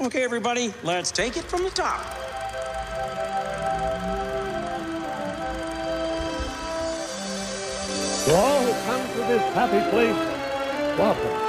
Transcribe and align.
Okay, 0.00 0.24
everybody, 0.24 0.74
let's 0.82 1.12
take 1.12 1.36
it 1.36 1.44
from 1.44 1.62
the 1.62 1.70
top. 1.70 2.04
To 8.24 8.34
all 8.34 8.60
who 8.64 8.72
come 8.86 9.06
to 9.12 9.18
this 9.28 9.54
happy 9.54 9.90
place, 9.90 10.98
welcome. 10.98 11.40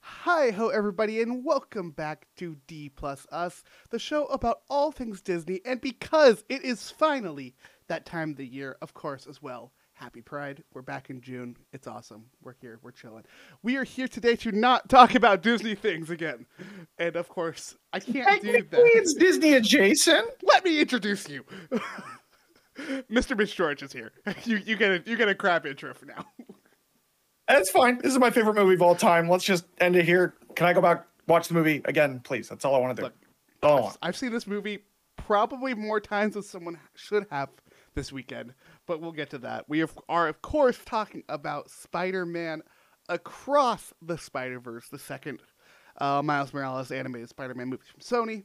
Hi 0.00 0.50
ho 0.50 0.68
everybody 0.68 1.20
and 1.20 1.44
welcome 1.44 1.90
back 1.90 2.26
to 2.36 2.56
D 2.66 2.88
Plus 2.88 3.26
Us, 3.30 3.62
the 3.90 3.98
show 3.98 4.24
about 4.26 4.62
all 4.70 4.92
things 4.92 5.20
Disney, 5.20 5.60
and 5.66 5.78
because 5.78 6.42
it 6.48 6.64
is 6.64 6.90
finally 6.90 7.54
that 7.88 8.06
time 8.06 8.30
of 8.30 8.36
the 8.38 8.46
year, 8.46 8.78
of 8.80 8.94
course, 8.94 9.26
as 9.26 9.42
well. 9.42 9.72
Happy 9.98 10.22
Pride. 10.22 10.62
We're 10.74 10.82
back 10.82 11.10
in 11.10 11.20
June. 11.20 11.56
It's 11.72 11.88
awesome. 11.88 12.26
We're 12.44 12.54
here. 12.60 12.78
We're 12.82 12.92
chilling. 12.92 13.24
We 13.64 13.76
are 13.76 13.82
here 13.82 14.06
today 14.06 14.36
to 14.36 14.52
not 14.52 14.88
talk 14.88 15.16
about 15.16 15.42
Disney 15.42 15.74
things 15.74 16.08
again. 16.08 16.46
And 16.98 17.16
of 17.16 17.28
course, 17.28 17.74
I 17.92 17.98
can't 17.98 18.40
do 18.40 18.52
that. 18.52 18.68
it's 18.70 19.14
Disney 19.14 19.54
adjacent. 19.54 20.30
Let 20.44 20.64
me 20.64 20.80
introduce 20.80 21.28
you. 21.28 21.44
Mr. 23.10 23.36
Mitch 23.36 23.56
George 23.56 23.82
is 23.82 23.92
here. 23.92 24.12
You 24.44 24.58
you 24.58 24.76
get 24.76 24.92
a 24.92 25.10
you 25.10 25.16
get 25.16 25.28
a 25.28 25.34
crap 25.34 25.66
intro 25.66 25.92
for 25.94 26.06
now. 26.06 26.24
That's 27.48 27.70
fine. 27.70 27.98
This 27.98 28.12
is 28.12 28.20
my 28.20 28.30
favorite 28.30 28.54
movie 28.54 28.74
of 28.74 28.82
all 28.82 28.94
time. 28.94 29.28
Let's 29.28 29.44
just 29.44 29.64
end 29.80 29.96
it 29.96 30.04
here. 30.04 30.34
Can 30.54 30.68
I 30.68 30.74
go 30.74 30.80
back 30.80 31.06
watch 31.26 31.48
the 31.48 31.54
movie 31.54 31.82
again, 31.86 32.20
please? 32.20 32.48
That's 32.48 32.64
all 32.64 32.76
I 32.76 32.78
want 32.78 32.96
to 32.96 33.00
do. 33.02 33.06
Look, 33.06 33.14
That's 33.60 33.72
all 33.72 33.78
I 33.78 33.80
want. 33.80 33.98
I've 34.00 34.16
seen 34.16 34.30
this 34.30 34.46
movie 34.46 34.84
probably 35.16 35.74
more 35.74 36.00
times 36.00 36.34
than 36.34 36.44
someone 36.44 36.78
should 36.94 37.26
have 37.32 37.48
this 37.98 38.12
weekend, 38.12 38.54
but 38.86 39.00
we'll 39.00 39.10
get 39.10 39.28
to 39.30 39.38
that. 39.38 39.68
We 39.68 39.84
are, 40.08 40.28
of 40.28 40.40
course, 40.40 40.78
talking 40.86 41.24
about 41.28 41.68
Spider 41.68 42.24
Man 42.24 42.62
Across 43.08 43.92
the 44.00 44.16
Spider 44.16 44.60
Verse, 44.60 44.88
the 44.88 45.00
second 45.00 45.40
uh, 46.00 46.22
Miles 46.22 46.54
Morales 46.54 46.92
animated 46.92 47.28
Spider 47.28 47.54
Man 47.56 47.68
movie 47.68 47.82
from 47.90 48.00
Sony. 48.00 48.44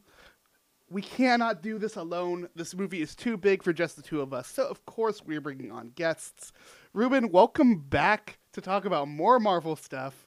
We 0.89 1.03
cannot 1.03 1.61
do 1.61 1.77
this 1.77 1.97
alone. 1.97 2.50
This 2.55 2.73
movie 2.73 3.03
is 3.03 3.14
too 3.14 3.38
big 3.38 3.61
for 3.61 3.73
just 3.73 3.95
the 3.95 4.02
two 4.02 4.22
of 4.22 4.33
us. 4.33 4.47
So, 4.47 4.66
of 4.67 4.88
course, 4.88 5.22
we're 5.23 5.39
bringing 5.39 5.72
on 5.72 5.92
guests. 5.94 6.52
Ruben, 6.94 7.30
welcome 7.30 7.77
back 7.77 8.39
to 8.53 8.61
talk 8.61 8.86
about 8.86 9.08
more 9.08 9.39
Marvel 9.39 9.75
stuff. 9.75 10.25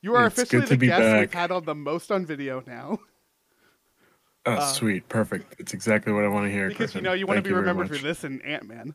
You 0.00 0.14
are 0.14 0.26
It's 0.26 0.38
officially 0.38 0.76
the 0.76 0.86
guest 0.86 1.18
we've 1.18 1.34
had 1.34 1.50
on 1.50 1.64
the 1.64 1.74
most 1.74 2.12
on 2.12 2.24
video 2.24 2.62
now. 2.64 3.00
Oh, 4.46 4.52
Uh, 4.52 4.60
sweet, 4.60 5.08
perfect. 5.08 5.56
It's 5.58 5.74
exactly 5.74 6.12
what 6.12 6.24
I 6.24 6.28
want 6.28 6.46
to 6.46 6.50
hear. 6.52 6.68
Because 6.68 6.94
you 6.94 7.02
know 7.02 7.12
you 7.12 7.26
want 7.26 7.38
to 7.38 7.42
be 7.42 7.50
very 7.50 7.60
remembered 7.60 7.88
for 7.88 8.02
this 8.02 8.24
and 8.24 8.42
Ant 8.44 8.66
Man. 8.66 8.94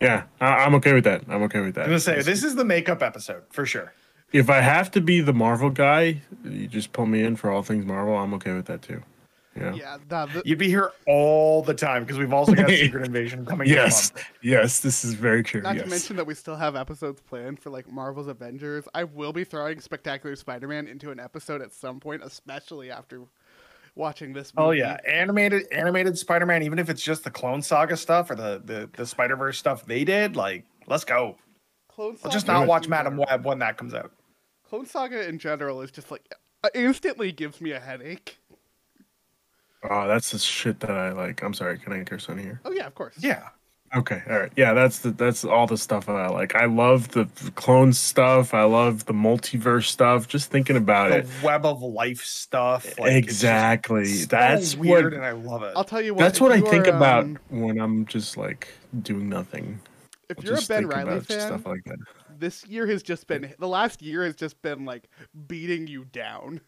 Yeah, 0.00 0.24
I- 0.40 0.64
I'm 0.64 0.74
okay 0.76 0.92
with 0.92 1.04
that. 1.04 1.22
I'm 1.28 1.42
okay 1.44 1.60
with 1.60 1.74
that. 1.76 1.82
I'm 1.82 1.88
gonna 1.88 2.00
say 2.00 2.22
this 2.22 2.44
is 2.44 2.54
the 2.54 2.64
makeup 2.64 3.02
episode 3.02 3.44
for 3.50 3.64
sure. 3.66 3.92
If 4.32 4.50
I 4.50 4.60
have 4.60 4.90
to 4.92 5.00
be 5.00 5.20
the 5.20 5.32
Marvel 5.32 5.70
guy, 5.70 6.22
you 6.44 6.66
just 6.66 6.92
pull 6.92 7.06
me 7.06 7.22
in 7.22 7.36
for 7.36 7.50
all 7.50 7.62
things 7.62 7.84
Marvel. 7.84 8.16
I'm 8.16 8.34
okay 8.34 8.52
with 8.52 8.66
that 8.66 8.82
too. 8.82 9.02
Yeah. 9.56 9.74
Yeah, 9.74 9.98
nah, 10.10 10.26
the, 10.26 10.42
You'd 10.44 10.58
be 10.58 10.68
here 10.68 10.90
all 11.06 11.62
the 11.62 11.74
time 11.74 12.02
because 12.02 12.18
we've 12.18 12.32
also 12.32 12.54
got 12.54 12.68
Secret 12.68 13.04
Invasion 13.06 13.46
coming. 13.46 13.68
Yes. 13.68 14.10
In. 14.10 14.16
Yes. 14.42 14.80
This 14.80 15.04
is 15.04 15.14
very 15.14 15.44
true. 15.44 15.62
not 15.62 15.76
yes. 15.76 15.84
to 15.84 15.90
mention 15.90 16.16
that 16.16 16.26
we 16.26 16.34
still 16.34 16.56
have 16.56 16.74
episodes 16.74 17.20
planned 17.20 17.60
for 17.60 17.70
like 17.70 17.88
Marvel's 17.90 18.26
Avengers. 18.26 18.88
I 18.94 19.04
will 19.04 19.32
be 19.32 19.44
throwing 19.44 19.80
Spectacular 19.80 20.34
Spider-Man 20.34 20.88
into 20.88 21.12
an 21.12 21.20
episode 21.20 21.62
at 21.62 21.72
some 21.72 22.00
point, 22.00 22.22
especially 22.24 22.90
after 22.90 23.20
watching 23.94 24.32
this. 24.32 24.52
Movie. 24.54 24.66
Oh 24.66 24.70
yeah, 24.70 24.98
animated 25.06 25.66
animated 25.72 26.18
Spider-Man. 26.18 26.62
Even 26.62 26.78
if 26.78 26.88
it's 26.88 27.02
just 27.02 27.24
the 27.24 27.30
Clone 27.30 27.62
Saga 27.62 27.96
stuff 27.96 28.30
or 28.30 28.34
the 28.34 28.62
the, 28.64 28.90
the 28.96 29.06
Spider 29.06 29.36
Verse 29.36 29.58
stuff 29.58 29.86
they 29.86 30.04
did, 30.04 30.36
like 30.36 30.64
let's 30.86 31.04
go. 31.04 31.36
Clone 31.88 32.16
Saga 32.16 32.26
I'll 32.28 32.32
just 32.32 32.46
not 32.46 32.66
watch 32.66 32.84
in 32.84 32.90
Madame 32.90 33.16
Web 33.16 33.44
when 33.44 33.58
that 33.60 33.76
comes 33.76 33.94
out. 33.94 34.12
Clone 34.68 34.86
Saga 34.86 35.28
in 35.28 35.38
general 35.38 35.80
is 35.82 35.90
just 35.90 36.10
like 36.10 36.34
uh, 36.62 36.68
instantly 36.74 37.32
gives 37.32 37.60
me 37.60 37.72
a 37.72 37.80
headache. 37.80 38.38
Oh, 39.88 40.08
that's 40.08 40.30
the 40.30 40.38
shit 40.38 40.80
that 40.80 40.90
I 40.90 41.12
like. 41.12 41.42
I'm 41.42 41.54
sorry. 41.54 41.78
Can 41.78 41.92
I 41.92 42.02
curse 42.04 42.28
on 42.28 42.38
here? 42.38 42.60
Oh 42.64 42.72
yeah, 42.72 42.86
of 42.86 42.94
course. 42.94 43.14
Yeah. 43.18 43.48
Okay. 43.96 44.22
All 44.28 44.38
right. 44.38 44.52
Yeah. 44.56 44.72
That's 44.74 44.98
the 45.00 45.10
that's 45.10 45.44
all 45.44 45.66
the 45.66 45.78
stuff 45.78 46.08
I 46.08 46.26
like. 46.28 46.54
I 46.54 46.64
love 46.66 47.08
the 47.08 47.26
clone 47.54 47.92
stuff. 47.92 48.52
I 48.52 48.64
love 48.64 49.06
the 49.06 49.12
multiverse 49.12 49.84
stuff. 49.86 50.26
Just 50.28 50.50
thinking 50.50 50.76
about 50.76 51.10
The 51.10 51.18
it. 51.18 51.28
web 51.42 51.64
of 51.64 51.80
life 51.82 52.22
stuff. 52.24 52.84
like, 52.98 53.12
it's 53.12 53.26
just 53.26 53.44
exactly. 53.44 54.04
so 54.06 54.26
that's 54.26 54.76
weird, 54.76 55.04
what 55.04 55.12
and 55.14 55.24
I 55.24 55.32
love 55.32 55.62
it. 55.62 55.72
I'll 55.76 55.84
tell 55.84 56.00
you 56.02 56.14
what. 56.14 56.20
That's 56.20 56.40
what 56.40 56.52
I 56.52 56.60
think 56.60 56.88
are, 56.88 56.96
about 56.96 57.24
um, 57.24 57.38
when 57.50 57.78
I'm 57.80 58.04
just 58.06 58.36
like 58.36 58.68
doing 59.02 59.28
nothing. 59.28 59.80
if 60.28 60.38
I'll 60.38 60.44
you're 60.44 60.54
a 60.54 60.56
just 60.56 60.68
Ben 60.68 60.86
Riley 60.86 61.20
fan, 61.20 61.40
stuff 61.40 61.66
like 61.66 61.84
that. 61.84 61.98
This 62.44 62.66
year 62.66 62.86
has 62.86 63.02
just 63.02 63.26
been 63.26 63.54
the 63.58 63.66
last 63.68 64.02
year 64.02 64.22
has 64.24 64.36
just 64.36 64.60
been 64.60 64.84
like 64.84 65.08
beating 65.48 65.86
you 65.86 66.04
down. 66.04 66.60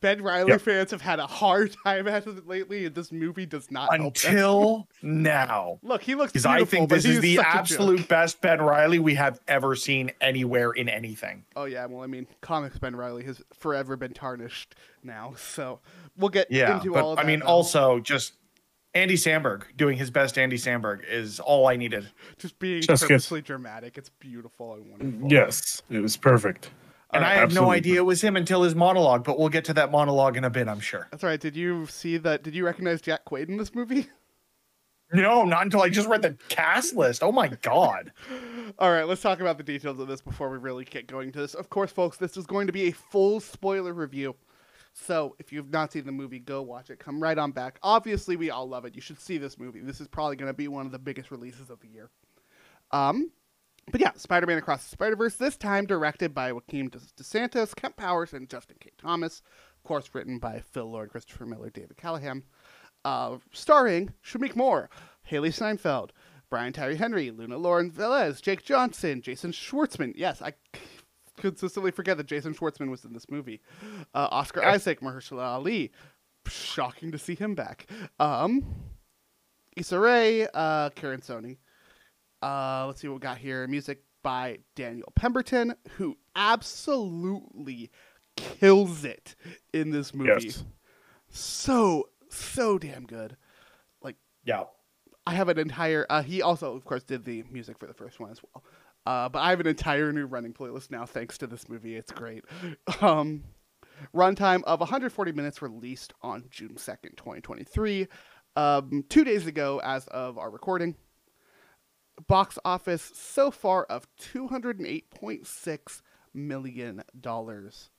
Ben 0.00 0.22
Riley 0.22 0.50
Yep. 0.50 0.60
fans 0.62 0.90
have 0.90 1.02
had 1.02 1.20
a 1.20 1.26
hard 1.26 1.76
time 1.84 2.08
at 2.08 2.26
it 2.26 2.46
lately, 2.48 2.86
and 2.86 2.94
this 2.94 3.12
movie 3.12 3.46
does 3.46 3.70
not 3.70 3.94
help. 3.96 4.16
Until 4.16 4.88
now. 5.02 5.78
Look, 5.82 6.02
he 6.02 6.14
looks 6.14 6.32
Because 6.32 6.46
I 6.46 6.64
think 6.64 6.88
this 6.90 7.04
is 7.04 7.20
the 7.20 7.36
such 7.36 7.44
a 7.44 7.48
joke. 7.48 7.56
absolute 7.56 8.08
best 8.08 8.40
Ben 8.40 8.60
Riley 8.60 8.98
we 8.98 9.14
have 9.14 9.38
ever 9.46 9.76
seen 9.76 10.10
anywhere 10.20 10.72
in 10.72 10.88
anything. 10.88 11.44
Oh 11.54 11.64
yeah, 11.66 11.86
well, 11.86 12.02
I 12.02 12.06
mean, 12.08 12.26
comics 12.40 12.78
Ben 12.78 12.96
Riley 12.96 13.22
has 13.24 13.42
forever 13.54 13.96
been 13.96 14.12
tarnished 14.14 14.74
now, 15.04 15.34
so 15.36 15.78
we'll 16.16 16.30
get 16.30 16.50
Yeah. 16.50 16.78
into 16.78 16.92
But 16.92 17.02
all 17.04 17.10
of 17.12 17.16
that. 17.18 17.24
I 17.24 17.26
mean, 17.28 17.40
though. 17.40 17.46
also 17.46 18.00
just 18.00 18.32
Andy 18.94 19.14
Samberg 19.14 19.62
doing 19.76 19.96
his 19.96 20.10
best 20.10 20.36
Andy 20.38 20.56
Samberg 20.56 21.00
is 21.08 21.40
all 21.40 21.66
I 21.66 21.76
needed. 21.76 22.08
just 22.38 22.58
being 22.58 22.82
Just 22.82 23.02
get- 23.04 23.08
purposely 23.08 23.40
dramatic. 23.42 23.96
It's 23.96 24.10
beautiful 24.10 24.74
and 24.74 24.90
wonderful. 24.90 25.32
Yes, 25.32 25.80
it 25.90 26.00
was 26.00 26.16
perfect. 26.16 26.70
And 27.14 27.24
Uh, 27.24 27.28
I 27.28 27.34
had 27.34 27.54
no 27.54 27.70
idea 27.70 27.96
it 27.96 28.04
was 28.04 28.22
him 28.22 28.36
until 28.36 28.62
his 28.62 28.74
monologue, 28.74 29.24
but 29.24 29.38
we'll 29.38 29.48
get 29.50 29.64
to 29.66 29.74
that 29.74 29.90
monologue 29.90 30.36
in 30.36 30.44
a 30.44 30.50
bit, 30.50 30.66
I'm 30.68 30.80
sure. 30.80 31.08
That's 31.10 31.22
right. 31.22 31.38
Did 31.40 31.56
you 31.56 31.86
see 31.86 32.16
that? 32.18 32.42
Did 32.42 32.54
you 32.54 32.64
recognize 32.64 33.00
Jack 33.02 33.24
Quaid 33.26 33.48
in 33.48 33.56
this 33.58 33.74
movie? 33.74 34.08
No, 35.14 35.44
not 35.44 35.64
until 35.64 35.82
I 35.82 35.90
just 35.90 36.08
read 36.08 36.22
the 36.22 36.38
cast 36.48 36.94
list. 36.96 37.22
Oh 37.22 37.32
my 37.32 37.48
god. 37.48 38.12
All 38.78 38.90
right, 38.90 39.06
let's 39.06 39.20
talk 39.20 39.40
about 39.40 39.58
the 39.58 39.62
details 39.62 39.98
of 39.98 40.08
this 40.08 40.22
before 40.22 40.48
we 40.48 40.56
really 40.56 40.84
get 40.86 41.06
going 41.06 41.32
to 41.32 41.38
this. 41.38 41.52
Of 41.52 41.68
course, 41.68 41.92
folks, 41.92 42.16
this 42.16 42.38
is 42.38 42.46
going 42.46 42.66
to 42.66 42.72
be 42.72 42.84
a 42.88 42.92
full 42.92 43.38
spoiler 43.40 43.92
review. 43.92 44.34
So, 44.94 45.36
if 45.38 45.52
you've 45.52 45.70
not 45.70 45.92
seen 45.92 46.04
the 46.04 46.12
movie, 46.12 46.38
go 46.38 46.60
watch 46.60 46.90
it. 46.90 46.98
Come 46.98 47.22
right 47.22 47.38
on 47.38 47.52
back. 47.52 47.78
Obviously, 47.82 48.36
we 48.36 48.50
all 48.50 48.68
love 48.68 48.84
it. 48.84 48.94
You 48.94 49.00
should 49.00 49.18
see 49.18 49.38
this 49.38 49.58
movie. 49.58 49.80
This 49.80 50.00
is 50.00 50.08
probably 50.08 50.36
going 50.36 50.50
to 50.50 50.56
be 50.56 50.68
one 50.68 50.84
of 50.84 50.92
the 50.92 50.98
biggest 50.98 51.30
releases 51.30 51.70
of 51.70 51.80
the 51.80 51.88
year. 51.88 52.10
Um, 52.90 53.30
but 53.90 54.00
yeah, 54.00 54.12
Spider-Man 54.14 54.58
Across 54.58 54.84
the 54.84 54.90
Spider-Verse. 54.90 55.36
This 55.36 55.56
time 55.56 55.86
directed 55.86 56.34
by 56.34 56.52
Joaquin 56.52 56.88
De- 56.90 56.98
DeSantis, 56.98 57.74
Kemp 57.74 57.96
Powers, 57.96 58.34
and 58.34 58.48
Justin 58.48 58.76
K. 58.80 58.90
Thomas. 58.98 59.42
Of 59.76 59.82
course, 59.82 60.10
written 60.12 60.38
by 60.38 60.60
Phil 60.60 60.90
Lord, 60.90 61.10
Christopher 61.10 61.46
Miller, 61.46 61.70
David 61.70 61.96
Callaham. 61.96 62.44
Uh, 63.04 63.38
starring 63.50 64.12
Shameik 64.24 64.54
Moore, 64.54 64.88
Hailee 65.28 65.52
Steinfeld, 65.52 66.12
Brian 66.50 66.72
Tyree 66.72 66.96
Henry, 66.96 67.30
Luna 67.30 67.56
Lauren 67.56 67.90
Velez, 67.90 68.40
Jake 68.40 68.62
Johnson, 68.62 69.22
Jason 69.22 69.50
Schwartzman. 69.50 70.12
Yes, 70.14 70.40
I 70.40 70.52
consistently 71.36 71.90
forget 71.90 72.16
that 72.16 72.26
Jason 72.26 72.54
Schwartzman 72.54 72.90
was 72.90 73.04
in 73.04 73.12
this 73.12 73.30
movie. 73.30 73.60
Uh, 74.14 74.28
Oscar 74.30 74.64
Isaac, 74.64 75.00
Mahershala 75.00 75.42
Ali. 75.44 75.92
Shocking 76.46 77.12
to 77.12 77.18
see 77.18 77.34
him 77.34 77.54
back. 77.54 77.86
Um, 78.18 78.64
Issa 79.76 79.98
Rae, 79.98 80.46
uh, 80.52 80.90
Karan 80.90 81.20
Soni. 81.20 81.58
Uh, 82.42 82.86
let's 82.86 83.00
see 83.00 83.08
what 83.08 83.14
we 83.14 83.20
got 83.20 83.38
here. 83.38 83.66
Music 83.68 84.02
by 84.22 84.58
Daniel 84.74 85.12
Pemberton, 85.14 85.74
who 85.96 86.16
absolutely 86.34 87.90
kills 88.36 89.04
it 89.04 89.34
in 89.72 89.90
this 89.90 90.12
movie. 90.14 90.46
Yes. 90.46 90.64
So, 91.30 92.08
so 92.30 92.78
damn 92.78 93.04
good. 93.06 93.36
Like, 94.02 94.16
Yeah. 94.44 94.64
I 95.24 95.34
have 95.34 95.48
an 95.48 95.58
entire. 95.58 96.04
Uh, 96.10 96.22
he 96.22 96.42
also, 96.42 96.74
of 96.74 96.84
course, 96.84 97.04
did 97.04 97.24
the 97.24 97.44
music 97.50 97.78
for 97.78 97.86
the 97.86 97.94
first 97.94 98.18
one 98.18 98.30
as 98.32 98.40
well. 98.42 98.64
Uh, 99.04 99.28
but 99.28 99.40
I 99.40 99.50
have 99.50 99.60
an 99.60 99.66
entire 99.66 100.12
new 100.12 100.26
running 100.26 100.52
playlist 100.52 100.90
now 100.90 101.04
thanks 101.06 101.38
to 101.38 101.46
this 101.46 101.68
movie. 101.68 101.96
It's 101.96 102.12
great. 102.12 102.44
Um, 103.00 103.44
runtime 104.14 104.62
of 104.64 104.80
140 104.80 105.32
minutes, 105.32 105.60
released 105.62 106.12
on 106.22 106.44
June 106.50 106.74
2nd, 106.76 107.16
2023. 107.16 108.06
Um, 108.56 109.04
two 109.08 109.24
days 109.24 109.46
ago, 109.46 109.80
as 109.82 110.06
of 110.08 110.38
our 110.38 110.50
recording. 110.50 110.94
Box 112.28 112.58
office 112.64 113.10
so 113.14 113.50
far 113.50 113.84
of 113.84 114.06
208.6 114.20 116.02
million 116.34 117.02
dollars. 117.20 117.90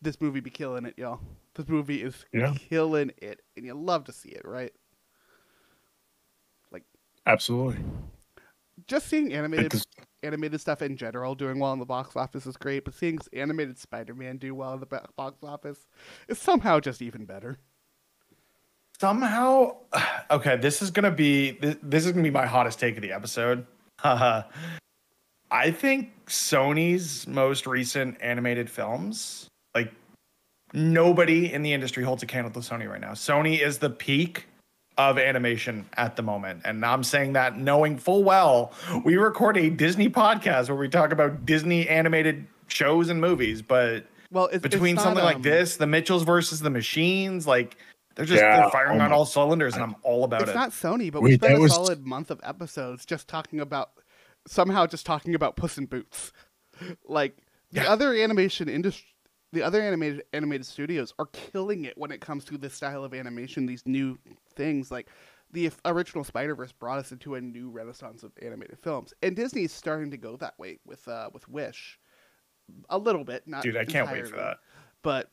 This 0.00 0.20
movie 0.20 0.40
be 0.40 0.50
killing 0.50 0.84
it, 0.86 0.94
y'all. 0.96 1.20
This 1.54 1.68
movie 1.68 2.02
is 2.02 2.24
Yeah. 2.32 2.54
killing 2.58 3.12
it, 3.18 3.40
and 3.56 3.64
you 3.66 3.74
love 3.74 4.04
to 4.04 4.12
see 4.12 4.30
it, 4.30 4.44
right? 4.44 4.72
Like, 6.72 6.84
absolutely. 7.26 7.84
Just 8.92 9.08
seeing 9.08 9.32
animated 9.32 9.70
Because- 9.70 9.86
animated 10.22 10.60
stuff 10.60 10.82
in 10.82 10.96
general 10.96 11.34
doing 11.34 11.58
well 11.58 11.72
in 11.72 11.78
the 11.78 11.86
box 11.86 12.14
office 12.14 12.46
is 12.46 12.56
great, 12.58 12.84
but 12.84 12.94
seeing 12.94 13.18
animated 13.32 13.78
Spider-Man 13.78 14.36
do 14.36 14.54
well 14.54 14.74
in 14.74 14.80
the 14.80 14.86
box 15.16 15.42
office 15.42 15.86
is 16.28 16.38
somehow 16.38 16.78
just 16.78 17.00
even 17.00 17.24
better. 17.24 17.58
Somehow, 19.00 19.76
okay, 20.30 20.56
this 20.56 20.82
is 20.82 20.90
gonna 20.90 21.10
be 21.10 21.52
this, 21.52 21.76
this 21.82 22.06
is 22.06 22.12
gonna 22.12 22.22
be 22.22 22.30
my 22.30 22.46
hottest 22.46 22.78
take 22.78 22.96
of 22.96 23.02
the 23.02 23.12
episode. 23.12 23.66
I 24.04 25.70
think 25.70 26.10
Sony's 26.26 27.26
most 27.26 27.66
recent 27.66 28.20
animated 28.20 28.68
films, 28.68 29.48
like 29.74 29.92
nobody 30.74 31.50
in 31.52 31.62
the 31.62 31.72
industry 31.72 32.04
holds 32.04 32.22
a 32.22 32.26
candle 32.26 32.52
to 32.52 32.60
Sony 32.60 32.88
right 32.88 33.00
now. 33.00 33.12
Sony 33.12 33.58
is 33.60 33.78
the 33.78 33.90
peak 33.90 34.46
of 34.98 35.18
animation 35.18 35.86
at 35.96 36.16
the 36.16 36.22
moment. 36.22 36.62
And 36.64 36.84
I'm 36.84 37.02
saying 37.04 37.32
that 37.34 37.56
knowing 37.58 37.96
full 37.98 38.24
well 38.24 38.72
we 39.04 39.16
record 39.16 39.56
a 39.56 39.70
Disney 39.70 40.08
podcast 40.08 40.68
where 40.68 40.76
we 40.76 40.88
talk 40.88 41.12
about 41.12 41.46
Disney 41.46 41.88
animated 41.88 42.46
shows 42.68 43.08
and 43.08 43.20
movies, 43.20 43.62
but 43.62 44.04
Well, 44.30 44.46
it's, 44.46 44.62
between 44.62 44.94
it's 44.96 45.04
not, 45.04 45.10
something 45.10 45.24
like 45.24 45.36
um, 45.36 45.42
this, 45.42 45.76
the 45.76 45.86
Mitchells 45.86 46.22
versus 46.24 46.60
the 46.60 46.70
Machines, 46.70 47.46
like 47.46 47.76
they're 48.14 48.26
just 48.26 48.42
Yeah, 48.42 48.60
they're 48.60 48.70
firing 48.70 49.00
oh 49.00 49.04
on 49.04 49.12
all 49.12 49.24
cylinders, 49.24 49.74
and 49.74 49.82
I'm 49.82 49.96
all 50.02 50.24
about 50.24 50.42
It's 50.42 50.50
it. 50.50 50.56
It's 50.56 50.82
not 50.82 50.92
Sony, 50.98 51.10
but 51.10 51.22
we 51.22 51.30
Wait, 51.30 51.40
spent 51.40 51.58
a 51.58 51.60
was- 51.60 51.72
solid 51.74 52.06
month 52.06 52.30
of 52.30 52.40
episodes 52.42 53.06
just 53.06 53.28
talking 53.28 53.60
about 53.60 53.90
somehow 54.46 54.86
just 54.86 55.06
talking 55.06 55.34
about 55.34 55.56
Puss 55.56 55.78
in 55.78 55.86
Boots. 55.86 56.32
Like 57.06 57.36
the 57.70 57.82
Yeah. 57.82 57.92
other 57.92 58.12
animation 58.12 58.68
industry, 58.68 59.06
the 59.52 59.62
other 59.62 59.80
animated 59.80 60.22
animated 60.32 60.66
studios 60.66 61.12
are 61.18 61.26
killing 61.26 61.84
it 61.84 61.96
when 61.98 62.10
it 62.10 62.20
comes 62.20 62.44
to 62.46 62.58
this 62.58 62.74
style 62.74 63.04
of 63.04 63.14
animation. 63.14 63.66
These 63.66 63.86
new 63.86 64.18
things, 64.54 64.90
like 64.90 65.08
the 65.52 65.70
original 65.84 66.24
Spider 66.24 66.54
Verse, 66.54 66.72
brought 66.72 66.98
us 66.98 67.12
into 67.12 67.34
a 67.34 67.40
new 67.40 67.70
renaissance 67.70 68.22
of 68.22 68.32
animated 68.40 68.78
films, 68.78 69.12
and 69.22 69.36
Disney 69.36 69.64
is 69.64 69.72
starting 69.72 70.10
to 70.10 70.16
go 70.16 70.36
that 70.36 70.58
way 70.58 70.78
with 70.86 71.06
uh, 71.06 71.30
with 71.32 71.48
Wish, 71.48 71.98
a 72.88 72.98
little 72.98 73.24
bit. 73.24 73.46
Not 73.46 73.62
Dude, 73.62 73.76
I 73.76 73.84
can't 73.84 74.10
wait 74.10 74.26
for 74.26 74.36
that. 74.36 74.58
But 75.02 75.30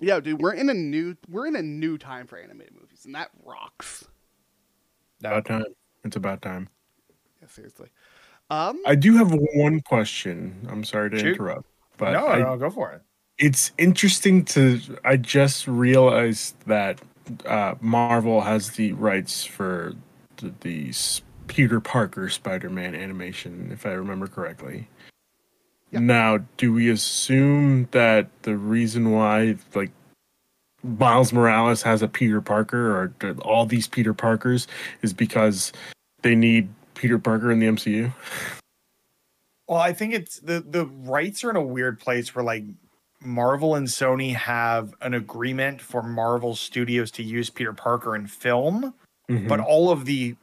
yeah, 0.00 0.20
dude, 0.20 0.40
we're 0.40 0.54
in 0.54 0.70
a 0.70 0.74
new 0.74 1.16
we're 1.28 1.46
in 1.46 1.56
a 1.56 1.62
new 1.62 1.98
time 1.98 2.26
for 2.26 2.38
animated 2.38 2.74
movies, 2.74 3.04
and 3.04 3.14
that 3.14 3.30
rocks. 3.44 4.06
About 5.20 5.44
time. 5.44 5.64
It's 6.04 6.16
about 6.16 6.42
time. 6.42 6.68
Yeah, 7.40 7.48
seriously. 7.48 7.88
Um, 8.50 8.80
I 8.86 8.94
do 8.94 9.16
have 9.16 9.32
one 9.54 9.80
question. 9.80 10.66
I'm 10.70 10.84
sorry 10.84 11.10
to 11.10 11.18
Shoot. 11.18 11.36
interrupt, 11.36 11.66
but 11.96 12.12
no, 12.12 12.26
I, 12.26 12.40
no, 12.40 12.56
go 12.56 12.70
for 12.70 12.92
it. 12.92 13.02
It's 13.38 13.72
interesting 13.78 14.44
to. 14.46 14.80
I 15.04 15.16
just 15.16 15.66
realized 15.66 16.56
that 16.66 17.00
uh, 17.46 17.74
Marvel 17.80 18.42
has 18.42 18.70
the 18.70 18.92
rights 18.92 19.44
for 19.44 19.94
the, 20.36 20.52
the 20.60 20.92
Peter 21.46 21.80
Parker 21.80 22.28
Spider-Man 22.28 22.94
animation, 22.94 23.70
if 23.72 23.86
I 23.86 23.90
remember 23.90 24.26
correctly. 24.26 24.88
Yeah. 25.90 26.00
Now, 26.00 26.38
do 26.56 26.72
we 26.72 26.90
assume 26.90 27.88
that 27.92 28.28
the 28.42 28.56
reason 28.56 29.12
why, 29.12 29.56
like, 29.74 29.90
Miles 30.82 31.32
Morales 31.32 31.82
has 31.82 32.02
a 32.02 32.08
Peter 32.08 32.40
Parker, 32.40 33.12
or 33.22 33.36
all 33.42 33.64
these 33.64 33.88
Peter 33.88 34.12
Parkers, 34.12 34.66
is 35.02 35.12
because 35.12 35.72
they 36.22 36.34
need 36.34 36.68
Peter 36.94 37.18
Parker 37.18 37.50
in 37.50 37.58
the 37.58 37.66
MCU? 37.66 38.12
Well, 39.66 39.78
I 39.78 39.92
think 39.94 40.12
it's 40.12 40.40
the 40.40 40.60
the 40.60 40.86
rights 40.86 41.42
are 41.42 41.50
in 41.50 41.56
a 41.56 41.62
weird 41.62 41.98
place 41.98 42.34
where 42.34 42.44
like 42.44 42.64
Marvel 43.24 43.74
and 43.74 43.86
Sony 43.86 44.34
have 44.34 44.94
an 45.00 45.14
agreement 45.14 45.80
for 45.80 46.02
Marvel 46.02 46.54
Studios 46.54 47.10
to 47.12 47.22
use 47.22 47.50
Peter 47.50 47.72
Parker 47.72 48.14
in 48.16 48.26
film, 48.26 48.94
Mhm. 49.30 49.48
but 49.48 49.60
all 49.60 49.90
of 49.90 50.04
the 50.04 50.36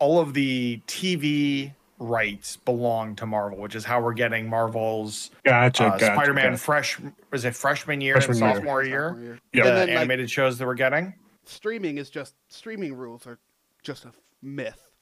all 0.00 0.20
of 0.20 0.32
the 0.32 0.80
TV 0.86 1.72
rights 1.98 2.56
belong 2.56 3.16
to 3.16 3.26
Marvel, 3.26 3.58
which 3.58 3.74
is 3.74 3.84
how 3.84 4.00
we're 4.00 4.12
getting 4.12 4.48
Marvel's 4.48 5.32
gotcha, 5.44 5.84
uh, 5.86 5.90
gotcha, 5.90 6.04
Spider-Man 6.06 6.50
gotcha. 6.52 6.56
fresh 6.58 6.98
is 7.32 7.44
it 7.44 7.56
freshman 7.56 8.00
year 8.00 8.14
Freshman 8.14 8.36
and 8.36 8.46
year. 8.46 8.54
sophomore 8.54 8.84
year? 8.84 9.38
Yeah. 9.52 9.64
The 9.64 9.68
And 9.70 9.76
then, 9.76 9.88
like, 9.88 9.96
animated 9.96 10.30
shows 10.30 10.56
that 10.58 10.66
we're 10.66 10.74
getting. 10.74 11.14
streaming 11.44 11.98
is 11.98 12.10
just 12.10 12.36
streaming 12.48 12.94
rules 12.94 13.26
are 13.26 13.38
just 13.82 14.04
a 14.04 14.08
f- 14.08 14.14
myth. 14.40 14.92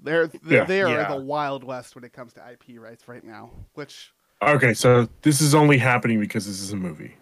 They're, 0.00 0.26
they're 0.26 0.58
Yeah. 0.60 0.64
they 0.64 0.82
are 0.82 0.88
Yeah. 0.88 1.08
the 1.14 1.20
wild 1.22 1.62
west 1.62 1.94
when 1.94 2.02
it 2.02 2.12
comes 2.12 2.32
to 2.32 2.40
IP 2.44 2.78
rights 2.80 3.06
right 3.06 3.22
now, 3.22 3.50
which 3.74 4.12
Okay, 4.50 4.74
so 4.74 5.08
this 5.22 5.40
is 5.40 5.54
only 5.54 5.78
happening 5.78 6.20
because 6.20 6.46
this 6.46 6.60
is 6.60 6.72
a 6.72 6.76
movie. 6.76 7.14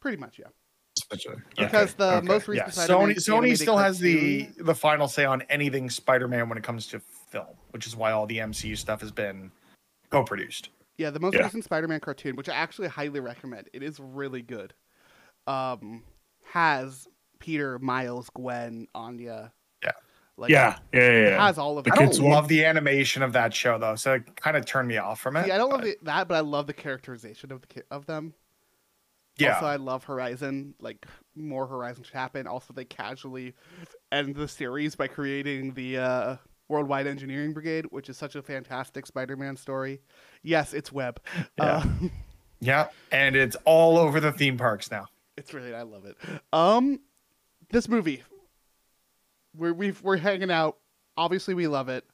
pretty 0.00 0.16
much 0.16 0.38
yeah. 0.38 0.46
Essentially. 1.10 1.36
Because 1.56 1.94
the 1.94 2.16
okay. 2.16 2.26
most 2.26 2.48
recent 2.48 2.72
Spider-Man 2.74 3.16
Sony 3.16 3.16
Sony 3.16 3.56
still 3.56 3.76
has 3.78 3.98
the 3.98 4.48
the 4.58 4.74
final 4.74 5.08
say 5.08 5.24
on 5.24 5.42
anything 5.42 5.88
Spider-Man 5.88 6.48
when 6.48 6.58
it 6.58 6.64
comes 6.64 6.86
to 6.88 7.00
film, 7.30 7.46
which 7.70 7.86
is 7.86 7.96
why 7.96 8.12
all 8.12 8.26
the 8.26 8.38
MCU 8.38 8.76
stuff 8.76 9.00
has 9.00 9.10
been 9.12 9.50
co-produced. 10.10 10.70
yeah 10.98 11.10
the 11.10 11.20
most 11.20 11.34
Yeah. 11.34 11.42
recent 11.44 11.64
Spider-Man 11.64 12.00
cartoon, 12.00 12.36
which 12.36 12.48
I 12.48 12.54
actually 12.54 12.88
highly 12.88 13.20
recommend. 13.20 13.68
It 13.72 13.82
is 13.82 13.98
really 14.00 14.42
good. 14.42 14.74
Um, 15.46 16.02
has 16.44 17.06
Peter, 17.38 17.78
Miles, 17.78 18.28
Gwen, 18.34 18.86
Anya. 18.94 19.52
Yeah. 20.48 20.68
like 20.68 20.78
yeah, 20.92 21.00
yeah, 21.00 21.10
yeah. 21.10 21.34
It 21.34 21.40
has 21.40 21.58
all 21.58 21.76
of 21.78 21.84
The 21.84 21.92
I 21.92 21.96
don't 21.96 22.18
love 22.20 22.48
the 22.48 22.64
animation 22.64 23.22
of 23.22 23.32
that 23.34 23.52
show 23.52 23.78
though, 23.78 23.96
so 23.96 24.14
it 24.14 24.36
kind 24.36 24.56
of 24.56 24.64
turned 24.64 24.88
me 24.88 24.96
off 24.96 25.20
from 25.20 25.36
it. 25.36 25.44
See, 25.44 25.50
I 25.50 25.58
don't 25.58 25.70
love 25.70 25.82
the, 25.82 25.96
that, 26.02 26.28
but 26.28 26.36
I 26.36 26.40
love 26.40 26.66
the 26.66 26.72
characterization 26.72 27.52
of 27.52 27.60
the 27.62 27.82
of 27.90 28.06
them. 28.06 28.34
Yeah, 29.36 29.54
Also, 29.54 29.66
I 29.66 29.76
love 29.76 30.04
Horizon. 30.04 30.74
Like 30.80 31.06
more 31.34 31.66
Horizon 31.66 32.04
should 32.04 32.14
happen. 32.14 32.46
Also, 32.46 32.72
they 32.72 32.84
casually 32.84 33.54
end 34.12 34.34
the 34.34 34.48
series 34.48 34.94
by 34.94 35.06
creating 35.08 35.72
the 35.74 35.98
uh, 35.98 36.36
Worldwide 36.68 37.06
Engineering 37.06 37.52
Brigade, 37.52 37.86
which 37.90 38.08
is 38.08 38.16
such 38.16 38.34
a 38.34 38.42
fantastic 38.42 39.06
Spider-Man 39.06 39.56
story. 39.56 40.00
Yes, 40.42 40.74
it's 40.74 40.92
web. 40.92 41.20
Yeah. 41.58 41.64
Uh, 41.64 41.84
yeah, 42.60 42.88
and 43.10 43.34
it's 43.34 43.56
all 43.64 43.98
over 43.98 44.20
the 44.20 44.32
theme 44.32 44.58
parks 44.58 44.90
now. 44.90 45.06
it's 45.36 45.54
really 45.54 45.74
I 45.74 45.82
love 45.82 46.04
it. 46.04 46.16
Um, 46.52 47.00
this 47.70 47.88
movie, 47.88 48.22
we're 49.56 49.72
we've, 49.72 50.02
we're 50.02 50.16
hanging 50.16 50.50
out. 50.50 50.78
Obviously, 51.16 51.54
we 51.54 51.66
love 51.66 51.88
it. 51.88 52.04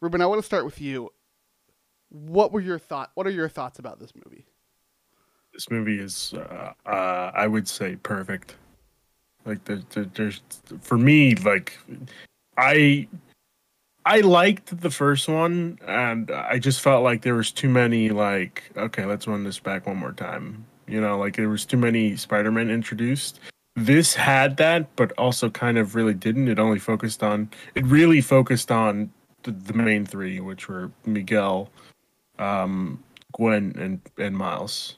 Ruben, 0.00 0.20
I 0.20 0.26
want 0.26 0.40
to 0.40 0.46
start 0.46 0.64
with 0.64 0.80
you. 0.80 1.10
What 2.10 2.52
were 2.52 2.60
your 2.60 2.78
thought? 2.78 3.10
What 3.14 3.26
are 3.26 3.30
your 3.30 3.48
thoughts 3.48 3.78
about 3.78 4.00
this 4.00 4.12
movie? 4.14 4.46
This 5.52 5.70
movie 5.70 5.98
is, 5.98 6.34
uh, 6.34 6.72
uh, 6.86 7.32
I 7.34 7.46
would 7.46 7.68
say, 7.68 7.96
perfect. 7.96 8.56
Like, 9.44 9.64
the, 9.64 9.82
the, 9.90 10.08
there's 10.14 10.40
for 10.80 10.96
me, 10.98 11.34
like, 11.34 11.78
I, 12.56 13.08
I 14.04 14.20
liked 14.20 14.80
the 14.80 14.90
first 14.90 15.28
one, 15.28 15.78
and 15.86 16.30
I 16.30 16.58
just 16.58 16.80
felt 16.80 17.02
like 17.02 17.22
there 17.22 17.34
was 17.34 17.50
too 17.50 17.68
many. 17.68 18.08
Like, 18.10 18.70
okay, 18.76 19.04
let's 19.04 19.26
run 19.26 19.44
this 19.44 19.58
back 19.58 19.86
one 19.86 19.96
more 19.96 20.12
time. 20.12 20.64
You 20.86 21.00
know, 21.00 21.18
like 21.18 21.36
there 21.36 21.50
was 21.50 21.66
too 21.66 21.76
many 21.76 22.16
Spider-Man 22.16 22.70
introduced. 22.70 23.40
This 23.78 24.14
had 24.14 24.56
that, 24.56 24.94
but 24.96 25.12
also 25.12 25.50
kind 25.50 25.78
of 25.78 25.94
really 25.94 26.14
didn't. 26.14 26.48
It 26.48 26.58
only 26.58 26.80
focused 26.80 27.22
on. 27.22 27.48
It 27.76 27.86
really 27.86 28.20
focused 28.20 28.72
on 28.72 29.12
the, 29.44 29.52
the 29.52 29.72
main 29.72 30.04
three, 30.04 30.40
which 30.40 30.68
were 30.68 30.90
Miguel, 31.06 31.70
um, 32.40 33.02
Gwen, 33.32 33.74
and 33.78 34.00
and 34.18 34.36
Miles. 34.36 34.96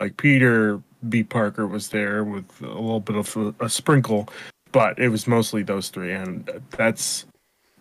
Like 0.00 0.16
Peter 0.16 0.82
B. 1.08 1.22
Parker 1.22 1.68
was 1.68 1.90
there 1.90 2.24
with 2.24 2.44
a 2.60 2.66
little 2.66 2.98
bit 2.98 3.14
of 3.14 3.36
a, 3.36 3.54
a 3.60 3.68
sprinkle, 3.68 4.28
but 4.72 4.98
it 4.98 5.10
was 5.10 5.28
mostly 5.28 5.62
those 5.62 5.88
three, 5.88 6.12
and 6.12 6.50
that's 6.70 7.26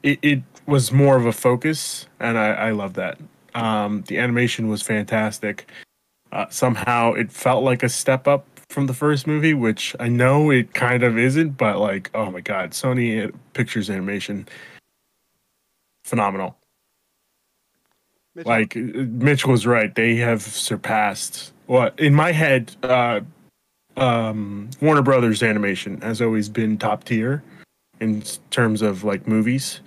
it. 0.03 0.19
It 0.21 0.43
was 0.67 0.91
more 0.91 1.15
of 1.17 1.25
a 1.25 1.33
focus, 1.33 2.05
and 2.19 2.37
I, 2.37 2.49
I 2.49 2.71
love 2.71 2.93
that. 2.93 3.17
Um, 3.55 4.03
the 4.07 4.19
animation 4.19 4.67
was 4.69 4.83
fantastic. 4.83 5.71
Uh, 6.31 6.45
somehow, 6.49 7.13
it 7.13 7.31
felt 7.31 7.63
like 7.63 7.81
a 7.81 7.89
step 7.89 8.27
up 8.27 8.45
from 8.69 8.85
the 8.85 8.93
first 8.93 9.27
movie, 9.27 9.53
which 9.53 9.95
I 9.99 10.07
know 10.07 10.51
it 10.51 10.73
kind 10.73 11.03
of 11.03 11.17
isn't, 11.17 11.57
but 11.57 11.79
like, 11.79 12.09
oh 12.13 12.31
my 12.31 12.41
god, 12.41 12.71
Sony 12.71 13.33
Pictures 13.53 13.89
animation, 13.89 14.47
phenomenal 16.03 16.55
Mitch, 18.35 18.45
like 18.45 18.75
Mitch 18.75 19.45
was 19.45 19.65
right. 19.65 19.93
They 19.93 20.15
have 20.17 20.41
surpassed 20.41 21.51
what 21.65 21.99
in 21.99 22.13
my 22.13 22.31
head. 22.31 22.75
Uh, 22.83 23.21
um, 23.97 24.69
Warner 24.81 25.01
Brothers 25.01 25.43
animation 25.43 25.99
has 26.01 26.21
always 26.21 26.47
been 26.47 26.77
top 26.77 27.03
tier 27.03 27.43
in 27.99 28.21
terms 28.49 28.81
of 28.81 29.03
like 29.03 29.27
movies, 29.27 29.81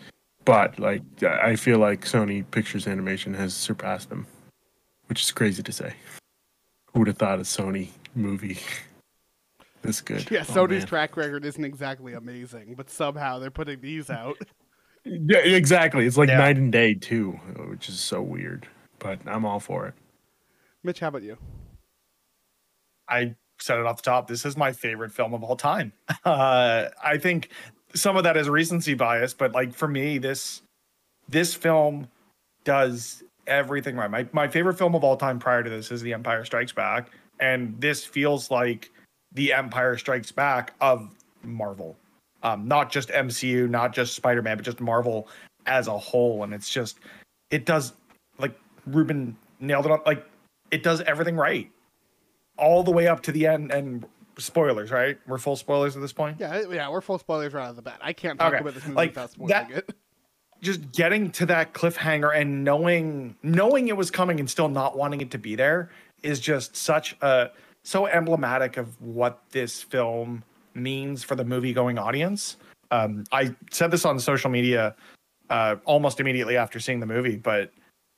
but 0.45 0.79
like 0.79 1.03
I 1.23 1.57
feel 1.57 1.79
like 1.79 2.05
Sony 2.05 2.45
Pictures 2.51 2.87
animation 2.87 3.33
has 3.35 3.55
surpassed 3.55 4.11
them, 4.11 4.27
which 5.07 5.23
is 5.23 5.31
crazy 5.31 5.62
to 5.62 5.73
say. 5.73 5.95
Who 6.93 6.99
would 6.99 7.09
have 7.09 7.17
thought 7.17 7.39
a 7.39 7.43
Sony 7.43 7.89
movie 8.14 8.59
this 9.83 10.00
good? 10.00 10.31
yeah, 10.31 10.40
Oh, 10.49 10.52
Sony's 10.52 10.71
man. 10.81 10.87
track 10.87 11.16
record 11.16 11.45
isn't 11.45 11.64
exactly 11.64 12.12
amazing, 12.14 12.75
but 12.76 12.90
somehow 12.90 13.38
they're 13.38 13.50
putting 13.50 13.81
these 13.81 14.11
out. 14.11 14.37
Yeah, 15.04 15.38
exactly. 15.38 16.07
It's 16.07 16.16
like 16.16 16.28
Yeah. 16.28 16.38
night 16.38 16.57
and 16.59 16.71
day 16.71 16.95
too, 16.95 17.33
which 17.69 17.88
is 17.88 17.99
so 17.99 18.23
weird. 18.23 18.69
But 19.00 19.19
I'm 19.26 19.45
all 19.45 19.59
for 19.59 19.88
it. 19.88 19.95
Mitch, 20.85 21.00
how 21.00 21.09
about 21.09 21.25
you? 21.25 21.38
I 23.09 23.35
said 23.59 23.78
it 23.78 23.87
off 23.87 23.97
the 23.97 24.02
top. 24.02 24.28
This 24.28 24.45
is 24.47 24.57
my 24.57 24.71
favorite 24.73 25.11
film 25.12 25.35
of 25.35 25.42
all 25.42 25.57
time. 25.57 25.92
Uh, 26.25 26.88
I 27.02 27.19
think 27.19 27.49
some 27.97 28.16
of 28.16 28.23
that 28.23 28.37
is 28.37 28.49
recency 28.49 28.95
bias, 28.95 29.35
but 29.35 29.50
like 29.52 29.75
for 29.75 29.88
me, 29.88 30.19
this 30.19 30.62
this 31.28 31.52
film 31.52 32.07
does 32.62 33.25
everything 33.49 33.97
right. 33.97 34.09
My 34.09 34.28
my 34.33 34.47
favorite 34.47 34.78
film 34.78 34.95
of 34.95 35.02
all 35.02 35.16
time 35.16 35.40
prior 35.40 35.64
to 35.64 35.69
this 35.71 35.90
is 35.90 36.00
The 36.02 36.12
Empire 36.12 36.45
Strikes 36.45 36.71
Back, 36.73 37.11
and 37.42 37.78
this 37.80 38.04
feels 38.04 38.50
like 38.52 38.90
The 39.32 39.52
Empire 39.52 39.99
Strikes 39.99 40.30
Back 40.30 40.75
of 40.80 41.11
Marvel. 41.42 41.96
Um, 42.44 42.66
not 42.68 42.90
just 42.90 43.08
MCU, 43.08 43.68
not 43.68 43.92
just 43.92 44.14
Spider-Man, 44.14 44.56
but 44.56 44.64
just 44.64 44.80
Marvel 44.80 45.28
as 45.66 45.88
a 45.88 45.99
whole. 45.99 46.44
And 46.44 46.54
it's 46.54 46.70
just 46.70 46.99
it 47.50 47.66
does 47.66 47.92
like 48.38 48.58
Ruben 48.87 49.37
nailed 49.61 49.87
it 49.87 49.92
on. 49.92 50.00
Like 50.06 50.25
it 50.70 50.82
does 50.82 51.00
everything 51.02 51.37
right, 51.37 51.70
all 52.56 52.82
the 52.84 52.90
way 52.92 53.08
up 53.08 53.22
to 53.25 53.32
the 53.32 53.46
end. 53.46 53.72
And 53.72 54.06
spoilers, 54.38 54.90
right? 54.92 55.18
We're 55.26 55.38
full 55.38 55.56
spoilers 55.56 55.96
at 55.96 56.02
this 56.02 56.12
point. 56.12 56.38
Yeah, 56.40 56.62
yeah, 56.70 56.88
we're 56.88 57.00
full 57.00 57.18
spoilers 57.18 57.52
right 57.52 57.64
out 57.64 57.70
of 57.70 57.76
the 57.76 57.82
bat. 57.82 57.99
I 58.00 58.12
can't 58.12 58.38
talk 58.38 58.52
Okay, 58.52 58.61
about 58.61 58.75
this 58.75 58.84
movie 58.84 58.96
like, 58.96 59.11
without 59.11 59.30
spoiling 59.32 59.49
that- 59.49 59.70
it. 59.70 59.94
just 60.62 60.92
getting 60.92 61.28
to 61.32 61.44
that 61.46 61.75
cliffhanger 61.75 62.32
and 62.37 62.62
knowing 62.62 63.34
knowing 63.42 63.88
it 63.88 63.96
was 63.96 64.12
coming 64.12 64.38
and 64.38 64.49
still 64.49 64.68
not 64.68 64.96
wanting 64.96 65.20
it 65.20 65.32
to 65.32 65.38
be 65.38 65.56
there 65.56 65.90
is 66.23 66.41
just 66.41 66.76
such 66.76 67.17
a 67.21 67.50
so 67.85 68.07
emblematic 68.07 68.76
of 68.76 69.00
what 69.00 69.43
this 69.50 69.83
film 69.83 70.45
means 70.75 71.25
for 71.25 71.35
the 71.35 71.45
movie 71.45 71.73
going 71.73 71.99
audience. 71.99 72.57
Um, 72.91 73.25
I 73.33 73.55
said 73.71 73.91
this 73.91 74.05
on 74.05 74.19
social 74.21 74.50
media 74.50 74.95
uh, 75.50 75.76
almost 75.85 76.21
immediately 76.21 76.57
after 76.57 76.79
seeing 76.79 77.00
the 77.00 77.07
movie, 77.07 77.37
but 77.37 77.73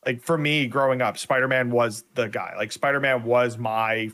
like 0.05 0.21
for 0.21 0.37
me 0.37 0.67
growing 0.67 1.01
up, 1.01 1.17
Spider 1.17 1.49
Man 1.49 1.71
was 1.71 2.05
the 2.15 2.29
guy. 2.29 2.55
Like 2.57 2.73
Spider 2.73 3.01
Man 3.01 3.25
was 3.25 3.57
my 3.57 4.11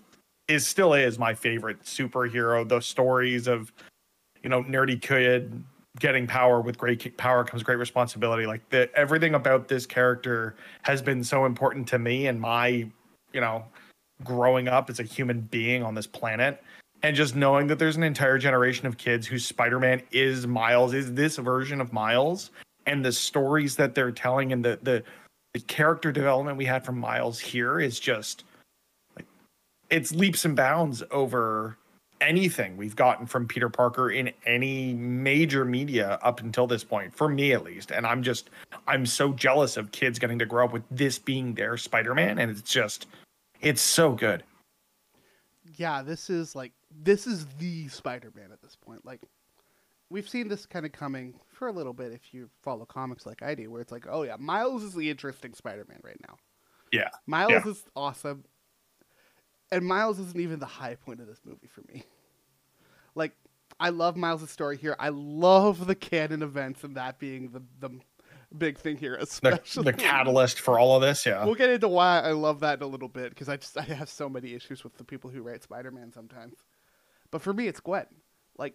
is 0.48 0.66
still 0.66 0.94
is 0.94 1.18
my 1.18 1.34
favorite 1.34 1.82
superhero. 1.82 2.68
The 2.68 2.80
stories 2.80 3.46
of 3.46 3.72
you 4.42 4.48
know 4.48 4.62
nerdy 4.64 5.00
kid 5.00 5.62
getting 5.98 6.26
power 6.26 6.60
with 6.60 6.78
great 6.78 7.16
power 7.16 7.44
comes 7.44 7.62
great 7.62 7.78
responsibility 7.78 8.46
like 8.46 8.66
the 8.70 8.88
everything 8.94 9.34
about 9.34 9.66
this 9.68 9.86
character 9.86 10.54
has 10.82 11.02
been 11.02 11.22
so 11.22 11.44
important 11.44 11.86
to 11.86 11.98
me 11.98 12.28
and 12.28 12.40
my 12.40 12.88
you 13.32 13.40
know 13.40 13.64
growing 14.24 14.68
up 14.68 14.90
as 14.90 15.00
a 15.00 15.04
human 15.04 15.40
being 15.40 15.82
on 15.82 15.94
this 15.94 16.06
planet 16.06 16.62
and 17.02 17.16
just 17.16 17.34
knowing 17.34 17.66
that 17.66 17.78
there's 17.78 17.96
an 17.96 18.02
entire 18.02 18.38
generation 18.38 18.86
of 18.86 18.98
kids 18.98 19.26
whose 19.26 19.44
spider-man 19.44 20.02
is 20.12 20.46
miles 20.46 20.94
is 20.94 21.14
this 21.14 21.36
version 21.36 21.80
of 21.80 21.92
miles 21.92 22.50
and 22.86 23.04
the 23.04 23.12
stories 23.12 23.76
that 23.76 23.94
they're 23.94 24.12
telling 24.12 24.52
and 24.52 24.64
the 24.64 24.78
the, 24.82 25.02
the 25.54 25.60
character 25.60 26.12
development 26.12 26.56
we 26.56 26.64
had 26.64 26.84
from 26.84 26.98
miles 26.98 27.38
here 27.38 27.80
is 27.80 27.98
just 27.98 28.44
like 29.16 29.26
it's 29.90 30.12
leaps 30.12 30.44
and 30.44 30.56
bounds 30.56 31.02
over 31.10 31.76
anything 32.20 32.76
we've 32.76 32.96
gotten 32.96 33.26
from 33.26 33.46
Peter 33.46 33.68
Parker 33.68 34.10
in 34.10 34.30
any 34.46 34.92
major 34.94 35.64
media 35.64 36.18
up 36.22 36.40
until 36.40 36.66
this 36.66 36.84
point, 36.84 37.14
for 37.14 37.28
me 37.28 37.52
at 37.52 37.64
least. 37.64 37.90
And 37.90 38.06
I'm 38.06 38.22
just, 38.22 38.50
I'm 38.86 39.06
so 39.06 39.32
jealous 39.32 39.76
of 39.76 39.90
kids 39.92 40.18
getting 40.18 40.38
to 40.38 40.46
grow 40.46 40.66
up 40.66 40.72
with 40.72 40.82
this 40.90 41.18
being 41.18 41.54
their 41.54 41.76
Spider 41.76 42.14
Man. 42.14 42.38
And 42.38 42.50
it's 42.50 42.62
just, 42.62 43.06
it's 43.60 43.82
so 43.82 44.12
good. 44.12 44.44
yeah, 45.76 46.02
this 46.02 46.30
is 46.30 46.54
like 46.54 46.72
this 47.02 47.26
is 47.26 47.46
the 47.58 47.88
Spider-Man 47.88 48.50
at 48.52 48.60
this 48.62 48.76
point. 48.76 49.04
Like 49.04 49.20
we've 50.10 50.28
seen 50.28 50.48
this 50.48 50.66
kind 50.66 50.84
of 50.84 50.92
coming 50.92 51.34
for 51.52 51.68
a 51.68 51.72
little 51.72 51.92
bit 51.92 52.12
if 52.12 52.34
you 52.34 52.50
follow 52.62 52.84
comics 52.84 53.26
like 53.26 53.42
I 53.42 53.54
do, 53.54 53.70
where 53.70 53.80
it's 53.80 53.92
like, 53.92 54.06
oh 54.08 54.22
yeah, 54.22 54.36
Miles 54.38 54.82
is 54.82 54.94
the 54.94 55.08
interesting 55.10 55.54
Spider-Man 55.54 56.00
right 56.02 56.18
now. 56.26 56.36
Yeah. 56.92 57.08
Miles 57.26 57.52
Yeah. 57.52 57.68
is 57.70 57.84
awesome, 57.94 58.44
and 59.70 59.84
Miles 59.86 60.18
isn't 60.18 60.40
even 60.40 60.58
the 60.58 60.66
high 60.66 60.96
point 60.96 61.20
of 61.20 61.26
this 61.28 61.40
movie 61.44 61.68
for 61.72 61.82
me. 61.92 62.04
Like 63.14 63.32
I 63.78 63.90
love 63.90 64.16
Miles' 64.16 64.50
story 64.50 64.76
here. 64.76 64.94
I 64.98 65.08
love 65.10 65.86
the 65.86 65.94
canon 65.94 66.42
events 66.42 66.84
and 66.84 66.96
that 66.96 67.18
being 67.18 67.50
the 67.50 67.62
the 67.80 67.90
big 68.56 68.78
thing 68.78 68.96
here, 68.96 69.16
The, 69.16 69.22
especially 69.22 69.84
the 69.84 69.92
catalyst 69.92 70.60
for 70.60 70.78
all 70.78 70.96
of 70.96 71.02
this. 71.02 71.24
Yeah. 71.24 71.44
We'll 71.44 71.54
get 71.54 71.70
into 71.70 71.88
why 71.88 72.20
I 72.20 72.32
love 72.32 72.60
that 72.60 72.78
in 72.78 72.82
a 72.82 72.86
little 72.86 73.08
bit 73.08 73.30
because 73.30 73.48
I 73.48 73.56
just 73.56 73.76
I 73.78 73.82
have 73.82 74.08
so 74.08 74.28
many 74.28 74.54
issues 74.54 74.84
with 74.84 74.96
the 74.96 75.04
people 75.04 75.30
who 75.30 75.42
write 75.42 75.62
Spider-Man 75.62 76.12
sometimes. 76.12 76.54
But 77.30 77.42
for 77.42 77.52
me, 77.52 77.68
it's 77.68 77.80
Gwen. 77.80 78.06
Like 78.58 78.74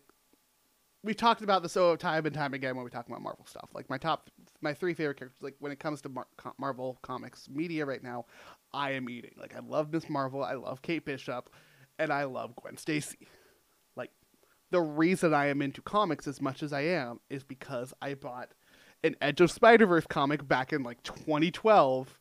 we've 1.04 1.16
talked 1.16 1.42
about 1.42 1.62
this 1.62 1.74
so 1.74 1.96
time 1.96 2.26
and 2.26 2.34
time 2.34 2.54
again 2.54 2.76
when 2.76 2.84
we 2.84 2.90
talk 2.90 3.08
about 3.08 3.22
Marvel 3.22 3.46
stuff. 3.46 3.70
Like 3.74 3.90
my 3.90 3.98
top, 3.98 4.30
my 4.62 4.74
three 4.74 4.94
favorite 4.94 5.18
characters. 5.18 5.42
Like 5.42 5.56
when 5.60 5.72
it 5.72 5.80
comes 5.80 6.02
to 6.02 6.10
Mar- 6.10 6.28
Marvel 6.58 6.98
comics 7.04 7.48
media 7.50 7.86
right 7.86 8.04
now, 8.04 8.26
I 8.74 8.92
am 8.92 9.10
eating. 9.10 9.34
Like 9.38 9.56
I 9.56 9.60
love 9.60 9.92
Miss 9.92 10.10
Marvel, 10.10 10.44
I 10.44 10.54
love 10.54 10.82
Kate 10.82 11.06
Bishop, 11.06 11.50
and 12.00 12.12
I 12.12 12.24
love 12.24 12.56
Gwen 12.56 12.78
Stacy. 12.78 13.28
Like 13.96 14.12
the 14.72 14.82
reason 14.82 15.34
I 15.34 15.48
am 15.48 15.62
into 15.62 15.82
comics 15.82 16.28
as 16.28 16.42
much 16.42 16.64
as 16.64 16.74
I 16.74 16.82
am 16.82 17.20
is 17.30 17.44
because 17.44 17.94
I 18.02 18.16
bought 18.16 18.50
an 19.06 19.16
Edge 19.22 19.42
of 19.42 19.52
Spider 19.52 19.86
Verse 19.86 20.06
comic 20.08 20.48
back 20.48 20.74
in 20.74 20.84
like 20.84 21.02
2012 21.04 22.20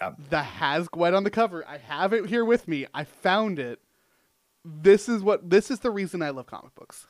Yep. 0.00 0.16
that 0.28 0.44
has 0.44 0.88
Gwen 0.88 1.14
on 1.14 1.24
the 1.24 1.30
cover. 1.30 1.66
I 1.66 1.78
have 1.78 2.12
it 2.12 2.26
here 2.26 2.44
with 2.44 2.68
me. 2.68 2.86
I 2.92 3.04
found 3.04 3.58
it. 3.58 3.80
This 4.62 5.08
is 5.08 5.22
what 5.22 5.48
this 5.48 5.70
is 5.70 5.80
the 5.80 5.90
reason 5.90 6.20
I 6.20 6.30
love 6.30 6.46
comic 6.46 6.74
books. 6.74 7.06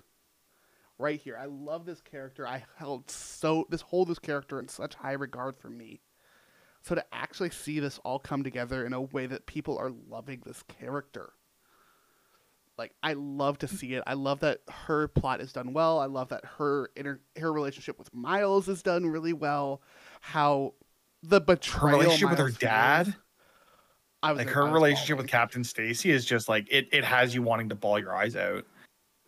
Right 0.98 1.20
here. 1.20 1.36
I 1.36 1.46
love 1.46 1.84
this 1.84 2.00
character. 2.00 2.46
I 2.46 2.64
held 2.76 3.10
so 3.10 3.66
this 3.70 3.80
hold 3.80 4.08
this 4.08 4.18
character 4.18 4.60
in 4.60 4.68
such 4.68 4.94
high 4.94 5.12
regard 5.12 5.58
for 5.58 5.68
me. 5.68 6.00
So 6.82 6.94
to 6.94 7.04
actually 7.12 7.50
see 7.50 7.80
this 7.80 7.98
all 8.04 8.20
come 8.20 8.44
together 8.44 8.86
in 8.86 8.92
a 8.92 9.00
way 9.00 9.26
that 9.26 9.46
people 9.46 9.76
are 9.78 9.90
loving 10.08 10.42
this 10.46 10.62
character. 10.62 11.32
Like 12.78 12.92
I 13.02 13.14
love 13.14 13.58
to 13.58 13.68
see 13.68 13.94
it. 13.94 14.02
I 14.06 14.14
love 14.14 14.40
that 14.40 14.60
her 14.68 15.08
plot 15.08 15.40
is 15.40 15.52
done 15.52 15.72
well. 15.72 15.98
I 15.98 16.06
love 16.06 16.28
that 16.28 16.44
her 16.44 16.90
inter- 16.94 17.20
her 17.38 17.52
relationship 17.52 17.98
with 17.98 18.12
Miles 18.14 18.68
is 18.68 18.82
done 18.82 19.06
really 19.06 19.32
well. 19.32 19.80
How 20.20 20.74
the 21.22 21.40
Her 21.40 21.44
betrayal 21.44 21.98
relationship 22.00 22.30
with 22.30 22.38
her 22.38 22.50
dad, 22.50 23.06
feels. 23.06 23.16
I 24.22 24.32
was 24.32 24.38
like 24.38 24.48
her 24.48 24.64
was 24.64 24.72
relationship 24.72 25.18
with. 25.18 25.26
Captain 25.26 25.64
Stacy 25.64 26.10
is 26.10 26.24
just 26.24 26.48
like 26.48 26.66
it, 26.70 26.88
it 26.92 27.04
has 27.04 27.34
you 27.34 27.42
wanting 27.42 27.68
to 27.70 27.74
ball 27.74 27.98
your 27.98 28.14
eyes 28.14 28.36
out. 28.36 28.64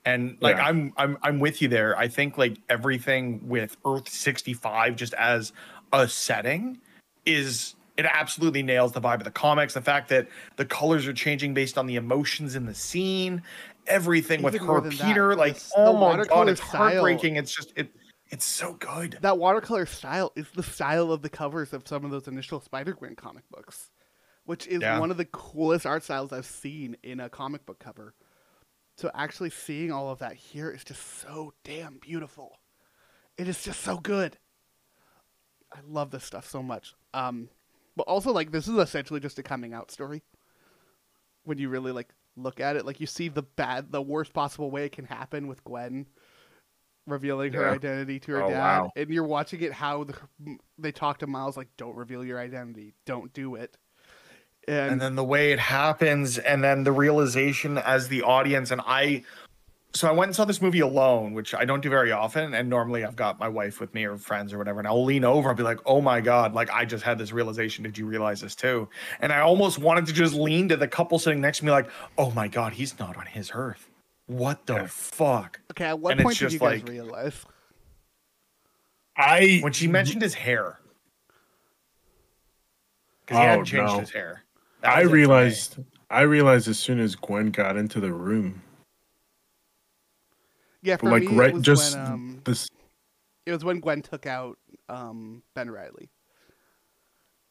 And 0.05 0.37
like 0.41 0.57
Yeah. 0.57 0.67
I'm 0.67 0.93
I'm 0.97 1.19
I'm 1.23 1.41
with 1.41 1.63
you 1.63 1.69
there. 1.69 1.97
I 1.97 2.09
think 2.09 2.37
like 2.37 2.59
everything 2.69 3.47
with 3.49 3.77
Earth 3.87 4.09
65 4.09 4.97
just 4.97 5.15
as 5.15 5.53
a 5.93 6.07
setting 6.07 6.79
is 7.25 7.75
it 7.99 8.07
absolutely 8.11 8.63
nails 8.63 8.93
the 8.93 9.01
vibe 9.01 9.17
of 9.17 9.25
the 9.25 9.31
comics. 9.31 9.75
The 9.75 9.83
fact 9.83 10.09
that 10.09 10.29
the 10.57 10.65
colors 10.65 11.07
are 11.07 11.13
changing 11.13 11.53
based 11.53 11.77
on 11.77 11.87
the 11.87 11.97
emotions 11.97 12.55
in 12.55 12.65
the 12.65 12.75
scene, 12.75 13.43
everything 13.89 14.41
with 14.41 14.55
Even 14.55 14.67
more 14.69 14.77
her 14.81 14.89
than 14.89 14.97
that, 14.97 15.07
Peter, 15.07 15.35
like 15.37 15.55
this- 15.55 15.73
oh 15.77 15.93
the 15.93 15.99
my 16.19 16.25
god, 16.25 16.49
it's 16.49 16.63
style- 16.63 16.81
heartbreaking. 16.93 17.37
It's 17.37 17.55
just 17.55 17.73
it 17.77 17.93
it's 18.31 18.45
so 18.45 18.75
good. 18.75 19.19
that 19.23 19.39
watercolor 19.39 19.85
style 19.87 20.33
is 20.37 20.47
the 20.55 20.63
style 20.63 21.13
of 21.13 21.23
the 21.23 21.29
covers 21.31 21.73
of 21.73 21.87
some 21.89 22.05
of 22.05 22.11
those 22.11 22.29
initial 22.29 22.61
Spider-Gwen 22.61 23.17
comic 23.17 23.43
books, 23.51 23.91
which 24.45 24.67
is 24.67 24.81
Yeah. 24.83 24.99
one 25.01 25.11
of 25.11 25.17
the 25.17 25.25
coolest 25.25 25.85
art 25.87 26.05
styles 26.05 26.33
I've 26.33 26.47
seen 26.47 26.97
in 27.03 27.21
a 27.21 27.29
comic 27.31 27.67
book 27.67 27.79
cover. 27.79 28.15
So 28.97 29.11
actually 29.15 29.51
seeing 29.51 29.91
all 29.91 30.11
of 30.11 30.19
that 30.21 30.35
here 30.35 30.71
is 30.71 30.85
just 30.85 31.03
so 31.21 31.55
damn 31.65 31.99
beautiful. 31.99 32.59
It 33.39 33.49
is 33.49 33.63
just 33.65 33.81
so 33.81 33.97
good. 33.99 34.37
I 35.73 35.79
love 35.87 36.11
this 36.11 36.25
stuff 36.25 36.47
so 36.49 36.63
much. 36.63 36.95
Um, 37.15 37.49
but 37.99 38.05
also 38.05 38.33
like 38.33 38.53
this 38.53 38.67
is 38.67 38.77
essentially 38.77 39.21
just 39.21 39.39
a 39.39 39.43
coming 39.43 39.75
out 39.75 39.91
story. 39.91 40.23
When 41.45 41.59
you 41.59 41.69
really 41.69 41.93
like 41.93 42.15
look 42.37 42.61
at 42.61 42.77
it, 42.77 42.87
like 42.87 43.01
you 43.01 43.07
see 43.07 43.29
the 43.29 43.43
bad, 43.43 43.93
the 43.93 44.01
worst 44.01 44.33
possible 44.33 44.71
way 44.71 44.87
it 44.87 44.93
can 44.93 45.05
happen 45.05 45.49
with 45.49 45.63
Gwen 45.65 46.07
revealing 47.07 47.53
her 47.55 47.69
identity 47.69 48.21
to 48.21 48.33
her 48.33 48.43
Oh, 48.45 48.51
dad, 48.51 48.59
wow. 48.59 48.93
and 48.95 49.11
you're 49.11 49.25
watching 49.25 49.61
it 49.63 49.73
how 49.73 50.05
the, 50.05 50.15
they 50.79 50.93
talk 50.93 51.19
to 51.19 51.27
Miles 51.27 51.57
like, 51.57 51.69
"Don't 51.77 51.97
reveal 51.97 52.25
your 52.25 52.39
identity, 52.39 52.95
don't 53.05 53.33
do 53.33 53.57
it," 53.57 53.77
and, 54.69 54.93
and 54.93 55.01
then 55.01 55.17
the 55.17 55.25
way 55.25 55.53
it 55.53 55.59
happens 55.59 56.39
and 56.39 56.63
then 56.63 56.85
the 56.85 56.93
realization 56.93 57.79
as 57.79 58.09
the 58.09 58.23
audience 58.23 58.71
and 58.71 58.83
i 58.87 59.25
so 59.95 60.07
i 60.07 60.13
went 60.13 60.29
and 60.29 60.37
saw 60.37 60.45
this 60.45 60.61
movie 60.61 60.81
alone 60.81 61.33
which 61.33 61.55
i 61.55 61.65
don't 61.65 61.81
do 61.83 61.89
very 61.89 62.13
often 62.13 62.53
and 62.55 62.69
normally 62.69 63.05
i've 63.05 63.17
got 63.17 63.39
my 63.41 63.49
wife 63.49 63.81
with 63.81 63.93
me 63.95 64.05
or 64.05 64.17
friends 64.19 64.53
or 64.53 64.59
whatever 64.59 64.79
and 64.79 64.87
i'll 64.87 65.03
lean 65.05 65.25
over 65.25 65.49
and 65.49 65.57
be 65.57 65.63
like 65.63 65.79
oh 65.87 66.01
my 66.01 66.21
god 66.21 66.53
like 66.55 66.69
i 66.71 66.85
just 66.85 67.03
had 67.03 67.17
this 67.19 67.33
realization. 67.33 67.83
Did 67.85 67.97
you 67.97 68.07
realize 68.07 68.41
this 68.43 68.55
too? 68.55 68.89
And 69.21 69.33
i 69.33 69.41
almost 69.41 69.79
wanted 69.79 70.07
to 70.07 70.13
just 70.13 70.35
lean 70.35 70.69
to 70.69 70.77
the 70.77 70.87
couple 70.89 71.19
sitting 71.19 71.41
next 71.41 71.59
to 71.61 71.65
me 71.65 71.71
like 71.71 71.89
oh 72.19 72.31
my 72.33 72.49
god 72.49 72.75
he's 72.75 72.99
not 72.99 73.17
on 73.17 73.27
his 73.27 73.51
earth. 73.55 73.89
What 74.27 74.67
the 74.67 74.87
fuck? 74.89 75.59
Okay, 75.71 75.87
at 75.87 75.99
what 75.99 76.13
and 76.13 76.21
point 76.23 76.37
did 76.39 76.53
you 76.53 76.59
guys 76.59 76.81
like- 76.83 76.89
realize? 76.89 77.47
I 79.17 79.61
when 79.63 79.73
she 79.73 79.89
mentioned 79.89 80.21
his 80.23 80.35
hair. 80.35 80.79
Because 83.25 83.39
he 83.39 83.43
Oh, 83.43 83.47
hadn't 83.47 83.65
changed 83.65 83.95
no. 83.95 84.01
his 84.01 84.11
hair. 84.11 84.45
I 84.83 84.99
was 84.99 85.07
it 85.07 85.09
for 85.09 85.09
me. 85.09 85.13
realized 85.23 85.77
I 86.11 86.21
realized 86.23 86.69
as 86.69 86.79
soon 86.79 87.01
as 87.01 87.15
Gwen 87.15 87.51
got 87.51 87.77
into 87.77 88.01
the 88.01 88.13
room, 88.13 88.63
Yeah, 90.83 90.97
for 90.97 91.11
like 91.11 91.25
me, 91.25 91.37
right 91.37 91.51
it 91.51 91.55
was 91.55 91.63
just 91.65 91.97
when 91.97 92.07
um, 92.07 92.41
this. 92.45 92.69
it 93.47 93.53
was 93.53 93.65
when 93.65 93.81
Gwen 93.81 94.03
took 94.03 94.27
out 94.27 94.59
um 94.89 95.43
Ben 95.55 95.71
Riley. 95.71 96.11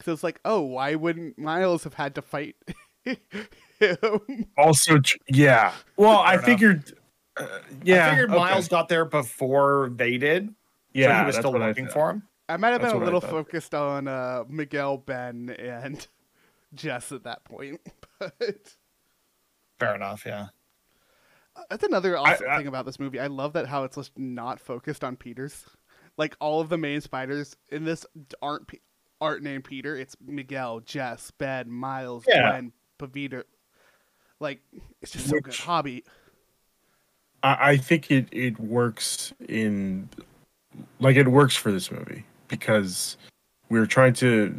So 0.03 0.13
it's 0.13 0.23
like, 0.23 0.39
oh, 0.45 0.61
why 0.61 0.95
wouldn't 0.95 1.37
Miles 1.37 1.83
have 1.83 1.95
had 1.95 2.15
to 2.15 2.21
fight 2.21 2.55
him? 3.03 4.45
Also, 4.57 4.99
yeah. 5.27 5.73
Well, 5.97 6.19
I 6.19 6.33
enough. 6.33 6.45
figured. 6.45 6.93
Uh, 7.35 7.45
yeah, 7.83 8.07
i 8.07 8.09
figured 8.09 8.31
okay. 8.31 8.39
miles 8.39 8.67
got 8.67 8.89
there 8.89 9.05
before 9.05 9.91
they 9.95 10.17
did 10.17 10.51
Yeah, 10.93 11.09
so 11.09 11.19
he 11.19 11.25
was 11.27 11.35
still 11.35 11.51
looking 11.51 11.87
for 11.87 12.09
him 12.09 12.23
I 12.49 12.57
might 12.57 12.69
have 12.69 12.81
That's 12.81 12.93
been 12.93 13.01
a 13.01 13.05
little 13.05 13.21
focused 13.21 13.75
on 13.75 14.07
uh, 14.07 14.45
Miguel, 14.47 14.97
Ben, 14.97 15.49
and 15.59 16.07
Jess 16.73 17.11
at 17.11 17.23
that 17.23 17.43
point, 17.43 17.81
but 18.19 18.75
Fair 19.79 19.95
enough. 19.95 20.23
Yeah. 20.25 20.47
That's 21.69 21.83
another 21.83 22.17
awesome 22.17 22.47
I- 22.49 22.57
thing 22.57 22.67
about 22.67 22.85
this 22.85 22.99
movie. 22.99 23.19
I 23.19 23.27
love 23.27 23.53
that 23.53 23.67
how 23.67 23.83
it's 23.83 23.95
just 23.95 24.17
not 24.17 24.59
focused 24.59 25.03
on 25.03 25.15
Peters. 25.15 25.63
Like 26.17 26.35
all 26.39 26.61
of 26.61 26.69
the 26.69 26.77
main 26.77 27.01
spiders 27.01 27.55
in 27.69 27.83
this 27.85 28.05
aren't. 28.41 28.69
Aren't 29.19 29.41
named 29.41 29.63
Peter. 29.63 29.95
It's 29.97 30.15
Miguel, 30.23 30.79
Jess, 30.81 31.31
Ben, 31.31 31.71
Miles, 31.71 32.23
Yeah. 32.27 32.51
Gwen, 32.51 32.71
Pavitr. 32.99 33.45
Like 34.39 34.59
it's 35.01 35.11
just 35.11 35.27
so 35.27 35.39
good. 35.39 35.53
Hobie. 35.55 36.03
I, 37.41 37.71
I 37.71 37.77
think 37.77 38.11
it 38.11 38.27
it 38.31 38.59
works 38.59 39.33
in 39.49 40.07
like 40.99 41.15
it 41.15 41.27
works 41.27 41.55
for 41.55 41.71
this 41.71 41.91
movie 41.91 42.25
because 42.47 43.17
we're 43.69 43.87
trying 43.87 44.13
to 44.13 44.55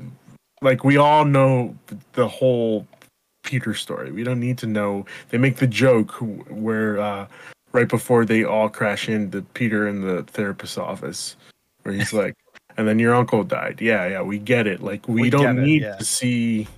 like 0.60 0.82
we 0.82 0.96
all 0.96 1.24
know 1.24 1.76
the 2.14 2.26
whole 2.26 2.84
Peter 3.48 3.72
story. 3.72 4.12
We 4.12 4.24
don't 4.24 4.40
need 4.40 4.58
to 4.58 4.66
know. 4.66 5.06
They 5.30 5.38
make 5.38 5.56
the 5.56 5.66
joke 5.66 6.12
where 6.50 7.00
uh, 7.00 7.26
right 7.72 7.88
before 7.88 8.26
they 8.26 8.44
all 8.44 8.68
crash 8.68 9.08
into 9.08 9.40
Peter 9.54 9.88
in 9.88 10.02
the 10.02 10.22
therapist's 10.24 10.76
office, 10.76 11.34
where 11.82 11.94
he's 11.94 12.12
like, 12.22 12.34
"And 12.76 12.86
then 12.86 12.98
your 12.98 13.14
uncle 13.14 13.44
died." 13.44 13.80
Yeah, 13.80 14.06
yeah, 14.06 14.20
we 14.20 14.38
get 14.38 14.66
it. 14.66 14.82
Like 14.82 15.08
we, 15.08 15.22
We 15.22 15.30
don't 15.30 15.58
it, 15.58 15.62
need 15.62 15.80
yeah. 15.82 15.96
to 15.96 16.04
see 16.04 16.68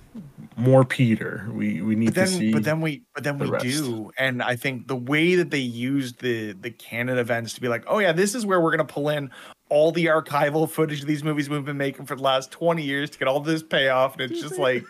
more 0.55 0.85
Peter. 0.85 1.45
We 1.51 1.81
we 1.81 1.95
need 1.95 2.07
but 2.07 2.15
then 2.15 2.27
to 2.27 2.33
see. 2.33 2.53
but 2.53 2.63
then 2.63 2.79
we 2.79 3.01
but 3.13 3.25
then 3.25 3.37
the 3.37 3.45
we 3.45 3.51
rest. 3.51 3.65
do 3.65 4.11
and 4.17 4.43
i 4.43 4.55
think 4.55 4.87
the 4.87 4.95
way 4.95 5.35
that 5.35 5.49
they 5.49 5.59
used 5.59 6.19
the 6.19 6.51
the 6.51 6.69
canon 6.71 7.17
events 7.17 7.53
to 7.53 7.61
be 7.61 7.67
like 7.69 7.83
oh 7.87 7.99
yeah 7.99 8.11
this 8.11 8.35
is 8.35 8.45
where 8.45 8.59
we're 8.59 8.75
going 8.75 8.85
to 8.85 8.93
pull 8.93 9.07
in 9.09 9.31
all 9.69 9.91
the 9.93 10.05
archival 10.07 10.69
footage 10.69 10.99
of 11.01 11.07
these 11.07 11.23
movies 11.23 11.49
we've 11.49 11.63
been 11.63 11.77
making 11.77 12.05
for 12.05 12.15
the 12.17 12.21
last 12.21 12.51
20 12.51 12.83
years 12.83 13.09
to 13.09 13.17
get 13.17 13.27
all 13.29 13.39
this 13.39 13.63
payoff 13.63 14.13
and 14.19 14.29
it's 14.29 14.41
just 14.41 14.59
like 14.69 14.83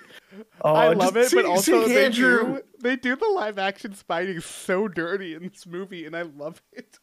oh 0.62 0.74
I 0.74 0.94
love 0.94 1.18
it, 1.18 1.24
just 1.24 1.36
but 1.36 1.46
also 1.46 1.86
see 1.88 1.94
they 1.94 2.06
Andrew- 2.06 2.56
do, 2.56 2.62
they 2.82 2.96
do 2.96 3.16
the 3.16 3.28
live 3.28 3.58
action 3.58 3.94
Spidey 3.94 4.42
so 4.42 4.88
dirty 4.88 5.34
in 5.36 5.44
this 5.50 5.66
movie, 5.66 6.06
and 6.06 6.16
I 6.16 6.24
love 6.24 6.62
it. 6.72 7.00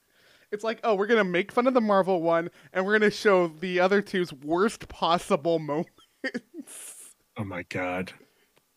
It's 0.51 0.65
like, 0.65 0.81
oh, 0.83 0.95
we're 0.95 1.07
gonna 1.07 1.25
make 1.25 1.53
fun 1.53 1.67
of 1.67 1.75
the 1.75 1.81
Marvel 1.81 2.23
one, 2.23 2.51
and 2.73 2.87
we're 2.87 2.99
gonna 2.99 3.11
show 3.11 3.49
the 3.49 3.81
other 3.81 4.01
two's 4.01 4.33
worst 4.33 4.89
possible 4.89 5.59
moments. 6.25 7.15
oh 7.37 7.45
my 7.45 7.65
god, 7.65 8.13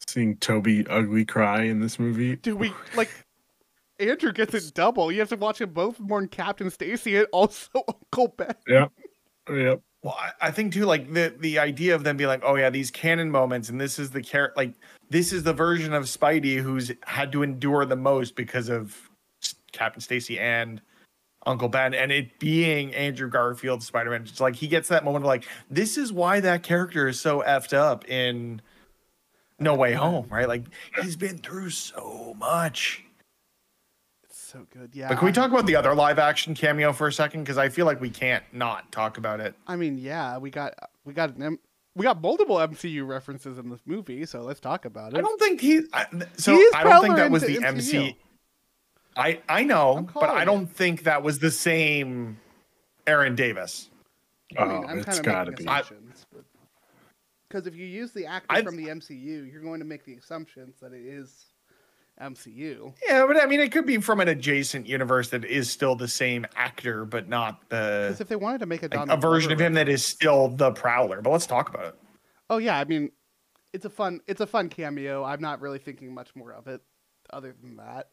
seeing 0.07 0.37
Tobey 0.37 0.85
ugly 0.87 1.25
cry 1.25 1.63
in 1.63 1.79
this 1.79 1.97
movie. 1.99 2.35
Do 2.35 2.55
we 2.55 2.73
like? 2.95 3.09
Andrew 3.99 4.33
gets 4.33 4.53
it 4.55 4.73
double. 4.73 5.11
You 5.11 5.19
have 5.19 5.29
to 5.29 5.35
watch 5.35 5.59
them 5.59 5.69
both 5.73 5.99
mourn 5.99 6.27
Captain 6.27 6.71
Stacy 6.71 7.17
and 7.17 7.27
also 7.31 7.69
Uncle 7.87 8.29
Ben. 8.35 8.55
Yep. 8.67 8.91
Yep. 9.49 9.81
Well, 10.03 10.17
I, 10.19 10.47
I 10.47 10.51
think 10.51 10.73
too, 10.73 10.85
like 10.85 11.13
the 11.13 11.33
the 11.39 11.59
idea 11.59 11.93
of 11.93 12.03
them 12.03 12.17
being 12.17 12.27
like, 12.27 12.41
oh 12.43 12.55
yeah, 12.55 12.69
these 12.69 12.89
canon 12.89 13.29
moments, 13.29 13.69
and 13.69 13.79
this 13.79 13.99
is 13.99 14.11
the 14.11 14.21
character, 14.21 14.53
like 14.57 14.73
this 15.09 15.31
is 15.31 15.43
the 15.43 15.53
version 15.53 15.93
of 15.93 16.05
Spidey 16.05 16.59
who's 16.59 16.91
had 17.03 17.31
to 17.33 17.43
endure 17.43 17.85
the 17.85 17.95
most 17.95 18.35
because 18.35 18.69
of 18.69 19.09
Captain 19.71 20.01
Stacy 20.01 20.39
and 20.39 20.81
Uncle 21.45 21.69
Ben, 21.69 21.93
and 21.93 22.11
it 22.11 22.39
being 22.39 22.93
Andrew 22.95 23.29
Garfield 23.29 23.83
Spider 23.83 24.09
Man. 24.11 24.21
It's 24.23 24.39
like 24.39 24.55
he 24.55 24.67
gets 24.67 24.89
that 24.89 25.03
moment 25.03 25.23
of 25.23 25.27
like, 25.27 25.45
this 25.69 25.97
is 25.97 26.11
why 26.11 26.39
that 26.39 26.63
character 26.63 27.07
is 27.07 27.19
so 27.19 27.41
effed 27.41 27.73
up 27.73 28.07
in 28.09 28.61
No 29.59 29.75
Way 29.75 29.93
Home, 29.93 30.27
right? 30.29 30.47
Like 30.47 30.65
he's 31.01 31.15
been 31.15 31.37
through 31.37 31.71
so 31.71 32.35
much. 32.37 33.03
It's 34.51 34.59
so 34.59 34.67
good. 34.77 34.91
Yeah. 34.93 35.07
But 35.07 35.17
can 35.19 35.25
we 35.27 35.31
talk 35.31 35.49
about 35.49 35.65
the 35.65 35.75
other 35.77 35.95
live 35.95 36.19
action 36.19 36.53
cameo 36.53 36.91
for 36.91 37.07
a 37.07 37.13
second? 37.13 37.43
Because 37.43 37.57
I 37.57 37.69
feel 37.69 37.85
like 37.85 38.01
we 38.01 38.09
can't 38.09 38.43
not 38.51 38.91
talk 38.91 39.17
about 39.17 39.39
it. 39.39 39.55
I 39.65 39.75
mean, 39.77 39.97
yeah, 39.97 40.37
we 40.37 40.49
got 40.49 40.73
we 41.05 41.13
got 41.13 41.35
an 41.35 41.43
M- 41.43 41.59
we 41.95 42.03
got 42.03 42.21
multiple 42.21 42.57
MCU 42.57 43.07
references 43.07 43.57
in 43.57 43.69
this 43.69 43.79
movie, 43.85 44.25
so 44.25 44.41
let's 44.41 44.59
talk 44.59 44.83
about 44.85 45.13
it. 45.13 45.17
I 45.17 45.21
don't 45.21 45.39
think 45.39 45.61
he. 45.61 45.81
I, 45.93 46.05
so 46.37 46.53
He's 46.55 46.73
I 46.73 46.83
don't 46.83 47.01
think 47.01 47.15
that 47.15 47.31
was 47.31 47.43
the 47.43 47.57
MCU. 47.57 47.65
MC. 47.65 48.17
I 49.15 49.39
I 49.47 49.63
know, 49.63 50.07
but 50.13 50.29
I 50.29 50.43
don't 50.45 50.67
think 50.67 51.03
that 51.03 51.23
was 51.23 51.39
the 51.39 51.51
same 51.51 52.37
Aaron 53.07 53.35
Davis. 53.35 53.89
I 54.57 54.65
mean, 54.65 54.83
Oh, 54.83 54.87
I'm 54.87 54.99
it's 54.99 55.19
kind 55.19 55.19
of 55.19 55.25
gotta 55.25 55.51
be. 55.51 55.65
Because 57.47 57.67
if 57.67 57.75
you 57.75 57.85
use 57.85 58.11
the 58.11 58.25
actor 58.25 58.47
I- 58.49 58.63
from 58.63 58.75
the 58.77 58.87
MCU, 58.87 59.49
you're 59.51 59.61
going 59.61 59.79
to 59.79 59.85
make 59.85 60.03
the 60.05 60.15
assumptions 60.15 60.75
that 60.81 60.93
it 60.93 61.05
is 61.05 61.45
MCU. 62.21 62.93
Yeah, 63.07 63.25
but 63.25 63.41
I 63.41 63.45
mean, 63.45 63.59
it 63.59 63.71
could 63.71 63.85
be 63.85 63.97
from 63.97 64.19
an 64.19 64.27
adjacent 64.27 64.87
universe 64.87 65.29
that 65.29 65.43
is 65.43 65.69
still 65.69 65.95
the 65.95 66.07
same 66.07 66.45
actor, 66.55 67.05
but 67.05 67.27
not 67.27 67.67
the 67.69 68.07
Because 68.07 68.21
if 68.21 68.27
they 68.27 68.35
wanted 68.35 68.59
to 68.59 68.65
make 68.65 68.83
a 68.83 68.87
like, 68.87 69.09
a 69.09 69.17
version 69.17 69.49
Glover 69.49 69.63
of 69.63 69.67
him 69.67 69.73
that 69.73 69.89
is 69.89 70.05
still 70.05 70.49
the 70.49 70.71
Prowler. 70.71 71.21
But 71.21 71.31
let's 71.31 71.47
talk 71.47 71.69
about 71.69 71.85
it. 71.85 71.95
Oh 72.49 72.57
yeah, 72.57 72.77
I 72.77 72.85
mean, 72.85 73.11
it's 73.73 73.85
a 73.85 73.89
fun 73.89 74.21
it's 74.27 74.41
a 74.41 74.47
fun 74.47 74.69
cameo. 74.69 75.23
I'm 75.23 75.41
not 75.41 75.61
really 75.61 75.79
thinking 75.79 76.13
much 76.13 76.35
more 76.35 76.53
of 76.53 76.67
it, 76.67 76.81
other 77.31 77.55
than 77.61 77.77
that. 77.77 78.09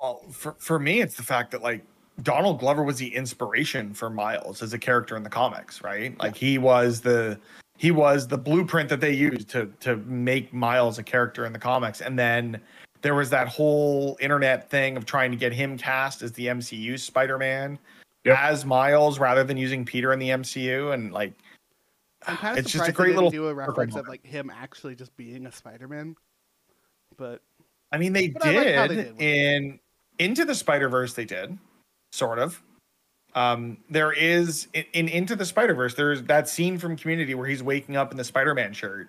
Well, 0.00 0.20
for 0.30 0.56
for 0.58 0.78
me, 0.78 1.00
it's 1.00 1.16
the 1.16 1.22
fact 1.22 1.52
that 1.52 1.62
like 1.62 1.84
Donald 2.22 2.58
Glover 2.58 2.82
was 2.82 2.96
the 2.96 3.14
inspiration 3.14 3.94
for 3.94 4.10
Miles 4.10 4.62
as 4.62 4.72
a 4.72 4.78
character 4.78 5.16
in 5.16 5.22
the 5.22 5.30
comics, 5.30 5.82
right? 5.82 6.18
Like 6.18 6.36
he 6.36 6.58
was 6.58 7.00
the 7.00 7.38
he 7.76 7.90
was 7.92 8.26
the 8.26 8.38
blueprint 8.38 8.88
that 8.88 9.00
they 9.00 9.12
used 9.12 9.48
to 9.50 9.72
to 9.80 9.96
make 9.98 10.52
Miles 10.52 10.98
a 10.98 11.02
character 11.02 11.46
in 11.46 11.52
the 11.52 11.58
comics, 11.58 12.00
and 12.00 12.18
then 12.18 12.60
there 13.02 13.14
was 13.14 13.30
that 13.30 13.48
whole 13.48 14.16
internet 14.20 14.70
thing 14.70 14.96
of 14.96 15.06
trying 15.06 15.30
to 15.30 15.36
get 15.36 15.52
him 15.52 15.78
cast 15.78 16.22
as 16.22 16.32
the 16.32 16.46
MCU 16.46 16.98
Spider-Man 16.98 17.78
Yep. 18.24 18.38
as 18.38 18.64
Miles 18.64 19.18
rather 19.18 19.44
than 19.44 19.56
using 19.56 19.84
Peter 19.84 20.12
in 20.12 20.18
the 20.18 20.28
MCU, 20.30 20.92
and 20.92 21.12
like 21.12 21.32
I'm 22.26 22.36
kind 22.36 22.58
of 22.58 22.64
it's 22.64 22.72
just 22.72 22.88
a 22.88 22.92
great 22.92 23.14
little 23.14 23.30
do 23.30 23.46
a 23.46 23.54
reference 23.54 23.94
of 23.96 24.08
like 24.08 24.24
him 24.26 24.50
actually 24.54 24.94
just 24.96 25.16
being 25.16 25.46
a 25.46 25.52
Spider-Man. 25.52 26.16
But 27.16 27.40
I 27.92 27.98
mean, 27.98 28.12
they 28.12 28.28
But 28.28 28.46
I 28.46 28.52
like 28.52 28.64
did, 28.64 28.90
they 28.90 28.94
did 28.96 29.12
with 29.12 29.20
it. 29.20 29.24
in 29.24 29.80
Into 30.18 30.44
the 30.44 30.54
Spider 30.54 30.88
Verse. 30.88 31.14
They 31.14 31.24
did, 31.24 31.56
sort 32.12 32.38
of. 32.38 32.60
Um, 33.34 33.78
there 33.88 34.12
is 34.12 34.66
in, 34.74 34.84
in 34.92 35.08
Into 35.08 35.36
the 35.36 35.46
Spider 35.46 35.74
Verse. 35.74 35.94
There's 35.94 36.22
that 36.24 36.48
scene 36.48 36.76
from 36.76 36.96
Community 36.96 37.34
where 37.34 37.46
he's 37.46 37.62
waking 37.62 37.96
up 37.96 38.10
in 38.10 38.16
the 38.16 38.24
Spider 38.24 38.54
Man 38.54 38.72
shirt 38.72 39.08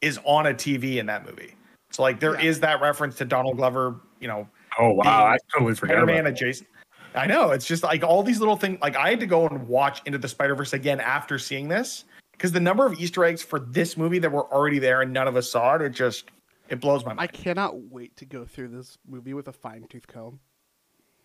is 0.00 0.18
on 0.24 0.46
a 0.46 0.54
TV 0.54 0.96
in 0.96 1.06
that 1.06 1.26
movie. 1.26 1.54
So 1.90 2.02
like 2.02 2.20
there 2.20 2.38
is 2.40 2.56
Yeah. 2.58 2.60
that 2.76 2.80
reference 2.80 3.16
to 3.16 3.24
Donald 3.24 3.56
Glover. 3.56 3.96
You 4.20 4.28
know, 4.28 4.48
Oh 4.78 4.92
wow, 4.92 5.24
I 5.26 5.38
totally 5.52 5.74
forgot 5.74 5.94
Spider-Man 5.94 6.24
that. 6.24 6.32
adjacent. 6.34 6.68
I 7.14 7.26
know 7.26 7.50
it's 7.50 7.66
just 7.66 7.82
like 7.82 8.04
all 8.04 8.22
these 8.22 8.38
little 8.38 8.56
things. 8.56 8.78
Like 8.80 8.96
I 8.96 9.10
had 9.10 9.20
to 9.20 9.26
go 9.26 9.46
and 9.48 9.66
watch 9.66 10.00
Into 10.06 10.18
the 10.18 10.28
Spider 10.28 10.54
Verse 10.54 10.72
again 10.72 11.00
after 11.00 11.38
seeing 11.38 11.68
this 11.68 12.04
because 12.32 12.52
the 12.52 12.60
number 12.60 12.86
of 12.86 12.98
Easter 13.00 13.24
eggs 13.24 13.42
for 13.42 13.58
this 13.58 13.96
movie 13.96 14.18
that 14.20 14.30
were 14.30 14.46
already 14.52 14.78
there 14.78 15.02
and 15.02 15.12
none 15.12 15.26
of 15.26 15.36
us 15.36 15.50
saw 15.50 15.74
it. 15.74 15.82
It 15.82 15.90
just 15.90 16.30
it 16.68 16.80
blows 16.80 17.04
my 17.04 17.12
mind. 17.14 17.20
I 17.20 17.26
cannot 17.26 17.80
wait 17.90 18.14
to 18.18 18.24
go 18.24 18.44
through 18.44 18.68
this 18.68 18.96
movie 19.08 19.34
with 19.34 19.48
a 19.48 19.52
fine 19.52 19.86
tooth 19.90 20.06
comb. 20.06 20.38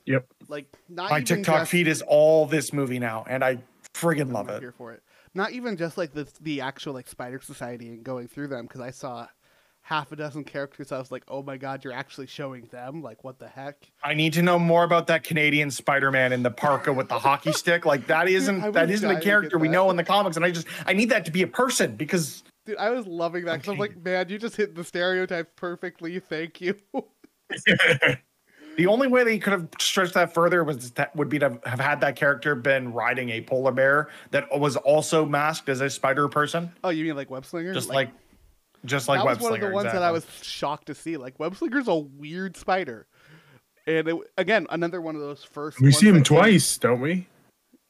Yep. 0.07 0.25
Like 0.47 0.65
not 0.89 1.11
My 1.11 1.17
even 1.17 1.25
TikTok 1.25 1.61
just- 1.61 1.71
feed 1.71 1.87
is 1.87 2.01
all 2.07 2.45
this 2.47 2.73
movie 2.73 2.97
now, 2.99 3.25
and 3.29 3.43
I 3.43 3.59
friggin' 3.93 4.31
love 4.33 4.49
I'm 4.49 4.55
it. 4.55 4.59
here 4.61 4.71
for 4.71 4.91
it. 4.93 5.03
Not 5.35 5.51
even 5.51 5.77
just 5.77 5.97
like 5.99 6.13
the 6.13 6.27
the 6.41 6.61
actual 6.61 6.93
like 6.93 7.07
Spider 7.07 7.39
Society 7.41 7.89
and 7.89 8.03
going 8.03 8.27
through 8.27 8.47
them 8.47 8.65
because 8.65 8.81
I 8.81 8.89
saw 8.89 9.27
half 9.85 10.11
a 10.11 10.15
dozen 10.15 10.43
characters. 10.43 10.91
I 10.91 10.97
was 10.97 11.11
like, 11.11 11.23
oh 11.27 11.43
my 11.43 11.57
god, 11.57 11.83
you're 11.83 11.93
actually 11.93 12.25
showing 12.25 12.65
them. 12.71 13.03
Like, 13.03 13.23
what 13.23 13.37
the 13.37 13.47
heck? 13.47 13.87
I 14.03 14.15
need 14.15 14.33
to 14.33 14.41
know 14.41 14.57
more 14.57 14.83
about 14.83 15.05
that 15.07 15.23
Canadian 15.23 15.69
Spider-Man 15.69 16.33
in 16.33 16.41
the 16.41 16.49
parka 16.49 16.91
with 16.91 17.07
the 17.07 17.19
hockey 17.19 17.51
stick. 17.53 17.85
Like 17.85 18.07
that 18.07 18.27
isn't 18.27 18.61
was 18.63 18.73
that 18.73 18.89
isn't 18.89 19.09
a 19.09 19.21
character 19.21 19.59
we 19.59 19.67
know 19.67 19.91
in 19.91 19.95
the 19.95 20.03
comics, 20.03 20.35
and 20.37 20.45
I 20.45 20.49
just 20.49 20.67
I 20.87 20.93
need 20.93 21.09
that 21.11 21.23
to 21.25 21.31
be 21.31 21.43
a 21.43 21.47
person 21.47 21.95
because 21.95 22.43
Dude, 22.65 22.77
I 22.77 22.89
was 22.89 23.05
loving 23.05 23.45
that 23.45 23.57
because 23.57 23.71
I'm 23.71 23.77
like, 23.77 24.03
man, 24.03 24.27
you 24.27 24.39
just 24.39 24.55
hit 24.55 24.73
the 24.73 24.83
stereotype 24.83 25.55
perfectly. 25.55 26.19
Thank 26.19 26.61
you. 26.61 26.75
the 28.77 28.87
only 28.87 29.07
way 29.07 29.23
they 29.23 29.37
could 29.37 29.53
have 29.53 29.67
stretched 29.79 30.15
that 30.15 30.33
further 30.33 30.63
was 30.63 30.89
that 30.91 31.15
would 31.15 31.29
be 31.29 31.37
to 31.37 31.59
have 31.63 31.79
had 31.79 32.01
that 32.01 32.15
character 32.15 32.55
been 32.55 32.91
riding 32.91 33.29
a 33.29 33.41
polar 33.41 33.71
bear 33.71 34.09
that 34.31 34.47
was 34.59 34.77
also 34.77 35.27
masked 35.27 35.69
as 35.69 35.79
a 35.79 35.91
spider 35.91 36.27
person, 36.27 36.71
oh, 36.83 36.89
you 36.89 37.05
mean 37.05 37.15
like 37.15 37.29
web 37.29 37.45
slinger? 37.45 37.71
just 37.71 37.89
like, 37.89 38.09
just 38.85 39.07
like 39.07 39.19
that 39.19 39.25
web 39.25 39.37
was 39.37 39.43
one 39.43 39.53
of 39.53 39.59
the 39.59 39.65
Slinger, 39.65 39.73
ones 39.73 39.91
that 39.91 40.01
I 40.03 40.11
was 40.11 40.25
shocked 40.41 40.87
to 40.87 40.95
see. 40.95 41.17
Like 41.17 41.39
web 41.39 41.55
slinger's 41.55 41.87
a 41.87 41.95
weird 41.95 42.55
spider, 42.57 43.07
and 43.87 44.07
it, 44.07 44.15
again, 44.37 44.67
another 44.69 45.01
one 45.01 45.15
of 45.15 45.21
those 45.21 45.43
first. 45.43 45.79
We 45.79 45.87
ones 45.87 45.97
see 45.97 46.07
him 46.07 46.15
that 46.15 46.27
came- 46.27 46.37
twice, 46.37 46.77
don't 46.77 47.01
we? 47.01 47.27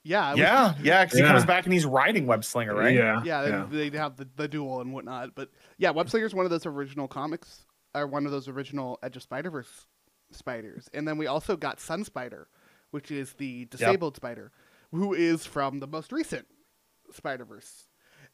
Yeah, 0.04 0.30
it 0.30 0.32
was- 0.34 0.40
Yeah, 0.40 0.74
yeah, 0.84 1.06
because 1.06 1.20
Yeah. 1.20 1.26
he 1.26 1.32
comes 1.32 1.46
back 1.46 1.64
and 1.66 1.74
he's 1.74 1.86
riding 1.86 2.28
web 2.28 2.44
slinger, 2.46 2.76
right? 2.76 2.94
Yeah. 2.94 3.24
yeah, 3.24 3.66
They, 3.72 3.90
they 3.90 3.98
have 3.98 4.16
the, 4.18 4.28
the 4.36 4.48
duel 4.48 4.82
and 4.82 4.94
whatnot. 4.94 5.34
But 5.34 5.50
yeah, 5.80 5.90
Web 5.90 6.10
Slinger's 6.12 6.36
one 6.36 6.46
of 6.46 6.52
those 6.52 6.68
original 6.68 7.08
comics, 7.08 7.66
or 7.96 8.06
one 8.06 8.28
of 8.28 8.32
those 8.32 8.48
original 8.48 9.00
Edge 9.02 9.16
of 9.16 9.24
Spider 9.24 9.50
Verse 9.50 9.88
spiders. 10.32 10.90
And 10.94 11.08
then 11.08 11.18
we 11.18 11.26
also 11.26 11.58
got 11.58 11.80
Sun 11.80 12.04
Spider, 12.04 12.48
which 12.92 13.10
is 13.10 13.34
the 13.34 13.66
disabled 13.66 14.16
spider, 14.16 14.52
who 14.92 15.16
is 15.16 15.46
from 15.48 15.80
the 15.80 15.88
most 15.88 16.12
recent 16.12 16.46
Spider 17.12 17.46
Verse. 17.46 17.85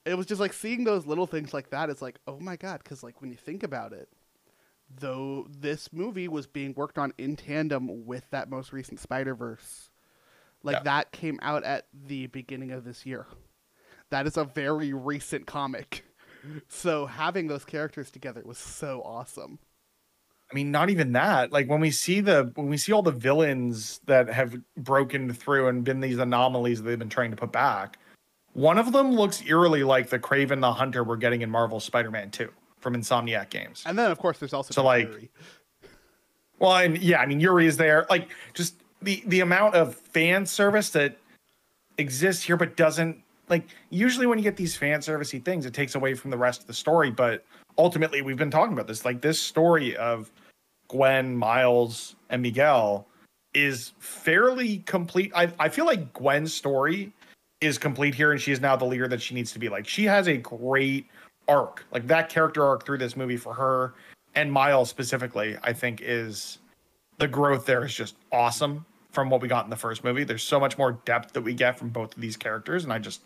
It 0.05 0.15
was 0.15 0.25
just 0.25 0.41
like 0.41 0.53
seeing 0.53 0.83
those 0.83 1.05
little 1.05 1.27
things 1.27 1.53
like 1.53 1.69
that. 1.69 1.89
It's 1.89 2.01
like, 2.01 2.19
oh 2.27 2.39
my 2.39 2.55
god, 2.55 2.81
because 2.83 3.03
like 3.03 3.21
when 3.21 3.29
you 3.29 3.37
think 3.37 3.63
about 3.63 3.93
it, 3.93 4.09
though 4.99 5.47
this 5.49 5.93
movie 5.93 6.27
was 6.27 6.47
being 6.47 6.73
worked 6.75 6.97
on 6.97 7.13
in 7.17 7.35
tandem 7.35 8.05
with 8.05 8.29
that 8.31 8.49
most 8.49 8.73
recent 8.73 8.99
Spider 8.99 9.35
Verse. 9.35 9.89
Like 10.63 10.77
Yeah. 10.77 10.83
that 10.83 11.11
came 11.11 11.39
out 11.41 11.63
at 11.63 11.87
the 11.93 12.27
beginning 12.27 12.71
of 12.71 12.83
this 12.83 13.05
year. 13.05 13.25
That 14.09 14.27
is 14.27 14.37
a 14.37 14.43
very 14.43 14.93
recent 14.93 15.45
comic. 15.47 16.03
So 16.69 17.05
having 17.05 17.47
those 17.47 17.63
characters 17.63 18.09
together 18.09 18.41
was 18.43 18.57
so 18.57 19.03
awesome. 19.05 19.59
I 20.51 20.55
mean, 20.55 20.71
not 20.71 20.89
even 20.89 21.11
that. 21.13 21.51
Like 21.51 21.69
when 21.69 21.79
we 21.79 21.91
see 21.91 22.19
the 22.19 22.51
when 22.55 22.67
we 22.67 22.77
see 22.77 22.91
all 22.91 23.03
the 23.03 23.11
villains 23.11 24.01
that 24.07 24.27
have 24.29 24.55
broken 24.75 25.31
through 25.33 25.67
and 25.67 25.83
been 25.83 26.01
these 26.01 26.17
anomalies 26.17 26.81
that 26.81 26.89
they've 26.89 26.99
been 26.99 27.09
trying 27.09 27.29
to 27.31 27.37
put 27.37 27.51
back, 27.51 27.99
One 28.53 28.77
of 28.77 28.91
them 28.91 29.13
looks 29.13 29.41
eerily 29.43 29.83
like 29.83 30.09
the 30.09 30.19
Kraven 30.19 30.59
the 30.59 30.73
Hunter 30.73 31.03
we're 31.03 31.15
getting 31.15 31.41
in 31.41 31.49
Marvel 31.49 31.79
Spider-Man 31.79 32.31
2 32.31 32.49
from 32.79 32.95
Insomniac 32.95 33.49
Games. 33.49 33.83
And 33.85 33.97
then 33.97 34.11
of 34.11 34.17
course 34.17 34.39
there's 34.39 34.53
also 34.53 34.73
So, 34.73 34.83
like, 34.83 35.07
Fury. 35.07 35.31
Well, 36.59 36.75
and 36.75 36.97
yeah, 36.97 37.19
I 37.21 37.25
mean 37.25 37.39
Yuri 37.39 37.65
is 37.65 37.77
there. 37.77 38.05
Like 38.09 38.29
just 38.53 38.75
the 39.01 39.23
the 39.27 39.39
amount 39.39 39.75
of 39.75 39.95
fan 39.95 40.45
service 40.45 40.89
that 40.91 41.17
exists 41.97 42.43
here, 42.43 42.57
but 42.57 42.75
doesn't 42.75 43.21
like 43.49 43.67
usually 43.89 44.27
when 44.27 44.37
you 44.37 44.43
get 44.43 44.57
these 44.57 44.75
fan 44.75 44.99
servicey 44.99 45.43
things, 45.43 45.65
it 45.65 45.73
takes 45.73 45.95
away 45.95 46.13
from 46.13 46.31
the 46.31 46.37
rest 46.37 46.61
of 46.61 46.67
the 46.67 46.73
story. 46.73 47.09
But 47.09 47.43
ultimately, 47.77 48.21
we've 48.21 48.37
been 48.37 48.51
talking 48.51 48.73
about 48.73 48.87
this. 48.87 49.05
Like 49.05 49.21
this 49.21 49.41
story 49.41 49.95
of 49.97 50.31
Gwen, 50.87 51.35
Miles, 51.35 52.15
and 52.29 52.41
Miguel 52.41 53.07
is 53.53 53.93
fairly 53.99 54.79
complete. 54.79 55.31
I, 55.35 55.51
I 55.59 55.69
feel 55.69 55.85
like 55.85 56.13
Gwen's 56.13 56.53
story 56.53 57.11
is 57.61 57.77
complete 57.77 58.15
here, 58.15 58.31
and 58.31 58.41
she 58.41 58.51
is 58.51 58.59
now 58.59 58.75
the 58.75 58.85
leader 58.85 59.07
that 59.07 59.21
she 59.21 59.35
needs 59.35 59.51
to 59.53 59.59
be. 59.59 59.69
Like 59.69 59.87
she 59.87 60.03
has 60.05 60.27
a 60.27 60.37
great 60.37 61.07
arc, 61.47 61.85
like 61.91 62.07
that 62.07 62.29
character 62.29 62.65
arc 62.65 62.85
through 62.85 62.97
this 62.97 63.15
movie 63.15 63.37
for 63.37 63.53
her 63.53 63.93
and 64.35 64.51
Miles 64.51 64.89
specifically. 64.89 65.57
I 65.63 65.73
think 65.73 66.01
is 66.01 66.59
the 67.17 67.27
growth 67.27 67.65
there 67.65 67.85
is 67.85 67.93
just 67.93 68.15
awesome 68.31 68.85
from 69.11 69.29
what 69.29 69.41
we 69.41 69.47
got 69.47 69.65
in 69.65 69.69
the 69.69 69.75
first 69.75 70.03
movie. 70.03 70.23
There's 70.23 70.43
so 70.43 70.59
much 70.59 70.77
more 70.77 70.93
depth 71.05 71.33
that 71.33 71.41
we 71.41 71.53
get 71.53 71.77
from 71.77 71.89
both 71.89 72.15
of 72.15 72.21
these 72.21 72.37
characters, 72.37 72.83
and 72.83 72.91
I 72.91 72.99
just 72.99 73.21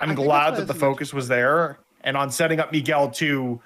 I'm 0.00 0.10
I 0.10 0.14
glad 0.14 0.56
that 0.56 0.66
the 0.66 0.74
focus 0.74 1.12
was 1.12 1.28
there 1.28 1.78
and 2.02 2.16
on 2.16 2.30
setting 2.30 2.60
up 2.60 2.72
Miguel 2.72 3.10
to. 3.12 3.60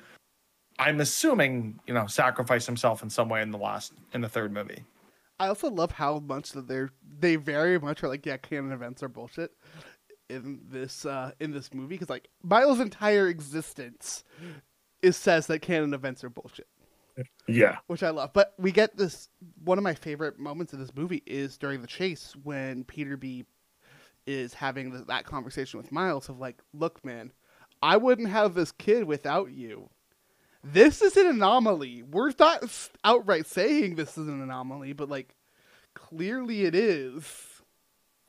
I'm 0.79 1.01
assuming 1.01 1.79
you 1.87 1.95
know 1.95 2.07
sacrifice 2.07 2.67
himself 2.67 3.03
in 3.03 3.11
some 3.11 3.29
way 3.29 3.43
in 3.43 3.51
the 3.51 3.59
last 3.59 3.93
in 4.15 4.21
the 4.21 4.29
third 4.29 4.53
movie. 4.53 4.83
I 5.39 5.49
also 5.49 5.71
love 5.71 5.91
how 5.93 6.19
much 6.21 6.53
that 6.53 6.67
they're 6.67 6.91
they 7.19 7.37
very 7.37 7.79
much 7.79 8.03
are 8.03 8.09
like 8.09 8.25
yeah 8.25 8.39
canon 8.39 8.73
events 8.73 9.03
are 9.03 9.09
bullshit 9.09 9.53
in 10.33 10.61
this 10.71 11.05
uh 11.07 11.33
in 11.41 11.53
this 11.53 11.73
movie 11.73 11.95
because 11.95 12.11
like 12.11 12.29
Miles' 12.43 12.81
entire 12.81 13.29
existence 13.29 14.25
is 15.03 15.17
says 15.17 15.47
that 15.49 15.61
canon 15.61 15.95
events 15.95 16.25
are 16.25 16.31
bullshit. 16.31 16.67
Yeah. 17.47 17.79
which 17.89 18.03
I 18.03 18.11
love. 18.11 18.33
But 18.33 18.55
we 18.59 18.73
get 18.73 18.97
this 18.97 19.29
one 19.63 19.79
of 19.79 19.85
my 19.85 19.95
favorite 19.95 20.39
moments 20.39 20.73
of 20.73 20.79
this 20.79 20.95
movie 20.95 21.23
is 21.27 21.59
during 21.59 21.81
the 21.83 21.87
chase 21.87 22.35
when 22.43 22.85
Peter 22.85 23.17
B 23.17 23.45
is 24.27 24.55
having 24.55 24.93
th 24.93 25.07
that 25.07 25.25
conversation 25.27 25.79
with 25.79 25.93
Miles 25.93 26.29
of 26.29 26.39
like, 26.39 26.63
"Look, 26.73 27.05
man, 27.05 27.33
I 27.83 27.97
wouldn't 27.97 28.29
have 28.29 28.55
this 28.55 28.73
kid 28.73 29.05
without 29.05 29.51
you. 29.51 29.91
This 30.65 31.03
is 31.03 31.17
an 31.17 31.27
anomaly. 31.27 32.05
We're 32.05 32.33
not 32.39 32.91
outright 33.05 33.47
saying 33.47 33.97
this 33.97 34.17
is 34.17 34.29
an 34.29 34.41
anomaly, 34.41 34.93
but 34.93 35.09
like, 35.09 35.35
clearly 35.95 36.65
it 36.65 36.75
is." 36.75 37.52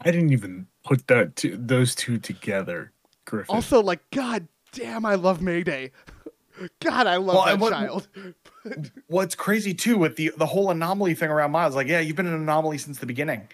I 0.01 0.12
didn't 0.12 0.32
even 0.32 0.67
put 0.84 1.08
that 1.08 1.36
two, 1.36 1.58
those 1.58 1.95
two 1.95 2.17
together, 2.17 2.91
Griffin. 3.25 3.56
Also, 3.56 3.82
like, 3.82 4.01
God 4.12 4.47
damn, 4.73 5.06
I 5.06 5.15
love 5.15 5.41
Mayday. 5.41 5.91
God, 6.82 7.08
I 7.08 7.17
love 7.17 7.36
Well, 7.36 7.45
that 7.45 7.60
what- 7.60 7.71
child. 7.73 8.08
What's 9.08 9.36
crazy 9.36 9.73
too 9.73 9.97
with 9.97 10.15
the 10.15 10.32
the 10.38 10.45
whole 10.45 10.71
anomaly 10.71 11.15
thing 11.15 11.29
around 11.29 11.51
Miles, 11.51 11.75
like, 11.75 11.88
yeah, 11.88 11.99
you've 11.99 12.15
been 12.15 12.27
an 12.27 12.34
anomaly 12.34 12.77
since 12.77 12.97
the 12.97 13.06
beginning. 13.06 13.47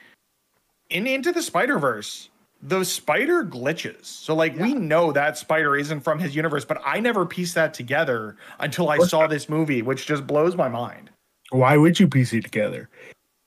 In 0.89 1.07
Into 1.07 1.31
the 1.31 1.41
Spider 1.41 1.79
Verse, 1.79 2.29
those 2.61 2.91
spider 2.91 3.43
glitches. 3.43 4.05
So, 4.05 4.35
like, 4.35 4.55
we 4.57 4.73
know 4.73 5.11
that 5.11 5.37
spider 5.37 5.75
isn't 5.75 6.01
from 6.01 6.19
his 6.19 6.35
universe, 6.35 6.65
but 6.65 6.81
I 6.85 6.99
never 6.99 7.25
pieced 7.25 7.55
that 7.55 7.73
together 7.73 8.35
until 8.59 8.89
I 8.89 8.97
saw 8.99 9.27
this 9.27 9.47
movie, 9.49 9.81
which 9.81 10.05
just 10.05 10.27
blows 10.27 10.55
my 10.55 10.67
mind. 10.67 11.09
Why 11.51 11.77
would 11.77 11.99
you 11.99 12.07
piece 12.07 12.33
it 12.33 12.43
together? 12.43 12.89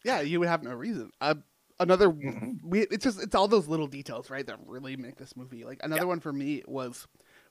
Yeah, 0.04 0.20
you 0.22 0.40
would 0.40 0.48
have 0.48 0.62
no 0.62 0.72
reason. 0.72 1.10
Uh, 1.20 1.34
another, 1.82 2.10
Mhm. 2.10 2.62
we, 2.64 2.80
it's 2.82 3.04
just 3.04 3.22
it's 3.22 3.34
all 3.34 3.48
those 3.48 3.68
little 3.68 3.86
details, 3.86 4.30
right, 4.30 4.46
that 4.46 4.58
really 4.66 4.96
make 4.96 5.16
this 5.16 5.36
movie. 5.36 5.64
Like 5.64 5.80
another 5.82 6.06
one 6.06 6.20
for 6.20 6.32
me 6.32 6.62
was 6.66 7.06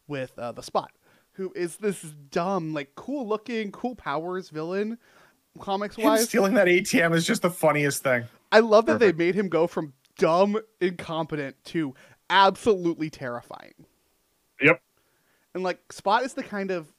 with 0.08 0.38
uh, 0.40 0.52
the 0.52 0.64
Spot, 0.64 0.92
who 1.34 1.52
is 1.56 1.78
this 1.78 2.02
dumb, 2.32 2.74
like 2.74 2.96
cool 2.96 3.28
looking, 3.28 3.72
cool 3.72 3.96
powers 3.96 4.50
villain, 4.50 4.98
comics 5.60 5.98
wise 5.98 6.26
stealing 6.26 6.54
that 6.56 6.68
ATM 6.68 7.14
is 7.14 7.26
just 7.26 7.42
the 7.42 7.50
funniest 7.50 8.04
thing. 8.04 8.26
I 8.52 8.60
love 8.60 8.86
that 8.88 9.00
Perfect. 9.00 9.18
they 9.18 9.26
made 9.26 9.36
him 9.36 9.48
go 9.50 9.68
from 9.68 9.94
dumb, 10.18 10.60
incompetent 10.80 11.56
to 11.66 11.94
absolutely 12.30 13.10
terrifying. 13.10 13.74
Yep. 14.62 14.82
And 15.54 15.64
like 15.64 15.92
Spot 15.92 16.24
is 16.24 16.34
the 16.34 16.44
kind 16.44 16.72
of 16.72 16.92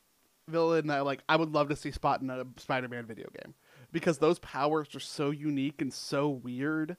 villain 0.49 0.88
that 0.88 1.05
like 1.05 1.23
I 1.29 1.37
would 1.37 1.51
love 1.53 1.68
to 1.68 1.77
see 1.77 1.90
Spot 1.90 2.21
in 2.21 2.31
a 2.31 2.45
Spider-Man 2.59 3.07
video 3.07 3.29
game 3.42 3.55
because 3.92 4.18
those 4.18 4.38
powers 4.40 4.95
are 4.95 5.01
so 5.01 5.31
unique 5.31 5.81
and 5.81 5.92
so 5.92 6.29
weird 6.29 6.97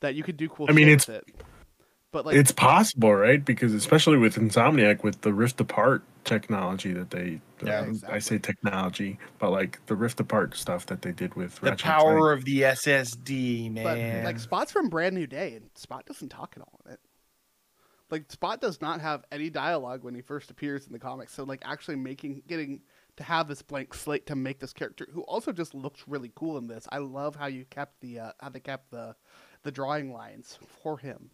that 0.00 0.14
you 0.14 0.22
could 0.22 0.36
do 0.36 0.48
cool. 0.48 0.66
I 0.68 0.72
mean, 0.72 0.88
it's- 0.88 1.06
with 1.08 1.16
it. 1.16 1.44
But 2.12 2.26
like, 2.26 2.34
it's 2.34 2.50
possible, 2.50 3.14
right? 3.14 3.44
Because 3.44 3.72
especially 3.72 4.18
with 4.18 4.34
Insomniac, 4.34 5.04
with 5.04 5.20
the 5.20 5.32
Rift 5.32 5.60
Apart 5.60 6.02
technology 6.24 6.92
that 6.92 7.10
they, 7.10 7.40
Yeah, 7.64 7.82
um, 7.82 8.00
I 8.08 8.18
say 8.18 8.36
technology, 8.38 9.16
but 9.38 9.50
like 9.52 9.78
the 9.86 9.94
Rift 9.94 10.18
Apart 10.18 10.56
stuff 10.56 10.86
that 10.86 11.02
they 11.02 11.12
did 11.12 11.36
with 11.36 11.60
The 11.60 11.70
Ratchet 11.70 11.86
and 11.86 12.00
Clank. 12.00 12.16
power 12.18 12.32
of 12.32 12.44
the 12.44 12.62
SSD, 12.62 13.70
man. 13.72 13.84
but 13.84 13.96
man. 13.96 14.24
like 14.24 14.40
Spot's 14.40 14.72
from 14.72 14.88
Brand 14.88 15.14
New 15.14 15.28
Day, 15.28 15.54
and 15.54 15.70
Spot 15.76 16.04
doesn't 16.04 16.30
talk 16.30 16.54
at 16.56 16.62
all 16.62 16.80
in 16.84 16.94
it. 16.94 17.00
Like 18.10 18.28
Spot 18.32 18.60
does 18.60 18.80
not 18.80 19.00
have 19.00 19.24
any 19.30 19.48
dialogue 19.48 20.02
when 20.02 20.16
he 20.16 20.20
first 20.20 20.50
appears 20.50 20.88
in 20.88 20.92
the 20.92 20.98
comics. 20.98 21.32
So 21.32 21.44
like 21.44 21.62
actually 21.64 21.94
making 21.96 22.42
getting 22.48 22.80
to 23.18 23.22
have 23.22 23.46
this 23.46 23.62
blank 23.62 23.94
slate 23.94 24.26
to 24.26 24.34
make 24.34 24.58
this 24.58 24.72
character 24.72 25.06
who 25.12 25.20
also 25.22 25.52
just 25.52 25.74
looks 25.74 26.02
really 26.08 26.32
cool 26.34 26.58
in 26.58 26.66
this. 26.66 26.88
I 26.90 26.98
love 26.98 27.36
how 27.36 27.46
you 27.46 27.64
kept 27.66 28.00
the 28.00 28.18
uh, 28.18 28.32
how 28.40 28.48
they 28.48 28.58
kept 28.58 28.90
the 28.90 29.14
the 29.62 29.70
drawing 29.70 30.12
lines 30.12 30.58
for 30.82 30.98
him, 30.98 31.30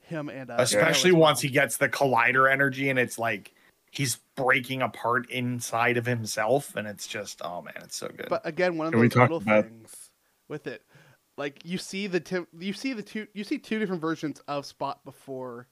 him 0.00 0.28
and 0.28 0.50
uh, 0.50 0.56
especially 0.58 1.10
Miguel 1.10 1.20
once 1.22 1.38
well. 1.38 1.48
he 1.48 1.52
gets 1.54 1.76
the 1.76 1.88
collider 1.88 2.50
energy 2.50 2.88
and 2.90 2.98
it's 2.98 3.18
like 3.18 3.54
he's 3.90 4.18
breaking 4.36 4.82
apart 4.82 5.28
inside 5.30 5.96
of 5.96 6.06
himself 6.06 6.76
and 6.76 6.86
it's 6.86 7.06
just 7.06 7.40
oh 7.42 7.62
man 7.62 7.74
it's 7.82 7.96
so 7.96 8.08
good 8.08 8.26
But 8.28 8.46
again, 8.46 8.76
one 8.76 8.86
of 8.88 8.92
Can 8.92 9.00
we 9.00 9.08
those 9.08 9.14
talk 9.14 9.30
little 9.30 9.38
about- 9.38 9.64
things 9.64 10.10
with 10.48 10.66
it, 10.66 10.82
like 11.36 11.60
you 11.64 11.76
see 11.78 12.06
the 12.06 12.20
two, 12.20 12.46
you 12.58 12.72
see 12.72 12.92
the 12.94 13.02
two, 13.02 13.26
you 13.34 13.44
see 13.44 13.58
two 13.58 13.78
different 13.78 14.00
versions 14.00 14.40
of 14.48 14.64
Spot 14.66 15.04
before 15.04 15.66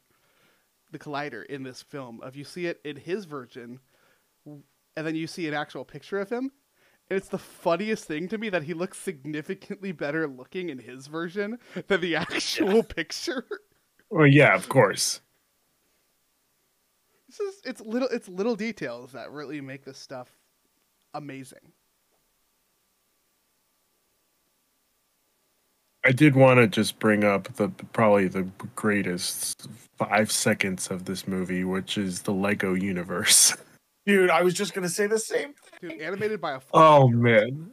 the 0.93 0.99
Collider 0.99 1.45
in 1.47 1.63
this 1.63 1.83
film. 1.83 2.21
Of 2.21 2.37
you 2.37 2.45
see 2.45 2.67
it 2.67 2.79
in 2.85 2.97
his 2.97 3.25
version, 3.25 3.81
and 4.47 4.63
then 5.07 5.15
you 5.17 5.27
see 5.27 5.49
an 5.49 5.55
actual 5.55 5.85
picture 5.85 6.21
of 6.21 6.29
him. 6.29 6.53
And 7.09 7.17
it's 7.17 7.29
the 7.29 7.39
funniest 7.39 8.05
thing 8.05 8.29
to 8.29 8.39
me 8.39 8.49
that 8.49 8.65
he 8.65 8.75
looks 8.75 8.99
significantly 8.99 9.93
better 9.93 10.27
looking 10.27 10.71
in 10.71 10.79
his 10.79 11.07
version 11.07 11.59
than 11.87 12.01
the 12.01 12.17
actual 12.17 12.83
picture. 12.83 13.45
Well, 14.11 14.27
yeah, 14.27 14.55
of 14.55 14.69
course. 14.69 15.21
It's 17.29 17.39
just 17.39 17.67
it's 17.67 17.81
little 17.81 18.09
it's 18.09 18.29
little 18.29 18.57
details 18.57 19.13
that 19.13 19.31
really 19.31 19.61
make 19.61 19.85
this 19.85 19.99
stuff 19.99 20.29
amazing. 21.15 21.73
I 26.05 26.13
did 26.13 26.37
want 26.37 26.59
to 26.61 26.69
just 26.69 27.01
bring 27.01 27.25
up 27.25 27.53
the 27.57 27.69
probably 27.93 28.29
the 28.29 28.45
greatest 28.77 29.69
five 29.99 30.31
seconds 30.31 30.89
of 30.89 31.05
this 31.05 31.27
movie, 31.27 31.65
which 31.65 31.99
is 31.99 32.23
the 32.23 32.33
Lego 32.33 32.75
universe. 32.75 33.57
dude 34.07 34.31
i 34.31 34.43
was 34.43 34.55
just 34.55 34.73
gonna 34.75 34.89
say 34.89 35.07
the 35.07 35.19
same 35.19 35.53
thing 35.81 35.91
Dude, 35.91 36.01
animated 36.01 36.41
by 36.41 36.53
a 36.53 36.61
Oh 36.73 37.11
14-year-old. 37.13 37.15
man, 37.57 37.71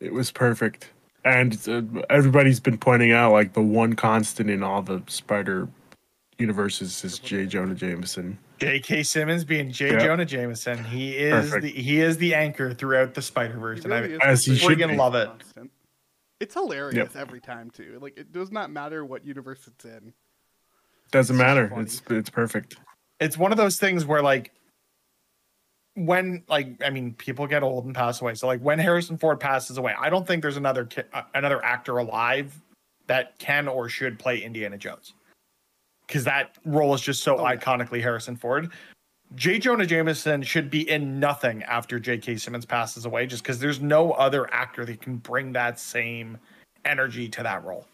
it 0.00 0.12
was 0.12 0.30
perfect, 0.32 0.90
and 1.24 1.56
uh, 1.68 1.82
everybody's 2.10 2.58
been 2.60 2.78
pointing 2.78 3.12
out 3.12 3.32
like 3.32 3.52
the 3.52 3.62
one 3.62 3.94
constant 3.94 4.50
in 4.50 4.62
all 4.64 4.82
the 4.82 5.02
Spider 5.06 5.68
universes 6.38 7.04
is 7.04 7.18
J. 7.18 7.46
Jonah 7.46 7.74
Jameson. 7.74 8.38
jk 8.60 9.04
simmons 9.06 9.44
being 9.44 9.70
j 9.72 9.92
Yeah. 9.92 9.98
jonah 9.98 10.24
jameson 10.24 10.82
he 10.84 11.16
is 11.16 11.50
Perfect. 11.50 11.62
the 11.62 11.70
he 11.82 12.00
is 12.00 12.16
the 12.18 12.34
anchor 12.34 12.72
throughout 12.74 13.14
the 13.14 13.22
spider-verse 13.22 13.80
He 13.80 13.84
and 13.84 13.94
i 13.94 14.00
is 14.02 14.20
As 14.22 14.44
he 14.44 14.52
the 14.52 14.58
should 14.58 14.78
freaking 14.78 14.96
love 14.96 15.14
it. 15.14 15.26
constant. 15.28 15.70
It's 16.40 16.54
hilarious 16.54 16.96
Yep. 16.96 17.16
every 17.16 17.40
time 17.40 17.70
too. 17.70 17.98
Like 18.00 18.16
it 18.16 18.30
does 18.32 18.52
not 18.52 18.70
matter 18.70 19.04
what 19.04 19.24
universe 19.24 19.66
it's 19.66 19.84
in. 19.84 20.12
Doesn't 21.10 21.34
It's 21.34 21.42
matter. 21.42 21.68
funny. 21.68 21.82
It's 21.82 22.00
it's 22.10 22.30
perfect. 22.30 22.76
It's 23.20 23.36
one 23.36 23.52
of 23.52 23.58
those 23.58 23.78
things 23.78 24.04
where 24.04 24.22
like 24.22 24.52
when 25.94 26.42
like 26.48 26.68
i 26.84 26.90
mean 26.90 27.12
people 27.14 27.46
get 27.46 27.62
old 27.62 27.84
and 27.84 27.94
pass 27.94 28.20
away 28.20 28.34
so 28.34 28.46
like 28.46 28.60
when 28.60 28.78
harrison 28.78 29.18
ford 29.18 29.40
passes 29.40 29.78
away 29.78 29.94
i 29.98 30.08
don't 30.08 30.26
think 30.26 30.42
there's 30.42 30.56
another 30.56 30.84
ki- 30.84 31.02
uh, 31.12 31.22
another 31.34 31.64
actor 31.64 31.98
alive 31.98 32.60
that 33.08 33.36
can 33.38 33.66
or 33.66 33.88
should 33.88 34.18
play 34.18 34.38
indiana 34.38 34.78
jones 34.78 35.14
because 36.06 36.22
that 36.24 36.56
role 36.64 36.94
is 36.94 37.00
just 37.00 37.22
so 37.22 37.36
Oh, 37.38 37.42
yeah. 37.48 37.56
iconically 37.56 38.00
harrison 38.00 38.36
ford 38.36 38.70
j 39.34 39.58
jonah 39.58 39.86
jameson 39.86 40.42
should 40.42 40.70
be 40.70 40.88
in 40.88 41.18
nothing 41.18 41.64
after 41.64 41.98
j.k 41.98 42.36
simmons 42.36 42.64
passes 42.64 43.04
away 43.04 43.26
just 43.26 43.42
because 43.42 43.58
there's 43.58 43.80
no 43.80 44.12
other 44.12 44.52
actor 44.54 44.84
that 44.84 45.00
can 45.02 45.16
bring 45.16 45.52
that 45.52 45.80
same 45.80 46.38
energy 46.84 47.28
to 47.28 47.42
that 47.42 47.64
role 47.64 47.86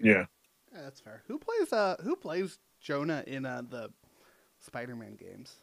Yeah. 0.00 0.26
Yeah, 0.72 0.82
that's 0.82 1.00
fair. 1.00 1.22
Who 1.28 1.38
plays 1.38 1.72
uh 1.72 1.96
who 2.02 2.16
plays 2.16 2.58
Jonah 2.82 3.24
in 3.26 3.46
uh 3.46 3.62
the 3.70 3.88
Spider-Man 4.66 5.16
games? 5.16 5.54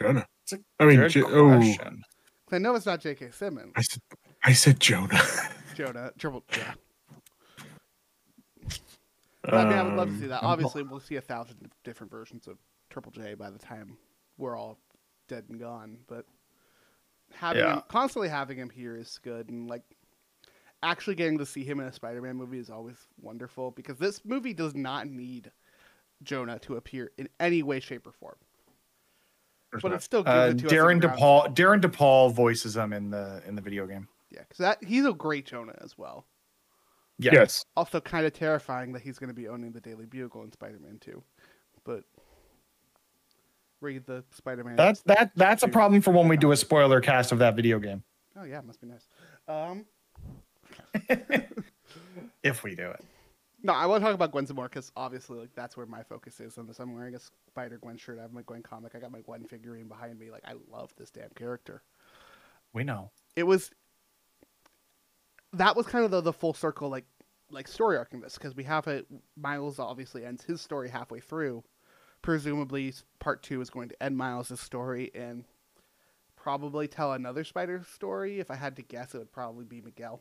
Jonah. 0.00 0.26
It's 0.44 0.52
a 0.52 0.58
I 0.78 0.84
mean, 0.86 1.00
Good 1.00 1.10
J- 1.10 1.22
oh, 1.22 1.56
question. 1.56 2.02
'Cause 2.46 2.56
I 2.56 2.58
know 2.58 2.74
it's 2.74 2.86
not 2.86 3.00
J.K. 3.00 3.30
Simmons. 3.32 3.72
I 3.76 3.82
said 3.82 4.02
I 4.44 4.52
said 4.52 4.80
Jonah. 4.80 5.20
Jonah, 5.74 6.12
triple, 6.18 6.44
yeah. 6.56 6.74
But 9.42 9.54
I 9.54 9.64
mean, 9.68 9.78
I 9.78 9.82
would 9.82 9.94
love 9.94 10.08
to 10.08 10.14
Um, 10.14 10.20
see 10.20 10.26
that. 10.26 10.42
I'm- 10.42 10.50
Obviously, 10.50 10.82
we'll 10.82 11.00
see 11.00 11.16
a 11.16 11.20
thousand 11.20 11.70
different 11.84 12.10
versions 12.10 12.46
of 12.48 12.58
Triple 12.90 13.12
J 13.12 13.34
by 13.34 13.50
the 13.50 13.58
time 13.58 13.96
we're 14.36 14.56
all 14.56 14.78
dead 15.26 15.44
and 15.48 15.58
gone. 15.58 15.98
But 16.06 16.26
having 17.32 17.62
Yeah. 17.62 17.76
him, 17.76 17.82
constantly 17.88 18.28
having 18.28 18.58
him 18.58 18.70
here 18.70 18.96
is 18.96 19.18
good, 19.22 19.48
and 19.48 19.68
like 19.68 19.82
actually 20.82 21.16
getting 21.16 21.38
to 21.38 21.46
see 21.46 21.64
him 21.64 21.80
in 21.80 21.86
a 21.86 21.92
Spider-Man 21.92 22.36
movie 22.36 22.58
is 22.58 22.70
always 22.70 22.96
wonderful 23.20 23.70
because 23.70 23.98
this 23.98 24.24
movie 24.24 24.54
does 24.54 24.74
not 24.74 25.06
need 25.08 25.50
Jonah 26.22 26.58
to 26.60 26.76
appear 26.76 27.10
in 27.18 27.28
any 27.40 27.62
way, 27.62 27.80
shape, 27.80 28.06
or 28.06 28.12
form. 28.12 28.36
There's 29.70 29.82
But 29.82 29.90
not- 29.90 30.00
it 30.00 30.02
still 30.02 30.22
gives 30.22 30.34
Uh, 30.34 30.52
it 30.54 30.58
to. 30.60 30.66
Darren 30.74 30.92
in 30.92 30.98
ground- 31.00 31.18
DePaul. 31.20 31.54
Darin 31.54 31.80
De 31.80 31.88
Paul 31.88 32.30
voices 32.30 32.76
him 32.76 32.92
in 32.92 33.10
the 33.10 33.42
in 33.46 33.54
the 33.54 33.62
video 33.62 33.86
game. 33.86 34.08
Yeah, 34.30 34.40
because 34.40 34.58
that 34.58 34.82
he's 34.84 35.04
a 35.06 35.12
great 35.12 35.46
Jonah 35.46 35.76
as 35.80 35.96
well. 35.98 36.26
Yeah. 37.18 37.32
Yes. 37.34 37.64
Also, 37.76 38.00
kind 38.00 38.24
of 38.26 38.32
terrifying 38.32 38.92
that 38.92 39.02
he's 39.02 39.18
going 39.18 39.28
to 39.28 39.34
be 39.34 39.48
owning 39.48 39.72
the 39.72 39.80
Daily 39.80 40.06
Bugle 40.06 40.42
in 40.44 40.52
Spider-Man 40.52 40.98
2. 41.00 41.22
But 41.84 42.04
read 43.80 44.06
the 44.06 44.24
Spider-Man. 44.30 44.76
That's 44.76 45.00
that 45.02 45.32
that's 45.34 45.62
a 45.62 45.68
problem 45.68 46.00
for 46.00 46.12
when 46.12 46.28
we 46.28 46.36
do 46.36 46.52
a 46.52 46.56
spoiler 46.56 47.00
cast 47.00 47.32
of 47.32 47.38
that 47.40 47.56
video 47.56 47.78
game. 47.78 48.02
Oh 48.36 48.44
yeah, 48.44 48.60
must 48.60 48.80
be 48.80 48.86
nice. 48.86 49.06
Um, 49.48 49.84
If 52.42 52.62
we 52.62 52.74
do 52.74 52.90
it. 52.90 53.04
No, 53.62 53.72
I 53.72 53.86
want 53.86 54.02
to 54.02 54.06
talk 54.06 54.14
about 54.14 54.30
Gwen 54.32 54.46
some 54.46 54.56
more 54.56 54.68
because 54.68 54.92
obviously, 54.96 55.38
like 55.38 55.54
that's 55.54 55.76
where 55.76 55.86
my 55.86 56.02
focus 56.02 56.40
is 56.40 56.58
on 56.58 56.66
this. 56.66 56.78
I'm 56.78 56.94
wearing 56.94 57.14
a 57.14 57.20
Spider 57.48 57.78
Gwen 57.78 57.96
shirt. 57.96 58.18
I 58.18 58.22
have 58.22 58.32
my 58.32 58.42
Gwen 58.42 58.62
comic. 58.62 58.94
I 58.94 59.00
got 59.00 59.10
my 59.10 59.20
Gwen 59.20 59.44
figurine 59.44 59.88
behind 59.88 60.18
me. 60.18 60.30
Like 60.30 60.44
I 60.46 60.54
love 60.70 60.94
this 60.96 61.10
damn 61.10 61.30
character. 61.30 61.82
We 62.72 62.84
know. 62.84 63.10
It 63.34 63.44
was. 63.44 63.70
That 65.54 65.76
was 65.76 65.86
kind 65.86 66.04
of 66.04 66.10
the, 66.10 66.20
the 66.20 66.32
full 66.32 66.54
circle, 66.54 66.88
like 66.88 67.06
like 67.50 67.66
story 67.66 67.96
arc 67.96 68.12
in 68.12 68.20
this 68.20 68.34
because 68.34 68.54
we 68.54 68.64
have 68.64 68.86
it. 68.86 69.06
Miles 69.36 69.78
obviously 69.78 70.24
ends 70.24 70.44
his 70.44 70.60
story 70.60 70.88
halfway 70.88 71.20
through. 71.20 71.64
Presumably, 72.22 72.92
part 73.18 73.42
two 73.42 73.60
is 73.60 73.70
going 73.70 73.88
to 73.88 74.02
end 74.02 74.16
Miles' 74.16 74.60
story 74.60 75.10
and 75.14 75.44
probably 76.36 76.88
tell 76.88 77.12
another 77.12 77.44
Spider 77.44 77.84
story. 77.92 78.40
If 78.40 78.50
I 78.50 78.56
had 78.56 78.76
to 78.76 78.82
guess, 78.82 79.14
it 79.14 79.18
would 79.18 79.32
probably 79.32 79.64
be 79.64 79.80
Miguel, 79.80 80.20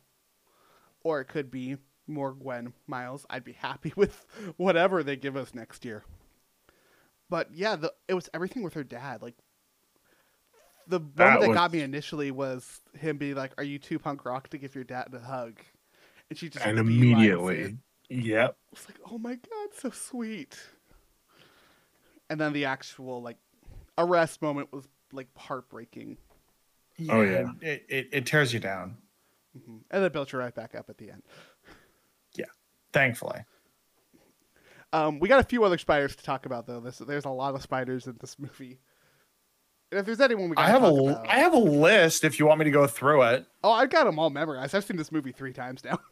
or 1.04 1.21
it 1.21 1.26
could 1.26 1.52
be 1.52 1.78
more 2.08 2.32
Gwen 2.34 2.74
Miles. 2.88 3.26
I'd 3.30 3.43
be 3.43 3.54
happy 3.54 3.93
with 3.98 4.26
whatever 4.58 5.04
they 5.04 5.15
give 5.15 5.36
us 5.36 5.54
next 5.54 5.86
year. 5.86 6.04
But 7.30 7.50
yeah, 7.54 7.76
the, 7.76 7.93
it 8.08 8.13
was 8.13 8.30
everything 8.34 8.63
with 8.63 8.74
her 8.76 8.84
dad. 8.84 9.22
Like 9.22 9.36
the 10.88 11.00
moment 11.00 11.15
That 11.17 11.39
that, 11.41 11.48
was- 11.50 11.56
got 11.56 11.72
me 11.74 11.82
initially 11.82 12.32
was 12.32 12.82
him 12.93 13.17
being 13.17 13.36
like, 13.36 13.52
"Are 13.58 13.63
you 13.63 13.80
too 13.80 14.00
punk 14.00 14.24
rock 14.26 14.50
to 14.50 14.58
give 14.58 14.74
your 14.76 14.86
dad 14.86 15.08
a 15.13 15.20
hug?" 15.20 15.60
And 16.30 16.38
she 16.39 16.50
just 16.50 16.65
and 16.65 16.78
beelines 16.78 16.82
it. 16.82 16.88
immediately, 16.88 17.78
yep. 18.10 18.58
It's 18.72 18.88
like, 18.89 19.00
oh 19.12 19.17
my 19.17 19.36
god, 19.36 19.70
so 19.78 19.89
sweet. 19.89 20.58
And 22.30 22.39
then 22.39 22.54
the 22.54 22.65
actual 22.65 23.22
like 23.22 23.38
arrest 23.98 24.41
moment 24.41 24.72
was 24.74 24.88
like 25.12 25.28
heartbreaking, 25.38 26.17
Oh, 27.10 27.22
yeah. 27.22 27.52
It, 27.62 27.86
it, 27.89 28.10
it 28.12 28.26
tears 28.26 28.54
you 28.54 28.60
down. 28.60 28.98
hmm 29.54 29.78
and 29.91 30.04
then 30.04 30.12
built 30.12 30.34
you 30.34 30.39
right 30.39 30.54
back 30.54 30.76
up 30.76 30.89
at 30.89 30.98
the 30.98 31.12
end. 31.12 31.24
Thankfully. 32.97 33.41
Um, 34.93 35.19
we 35.19 35.27
got 35.29 35.39
a 35.39 35.43
few 35.43 35.63
other 35.63 35.77
spiders 35.77 36.15
to 36.15 36.23
talk 36.23 36.45
about 36.45 36.65
though. 36.65 36.79
This 36.79 36.97
there's 36.99 37.25
a 37.25 37.29
lot 37.29 37.55
of 37.55 37.62
spiders 37.62 38.07
in 38.07 38.17
this 38.19 38.38
movie. 38.39 38.79
And 39.91 39.99
if 39.99 40.05
there's 40.05 40.19
anyone 40.19 40.49
we 40.49 40.55
got 40.55 40.65
I 40.65 40.69
have 40.69 40.83
a 40.83 40.89
talk 40.89 40.97
l- 40.99 41.10
about, 41.10 41.27
I 41.29 41.39
have 41.39 41.53
a 41.53 41.57
list 41.60 42.23
if 42.23 42.39
you 42.39 42.45
want 42.45 42.60
me 42.60 42.65
to 42.65 42.71
go 42.71 42.88
through 42.88 43.23
it. 43.23 43.45
oh, 43.63 43.71
I've 43.71 43.89
got 43.89 44.05
them 44.05 44.19
all 44.19 44.29
memorized. 44.29 44.75
I've 44.75 44.83
seen 44.83 44.97
this 44.97 45.12
movie 45.12 45.31
three 45.31 45.53
times 45.53 45.83
now. 45.83 45.99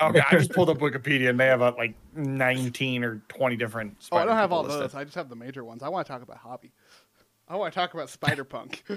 Okay, 0.00 0.20
I 0.20 0.30
just 0.36 0.52
pulled 0.52 0.70
up 0.70 0.78
Wikipedia 0.78 1.28
and 1.28 1.40
they 1.40 1.46
have 1.46 1.60
uh, 1.60 1.72
like 1.76 1.92
19 2.14 3.02
or 3.02 3.20
20 3.26 3.56
different. 3.56 4.00
Spiders. 4.00 4.08
Oh, 4.12 4.22
I 4.22 4.26
don't 4.26 4.36
have 4.40 4.52
all 4.52 4.62
listed. 4.62 4.80
those. 4.82 4.94
I 4.94 5.02
just 5.02 5.16
have 5.16 5.28
the 5.28 5.34
major 5.34 5.64
ones. 5.64 5.82
I 5.82 5.88
want 5.88 6.06
to 6.06 6.12
talk 6.12 6.22
about 6.22 6.40
Hobie. 6.40 6.70
I 7.48 7.56
want 7.56 7.74
to 7.74 7.80
talk 7.80 7.94
about 7.94 8.08
Spider 8.08 8.44
Punk. 8.44 8.84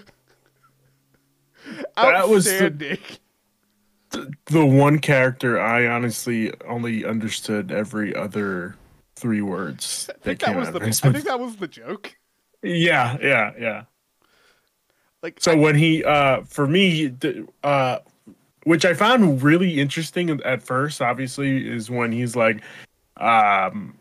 That 1.96 2.30
was 2.30 2.46
the- 2.46 3.00
The 4.46 4.66
one 4.66 5.00
character 5.00 5.60
I 5.60 5.88
honestly 5.88 6.54
only 6.68 7.06
understood 7.06 7.72
every 7.72 8.14
other 8.16 8.76
three 9.16 9.42
words 9.42 10.10
I 10.10 10.14
that 10.14 10.24
think 10.24 10.40
came 10.40 10.54
that 10.56 10.60
was 10.60 11.00
the. 11.02 11.08
I 11.10 11.12
think 11.14 11.26
that 11.26 11.40
was 11.40 11.56
the 11.56 11.68
joke. 11.68 12.16
Yeah, 12.62 13.18
yeah, 13.22 13.52
yeah. 13.60 13.84
Like 15.24 15.40
So 15.40 15.52
I- 15.54 15.56
when 15.56 15.76
he, 15.76 16.04
uh, 16.04 16.42
for 16.44 16.68
me, 16.68 17.16
uh, 17.64 18.00
which 18.64 18.86
I 18.86 18.94
found 18.94 19.42
really 19.42 19.80
interesting 19.80 20.30
at 20.44 20.62
first, 20.62 21.02
obviously, 21.02 21.68
is 21.68 21.90
when 21.90 22.12
he's 22.12 22.36
like, 22.36 22.62
um, 23.18 23.98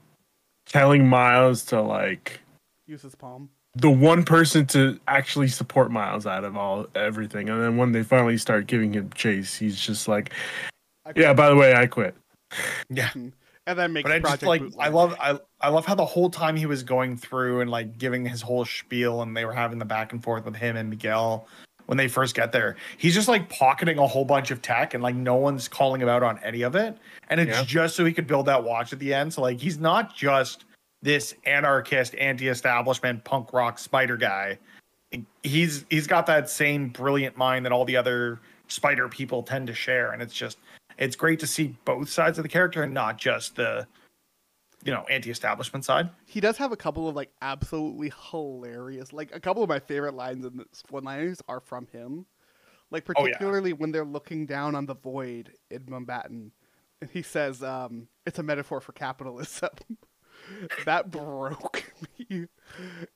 telling 0.66 1.07
Miles 1.09 1.64
to 1.66 1.81
like 1.81 2.40
use 2.87 3.03
his 3.03 3.14
palm. 3.14 3.51
The 3.74 3.90
one 3.90 4.24
person 4.24 4.66
to 4.66 4.98
actually 5.06 5.48
support 5.48 5.90
Miles 5.90 6.26
out 6.26 6.44
of 6.44 6.56
all 6.56 6.87
everything, 6.94 7.48
and 7.48 7.62
then 7.62 7.76
when 7.76 7.92
they 7.92 8.02
finally 8.02 8.37
start 8.38 8.66
giving 8.66 8.92
him 8.94 9.11
chase, 9.14 9.56
he's 9.56 9.78
just 9.80 10.09
like, 10.09 10.33
yeah. 11.16 11.33
By 11.33 11.48
the 11.48 11.56
way, 11.56 11.74
I 11.74 11.87
quit. 11.87 12.14
Yeah. 12.88 13.11
and 13.14 13.33
then 13.66 13.92
makes 13.92 14.09
But 14.09 14.12
I 14.12 14.18
just 14.18 14.42
like 14.42 14.61
Bootleg. 14.62 14.87
I 14.87 14.88
love 14.88 15.16
I 15.20 15.38
I 15.61 15.68
love 15.68 15.87
how 15.87 15.94
the 15.94 16.04
whole 16.04 16.30
time 16.30 16.56
he 16.56 16.66
was 16.66 16.83
going 16.83 17.16
through 17.16 17.61
and 17.61 17.70
like 17.70 17.98
giving 17.98 18.24
his 18.24 18.42
whole 18.42 18.64
spiel 18.64 19.22
and 19.22 19.37
they 19.37 19.44
were 19.44 19.52
having 19.52 19.78
the 19.78 19.85
back 19.85 20.12
and 20.12 20.22
forth 20.22 20.44
with 20.44 20.56
him 20.56 20.76
and 20.76 20.90
Miguel 20.90 21.46
when 21.87 21.96
they 21.96 22.06
first 22.09 22.35
get 22.35 22.52
there. 22.52 22.76
He's 22.98 23.14
just 23.14 23.28
like 23.28 23.48
pocketing 23.48 23.98
a 23.98 24.06
whole 24.06 24.24
bunch 24.24 24.50
of 24.50 24.62
tech 24.62 24.94
and 24.94 25.02
like 25.02 25.14
no 25.14 25.37
one's 25.37 25.68
calling 25.68 26.00
him 26.00 26.09
out 26.09 26.22
on 26.22 26.38
any 26.44 26.62
of 26.62 26.74
it. 26.76 26.96
And 27.28 27.40
it's 27.40 27.59
Yeah. 27.59 27.64
just 27.64 27.96
so 27.96 28.04
he 28.04 28.12
could 28.12 28.26
build 28.26 28.46
that 28.46 28.62
watch 28.62 28.92
at 28.92 28.98
the 28.98 29.12
end. 29.14 29.33
So 29.33 29.42
like 29.42 29.61
he's 29.61 29.78
not 29.78 30.14
just 30.14 30.64
this 31.02 31.34
anarchist, 31.44 32.14
anti-establishment, 32.16 33.24
punk 33.24 33.52
rock 33.52 33.78
spider 33.78 34.16
guy. 34.16 34.58
He's 35.42 35.84
he's 35.90 36.06
got 36.06 36.26
that 36.26 36.48
same 36.48 36.88
brilliant 36.90 37.36
mind 37.36 37.64
that 37.66 37.72
all 37.72 37.84
the 37.84 37.96
other 37.96 38.40
spider 38.68 39.08
people 39.08 39.42
tend 39.42 39.66
to 39.66 39.74
share. 39.74 40.12
And 40.12 40.22
it's 40.22 40.34
just 40.34 40.58
it's 40.98 41.16
great 41.16 41.40
to 41.40 41.46
see 41.46 41.76
both 41.84 42.08
sides 42.10 42.38
of 42.38 42.42
the 42.44 42.48
character 42.48 42.82
and 42.82 42.94
not 42.94 43.18
just 43.18 43.56
the 43.56 43.86
you 44.84 44.92
know 44.92 45.04
anti-establishment 45.10 45.84
side. 45.84 46.08
he 46.26 46.40
does 46.40 46.56
have 46.56 46.72
a 46.72 46.76
couple 46.76 47.06
of 47.08 47.14
like 47.14 47.30
absolutely 47.42 48.10
hilarious 48.30 49.12
like 49.12 49.30
a 49.34 49.38
couple 49.38 49.62
of 49.62 49.68
my 49.68 49.78
favorite 49.78 50.14
lines 50.14 50.42
in 50.46 50.56
this 50.56 50.82
one 50.88 51.04
liners 51.04 51.42
are 51.48 51.60
from 51.60 51.86
him 51.88 52.24
like 52.90 53.04
Oh, 53.14 53.26
yeah. 53.26 53.32
particularly 53.32 53.74
when 53.74 53.92
they're 53.92 54.06
looking 54.06 54.46
down 54.46 54.74
on 54.74 54.86
the 54.86 54.94
void 54.94 55.52
in 55.70 55.80
Mumbattan 55.80 56.50
and 57.02 57.10
he 57.12 57.20
says 57.20 57.62
um 57.62 58.08
it's 58.24 58.38
a 58.38 58.42
metaphor 58.42 58.80
for 58.80 58.92
capitalism 58.92 59.68
that 60.84 61.10
broke 61.10 61.92
me 62.18 62.46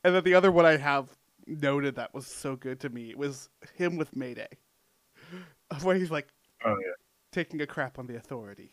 and 0.05 0.15
then 0.15 0.25
the 0.25 0.35
other 0.35 0.53
one 0.53 0.65
i 0.65 0.77
have 0.77 1.09
noted 1.47 1.97
that 1.97 2.15
was 2.15 2.27
so 2.27 2.57
good 2.57 2.81
to 2.81 2.89
me 2.89 3.15
was 3.15 3.49
him 3.75 3.97
with 3.97 4.15
mayday 4.17 4.49
where 5.83 5.97
he's 5.97 6.11
like 6.11 6.29
Oh 6.67 6.77
yeah, 6.81 6.93
taking 7.31 7.61
a 7.61 7.67
crap 7.67 7.99
on 7.99 8.07
the 8.07 8.17
authority 8.17 8.73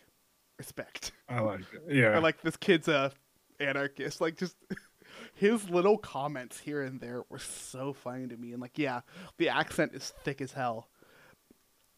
respect 0.57 1.11
I 1.27 1.41
like 1.41 1.61
it. 1.73 1.93
Yeah, 1.93 2.17
or 2.17 2.21
like 2.21 2.41
this 2.41 2.55
kid's 2.55 2.87
a 2.87 3.11
anarchist. 3.61 4.19
Like 4.21 4.37
just 4.37 4.55
his 5.33 5.69
little 5.69 5.97
comments 5.97 6.59
here 6.59 6.81
and 6.81 6.99
there 6.99 7.23
were 7.29 7.39
so 7.39 7.93
funny 7.93 8.27
to 8.27 8.37
me. 8.37 8.51
And 8.51 8.61
like, 8.61 8.77
yeah, 8.77 9.01
the 9.37 9.49
accent 9.49 9.93
is 9.93 10.13
thick 10.23 10.41
as 10.41 10.53
hell. 10.53 10.89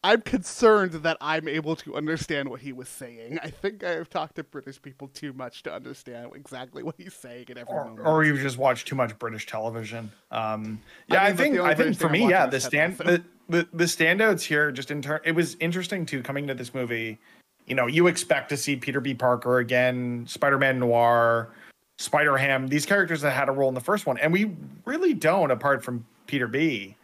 I'm 0.06 0.22
concerned 0.22 0.92
that 0.92 1.18
I'm 1.22 1.48
able 1.48 1.78
to 1.78 1.96
understand 1.96 2.50
what 2.50 2.60
he 2.60 2.74
was 2.74 2.90
saying. 2.90 3.40
I 3.42 3.50
think 3.50 3.84
I 3.84 3.92
have 3.92 4.10
talked 4.10 4.36
to 4.36 4.44
British 4.44 4.82
people 4.82 5.08
too 5.08 5.32
much 5.32 5.64
to 5.64 5.74
understand 5.74 6.32
exactly 6.36 6.84
what 6.84 6.96
he's 6.98 7.14
saying 7.14 7.46
at 7.50 7.58
every 7.58 7.74
Or, 7.74 7.86
moment. 7.86 8.08
or 8.08 8.24
you 8.26 8.38
just 8.38 8.58
watch 8.58 8.84
too 8.84 8.96
much 8.96 9.18
British 9.18 9.46
television. 9.46 10.12
Um, 10.32 10.82
yeah, 11.08 11.22
I 11.22 11.28
I, 11.28 11.28
mean, 11.28 11.36
but 11.36 11.44
think 11.44 11.60
I 11.60 11.74
think 11.74 11.98
for 11.98 12.10
me, 12.10 12.30
yeah, 12.30 12.46
the 12.46 12.60
stand 12.60 12.98
the, 12.98 13.24
the 13.48 13.68
the 13.74 13.86
standouts 13.86 14.42
here 14.42 14.72
just 14.72 14.92
in 14.92 15.02
turn. 15.02 15.22
It 15.24 15.34
was 15.36 15.56
interesting 15.62 16.06
too 16.06 16.22
coming 16.22 16.48
to 16.48 16.54
this 16.54 16.74
movie. 16.74 17.18
You 17.66 17.76
know, 17.76 17.88
you 17.88 18.08
expect 18.08 18.50
to 18.50 18.58
see 18.58 18.76
Peter 18.76 19.00
B. 19.00 19.14
Parker 19.14 19.60
again, 19.60 20.26
Spider-Man 20.28 20.80
Noir, 20.80 21.50
Spider 21.98 22.36
Ham. 22.36 22.68
These 22.68 22.86
characters 22.86 23.22
that 23.22 23.32
had 23.32 23.48
a 23.48 23.54
role 23.54 23.70
in 23.70 23.76
the 23.76 23.80
first 23.80 24.06
one, 24.06 24.18
and 24.18 24.34
we 24.34 24.52
really 24.84 25.14
don't, 25.14 25.50
apart 25.50 25.82
from 25.82 26.06
Peter 26.28 26.48
B. 26.48 26.98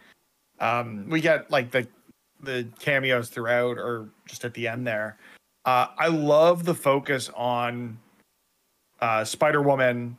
Um, 0.59 1.07
we 1.07 1.21
get 1.21 1.49
like 1.49 1.71
the 1.71 1.87
the 2.41 2.67
cameos 2.79 3.29
throughout, 3.29 3.77
or 3.77 4.09
just 4.27 4.45
at 4.45 4.53
the 4.53 4.67
end 4.67 4.85
there. 4.85 5.17
Uh, 5.65 5.87
I 5.97 6.07
love 6.07 6.65
the 6.65 6.73
focus 6.73 7.29
on 7.35 7.99
uh, 9.01 9.23
Spider 9.23 9.61
Woman, 9.61 10.17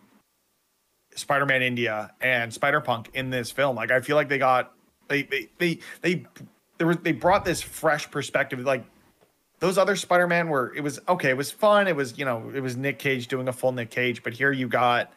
Spider 1.15 1.47
Man 1.47 1.63
India, 1.63 2.13
and 2.21 2.53
Spider 2.53 2.81
Punk 2.81 3.11
in 3.15 3.31
this 3.31 3.51
film. 3.51 3.77
Like 3.77 3.91
I 3.91 4.01
feel 4.01 4.17
like 4.17 4.29
they 4.29 4.39
got 4.39 4.73
they 5.09 5.23
they 5.23 5.49
they 5.59 5.79
they 6.03 6.27
there 6.79 6.87
was 6.87 6.99
they 6.99 7.13
brought 7.13 7.45
this 7.45 7.61
fresh 7.61 8.11
perspective. 8.11 8.61
Like 8.61 8.85
those 9.59 9.79
other 9.79 9.97
Spider 9.97 10.27
Man 10.27 10.49
were 10.49 10.75
it 10.75 10.83
was 10.83 11.01
okay, 11.09 11.31
it 11.31 11.37
was 11.37 11.51
fun. 11.51 11.89
It 11.89 11.97
was 11.97 12.19
you 12.19 12.25
know 12.25 12.51
it 12.55 12.61
was 12.61 12.77
Nick 12.77 12.99
Cage 12.99 13.29
doing 13.29 13.49
a 13.49 13.53
full 13.53 13.73
Nick 13.73 13.91
Cage, 13.91 14.23
but 14.23 14.33
here 14.33 14.53
you 14.53 14.69
got 14.69 15.13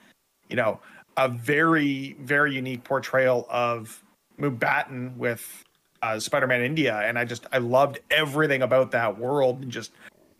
you 0.49 0.55
know 0.55 0.79
a 1.17 1.29
very 1.29 2.15
very 2.19 2.53
unique 2.53 2.83
portrayal 2.83 3.45
of 3.49 4.03
Mumbattan 4.39 5.15
with 5.15 5.63
uh, 6.03 6.19
Spider-Man 6.19 6.61
India, 6.61 6.99
and 6.99 7.17
I 7.17 7.23
just 7.23 7.47
I 7.53 7.57
loved 7.59 7.99
everything 8.11 8.61
about 8.61 8.91
that 8.91 9.17
world 9.17 9.61
and 9.61 9.71
just 9.71 9.91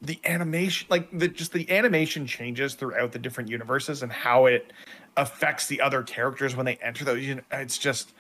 the 0.02 0.20
animation 0.26 0.86
like 0.90 1.10
the 1.18 1.30
just 1.30 1.54
the 1.54 1.70
animation 1.72 2.28
changes 2.28 2.74
throughout 2.76 3.14
the 3.14 3.20
different 3.20 3.50
universes 3.50 4.04
and 4.04 4.12
how 4.12 4.46
it 4.48 4.74
affects 5.16 5.68
the 5.68 5.80
other 5.80 6.04
characters 6.04 6.58
when 6.58 6.66
they 6.66 6.76
enter 6.78 7.06
those 7.06 7.26
uni- 7.26 7.42
it's 7.52 7.78
just 7.78 8.12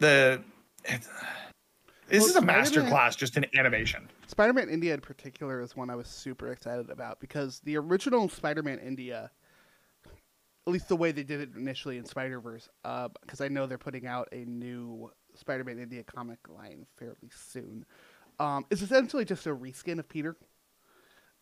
the 0.00 0.42
it, 0.84 1.06
this 2.08 2.20
Well, 2.22 2.30
is 2.30 2.36
a 2.36 2.40
master 2.42 2.72
Spider-Man- 2.80 2.90
class 2.90 3.14
just 3.16 3.36
in 3.36 3.46
animation. 3.56 4.08
Spider-Man 4.26 4.68
India 4.68 4.92
in 4.92 5.00
particular 5.00 5.60
is 5.60 5.76
one 5.76 5.88
I 5.88 5.94
was 5.94 6.08
super 6.08 6.50
excited 6.50 6.90
about 6.90 7.20
because 7.20 7.60
the 7.60 7.76
original 7.76 8.28
Spider-Man 8.28 8.80
India, 8.80 9.30
at 10.66 10.72
least 10.72 10.88
the 10.88 10.96
way 10.96 11.12
they 11.12 11.22
did 11.22 11.40
it 11.40 11.50
initially 11.54 11.98
in 11.98 12.04
Spider-Verse, 12.04 12.68
because 12.82 13.40
I 13.40 13.46
know 13.46 13.66
they're 13.66 13.78
putting 13.78 14.06
out 14.06 14.28
a 14.32 14.44
new 14.44 15.10
Spider-Man 15.34 15.78
India 15.78 16.02
comic 16.02 16.38
line 16.48 16.86
fairly 16.96 17.30
soon, 17.34 17.84
um, 18.38 18.66
is 18.70 18.82
essentially 18.82 19.24
just 19.24 19.46
a 19.46 19.54
reskin 19.54 19.98
of 19.98 20.08
Peter. 20.08 20.36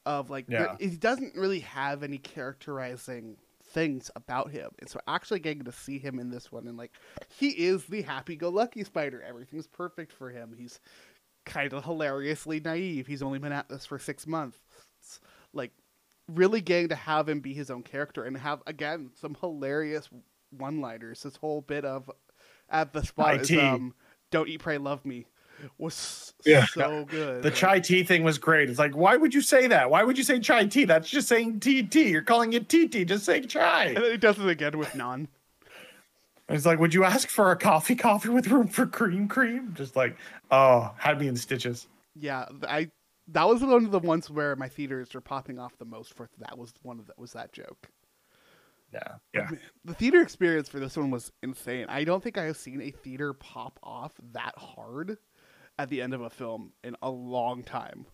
Of 0.07 0.31
like, 0.31 0.46
Yeah. 0.48 0.76
he 0.81 0.96
doesn't 0.96 1.37
really 1.37 1.61
have 1.61 2.03
any 2.03 2.18
characterizing 2.18 3.37
things 3.62 4.11
about 4.16 4.50
him, 4.50 4.70
and 4.79 4.88
so 4.88 4.98
actually 5.07 5.40
getting 5.40 5.64
to 5.64 5.72
see 5.72 5.98
him 5.98 6.18
in 6.18 6.31
this 6.31 6.50
one, 6.50 6.66
and 6.66 6.79
like, 6.79 6.92
he 7.29 7.50
is 7.50 7.85
the 7.85 8.03
happy-go-lucky 8.03 8.83
Spider. 8.85 9.22
Everything's 9.22 9.66
perfect 9.66 10.11
for 10.12 10.31
him. 10.31 10.55
He's 10.57 10.81
kind 11.44 11.72
of 11.72 11.85
hilariously 11.85 12.61
naive. 12.61 13.07
He's 13.07 13.22
only 13.22 13.38
been 13.38 13.53
at 13.53 13.68
this 13.68 13.87
for 13.87 13.98
six 13.98 14.26
months. 14.26 14.59
Like, 15.53 15.72
really 16.29 16.61
getting 16.61 16.88
to 16.88 16.94
have 16.94 17.29
him 17.29 17.40
be 17.40 17.53
his 17.53 17.70
own 17.70 17.83
character 17.83 18.24
and 18.24 18.37
have 18.38 18.62
again 18.66 19.11
some 19.14 19.35
hilarious 19.35 20.09
one-liners. 20.50 21.22
This 21.22 21.37
whole 21.37 21.61
bit 21.61 21.85
of 21.85 22.11
at 22.71 22.93
the 22.93 23.03
spot 23.05 23.41
is 23.41 23.51
um, 23.59 23.95
"Don't 24.31 24.49
eat, 24.49 24.59
pray, 24.61 24.79
love 24.79 25.05
me" 25.05 25.27
was 25.77 26.33
Yeah. 26.47 26.65
so 26.67 27.05
good. 27.05 27.43
the 27.43 27.51
chai 27.51 27.81
tea 27.81 28.03
thing 28.03 28.23
was 28.23 28.39
great 28.39 28.71
it's 28.71 28.79
like 28.79 28.97
why 28.97 29.15
would 29.17 29.35
you 29.35 29.43
say 29.43 29.67
that 29.67 29.91
why 29.91 30.03
would 30.03 30.17
you 30.17 30.25
say 30.25 30.41
chai 30.41 30.65
tea 30.65 30.87
that's 30.87 31.11
just 31.11 31.29
saying 31.29 31.61
tt 31.61 31.95
you're 31.97 32.23
calling 32.23 32.55
it 32.55 32.67
tt 32.71 33.05
just 33.07 33.27
say 33.27 33.43
chai 33.43 33.85
and 33.89 33.97
then 33.99 34.11
he 34.13 34.17
does 34.17 34.39
it 34.39 34.49
again 34.49 34.79
with 34.79 34.95
none. 34.95 35.29
it's 36.49 36.65
like 36.65 36.79
would 36.79 36.95
you 36.95 37.05
ask 37.05 37.29
for 37.29 37.51
a 37.51 37.57
coffee 37.57 37.95
coffee 37.95 38.31
with 38.31 38.47
room 38.49 38.69
for 38.69 38.87
cream 38.87 39.29
cream 39.29 39.75
just 39.77 39.97
like 39.97 40.17
oh 40.51 40.91
had 40.97 41.21
me 41.21 41.29
in 41.29 41.37
stitches 41.37 41.89
Yeah, 42.15 42.47
I 42.67 42.91
that 43.29 43.47
was 43.47 43.63
one 43.63 43.85
of 43.85 43.91
the 43.91 44.01
ones 44.01 44.31
where 44.31 44.57
my 44.57 44.69
theaters 44.69 45.13
were 45.15 45.21
popping 45.21 45.59
off 45.59 45.77
the 45.79 45.85
most 45.85 46.15
for. 46.15 46.29
That 46.39 46.59
was 46.59 46.73
one 46.83 46.99
of 46.99 47.07
that 47.07 47.19
was 47.19 47.33
that 47.35 47.53
joke. 47.53 47.89
Yeah 48.92 49.14
Yeah. 49.35 49.48
the 49.85 49.94
theater 49.94 50.20
experience 50.20 50.68
for 50.68 50.81
this 50.81 50.96
one 50.96 51.11
was 51.11 51.31
insane. 51.42 51.87
I 51.88 52.05
don't 52.05 52.22
think 52.22 52.37
I 52.38 52.44
have 52.44 52.57
seen 52.57 52.81
a 52.81 52.90
theater 52.90 53.33
pop 53.33 53.79
off 53.83 54.12
that 54.33 54.55
hard 54.57 55.18
at 55.79 55.88
the 55.88 56.03
end 56.03 56.12
of 56.14 56.20
a 56.20 56.31
film 56.31 56.72
in 56.85 56.96
a 57.03 57.11
long 57.11 57.62
time. 57.62 58.07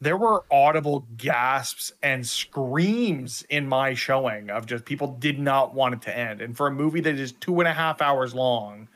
there 0.00 0.16
were 0.18 0.44
audible 0.50 1.06
gasps 1.16 1.92
and 2.02 2.26
screams 2.26 3.42
in 3.48 3.66
my 3.66 3.94
showing 3.94 4.50
of 4.50 4.66
just 4.66 4.84
people 4.84 5.06
did 5.18 5.38
not 5.38 5.72
want 5.74 5.94
it 5.94 6.02
to 6.02 6.14
end. 6.16 6.42
And 6.42 6.54
for 6.56 6.66
a 6.66 6.70
movie 6.70 7.00
that 7.00 7.14
is 7.18 7.32
two 7.32 7.60
and 7.60 7.68
a 7.68 7.72
half 7.72 8.02
hours 8.02 8.34
long, 8.34 8.88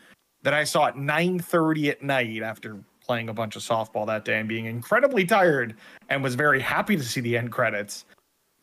that 0.42 0.52
I 0.52 0.64
saw 0.64 0.86
at 0.88 0.96
9:30 0.96 1.88
at 1.90 2.02
night 2.02 2.42
after 2.42 2.82
playing 3.00 3.28
a 3.30 3.32
bunch 3.32 3.56
of 3.56 3.62
softball 3.62 4.06
that 4.06 4.24
day 4.26 4.38
and 4.38 4.48
being 4.48 4.66
incredibly 4.66 5.24
tired 5.24 5.76
and 6.10 6.22
was 6.22 6.34
very 6.34 6.60
happy 6.60 6.94
to 6.96 7.02
see 7.02 7.20
the 7.22 7.38
end 7.38 7.52
credits. 7.52 8.04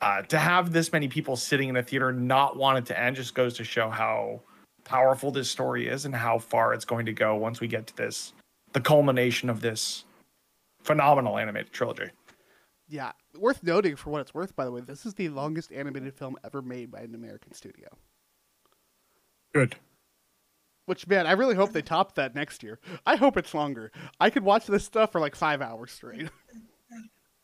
Uh, 0.01 0.21
to 0.23 0.37
have 0.37 0.73
this 0.73 0.91
many 0.91 1.07
people 1.07 1.35
sitting 1.35 1.69
in 1.69 1.77
a 1.77 1.83
theater 1.83 2.11
not 2.11 2.57
want 2.57 2.77
it 2.77 2.85
to 2.85 2.99
end 2.99 3.15
just 3.15 3.33
goes 3.33 3.53
to 3.55 3.63
show 3.63 3.89
how 3.89 4.41
powerful 4.83 5.31
this 5.31 5.49
story 5.49 5.87
is 5.87 6.05
and 6.05 6.13
how 6.15 6.37
far 6.37 6.73
it's 6.73 6.85
going 6.85 7.05
to 7.05 7.13
go 7.13 7.35
once 7.35 7.59
we 7.59 7.67
get 7.67 7.87
to 7.87 7.95
this 7.95 8.33
the 8.73 8.81
culmination 8.81 9.49
of 9.49 9.61
this 9.61 10.03
phenomenal 10.83 11.37
animated 11.37 11.71
trilogy. 11.71 12.11
Yeah, 12.87 13.13
worth 13.37 13.63
noting 13.63 13.95
for 13.95 14.09
what 14.11 14.21
it's 14.21 14.33
worth. 14.33 14.55
By 14.55 14.65
the 14.65 14.71
way, 14.71 14.81
this 14.81 15.05
is 15.05 15.13
the 15.15 15.29
longest 15.29 15.71
animated 15.71 16.13
film 16.13 16.37
ever 16.43 16.61
made 16.61 16.91
by 16.91 16.99
an 16.99 17.15
American 17.15 17.53
studio. 17.53 17.87
Good. 19.53 19.75
Which 20.85 21.07
man, 21.07 21.25
I 21.25 21.31
really 21.31 21.55
hope 21.55 21.71
they 21.71 21.81
top 21.81 22.15
that 22.15 22.35
next 22.35 22.61
year. 22.61 22.79
I 23.05 23.15
hope 23.15 23.37
it's 23.37 23.53
longer. 23.53 23.91
I 24.19 24.29
could 24.29 24.43
watch 24.43 24.67
this 24.67 24.85
stuff 24.85 25.11
for 25.11 25.19
like 25.19 25.35
five 25.35 25.61
hours 25.61 25.91
straight. 25.91 26.29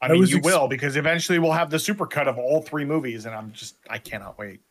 I 0.02 0.08
I 0.08 0.12
mean, 0.12 0.22
was 0.22 0.32
you 0.32 0.38
ex- 0.38 0.46
will 0.46 0.68
because 0.68 0.96
eventually 0.96 1.38
we'll 1.40 1.52
have 1.52 1.70
the 1.70 1.78
supercut 1.78 2.28
of 2.28 2.38
all 2.38 2.62
three 2.62 2.86
movies, 2.86 3.26
and 3.26 3.36
I'm 3.36 3.52
just 3.52 3.76
I 3.90 3.98
cannot 4.00 4.38
wait 4.40 4.62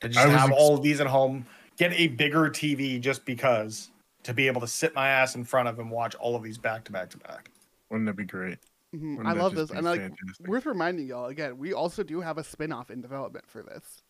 to 0.00 0.08
just 0.08 0.26
have 0.26 0.50
ex- 0.50 0.58
all 0.58 0.74
of 0.74 0.82
these 0.82 1.00
at 1.00 1.06
home. 1.06 1.46
Get 1.76 1.92
a 1.92 2.08
bigger 2.08 2.48
TV 2.50 3.00
just 3.00 3.24
because 3.24 3.90
to 4.22 4.32
be 4.32 4.46
able 4.46 4.60
to 4.62 4.66
sit 4.68 4.94
my 4.94 5.08
ass 5.08 5.34
in 5.34 5.44
front 5.44 5.68
of 5.68 5.78
and 5.78 5.90
watch 5.90 6.14
all 6.14 6.34
of 6.34 6.42
these 6.42 6.56
back 6.56 6.84
to 6.84 6.92
back 6.92 7.10
to 7.10 7.18
back. 7.18 7.50
Wouldn't 7.90 8.06
that 8.06 8.16
be 8.16 8.24
great? 8.24 8.58
Mhm, 8.94 9.16
Wouldn't 9.18 9.26
I 9.26 9.32
love 9.38 9.54
just 9.54 9.68
this, 9.68 9.70
be 9.72 9.76
and 9.78 9.86
like 9.86 10.00
fantastic? 10.00 10.46
worth 10.48 10.66
reminding 10.66 11.06
y'all 11.08 11.26
again. 11.26 11.58
We 11.58 11.74
also 11.74 12.02
do 12.02 12.20
have 12.20 12.38
a 12.38 12.44
spin-off 12.44 12.90
in 12.90 13.00
development 13.02 13.44
for 13.48 13.62
this. 13.62 14.02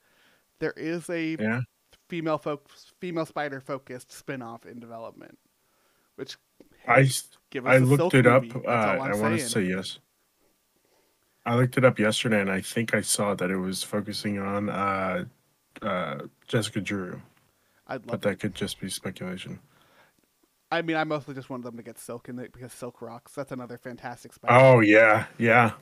There 0.61 0.75
is 0.77 1.09
a 1.11 1.37
Yeah. 1.41 1.63
female 2.09 2.39
folk, 2.39 2.69
female 3.01 3.27
spider 3.27 3.61
focused 3.61 4.13
spin-off 4.13 4.67
in 4.67 4.79
development, 4.79 5.37
which 6.17 6.37
I 6.87 7.09
give 7.51 7.67
us 7.67 7.73
I 7.73 7.77
a 7.77 7.81
looked 7.81 8.13
Silk 8.13 8.15
it 8.15 8.27
up. 8.27 8.45
Uh, 8.55 8.69
I 8.69 9.15
want 9.17 9.39
to 9.39 9.49
say 9.49 9.63
yes. 9.65 9.99
I 11.47 11.57
looked 11.57 11.77
it 11.77 11.85
up 11.85 11.99
yesterday, 11.99 12.41
and 12.41 12.51
I 12.51 12.61
think 12.61 12.95
I 12.95 13.03
saw 13.03 13.35
that 13.35 13.51
it 13.51 13.59
was 13.59 13.83
focusing 13.83 14.39
on 14.39 14.71
uh, 14.71 15.25
uh, 15.83 16.19
Jessica 16.47 16.81
Drew, 16.81 17.21
I'd 17.87 18.01
love 18.01 18.07
but 18.07 18.23
that 18.23 18.41
could 18.41 18.55
just 18.55 18.81
be 18.81 18.89
speculation. 18.89 19.59
I 20.73 20.83
mean, 20.83 20.97
I 20.97 21.05
mostly 21.05 21.35
just 21.35 21.51
wanted 21.51 21.65
them 21.65 21.77
to 21.77 21.83
get 21.83 21.99
Silk 21.99 22.29
in 22.29 22.39
it 22.39 22.53
because 22.53 22.73
Silk 22.73 23.03
rocks. 23.03 23.33
That's 23.33 23.53
another 23.53 23.79
fantastic 23.79 24.33
spider. 24.33 24.55
Oh 24.55 24.81
yeah, 24.81 25.27
yeah. 25.39 25.73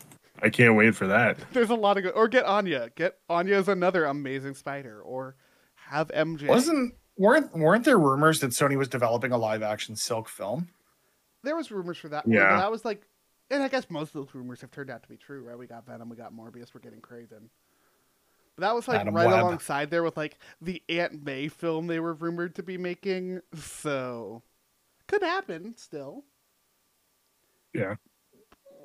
I 0.42 0.50
can't 0.50 0.74
wait 0.74 0.94
for 0.94 1.06
that. 1.06 1.38
There's 1.52 1.70
a 1.70 1.74
lot 1.74 1.96
of 1.96 2.02
good. 2.02 2.12
Or 2.14 2.26
get 2.26 2.44
Anya. 2.44 2.90
Get 2.96 3.18
Anya 3.28 3.56
is 3.56 3.68
another 3.68 4.04
amazing 4.04 4.54
spider. 4.54 5.00
Or 5.00 5.36
have 5.76 6.08
MJ. 6.08 6.48
Wasn't 6.48 6.94
weren't 7.16 7.56
weren't 7.56 7.84
there 7.84 7.98
rumors 7.98 8.40
that 8.40 8.50
Sony 8.50 8.76
was 8.76 8.88
developing 8.88 9.32
a 9.32 9.38
live 9.38 9.62
action 9.62 9.96
Silk 9.96 10.28
film? 10.28 10.68
there 11.44 11.56
was 11.56 11.70
rumors 11.70 11.98
for 11.98 12.08
that? 12.08 12.24
Yeah. 12.26 12.50
but 12.50 12.56
that 12.58 12.70
was 12.70 12.84
like, 12.84 13.02
and 13.52 13.62
I 13.62 13.68
guess 13.68 13.88
most 13.90 14.08
of 14.14 14.24
those 14.24 14.34
rumors 14.34 14.60
have 14.62 14.70
turned 14.70 14.90
out 14.90 15.02
to 15.02 15.08
be 15.08 15.16
true. 15.16 15.44
Right? 15.46 15.56
We 15.58 15.66
got 15.66 15.86
Venom. 15.86 16.08
We 16.08 16.16
got 16.16 16.32
Morbius. 16.34 16.74
We're 16.74 16.80
getting 16.80 17.00
Kraven. 17.00 17.48
But 18.56 18.62
that 18.66 18.74
was 18.74 18.86
like 18.88 19.00
Adam 19.00 19.14
right 19.14 19.26
Webb. 19.26 19.40
alongside 19.44 19.90
there 19.90 20.02
with 20.02 20.16
like 20.16 20.38
the 20.60 20.82
Aunt 20.88 21.24
May 21.24 21.48
film 21.48 21.86
they 21.86 22.00
were 22.00 22.14
rumored 22.14 22.54
to 22.56 22.62
be 22.62 22.76
making. 22.76 23.40
So 23.54 24.42
could 25.06 25.22
happen 25.22 25.74
still. 25.76 26.24
Yeah. 27.74 27.94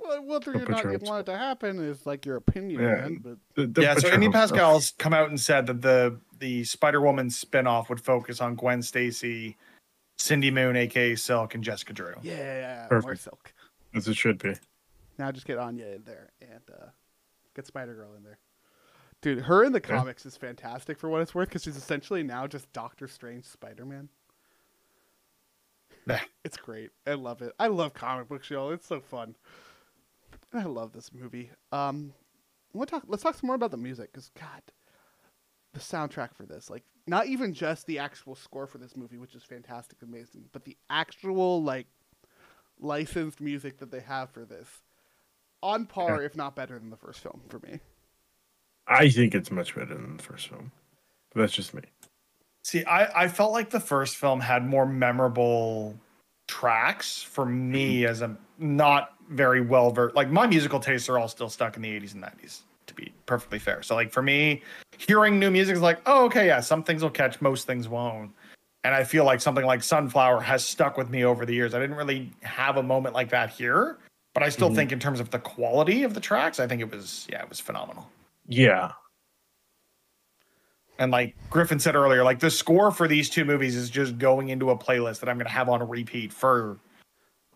Well, 0.02 0.24
Whether 0.24 0.54
Don't 0.54 0.70
or 0.70 0.72
not 0.72 0.84
you 0.86 1.00
want 1.02 1.28
it 1.28 1.32
to 1.32 1.38
happen 1.38 1.80
is 1.80 2.06
like 2.06 2.26
your 2.26 2.38
opinion, 2.38 2.82
Yeah. 2.82 2.96
man. 2.96 3.18
But 3.22 3.38
D- 3.56 3.66
don't 3.66 3.84
yeah, 3.84 3.96
so 3.96 4.08
your 4.08 4.16
Amy 4.16 4.28
hopes 4.28 4.36
up. 4.38 4.42
Pascal's 4.52 4.94
come 4.98 5.14
out 5.14 5.30
and 5.30 5.40
said 5.40 5.66
that 5.68 5.82
the 5.82 6.18
the 6.40 6.64
Spider 6.64 7.02
Woman 7.02 7.30
spinoff 7.30 7.90
would 7.90 8.00
focus 8.00 8.40
on 8.40 8.56
Gwen 8.56 8.82
Stacy, 8.84 9.58
Cindy 10.18 10.52
Moon, 10.52 10.76
aka 10.78 11.16
Silk, 11.16 11.56
and 11.56 11.64
Jessica 11.64 11.92
Drew. 11.94 12.14
yeah, 12.22 12.88
more 12.92 13.02
Perfect. 13.02 13.24
Silk. 13.24 13.54
As 13.94 14.08
it 14.08 14.16
should 14.16 14.42
be. 14.42 14.54
Now 15.18 15.32
just 15.32 15.46
get 15.48 15.58
Anya 15.58 15.88
in 15.88 16.04
there 16.04 16.30
and 16.42 16.62
uh, 16.72 16.88
get 17.56 17.66
Spider 17.68 17.96
Girl 17.96 18.14
in 18.16 18.24
there. 18.24 18.38
Dude, 19.22 19.40
her 19.46 19.64
in 19.64 19.72
the 19.72 19.80
Yeah. 19.82 19.98
comics 19.98 20.26
is 20.26 20.38
fantastic 20.38 21.00
for 21.00 21.10
what 21.10 21.22
it's 21.22 21.34
worth 21.34 21.50
because 21.50 21.64
she's 21.64 21.76
essentially 21.78 22.22
now 22.24 22.46
just 22.48 22.72
Doctor 22.74 23.08
Strange 23.08 23.46
Spider 23.46 23.86
Man. 23.86 24.10
Yeah. 26.08 26.22
It's 26.46 26.58
great. 26.58 26.92
I 27.06 27.14
love 27.16 27.42
it. 27.42 27.54
I 27.60 27.68
love 27.68 27.94
comic 27.94 28.30
books, 28.30 28.50
y'all. 28.50 28.72
It's 28.72 28.86
so 28.88 29.02
fun. 29.02 29.36
I 30.54 30.64
love 30.64 30.94
this 30.94 31.12
movie. 31.14 31.52
Um, 31.72 32.14
want 32.74 32.90
talk. 32.90 33.04
Let's 33.08 33.24
talk 33.24 33.36
some 33.36 33.48
more 33.48 33.56
about 33.56 33.72
the 33.72 33.78
music 33.78 34.12
because 34.14 34.30
God, 34.40 34.62
the 35.74 35.80
soundtrack 35.80 36.34
for 36.34 36.46
this, 36.46 36.70
like, 36.70 36.84
not 37.08 37.28
even 37.28 37.54
just 37.54 37.86
the 37.88 38.00
actual 38.00 38.36
score 38.36 38.68
for 38.68 38.78
this 38.78 38.96
movie, 38.96 39.18
which 39.18 39.36
is 39.36 39.44
fantastic, 39.44 40.02
amazing, 40.02 40.46
but 40.54 40.64
the 40.64 40.78
actual 40.90 41.62
like 41.64 41.88
licensed 42.80 43.42
music 43.42 43.80
that 43.80 43.92
they 43.92 44.02
have 44.02 44.30
for 44.32 44.46
this, 44.46 44.68
on 45.62 45.86
par, 45.86 46.22
if 46.22 46.36
not 46.36 46.56
better 46.56 46.78
than 46.78 46.90
the 46.90 46.98
first 46.98 47.20
film 47.20 47.42
for 47.50 47.60
me. 47.60 47.80
I 48.88 49.10
think 49.10 49.36
it's 49.36 49.52
much 49.52 49.76
better 49.76 49.94
than 49.96 50.18
the 50.18 50.24
first 50.24 50.48
film. 50.48 50.72
But 51.34 51.42
that's 51.42 51.54
just 51.54 51.74
me. 51.74 51.82
See, 52.64 52.84
I, 52.86 53.24
I 53.24 53.28
felt 53.28 53.52
like 53.52 53.70
the 53.70 53.80
first 53.80 54.16
film 54.18 54.40
had 54.40 54.66
more 54.66 54.86
memorable 54.86 55.96
tracks 56.48 57.22
for 57.22 57.46
me 57.46 58.02
mm-hmm. 58.02 58.10
as 58.10 58.22
a 58.22 58.36
not 58.58 59.14
very 59.30 59.62
well 59.62 59.92
versed. 59.92 60.16
Like 60.16 60.30
my 60.30 60.48
musical 60.48 60.80
tastes 60.80 61.10
are 61.10 61.20
all 61.20 61.28
still 61.28 61.50
stuck 61.50 61.76
in 61.76 61.82
the 61.82 62.00
80s 62.00 62.14
and 62.14 62.24
90s, 62.24 62.62
to 62.88 62.94
be 62.94 63.14
perfectly 63.26 63.60
fair. 63.60 63.82
So 63.84 63.96
like 63.96 64.12
for 64.12 64.22
me, 64.22 64.64
hearing 64.98 65.40
new 65.40 65.52
music 65.52 65.76
is 65.76 65.82
like, 65.82 66.00
oh, 66.06 66.26
okay, 66.26 66.48
yeah, 66.48 66.60
some 66.60 66.84
things 66.84 67.04
will 67.04 67.10
catch, 67.10 67.42
most 67.42 67.68
things 67.68 67.88
won't. 67.88 68.32
And 68.88 68.96
I 68.96 69.04
feel 69.04 69.26
like 69.26 69.42
something 69.42 69.66
like 69.66 69.84
Sunflower 69.84 70.40
has 70.40 70.64
stuck 70.64 70.96
with 70.96 71.10
me 71.10 71.26
over 71.26 71.46
the 71.46 71.54
years. 71.54 71.74
I 71.74 71.80
didn't 71.80 71.98
really 71.98 72.32
have 72.44 72.78
a 72.78 72.82
moment 72.84 73.14
like 73.14 73.30
that 73.32 73.50
here, 73.50 73.98
but 74.34 74.44
I 74.44 74.48
still 74.48 74.70
Mhm. 74.70 74.76
think 74.76 74.92
in 74.94 75.00
terms 75.00 75.20
of 75.20 75.30
the 75.30 75.40
quality 75.40 76.04
of 76.04 76.14
the 76.14 76.22
tracks, 76.22 76.58
I 76.58 76.68
think 76.68 76.80
it 76.80 76.90
was 76.90 77.28
yeah, 77.30 77.44
it 77.44 77.50
was 77.50 77.60
phenomenal. 77.60 78.10
Yeah. 78.46 78.94
And 81.00 81.12
like 81.12 81.36
Griffin 81.50 81.82
said 81.82 81.98
earlier, 81.98 82.24
like 82.24 82.40
the 82.40 82.50
score 82.50 82.90
for 82.92 83.10
these 83.10 83.30
two 83.30 83.44
movies 83.44 83.76
is 83.76 83.90
just 83.90 84.18
going 84.18 84.48
into 84.48 84.70
a 84.70 84.78
playlist 84.78 85.20
that 85.20 85.28
I'm 85.28 85.36
going 85.36 85.48
to 85.48 85.52
have 85.52 85.68
on 85.68 85.86
repeat 85.90 86.32
for, 86.32 86.80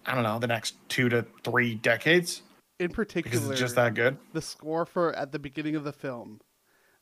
I 0.05 0.13
don't 0.13 0.23
know, 0.23 0.37
the 0.37 0.47
next 0.47 0.75
two 0.89 1.07
to 1.07 1.25
three 1.45 1.75
decades. 1.75 2.41
In 2.79 2.89
particular, 2.91 3.23
because 3.23 3.39
particular, 3.39 3.53
it's 3.53 3.61
just 3.61 3.75
that 3.75 3.93
good. 3.93 4.17
the 4.33 4.41
score 4.41 4.85
for 4.85 5.13
at 5.15 5.31
the 5.31 5.39
beginning 5.39 5.77
of 5.77 5.85
the 5.85 5.93
film 5.93 6.41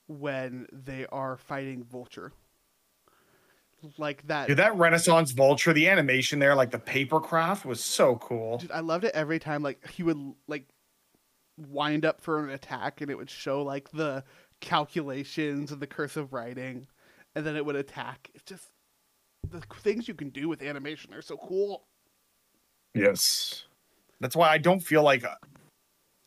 when 0.05 0.67
they 0.71 1.07
are 1.07 1.35
fighting 1.35 1.83
Vulture. 1.83 2.31
Like 3.97 4.27
that. 4.27 4.47
Dude, 4.47 4.57
that 4.57 4.75
Renaissance 4.75 5.31
vulture, 5.31 5.71
the 5.73 5.87
animation 5.87 6.39
there, 6.39 6.55
like 6.55 6.71
the 6.71 6.79
paper 6.79 7.19
craft 7.19 7.65
was 7.65 7.83
so 7.83 8.17
cool. 8.17 8.57
Dude, 8.57 8.71
I 8.71 8.81
loved 8.81 9.05
it 9.05 9.15
every 9.15 9.39
time. 9.39 9.63
Like 9.63 9.89
he 9.89 10.03
would 10.03 10.17
like 10.47 10.67
wind 11.57 12.05
up 12.05 12.21
for 12.21 12.43
an 12.43 12.49
attack, 12.49 13.01
and 13.01 13.09
it 13.09 13.17
would 13.17 13.29
show 13.29 13.61
like 13.61 13.89
the 13.91 14.23
calculations 14.59 15.71
and 15.71 15.81
the 15.81 15.87
cursive 15.87 16.33
writing, 16.33 16.87
and 17.35 17.45
then 17.45 17.55
it 17.55 17.65
would 17.65 17.77
attack. 17.77 18.29
It's 18.33 18.43
just 18.43 18.67
the 19.49 19.61
things 19.81 20.07
you 20.07 20.13
can 20.13 20.29
do 20.29 20.49
with 20.49 20.61
animation 20.61 21.13
are 21.13 21.21
so 21.21 21.37
cool. 21.37 21.85
Yes. 22.93 23.65
That's 24.19 24.35
why 24.35 24.49
I 24.49 24.57
don't 24.57 24.81
feel 24.81 25.03
like 25.03 25.23
uh, 25.23 25.35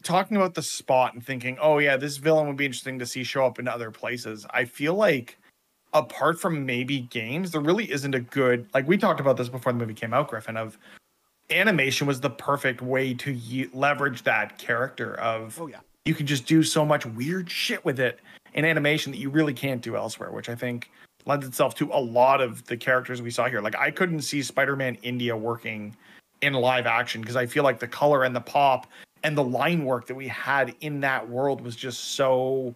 talking 0.03 0.37
about 0.37 0.55
the 0.55 0.63
spot 0.63 1.15
and 1.15 1.25
thinking, 1.25 1.59
oh 1.61 1.79
yeah, 1.79 1.97
this 1.97 2.17
villain 2.17 2.47
would 2.47 2.57
be 2.57 2.67
interesting 2.67 2.99
to 2.99 3.07
see 3.07 3.25
show 3.25 3.45
up 3.45 3.59
in 3.59 3.69
other 3.69 3.91
places. 3.91 4.47
I 4.51 4.65
feel 4.65 4.95
like 4.95 5.39
apart 5.93 6.41
from 6.41 6.65
maybe 6.65 7.01
games, 7.01 7.51
there 7.51 7.61
really 7.61 7.91
isn't 7.91 8.15
a 8.15 8.21
good 8.21 8.67
like 8.75 8.87
we 8.87 8.97
talked 8.97 9.21
about 9.21 9.37
this 9.37 9.49
before 9.49 9.73
the 9.73 9.79
movie 9.79 9.95
came 9.95 10.15
out, 10.15 10.29
Griffin. 10.29 10.57
Of 10.57 10.79
animation 11.51 12.07
was 12.07 12.21
the 12.21 12.31
perfect 12.31 12.83
way 12.83 13.15
to 13.15 13.33
ye- 13.33 13.69
leverage 13.73 14.23
that 14.25 14.59
character 14.59 15.15
of 15.21 15.61
Oh 15.61 15.67
yeah, 15.67 15.81
you 16.05 16.15
can 16.15 16.27
just 16.27 16.47
do 16.47 16.63
so 16.63 16.85
much 16.85 17.05
weird 17.07 17.51
shit 17.51 17.85
with 17.85 18.01
it 18.01 18.21
in 18.55 18.65
animation 18.65 19.13
that 19.13 19.19
you 19.19 19.31
really 19.31 19.55
can't 19.55 19.83
do 19.83 19.97
elsewhere, 19.97 20.31
which 20.31 20.49
I 20.49 20.55
think 20.55 20.91
lends 21.25 21.47
itself 21.47 21.75
to 21.77 21.91
a 21.93 22.01
lot 22.01 22.41
of 22.41 22.65
the 22.67 22.77
characters 22.77 23.23
we 23.23 23.31
saw 23.31 23.49
here. 23.49 23.61
Like 23.61 23.77
I 23.77 23.91
couldn't 23.91 24.23
see 24.23 24.43
Spider-Man 24.43 24.97
India 25.03 25.37
working 25.37 25.97
in 26.41 26.55
live 26.55 26.87
action 26.87 27.21
because 27.21 27.37
I 27.37 27.47
feel 27.47 27.63
like 27.63 27.79
the 27.79 27.89
color 27.89 28.25
and 28.25 28.35
the 28.35 28.41
pop 28.41 28.87
and 29.23 29.39
the 29.39 29.45
line 29.45 29.85
work 29.85 30.07
that 30.07 30.15
we 30.15 30.27
had 30.27 30.75
in 30.81 31.01
that 31.01 31.29
world 31.29 31.61
was 31.61 31.77
just 31.77 32.17
so 32.17 32.75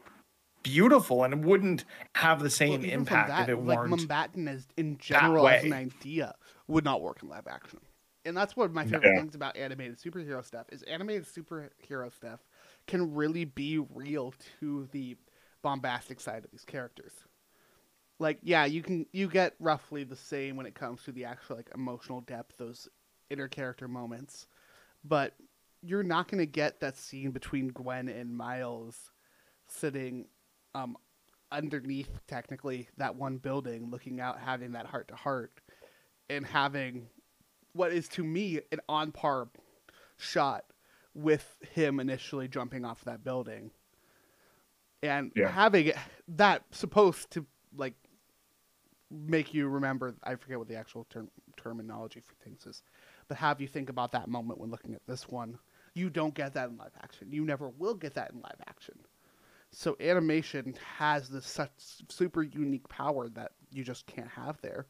beautiful 0.75 1.25
and 1.25 1.33
it 1.35 1.41
wouldn't 1.41 1.85
have 2.17 2.43
the 2.43 2.51
same 2.51 2.85
Well, 2.85 2.85
impact 2.85 3.29
that, 3.29 3.49
if 3.49 3.49
it 3.49 3.59
like 3.59 3.83
weren't. 3.83 4.09
Mumbattan 4.09 4.49
as 4.49 4.67
in 4.77 4.99
general 4.99 5.49
as 5.49 5.63
an 5.65 5.73
way. 5.73 5.73
idea 5.73 6.35
would 6.69 6.85
not 6.85 7.01
work 7.03 7.23
in 7.23 7.29
live 7.29 7.47
action. 7.47 7.81
And 8.25 8.37
that's 8.37 8.57
one 8.57 8.67
of 8.67 8.75
my 8.75 8.85
favorite 8.85 9.15
Yeah. 9.15 9.15
things 9.15 9.35
about 9.37 9.57
animated 9.57 9.99
superhero 9.99 10.45
stuff 10.45 10.67
is 10.73 10.83
animated 10.83 11.25
superhero 11.27 12.13
stuff 12.13 12.41
can 12.87 13.15
really 13.15 13.45
be 13.45 13.79
real 13.79 14.35
to 14.61 14.89
the 14.93 15.17
bombastic 15.63 16.21
side 16.21 16.45
of 16.45 16.51
these 16.51 16.65
characters. 16.65 17.13
Like, 18.19 18.39
yeah, 18.43 18.65
you 18.65 18.83
can 18.83 19.07
you 19.13 19.29
get 19.29 19.55
roughly 19.61 20.05
the 20.05 20.17
same 20.17 20.57
when 20.57 20.67
it 20.67 20.75
comes 20.75 21.03
to 21.05 21.13
the 21.13 21.25
actual 21.25 21.57
like 21.57 21.71
emotional 21.75 22.21
depth, 22.23 22.57
those 22.57 22.89
inner 23.31 23.49
character 23.49 23.89
moments, 23.89 24.47
but 25.05 25.35
you're 25.83 26.03
not 26.03 26.29
going 26.29 26.39
to 26.41 26.47
get 26.47 26.81
that 26.81 26.97
scene 26.97 27.31
between 27.31 27.69
Gwen 27.69 28.09
and 28.09 28.37
Miles 28.37 29.13
sitting 29.69 30.27
um, 30.77 30.97
underneath 31.51 32.11
technically 32.27 32.89
that 32.99 33.17
one 33.17 33.39
building, 33.39 33.91
looking 33.91 34.21
out, 34.21 34.39
having 34.39 34.73
that 34.73 34.87
heart 34.87 35.09
to 35.09 35.15
heart, 35.15 35.61
and 36.29 36.45
having 36.47 37.09
what 37.73 37.93
is 37.93 38.09
to 38.09 38.23
me 38.25 38.61
an 38.73 38.81
on 38.89 39.11
par 39.13 39.49
shot 40.19 40.65
with 41.15 41.57
him 41.73 41.99
initially 41.99 42.49
jumping 42.49 42.85
off 42.85 43.05
that 43.05 43.25
building, 43.25 43.71
and 45.03 45.33
Yeah. 45.35 45.49
having 45.49 45.87
it- 45.87 45.97
that 46.29 46.63
supposed 46.75 47.31
to 47.31 47.47
like 47.75 47.95
make 49.11 49.55
you 49.55 49.69
remember. 49.69 50.15
I 50.23 50.35
forget 50.35 50.59
what 50.59 50.69
the 50.69 50.77
actual 50.77 51.05
term 51.05 51.31
terminology 51.57 52.21
for 52.21 52.35
things 52.35 52.67
is, 52.67 52.83
but 53.29 53.39
have 53.39 53.61
you 53.61 53.69
think 53.69 53.89
about 53.89 54.13
that 54.13 54.29
moment 54.29 54.59
when 54.61 54.71
looking 54.71 54.95
at 54.95 55.07
this 55.07 55.29
one. 55.29 55.59
You 55.95 56.11
don't 56.11 56.35
get 56.35 56.53
that 56.53 56.69
in 56.69 56.77
live 56.77 56.93
action. 57.03 57.33
You 57.33 57.47
never 57.47 57.71
will 57.71 57.95
get 57.95 58.13
that 58.15 58.31
in 58.33 58.41
live 58.43 58.61
action. 58.67 58.99
So 59.79 59.95
animation 60.01 60.75
has 60.97 61.29
this 61.29 61.47
such 61.47 61.71
super 62.09 62.43
unique 62.43 62.89
power 62.89 63.29
that 63.29 63.53
you 63.71 63.85
just 63.85 64.07
can't 64.07 64.31
have 64.31 64.59
there. 64.63 64.87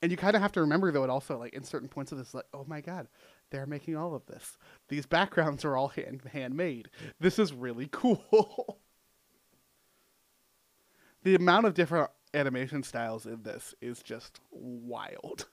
And 0.00 0.10
you 0.10 0.16
kind 0.16 0.34
of 0.34 0.40
have 0.40 0.52
to 0.52 0.62
remember 0.62 0.90
though 0.90 1.04
it 1.04 1.10
also 1.10 1.36
like 1.38 1.52
in 1.52 1.62
certain 1.62 1.90
points 1.90 2.10
of 2.10 2.16
this 2.16 2.32
like 2.32 2.46
oh 2.54 2.64
my 2.66 2.80
god, 2.80 3.08
they're 3.50 3.66
making 3.66 3.98
all 3.98 4.14
of 4.14 4.24
this. 4.24 4.56
These 4.88 5.04
backgrounds 5.04 5.62
are 5.66 5.76
all 5.76 5.88
hand 5.88 6.22
handmade. 6.32 6.88
This 7.20 7.38
is 7.38 7.52
really 7.52 7.86
cool. 7.92 8.78
the 11.22 11.34
amount 11.34 11.66
of 11.66 11.74
different 11.74 12.08
animation 12.32 12.82
styles 12.82 13.26
in 13.26 13.42
this 13.42 13.74
is 13.82 14.02
just 14.02 14.40
wild. 14.50 15.48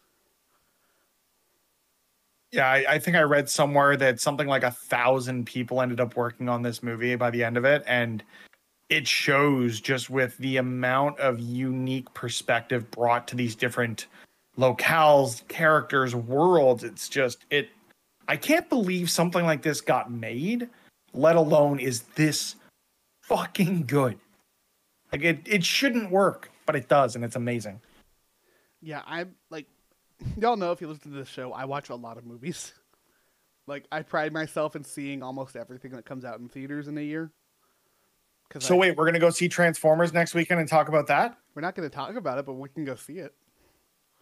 Yeah, 2.55 2.69
I, 2.69 2.85
I 2.93 2.99
think 2.99 3.17
I 3.17 3.21
read 3.23 3.49
somewhere 3.49 3.97
that 3.97 4.21
something 4.21 4.47
like 4.47 4.63
a 4.63 4.71
thousand 4.71 5.45
people 5.45 5.81
ended 5.81 5.99
up 5.99 6.15
working 6.15 6.47
on 6.47 6.61
this 6.61 6.81
movie 6.81 7.13
by 7.15 7.29
the 7.29 7.43
end 7.43 7.57
of 7.57 7.65
it. 7.65 7.83
And 7.85 8.23
it 8.87 9.05
shows 9.05 9.81
just 9.81 10.09
with 10.09 10.37
the 10.37 10.55
amount 10.55 11.19
of 11.19 11.37
unique 11.37 12.13
perspective 12.13 12.89
brought 12.91 13.27
to 13.27 13.35
these 13.35 13.55
different 13.55 14.07
locales, 14.57 15.45
characters, 15.49 16.15
worlds. 16.15 16.85
It's 16.85 17.09
just, 17.09 17.43
it, 17.49 17.67
I 18.29 18.37
can't 18.37 18.69
believe 18.69 19.09
something 19.09 19.43
like 19.43 19.61
this 19.61 19.81
got 19.81 20.09
made, 20.09 20.69
let 21.13 21.35
alone 21.35 21.79
is 21.79 22.03
this 22.15 22.55
fucking 23.23 23.83
good. 23.85 24.17
Like 25.11 25.23
it, 25.23 25.39
it 25.45 25.65
shouldn't 25.65 26.09
work, 26.09 26.49
but 26.65 26.77
it 26.77 26.87
does. 26.87 27.17
And 27.17 27.25
it's 27.25 27.35
amazing. 27.35 27.81
Yeah, 28.81 29.01
I'm 29.05 29.35
like, 29.49 29.65
y'all 30.39 30.55
know 30.57 30.72
if 30.72 30.82
you 30.82 30.88
listen 30.88 31.11
to 31.11 31.18
this 31.18 31.28
show, 31.30 31.51
I 31.53 31.66
watch 31.66 31.89
a 31.89 31.95
lot 31.95 32.18
of 32.18 32.26
movies. 32.26 32.74
Like, 33.68 33.88
I 33.91 34.03
pride 34.03 34.32
myself 34.32 34.76
in 34.76 34.84
seeing 34.84 35.24
almost 35.24 35.55
everything 35.55 35.89
that 35.93 36.05
comes 36.05 36.24
out 36.24 36.38
in 36.39 36.47
theaters 36.49 36.88
in 36.88 36.99
a 36.99 37.01
year. 37.01 37.32
So 38.59 38.76
I- 38.76 38.78
wait, 38.78 38.95
we're 38.95 39.05
going 39.05 39.16
to 39.16 39.20
go 39.20 39.32
see 39.32 39.49
Transformers 39.49 40.13
next 40.13 40.36
weekend 40.36 40.59
and 40.59 40.70
talk 40.70 40.88
about 40.88 41.07
that? 41.07 41.36
we're 41.55 41.63
not 41.63 41.74
going 41.74 41.89
to 41.89 41.95
talk 41.95 42.16
about 42.16 42.38
it, 42.38 42.45
but 42.45 42.53
we 42.53 42.70
can 42.70 42.86
go 42.86 42.93
see 42.93 43.13
it. 43.13 43.34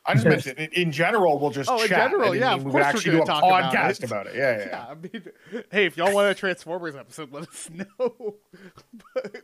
I 0.05 0.13
just 0.13 0.25
meant 0.25 0.47
in, 0.47 0.69
in 0.71 0.91
general. 0.93 1.39
We'll 1.39 1.49
just 1.51 1.69
Oh, 1.69 1.81
in 1.81 1.89
general, 1.89 2.33
yeah, 2.33 2.53
of 2.53 2.63
we 2.63 2.71
course 2.71 2.93
would 2.93 3.05
we're 3.05 3.11
do 3.11 3.21
a 3.21 3.25
gonna 3.25 3.41
talk 3.41 3.43
about 3.43 3.73
podcast 3.73 3.89
it. 3.99 4.03
about 4.05 4.27
it. 4.27 4.35
Yeah, 4.35 4.57
yeah. 4.59 4.65
Yeah, 4.67 4.85
I 4.89 4.93
mean, 4.95 5.63
hey, 5.71 5.85
if 5.87 5.97
y'all 5.97 6.13
want 6.13 6.29
a 6.31 6.33
Transformers 6.33 6.95
episode, 6.95 7.31
let 7.33 7.43
us 7.49 7.69
know. 7.69 8.35
but, 9.13 9.43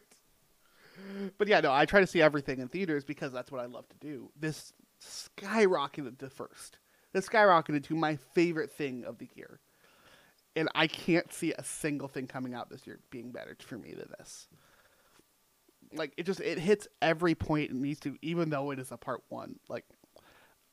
but 1.37 1.47
yeah, 1.49 1.59
no, 1.59 1.73
I 1.73 1.85
try 1.85 1.99
to 1.99 2.07
see 2.07 2.21
everything 2.21 2.59
in 2.59 2.69
theaters 2.69 3.03
because 3.03 3.33
that's 3.33 3.51
what 3.51 3.59
I 3.59 3.65
love 3.65 3.87
to 3.89 3.95
do. 3.99 4.31
This 4.39 4.71
skyrocketed 5.01 6.17
to 6.19 6.29
first. 6.29 6.77
This 7.13 7.27
skyrocketed 7.27 7.83
to 7.85 7.95
my 7.95 8.17
favorite 8.33 8.71
thing 8.71 9.03
of 9.05 9.17
the 9.17 9.29
year. 9.35 9.59
And 10.55 10.69
I 10.75 10.87
can't 10.87 11.31
see 11.31 11.53
a 11.53 11.63
single 11.63 12.07
thing 12.07 12.27
coming 12.27 12.53
out 12.53 12.69
this 12.69 12.85
year 12.85 12.99
being 13.09 13.31
better 13.31 13.55
for 13.59 13.77
me 13.77 13.93
than 13.93 14.09
this. 14.17 14.47
Like 15.93 16.13
it 16.17 16.25
just 16.25 16.39
it 16.39 16.59
hits 16.59 16.87
every 17.01 17.33
point 17.33 17.71
it 17.71 17.75
needs 17.75 17.99
to, 18.01 18.15
even 18.21 18.49
though 18.49 18.71
it 18.71 18.79
is 18.79 18.91
a 18.91 18.97
part 18.97 19.23
one. 19.29 19.59
Like 19.69 19.85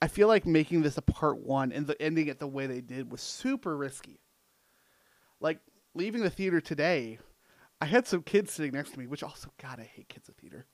I 0.03 0.09
feel 0.09 0.29
like 0.29 0.47
making 0.47 0.83
this 0.83 0.99
a 0.99 1.03
part 1.03 1.39
one 1.39 1.72
and 1.72 1.87
the 1.87 2.01
ending 2.01 2.29
it 2.29 2.39
the 2.39 2.47
way 2.47 2.66
they 2.66 2.81
did 2.81 3.11
was 3.11 3.22
super 3.22 3.77
risky. 3.77 4.20
Like 5.41 5.61
leaving 5.95 6.22
the 6.22 6.31
theater 6.31 6.61
today, 6.61 7.18
I 7.81 7.87
had 7.87 8.07
some 8.07 8.22
kids 8.22 8.53
sitting 8.53 8.72
next 8.72 8.93
to 8.93 8.99
me, 8.99 9.07
which 9.07 9.22
also 9.22 9.51
God, 9.61 9.81
I 9.81 9.85
hate 9.85 10.09
kids 10.09 10.29
in 10.29 10.35
theater. 10.35 10.66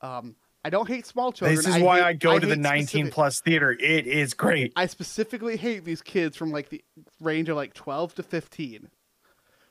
Um, 0.00 0.36
I 0.64 0.70
don't 0.70 0.88
hate 0.88 1.06
small 1.06 1.32
children. 1.32 1.56
This 1.56 1.66
is 1.66 1.80
why 1.82 1.98
hate- 1.98 2.04
I 2.04 2.12
go 2.14 2.38
to 2.38 2.46
the 2.46 2.56
19 2.56 2.86
specific- 2.86 3.12
plus 3.14 3.40
theater. 3.40 3.70
It 3.72 4.06
is 4.06 4.34
great. 4.34 4.72
I 4.76 4.86
specifically 4.86 5.56
hate 5.56 5.84
these 5.84 6.02
kids 6.02 6.36
from 6.36 6.50
like 6.50 6.68
the 6.68 6.82
range 7.20 7.48
of 7.48 7.56
like 7.56 7.74
12 7.74 8.14
to 8.16 8.22
15 8.22 8.88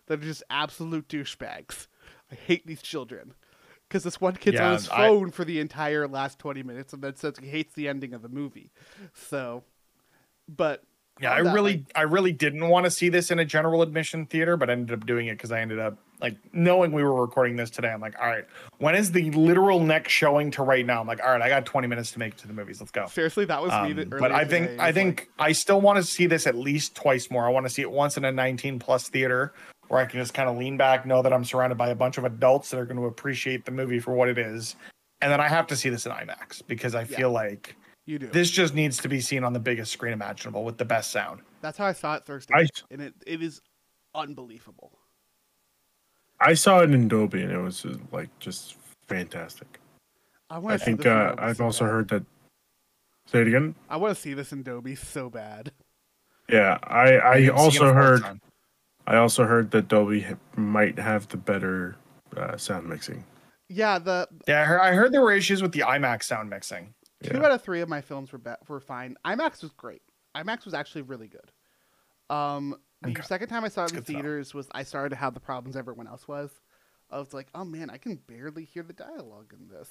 that 0.08 0.20
are 0.20 0.24
just 0.24 0.44
absolute 0.50 1.08
douchebags. 1.10 1.88
I 2.32 2.36
hate 2.36 2.66
these 2.66 2.82
children. 2.82 3.34
Because 3.88 4.04
this 4.04 4.20
one 4.20 4.36
kid's 4.36 4.56
Yeah, 4.56 4.68
on 4.68 4.74
his 4.74 4.90
I- 4.90 5.08
phone 5.08 5.32
for 5.32 5.46
the 5.46 5.60
entire 5.60 6.08
last 6.08 6.40
20 6.40 6.64
minutes 6.64 6.94
and 6.94 7.02
then 7.02 7.16
says 7.16 7.36
he 7.40 7.48
hates 7.48 7.74
the 7.74 7.88
ending 7.88 8.14
of 8.14 8.22
the 8.22 8.30
movie. 8.30 8.72
So, 9.14 9.64
but. 10.48 10.84
Yeah, 11.22 11.32
I 11.32 11.40
really, 11.40 11.78
like, 11.78 11.92
I 11.96 12.02
really 12.04 12.32
didn't 12.32 12.68
want 12.70 12.86
to 12.86 12.92
see 12.92 13.10
this 13.10 13.32
in 13.32 13.40
a 13.40 13.46
general 13.46 13.82
admission 13.82 14.26
theater, 14.26 14.56
but 14.56 14.70
I 14.70 14.74
ended 14.74 15.00
up 15.00 15.06
doing 15.08 15.28
it 15.28 15.32
because 15.34 15.52
I 15.52 15.62
ended 15.62 15.80
up 15.80 15.98
like 16.20 16.36
knowing 16.54 16.92
we 16.92 17.04
were 17.04 17.14
recording 17.22 17.56
this 17.56 17.70
today. 17.70 17.90
I'm 17.90 18.02
like, 18.02 18.20
all 18.20 18.28
right, 18.28 18.46
when 18.80 18.96
is 18.96 19.12
the 19.12 19.30
literal 19.32 19.80
next 19.80 20.12
showing 20.12 20.50
to 20.52 20.64
right 20.64 20.86
now? 20.86 21.00
I'm 21.02 21.08
like, 21.08 21.22
all 21.24 21.32
right, 21.32 21.42
I 21.42 21.50
got 21.50 21.66
20 21.66 21.88
minutes 21.88 22.12
to 22.14 22.20
make 22.20 22.34
it 22.34 22.38
to 22.40 22.48
the 22.48 22.54
movies. 22.54 22.80
Let's 22.80 22.92
go. 22.92 23.06
seriously, 23.08 23.46
that 23.46 23.62
was 23.62 23.72
me. 23.72 23.92
Um, 23.92 23.96
that 23.96 24.10
but 24.10 24.32
I 24.32 24.46
think 24.46 24.68
today. 24.68 24.84
I 24.84 24.92
think 24.92 25.20
like- 25.38 25.48
I 25.50 25.52
still 25.52 25.80
want 25.82 25.98
to 25.98 26.04
see 26.04 26.26
this 26.26 26.48
at 26.48 26.56
least 26.56 26.96
twice 26.96 27.30
more. 27.30 27.46
I 27.46 27.50
want 27.50 27.66
to 27.66 27.70
see 27.70 27.82
it 27.82 27.92
once 27.92 28.18
in 28.18 28.26
a 28.26 28.32
19 28.32 28.80
plus 28.80 29.10
theater 29.10 29.54
where 29.90 30.02
I 30.02 30.06
can 30.06 30.20
just 30.20 30.34
kind 30.34 30.50
of 30.50 30.58
lean 30.58 30.76
back, 30.76 31.06
know 31.06 31.22
that 31.22 31.32
I'm 31.32 31.46
surrounded 31.46 31.78
by 31.78 31.90
a 31.90 31.96
bunch 31.96 32.18
of 32.18 32.26
adults 32.26 32.72
that 32.72 32.78
are 32.80 32.86
going 32.86 32.98
to 32.98 33.06
appreciate 33.06 33.64
the 33.66 33.72
movie 33.72 34.00
for 34.00 34.14
what 34.14 34.28
it 34.28 34.38
is, 34.38 34.76
and 35.22 35.32
then 35.32 35.40
I 35.40 35.48
have 35.48 35.66
to 35.68 35.76
see 35.78 35.88
this 35.90 36.06
in 36.06 36.12
IMAX 36.12 36.62
because 36.68 36.94
I 36.94 37.02
Yeah. 37.02 37.18
feel 37.18 37.32
like 37.32 37.76
you 38.06 38.20
do. 38.20 38.28
this 38.28 38.52
just 38.52 38.74
needs 38.74 38.98
to 38.98 39.08
be 39.08 39.22
seen 39.22 39.44
on 39.46 39.54
the 39.54 39.60
biggest 39.60 39.92
screen 39.94 40.12
imaginable 40.14 40.66
with 40.66 40.78
the 40.78 40.84
best 40.86 41.12
sound. 41.12 41.42
That's 41.62 41.78
how 41.78 41.86
I 41.86 41.94
saw 41.94 42.16
it 42.16 42.26
Thursday. 42.26 42.54
I- 42.54 42.68
and 42.92 43.02
it, 43.02 43.14
it 43.26 43.42
is 43.42 43.62
unbelievable. 44.14 44.92
I 46.40 46.54
saw 46.54 46.80
it 46.82 46.92
in 46.92 47.08
Dolby 47.08 47.42
and 47.44 47.52
it 47.52 47.58
was 47.58 47.86
uh, 47.86 47.98
like 48.12 48.30
just 48.40 48.76
fantastic. 49.08 49.80
I 50.50 50.60
want 50.60 50.74
I 50.74 50.78
think 50.78 51.00
see 51.02 51.10
this 51.10 51.12
in 51.12 51.18
uh, 51.18 51.36
I've 51.40 51.58
so 51.58 51.64
also 51.66 51.86
bad. 51.86 51.92
heard 51.92 52.08
that. 52.10 52.24
Say 53.28 53.42
it 53.42 53.48
again. 53.48 53.76
I 53.90 53.98
want 53.98 54.16
to 54.16 54.22
see 54.22 54.34
this 54.34 54.54
in 54.54 54.64
Dolby 54.64 54.96
so 54.96 55.30
bad. 55.30 55.72
Yeah, 56.50 56.78
I 56.84 57.20
I 57.20 57.34
didn't 57.42 57.42
see 57.42 57.46
it 57.46 57.50
also 57.52 57.94
heard. 57.94 58.24
I 59.06 59.18
also 59.18 59.46
heard 59.46 59.72
that 59.72 59.88
Dolby 59.88 60.22
ha- 60.22 60.36
might 60.56 60.98
have 61.00 61.28
the 61.30 61.38
better 61.38 61.96
uh, 62.36 62.56
sound 62.58 62.88
mixing. 62.88 63.24
Yeah, 63.70 64.00
the 64.00 64.28
Yeah, 64.48 64.62
I 64.62 64.66
heard, 64.66 64.80
I 64.82 64.94
heard 64.94 65.12
there 65.12 65.22
were 65.22 65.34
issues 65.34 65.62
with 65.62 65.72
the 65.74 65.80
IMAX 65.82 66.24
sound 66.24 66.50
mixing. 66.50 66.94
two 67.24 67.32
Yeah. 67.38 67.44
out 67.46 67.52
of 67.52 67.62
three 67.62 67.82
of 67.82 67.90
my 67.90 68.00
films 68.02 68.32
were 68.32 68.38
be- 68.38 68.52
were 68.70 68.80
fine. 68.80 69.18
IMAX 69.26 69.62
was 69.64 69.72
great. 69.74 70.02
IMAX 70.36 70.64
was 70.66 70.74
actually 70.74 71.02
really 71.02 71.28
good. 71.28 71.52
Um, 72.34 72.76
the 73.02 73.10
Okay. 73.10 73.22
second 73.22 73.48
time 73.50 73.64
I 73.64 73.68
saw 73.68 73.84
it 73.86 73.92
in 73.92 73.96
That's 73.96 74.08
good 74.08 74.14
to 74.14 74.14
know. 74.14 74.20
theaters 74.20 74.54
was 74.54 74.68
I 74.72 74.84
started 74.84 75.10
to 75.10 75.16
have 75.16 75.34
the 75.34 75.40
problems 75.40 75.76
everyone 75.76 76.08
else 76.08 76.28
was. 76.28 76.50
I 77.10 77.20
was 77.20 77.34
like, 77.34 77.48
oh 77.56 77.64
man, 77.64 77.90
I 77.90 77.98
can 77.98 78.16
barely 78.16 78.66
hear 78.66 78.84
the 78.84 78.94
dialogue 78.94 79.54
in 79.58 79.68
this. 79.70 79.90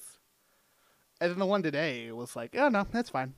And 1.21 1.31
then 1.31 1.39
the 1.39 1.47
one 1.47 1.63
today 1.63 2.11
was 2.13 2.37
like, 2.37 2.55
oh 2.59 2.69
no, 2.69 2.87
that's 2.91 3.11
fine. 3.11 3.35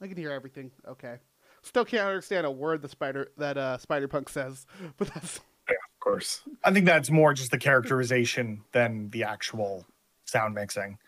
I 0.00 0.08
can 0.08 0.16
hear 0.16 0.32
everything. 0.32 0.70
Okay. 0.88 1.16
Still 1.62 1.84
can't 1.84 2.06
understand 2.06 2.46
a 2.46 2.50
word 2.50 2.80
the 2.82 2.88
spider 2.88 3.28
that 3.36 3.56
uh, 3.58 3.76
Spider 3.78 4.08
Punk 4.08 4.28
says, 4.30 4.66
but 4.96 5.08
that's 5.14 5.40
yeah, 5.68 5.74
Of 5.74 6.00
course. 6.00 6.40
I 6.64 6.72
think 6.72 6.86
that's 6.86 7.10
more 7.10 7.34
just 7.34 7.50
the 7.50 7.58
characterization 7.58 8.62
than 8.72 9.10
the 9.10 9.24
actual 9.24 9.84
sound 10.24 10.54
mixing. 10.54 10.98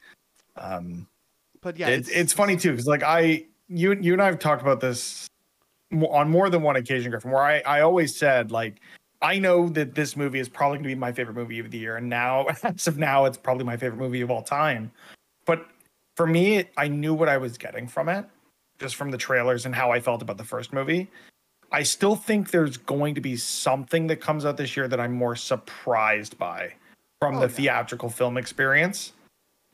Um, 0.56 1.08
but 1.62 1.78
yeah, 1.78 1.88
it's, 1.88 2.08
it's 2.10 2.32
funny 2.34 2.56
too 2.56 2.72
because 2.72 2.86
like 2.86 3.02
I 3.02 3.46
you 3.68 3.94
you 3.94 4.12
and 4.12 4.20
I 4.20 4.26
have 4.26 4.38
talked 4.38 4.60
about 4.62 4.80
this 4.80 5.26
on 6.11 6.30
more 6.30 6.51
than 6.51 6.62
one 6.62 6.76
occasion, 6.76 7.11
Griffin. 7.11 7.30
Where 7.30 7.43
I 7.43 7.61
I 7.61 7.80
always 7.80 8.14
said 8.16 8.51
like 8.51 8.80
I 9.20 9.38
know 9.38 9.68
that 9.70 9.95
this 9.95 10.16
movie 10.16 10.40
is 10.40 10.49
probably 10.49 10.78
going 10.78 10.84
to 10.84 10.88
be 10.88 10.95
my 10.95 11.12
favorite 11.12 11.34
movie 11.34 11.59
of 11.59 11.70
the 11.70 11.78
year, 11.78 11.97
and 11.97 12.09
now 12.09 12.47
as 12.62 12.86
of 12.86 12.99
now, 12.99 13.24
it's 13.24 13.38
probably 13.38 13.64
my 13.64 13.76
favorite 13.76 13.99
movie 13.99 14.20
of 14.20 14.30
all 14.30 14.43
time. 14.43 14.90
But 15.45 15.66
for 16.16 16.26
me, 16.26 16.64
I 16.76 16.88
knew 16.88 17.14
what 17.14 17.28
I 17.28 17.36
was 17.36 17.57
getting 17.57 17.86
from 17.88 18.09
it, 18.09 18.24
just 18.78 18.97
from 18.97 19.11
the 19.11 19.18
trailers 19.18 19.66
and 19.66 19.74
how 19.74 19.90
I 19.93 20.01
felt 20.01 20.22
about 20.22 20.38
the 20.38 20.45
first 20.45 20.72
movie. 20.72 21.09
I 21.70 21.82
still 21.84 22.16
think 22.16 22.51
there's 22.51 22.76
going 22.76 23.14
to 23.14 23.20
be 23.20 23.36
something 23.36 24.07
that 24.09 24.16
comes 24.16 24.45
out 24.45 24.59
this 24.59 24.76
year 24.76 24.88
that 24.88 25.01
I'm 25.01 25.12
more 25.14 25.34
surprised 25.34 26.36
by 26.38 26.74
from 27.18 27.36
Oh, 27.36 27.40
the 27.40 27.47
yeah. 27.47 27.53
theatrical 27.78 28.11
film 28.11 28.36
experience 28.36 29.12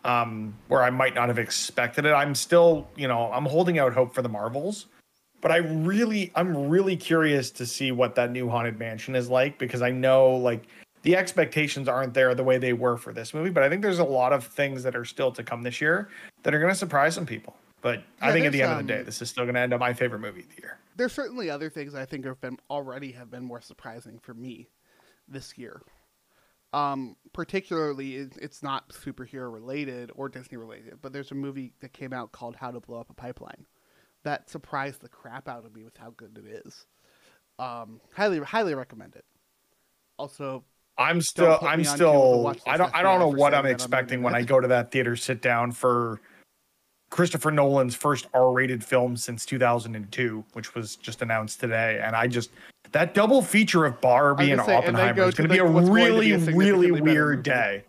um, 0.04 0.54
where 0.68 0.82
I 0.82 0.90
might 0.90 1.14
not 1.14 1.28
have 1.28 1.38
expected 1.38 2.04
it. 2.04 2.12
I'm 2.12 2.34
still, 2.34 2.86
you 2.96 3.08
know, 3.08 3.32
I'm 3.32 3.44
holding 3.46 3.78
out 3.78 3.92
hope 3.92 4.14
for 4.14 4.22
the 4.22 4.28
Marvels, 4.28 4.86
but 5.40 5.52
I 5.52 5.58
really, 5.58 6.32
I'm 6.34 6.68
really 6.68 6.96
curious 6.96 7.50
to 7.52 7.66
see 7.66 7.92
what 7.92 8.14
that 8.16 8.30
new 8.30 8.48
Haunted 8.48 8.78
Mansion 8.78 9.14
is 9.14 9.28
like 9.28 9.58
because 9.58 9.82
I 9.82 9.90
know 9.90 10.30
like 10.36 10.66
the 11.02 11.16
expectations 11.16 11.88
aren't 11.88 12.14
there 12.14 12.34
the 12.34 12.44
way 12.44 12.58
they 12.58 12.72
were 12.72 12.96
for 12.96 13.12
this 13.12 13.32
movie, 13.32 13.50
but 13.50 13.62
I 13.62 13.68
think 13.68 13.82
there's 13.82 14.00
a 14.00 14.04
lot 14.04 14.32
of 14.32 14.44
things 14.44 14.82
that 14.82 14.96
are 14.96 15.04
still 15.04 15.30
to 15.32 15.42
come 15.42 15.62
this 15.62 15.80
year 15.80 16.08
that 16.42 16.54
are 16.54 16.58
going 16.58 16.72
to 16.72 16.78
surprise 16.78 17.14
some 17.14 17.26
people. 17.26 17.56
But 17.80 18.02
I 18.20 18.32
think 18.32 18.44
at 18.44 18.52
the 18.52 18.62
end 18.62 18.72
of 18.72 18.78
the 18.78 18.84
day, 18.84 18.98
um, 19.00 19.04
this 19.04 19.22
is 19.22 19.30
still 19.30 19.44
going 19.44 19.54
to 19.54 19.60
end 19.60 19.72
up 19.72 19.78
my 19.78 19.92
favorite 19.92 20.18
movie 20.18 20.40
of 20.40 20.48
the 20.48 20.60
year. 20.60 20.78
there's 20.96 21.12
certainly 21.12 21.48
other 21.48 21.70
things 21.70 21.94
I 21.94 22.04
think 22.04 22.24
have 22.24 22.40
been 22.40 22.58
already 22.68 23.12
have 23.12 23.30
been 23.30 23.44
more 23.44 23.60
surprising 23.60 24.18
for 24.18 24.34
me 24.34 24.68
this 25.28 25.56
year. 25.56 25.80
Um, 26.72 27.16
particularly, 27.32 28.16
it's 28.16 28.62
not 28.62 28.88
superhero 28.90 29.52
related 29.52 30.10
or 30.16 30.28
Disney 30.28 30.58
related, 30.58 30.98
but 31.00 31.12
there's 31.12 31.30
a 31.30 31.36
movie 31.36 31.72
that 31.80 31.92
came 31.92 32.12
out 32.12 32.32
called 32.32 32.56
How 32.56 32.72
to 32.72 32.80
Blow 32.80 32.98
Up 32.98 33.08
a 33.10 33.14
Pipeline 33.14 33.64
that 34.24 34.50
surprised 34.50 35.00
the 35.00 35.08
crap 35.08 35.48
out 35.48 35.64
of 35.64 35.74
me 35.74 35.84
with 35.84 35.96
how 35.96 36.12
good 36.16 36.38
it 36.38 36.62
is. 36.66 36.86
Um, 37.58 38.00
highly, 38.14 38.38
highly 38.40 38.74
recommend 38.74 39.16
it. 39.16 39.24
Also, 40.18 40.64
I'm 40.96 41.20
still 41.20 41.58
I'm 41.62 41.80
me 41.80 41.86
on 41.86 41.98
cable 41.98 42.52
to 42.52 42.60
still 42.60 42.72
I 42.72 42.76
don't 42.76 42.94
I 42.94 43.02
don't 43.02 43.20
know 43.20 43.28
what 43.28 43.54
I'm 43.54 43.62
that 43.62 43.68
I'm 43.68 43.74
expecting 43.74 44.22
when. 44.22 44.34
I 44.34 44.42
go 44.42 44.60
to 44.60 44.68
that 44.68 44.90
theater 44.90 45.14
sit 45.16 45.40
down 45.40 45.70
for 45.72 46.20
Christopher 47.10 47.50
Nolan's 47.50 47.94
first 47.94 48.26
R-rated 48.34 48.84
film 48.84 49.16
since 49.16 49.46
2002, 49.46 50.44
which 50.52 50.74
was 50.74 50.96
just 50.96 51.22
announced 51.22 51.60
today, 51.60 52.00
and 52.02 52.14
I 52.16 52.26
just 52.26 52.50
that 52.92 53.14
double 53.14 53.42
feature 53.42 53.84
of 53.84 54.00
Barbie 54.00 54.50
and 54.50 54.60
say, 54.62 54.74
and 54.74 54.84
Oppenheimer 54.84 55.14
go 55.14 55.28
is 55.28 55.34
going 55.34 55.48
to 55.48 55.52
be 55.52 55.58
a 55.58 55.64
like, 55.64 55.74
what's 55.74 55.88
going 55.88 55.98
to 55.98 56.20
be 56.20 56.20
really 56.20 56.32
a 56.32 56.38
really 56.56 57.00
weird 57.00 57.42
day. 57.42 57.84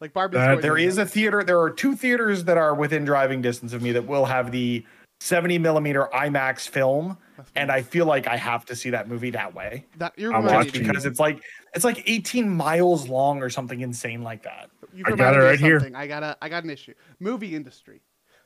like 0.00 0.12
going 0.12 0.30
to 0.30 0.56
There 0.60 0.76
is 0.76 0.98
a 0.98 1.06
theater. 1.06 1.42
There 1.44 1.60
are 1.60 1.70
two 1.70 1.96
theaters 1.96 2.44
that 2.44 2.58
are 2.58 2.74
within 2.74 3.04
driving 3.04 3.42
distance 3.42 3.72
of 3.72 3.82
me 3.82 3.92
that 3.92 4.06
will 4.06 4.26
have 4.26 4.52
the 4.52 4.84
70 5.20 5.58
millimeter 5.58 6.08
IMAX 6.12 6.68
film, 6.68 7.16
and 7.56 7.70
I 7.70 7.82
feel 7.82 8.06
like 8.06 8.26
I 8.26 8.36
have 8.36 8.64
to 8.66 8.76
see 8.76 8.90
that 8.90 9.08
movie 9.08 9.30
that 9.30 9.54
way 9.54 9.86
that 9.96 10.12
you're 10.18 10.34
I'm 10.34 10.44
reminding 10.44 10.86
because 10.86 11.06
it's 11.06 11.20
like 11.20 11.42
it's 11.74 11.84
like 11.84 12.02
18 12.06 12.48
miles 12.48 13.08
long 13.08 13.42
or 13.42 13.50
something 13.50 13.80
insane 13.80 14.22
like 14.22 14.42
that. 14.42 14.70
You 14.92 15.04
I 15.06 15.12
got 15.12 15.34
it 15.34 15.40
right 15.40 15.58
here. 15.58 15.90
I 15.94 16.06
got 16.06 16.22
a 16.22 16.36
I 16.42 16.48
got 16.48 16.64
an 16.64 16.70
issue. 16.70 16.94
Movie 17.20 17.54
industry. 17.54 18.02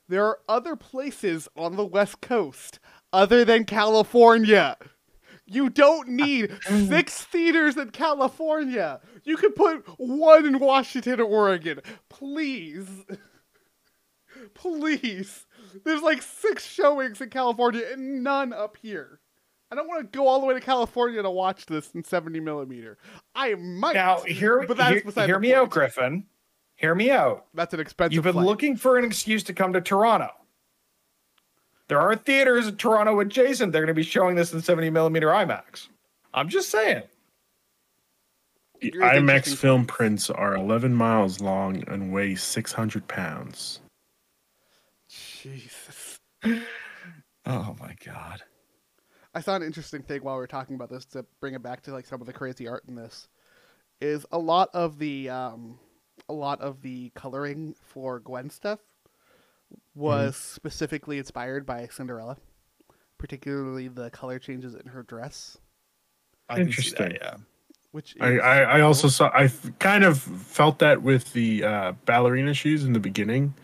There 0.09 0.25
are 0.25 0.39
other 0.49 0.75
places 0.75 1.49
on 1.57 1.77
the 1.77 1.85
West 1.85 2.21
Coast 2.23 2.79
other 3.13 3.45
than 3.45 3.65
California. 3.65 4.77
You 5.45 5.71
don't 5.71 6.09
need 6.09 6.53
six 6.89 7.25
theaters 7.25 7.77
in 7.77 7.91
California. 7.91 9.01
You 9.25 9.37
could 9.37 9.55
put 9.55 9.85
one 9.99 10.47
in 10.47 10.59
Washington 10.59 11.21
or 11.21 11.25
Oregon. 11.25 11.81
Please. 12.09 12.89
Please. 14.55 15.47
There's 15.85 16.03
like 16.03 16.23
six 16.23 16.67
showings 16.67 17.21
in 17.21 17.31
California 17.31 17.85
and 17.93 18.23
none 18.23 18.53
up 18.53 18.77
here. 18.81 19.21
I 19.71 19.75
don't 19.75 19.87
want 19.87 20.11
to 20.11 20.19
go 20.19 20.27
all 20.27 20.41
the 20.41 20.47
way 20.47 20.55
to 20.55 20.61
California 20.61 21.23
to 21.23 21.31
watch 21.31 21.67
this 21.67 21.91
in 21.95 22.03
70 22.03 22.41
millimeter. 22.41 22.97
I 23.35 23.55
might. 23.55 23.95
Now, 23.95 24.21
hear, 24.21 24.65
but 24.67 24.77
that's 24.77 24.93
hear, 24.93 25.03
beside 25.05 25.27
hear 25.27 25.37
the 25.37 25.41
me 25.41 25.55
out. 25.55 25.71
Griffin. 25.71 26.25
Hear 26.77 26.95
me 26.95 27.11
out. 27.11 27.47
That's 27.55 27.75
an 27.75 27.81
expensive. 27.81 28.15
You've 28.15 28.25
been 28.25 28.35
flight. 28.35 28.47
looking 28.47 28.77
for 28.77 28.97
an 28.97 29.05
excuse 29.05 29.43
to 29.45 29.53
come 29.53 29.73
to 29.73 29.81
Toronto. 29.81 30.31
There 31.89 32.01
are 32.01 32.15
theaters 32.15 32.69
in 32.69 32.77
Toronto 32.77 33.19
adjacent. 33.21 33.73
They're 33.73 33.83
going 33.83 33.89
to 33.89 33.95
be 33.95 34.03
showing 34.03 34.37
this 34.37 34.53
in 34.53 34.63
70 34.63 34.91
millimeter 34.91 35.29
IMAX. 35.29 35.89
I'm 36.33 36.49
just 36.49 36.71
saying. 36.71 37.03
The 38.81 38.93
IMAX 38.93 39.57
film 39.57 39.87
prints 39.87 40.31
are 40.31 40.55
11 40.55 40.95
miles 40.95 41.41
long 41.41 41.83
and 41.89 42.13
weigh 42.13 42.37
600 42.37 43.09
pounds. 43.09 43.81
Jesus. 45.53 46.21
Oh 47.47 47.77
my 47.81 47.95
god. 48.05 48.43
I 49.35 49.41
saw 49.41 49.57
an 49.57 49.63
interesting 49.63 50.03
thing 50.03 50.23
while 50.23 50.35
we 50.35 50.41
were 50.41 50.47
talking 50.47 50.75
about 50.75 50.91
this 50.91 51.05
to 51.07 51.25
bring 51.41 51.55
it 51.55 51.63
back 51.63 51.83
to 51.83 51.93
like 51.93 52.07
some 52.07 52.21
of 52.21 52.27
the 52.27 52.33
crazy 52.33 52.69
art 52.69 52.85
in 52.89 52.95
this. 52.95 53.29
Is 54.01 54.27
a 54.33 54.39
lot 54.39 54.69
of 54.75 54.99
the 54.99 55.29
um, 55.29 55.79
a 56.29 56.33
lot 56.33 56.61
of 56.61 56.83
the 56.83 57.11
coloring 57.15 57.75
for 57.83 58.21
Gwen 58.21 58.51
stuff 58.51 58.81
was 59.95 60.37
specifically 60.37 61.19
inspired 61.19 61.67
by 61.67 61.89
Cinderella, 61.91 62.37
particularly 63.19 63.89
the 63.89 64.11
color 64.11 64.39
changes 64.39 64.75
in 64.75 64.87
her 64.87 65.03
dress, 65.03 65.59
I 66.49 66.55
can 66.55 66.65
that, 66.65 66.69
Interesting. 66.69 67.13
yeah. 67.21 67.37
which 67.93 68.17
I, 68.21 68.33
is 68.33 68.41
I, 68.41 68.63
I 68.63 68.81
also 68.81 69.09
saw, 69.09 69.31
I 69.35 69.51
kind 69.79 70.05
of 70.05 70.19
felt 70.21 70.79
that 70.79 71.03
with 71.03 71.33
the 71.33 71.65
uh, 71.65 71.93
ballerina 72.07 72.55
shoes 72.55 72.85
in 72.85 72.93
the 72.93 73.01
beginning. 73.01 73.55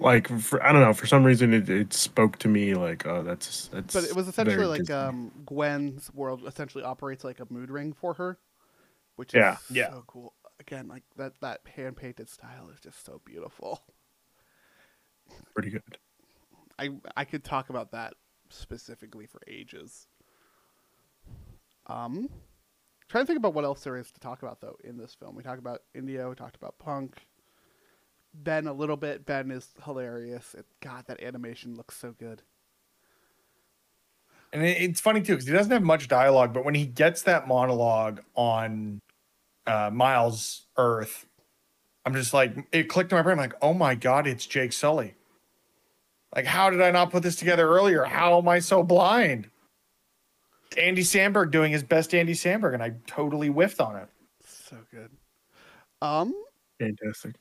Like, 0.00 0.28
for, 0.40 0.62
I 0.62 0.72
don't 0.72 0.80
know, 0.80 0.92
for 0.92 1.06
some 1.06 1.24
reason 1.24 1.52
it, 1.52 1.68
it 1.68 1.92
spoke 1.92 2.38
to 2.38 2.48
me 2.48 2.74
like, 2.74 3.06
oh, 3.06 3.22
that's, 3.22 3.68
that's. 3.68 3.94
but 3.94 4.04
it 4.04 4.14
was 4.16 4.28
essentially 4.28 4.66
like 4.66 4.90
um, 4.90 5.30
Gwen's 5.46 6.12
world 6.14 6.42
essentially 6.46 6.84
operates 6.84 7.24
like 7.24 7.40
a 7.40 7.46
mood 7.50 7.70
ring 7.70 7.92
for 7.92 8.14
her, 8.14 8.38
which 9.16 9.34
Yeah. 9.34 9.52
is 9.52 9.60
Yeah. 9.70 9.88
so 9.90 10.04
cool. 10.06 10.34
Again, 10.58 10.88
like 10.88 11.04
that 11.16 11.40
that 11.40 11.60
hand 11.74 11.96
painted 11.96 12.28
style 12.28 12.68
is 12.72 12.80
just 12.80 13.04
so 13.04 13.20
beautiful. 13.24 13.82
pretty 15.54 15.70
good. 15.70 15.82
I 16.78 16.90
I 17.16 17.24
could 17.24 17.44
talk 17.44 17.70
about 17.70 17.92
that 17.92 18.14
specifically 18.48 19.26
for 19.26 19.40
ages. 19.46 20.06
Um, 21.86 22.28
trying 23.08 23.24
to 23.24 23.26
think 23.26 23.38
about 23.38 23.54
what 23.54 23.64
else 23.64 23.82
there 23.84 23.96
is 23.96 24.10
to 24.12 24.20
talk 24.20 24.42
about 24.42 24.60
though 24.60 24.76
in 24.84 24.96
this 24.96 25.14
film. 25.14 25.34
We 25.34 25.42
talked 25.42 25.58
about 25.58 25.80
India. 25.94 26.28
We 26.28 26.34
talked 26.34 26.56
about 26.56 26.78
Punk. 26.78 27.26
Ben 28.34 28.66
a 28.66 28.72
little 28.72 28.96
bit. 28.96 29.26
Ben 29.26 29.50
is 29.50 29.68
hilarious. 29.84 30.54
It, 30.54 30.66
God, 30.80 31.04
that 31.06 31.22
animation 31.22 31.74
looks 31.74 31.96
so 31.96 32.14
good. 32.18 32.42
And 34.52 34.64
it, 34.64 34.80
it's 34.80 35.00
funny 35.00 35.20
too 35.20 35.32
because 35.32 35.46
he 35.46 35.52
doesn't 35.52 35.72
have 35.72 35.82
much 35.82 36.08
dialogue, 36.08 36.52
but 36.52 36.64
when 36.64 36.74
he 36.74 36.86
gets 36.86 37.22
that 37.22 37.48
monologue 37.48 38.20
on 38.34 39.00
uh, 39.66 39.90
Miles 39.92 40.66
Earth, 40.76 41.26
I'm 42.04 42.14
just 42.14 42.32
like, 42.32 42.56
it 42.72 42.84
clicked 42.84 43.12
in 43.12 43.16
my 43.16 43.22
brain. 43.22 43.38
I'm 43.38 43.50
like, 43.50 43.54
oh 43.62 43.74
my 43.74 43.94
god, 43.94 44.26
it's 44.26 44.46
Jake 44.46 44.72
Sully. 44.72 45.14
Like, 46.34 46.46
how 46.46 46.70
did 46.70 46.80
I 46.80 46.90
not 46.90 47.10
put 47.10 47.22
this 47.22 47.36
together 47.36 47.68
earlier? 47.68 48.04
How 48.04 48.38
am 48.38 48.48
I 48.48 48.60
so 48.60 48.82
blind? 48.82 49.50
Andy 50.78 51.02
Samberg 51.02 51.50
doing 51.50 51.72
his 51.72 51.82
best 51.82 52.14
Andy 52.14 52.34
Samberg, 52.34 52.74
and 52.74 52.82
I 52.82 52.94
totally 53.06 53.48
whiffed 53.48 53.80
on 53.80 53.96
it. 53.96 54.08
So 54.44 54.76
good. 54.92 55.10
Um, 56.00 56.32
Fantastic. 56.78 57.34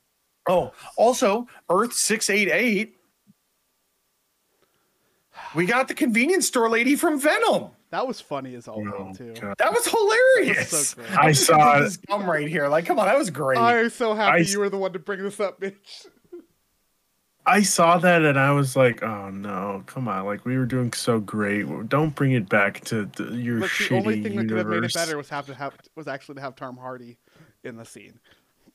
Oh, 0.50 0.74
also, 0.98 1.48
Earth 1.70 1.94
688. 1.94 2.96
We 5.56 5.66
got 5.66 5.88
the 5.88 5.94
convenience 5.94 6.48
store 6.48 6.70
lady 6.70 6.96
from 6.96 7.20
Venom. 7.20 7.70
that 7.92 8.06
was 8.08 8.20
funny 8.22 8.56
as 8.56 8.68
all 8.68 8.84
Oh, 8.88 9.04
hell 9.06 9.14
too. 9.16 9.34
God. 9.40 9.56
That 9.58 9.74
was 9.74 9.88
hilarious. 9.88 10.90
so 10.90 10.96
great. 10.98 11.12
I 11.18 11.32
saw 11.32 11.78
it. 11.78 11.82
this 11.84 11.98
gum 11.98 12.30
right 12.30 12.48
here. 12.48 12.68
Like, 12.68 12.86
come 12.86 13.00
on, 13.00 13.06
that 13.08 13.18
was 13.18 13.30
great. 13.30 13.58
I'm 13.58 13.90
so 13.90 14.14
happy 14.14 14.40
I- 14.40 14.42
you 14.42 14.60
were 14.60 14.70
the 14.70 14.78
one 14.78 14.94
to 14.94 15.00
bring 15.00 15.24
this 15.24 15.40
up, 15.40 15.60
bitch. 15.62 15.76
I 17.46 17.64
saw 17.64 17.98
that 17.98 18.22
and 18.24 18.38
I 18.40 18.52
was 18.52 18.76
like, 18.76 19.02
oh 19.02 19.30
no, 19.32 19.82
come 19.88 20.08
on! 20.08 20.26
Like 20.26 20.46
we 20.46 20.56
were 20.56 20.68
doing 20.68 20.94
so 20.94 21.20
great. 21.20 21.66
Don't 21.90 22.14
bring 22.14 22.34
it 22.34 22.48
back 22.48 22.82
to 22.86 23.06
the, 23.16 23.24
your 23.36 23.60
Look, 23.62 23.72
shitty 23.72 23.90
the 23.90 23.96
only 23.96 24.22
thing 24.22 24.36
that 24.36 24.48
could 24.50 24.58
have 24.58 24.68
made 24.68 24.74
it 24.74 24.76
universe. 24.76 24.94
better 24.94 25.18
was 25.18 25.30
have 25.30 25.48
to 25.48 25.56
have 25.56 25.74
was 25.96 26.08
actually 26.08 26.36
to 26.36 26.42
have 26.42 26.56
Tom 26.56 26.78
Hardy 26.78 27.18
in 27.64 27.76
the 27.76 27.86
scene. 27.86 28.20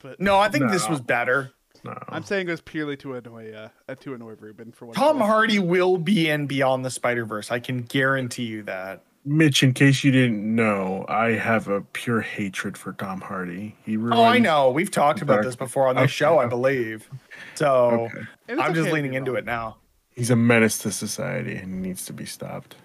But 0.00 0.18
No, 0.18 0.38
I 0.40 0.48
think 0.48 0.70
this 0.72 0.88
was 0.88 1.00
better. 1.00 1.52
No. 1.84 1.96
I'm 2.08 2.24
saying 2.24 2.48
it 2.48 2.50
was 2.50 2.60
purely 2.60 2.96
to 2.98 3.14
annoy 3.14 3.52
uh, 3.52 3.94
to 3.94 4.14
annoy 4.14 4.34
Ruben 4.40 4.72
for 4.72 4.86
what. 4.86 4.96
Tom. 4.96 5.18
Hardy 5.20 5.58
will 5.58 5.98
be 5.98 6.28
in 6.30 6.46
Beyond 6.46 6.84
the 6.84 6.90
Spider 6.90 7.24
Verse. 7.26 7.50
I 7.50 7.58
can 7.60 7.82
guarantee 7.82 8.44
you 8.44 8.62
that. 8.64 9.02
Mitch, 9.26 9.62
in 9.62 9.72
case 9.72 10.04
you 10.04 10.10
didn't 10.10 10.54
know, 10.54 11.06
I 11.08 11.32
have 11.32 11.68
a 11.68 11.80
pure 11.80 12.20
hatred 12.20 12.76
for 12.76 12.92
Tom 12.92 13.22
Hardy. 13.22 13.74
He 13.84 13.96
ruined, 13.96 14.14
Oh, 14.20 14.24
I 14.24 14.38
know. 14.38 14.70
We've 14.70 14.90
talked 14.90 15.22
about 15.22 15.42
this 15.42 15.56
before 15.56 15.88
on 15.88 15.94
the 15.94 16.02
Okay. 16.02 16.10
show, 16.10 16.38
I 16.38 16.46
believe. 16.46 17.08
So 17.54 18.08
Okay. 18.12 18.18
I'm 18.50 18.74
just 18.74 18.80
okay 18.88 18.92
leaning 18.92 19.14
into 19.14 19.30
wrong. 19.32 19.38
it 19.38 19.44
now. 19.46 19.76
He's 20.10 20.30
a 20.30 20.36
menace 20.36 20.76
to 20.80 20.90
society 20.92 21.56
and 21.56 21.80
needs 21.80 22.04
to 22.04 22.12
be 22.12 22.26
stopped. 22.26 22.76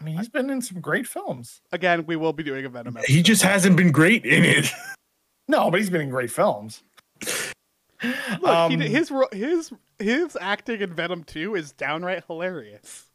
I 0.00 0.04
mean, 0.04 0.16
he's 0.16 0.28
been 0.28 0.48
in 0.48 0.62
some 0.62 0.80
great 0.80 1.08
films. 1.08 1.60
Again, 1.72 2.06
we 2.06 2.14
will 2.14 2.32
be 2.32 2.44
doing 2.44 2.64
a 2.64 2.68
Venom. 2.68 2.96
He 3.06 3.20
just 3.20 3.42
hasn't 3.42 3.76
been 3.76 3.90
great 3.90 4.24
in 4.24 4.44
it. 4.44 4.70
No, 5.48 5.68
but 5.68 5.80
he's 5.80 5.90
been 5.90 6.02
in 6.02 6.10
great 6.10 6.30
films. 6.30 6.84
Look, 8.40 8.44
Um, 8.44 8.70
he 8.80 8.88
his 8.88 9.12
his 9.32 9.72
his 9.98 10.36
acting 10.40 10.80
in 10.80 10.94
Venom 10.94 11.24
2 11.24 11.54
is 11.54 11.72
downright 11.72 12.24
hilarious. 12.26 13.06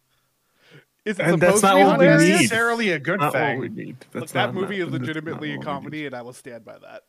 Is 1.05 1.19
it 1.19 1.25
And 1.25 1.41
that's 1.41 1.61
not 1.61 1.73
to 1.73 1.77
be 1.77 1.83
what 1.83 1.99
we 1.99 2.05
hilarious? 2.05 2.23
need. 2.23 2.33
necessarily 2.43 2.91
a 2.91 2.99
good 2.99 3.19
Not 3.19 3.33
what 3.33 3.57
we 3.59 3.67
thing. 3.67 3.75
need. 3.75 3.97
Look, 4.13 4.21
That's 4.21 4.31
that 4.33 4.45
not- 4.47 4.53
movie 4.55 4.75
is 4.79 4.85
not- 4.85 4.91
that's 4.91 4.99
not 5.01 5.07
legitimately 5.07 5.49
a 5.49 5.57
what 5.57 5.57
we 5.57 5.57
need. 5.57 5.63
comedy, 5.65 6.05
and 6.07 6.15
I 6.15 6.21
will 6.23 6.33
stand 6.33 6.65
by 6.65 6.77
that. 6.79 7.03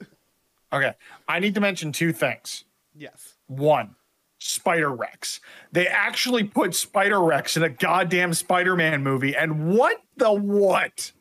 Okay, 0.73 0.93
I 1.29 1.39
need 1.39 1.55
to 1.55 1.61
mention 1.61 1.93
two 1.93 2.13
things. 2.13 2.65
Yes. 2.95 3.35
One, 3.47 3.95
Spider 4.39 4.91
Rex. 4.91 5.41
They 5.73 5.87
actually 5.87 6.45
put 6.45 6.75
Spider 6.75 7.23
Rex 7.23 7.57
in 7.57 7.63
a 7.63 7.69
goddamn 7.71 8.35
Spider 8.35 8.75
Man 8.77 9.03
movie, 9.03 9.35
and 9.37 9.69
what 9.69 10.03
the 10.17 10.33
what? 10.33 11.13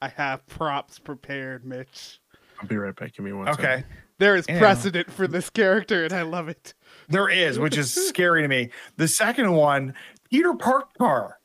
I 0.00 0.08
have 0.08 0.44
props 0.48 0.98
prepared, 0.98 1.64
Mitch. 1.64 2.20
I'll 2.60 2.66
be 2.66 2.76
right 2.76 2.94
back. 2.94 3.12
Give 3.14 3.24
me 3.24 3.32
one 3.32 3.48
Okay, 3.50 3.62
second. 3.62 3.84
There 4.22 4.36
is 4.36 4.46
precedent 4.46 5.10
for 5.10 5.26
this 5.26 5.50
character, 5.50 6.04
and 6.04 6.12
I 6.12 6.22
love 6.22 6.48
it. 6.48 6.74
there 7.08 7.28
is, 7.28 7.58
which 7.58 7.76
is 7.76 7.92
scary 7.92 8.42
to 8.42 8.46
me. 8.48 8.70
The 8.96 9.08
second 9.08 9.50
one, 9.52 9.94
Peter 10.30 10.54
Parker. 10.54 11.38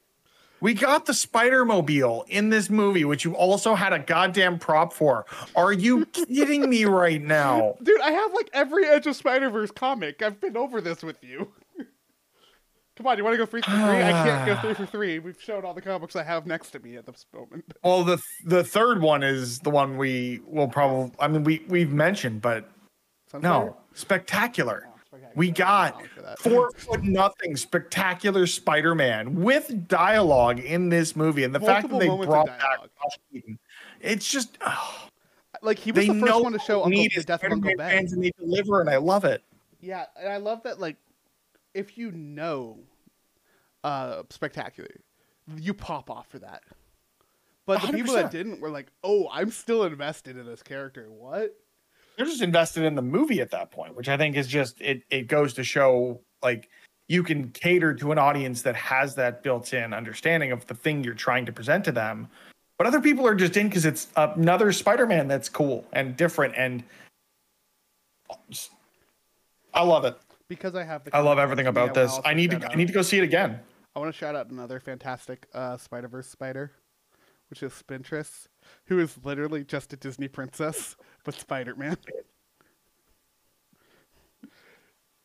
We 0.62 0.76
got 0.76 1.08
the 1.08 1.14
Spider 1.16 1.66
Mobile 1.66 2.24
in 2.28 2.50
this 2.50 2.70
movie, 2.70 3.04
which 3.04 3.26
you 3.26 3.36
also 3.36 3.74
had 3.74 3.94
a 3.94 4.00
goddamn 4.00 4.60
prop 4.60 4.94
for. 4.94 5.26
Are 5.56 5.72
you 5.72 6.06
kidding 6.06 6.70
me 6.70 6.86
right 6.86 7.22
now? 7.22 7.78
Dude, 7.84 8.00
I 8.00 8.12
have 8.12 8.32
like 8.36 8.52
every 8.54 8.86
Edge 8.86 9.08
of 9.08 9.16
Spider 9.16 9.50
Verse 9.50 9.72
comic. 9.72 10.22
I've 10.22 10.40
been 10.40 10.56
over 10.56 10.80
this 10.80 11.02
with 11.02 11.24
you. 11.24 11.52
Come 12.98 13.06
on, 13.06 13.18
you 13.18 13.24
want 13.24 13.36
to 13.36 13.38
go 13.38 13.46
three 13.46 13.62
for 13.62 13.70
three? 13.70 13.78
I 13.80 14.12
can't 14.12 14.46
go 14.48 14.56
three 14.56 14.74
for 14.86 14.86
three. 14.88 15.20
We've 15.20 15.40
shown 15.40 15.64
all 15.64 15.76
the 15.76 15.82
comics 15.82 16.16
I 16.16 16.24
have 16.24 16.48
next 16.48 16.72
to 16.72 16.80
me 16.80 16.96
at 16.98 17.06
this 17.06 17.28
moment. 17.34 17.64
Well, 17.84 18.04
the 18.04 18.22
the 18.44 18.64
third 18.64 19.02
one 19.02 19.24
is 19.24 19.60
the 19.60 19.70
one 19.70 19.98
we 19.98 20.42
will 20.46 20.68
probably. 20.68 21.12
I 21.20 21.28
mean, 21.28 21.44
we 21.44 21.64
we've 21.68 21.92
mentioned, 21.92 22.42
but 22.42 22.70
Sunfire? 23.32 23.42
no, 23.44 23.78
spectacular. 23.94 24.88
Oh, 24.88 25.00
spectacular. 25.06 25.34
We 25.36 25.52
got 25.52 25.94
I'll 25.94 26.02
for 26.08 26.22
that. 26.22 26.40
four 26.40 26.72
foot 26.72 27.04
nothing 27.04 27.56
spectacular 27.56 28.48
Spider-Man 28.48 29.36
with 29.36 29.88
dialogue 29.88 30.60
in 30.60 30.90
this 30.90 31.16
movie, 31.16 31.44
and 31.44 31.54
the 31.54 31.60
fact 31.60 31.88
that 31.90 32.00
they 32.00 32.08
brought 32.08 32.48
back. 32.48 32.80
Keaton, 33.32 33.60
it's 34.02 34.30
just 34.30 34.58
oh, 34.62 35.08
Like 35.62 35.78
he 35.78 35.92
was 35.92 36.08
the 36.08 36.20
first 36.20 36.44
one 36.44 36.54
to 36.54 36.60
show 36.60 36.84
Uncle 36.84 37.04
the 37.04 37.24
death 37.24 37.44
of 37.44 37.52
Uncle 37.52 37.74
Ben. 37.78 37.90
fans, 37.90 38.14
and 38.14 38.24
they 38.24 38.32
deliver, 38.40 38.82
and 38.82 38.90
I 38.90 38.98
love 38.98 39.24
it. 39.24 39.44
Yeah, 39.82 40.06
and 40.20 40.30
I 40.30 40.38
love 40.38 40.64
that. 40.64 40.80
Like, 40.80 40.98
if 41.78 41.98
you 41.98 42.12
know, 42.12 42.80
uh, 43.84 44.24
spectacular, 44.32 44.90
you 45.56 45.74
pop 45.74 46.10
off 46.10 46.28
for 46.28 46.40
that. 46.40 46.64
But 47.68 47.82
the 47.82 47.94
people 47.94 48.16
that 48.16 48.32
didn't 48.32 48.60
were 48.60 48.72
like, 48.72 48.88
"Oh, 49.04 49.30
I'm 49.32 49.52
still 49.52 49.84
invested 49.84 50.38
in 50.38 50.46
this 50.46 50.64
character." 50.64 51.08
What? 51.12 51.56
They're 52.16 52.26
just 52.26 52.42
invested 52.42 52.84
in 52.84 52.96
the 52.96 53.02
movie 53.02 53.42
at 53.42 53.52
that 53.52 53.70
point, 53.72 53.96
which 53.96 54.10
I 54.10 54.18
think 54.18 54.36
is 54.36 54.48
just 54.48 54.82
it. 54.82 55.04
It 55.10 55.28
goes 55.28 55.54
to 55.54 55.64
show 55.64 56.22
like 56.42 56.70
you 57.08 57.24
can 57.24 57.50
cater 57.52 57.94
to 57.94 58.12
an 58.12 58.18
audience 58.18 58.64
that 58.64 58.76
has 58.76 59.16
that 59.16 59.44
built-in 59.44 59.94
understanding 59.94 60.52
of 60.52 60.66
the 60.68 60.74
thing 60.74 61.04
you're 61.04 61.14
trying 61.14 61.46
to 61.46 61.52
present 61.52 61.86
to 61.86 61.92
them. 61.92 62.28
But 62.78 62.88
other 62.88 63.02
people 63.02 63.26
are 63.28 63.36
just 63.36 63.56
in 63.56 63.68
because 63.70 63.86
it's 63.86 64.08
another 64.16 64.72
Spider-Man 64.72 65.28
that's 65.28 65.50
cool 65.50 65.86
and 65.94 66.18
different, 66.18 66.56
and 66.58 66.84
I 69.74 69.84
love 69.84 70.06
it. 70.06 70.18
Because 70.50 70.76
I 70.76 70.84
have 70.84 71.04
the. 71.04 71.16
I 71.16 71.20
love 71.20 71.40
everything 71.40 71.66
next 71.66 71.76
to 71.76 71.82
me, 71.82 71.86
about 71.86 71.94
this. 71.96 72.20
I 72.26 72.34
need 72.34 72.52
to. 72.52 72.72
I 72.72 72.76
need 72.76 72.88
to 72.88 72.94
go 72.94 73.02
see 73.02 73.18
it 73.18 73.24
again. 73.24 73.60
I 73.96 74.00
want 74.00 74.14
to 74.14 74.18
shout 74.18 74.36
out 74.36 74.50
another 74.50 74.80
fantastic 74.80 75.48
uh, 75.54 75.78
Spider 75.78 76.08
Verse 76.08 76.28
spider, 76.28 76.72
which 77.50 77.64
is 77.64 77.74
Spintress, 77.74 78.48
who 78.86 79.00
is 79.00 79.18
literally 79.24 79.64
just 79.64 79.92
a 79.94 79.98
Disney 79.98 80.28
princess, 80.28 80.96
but 81.24 81.34
Spider 81.34 81.76
Man. 81.76 81.98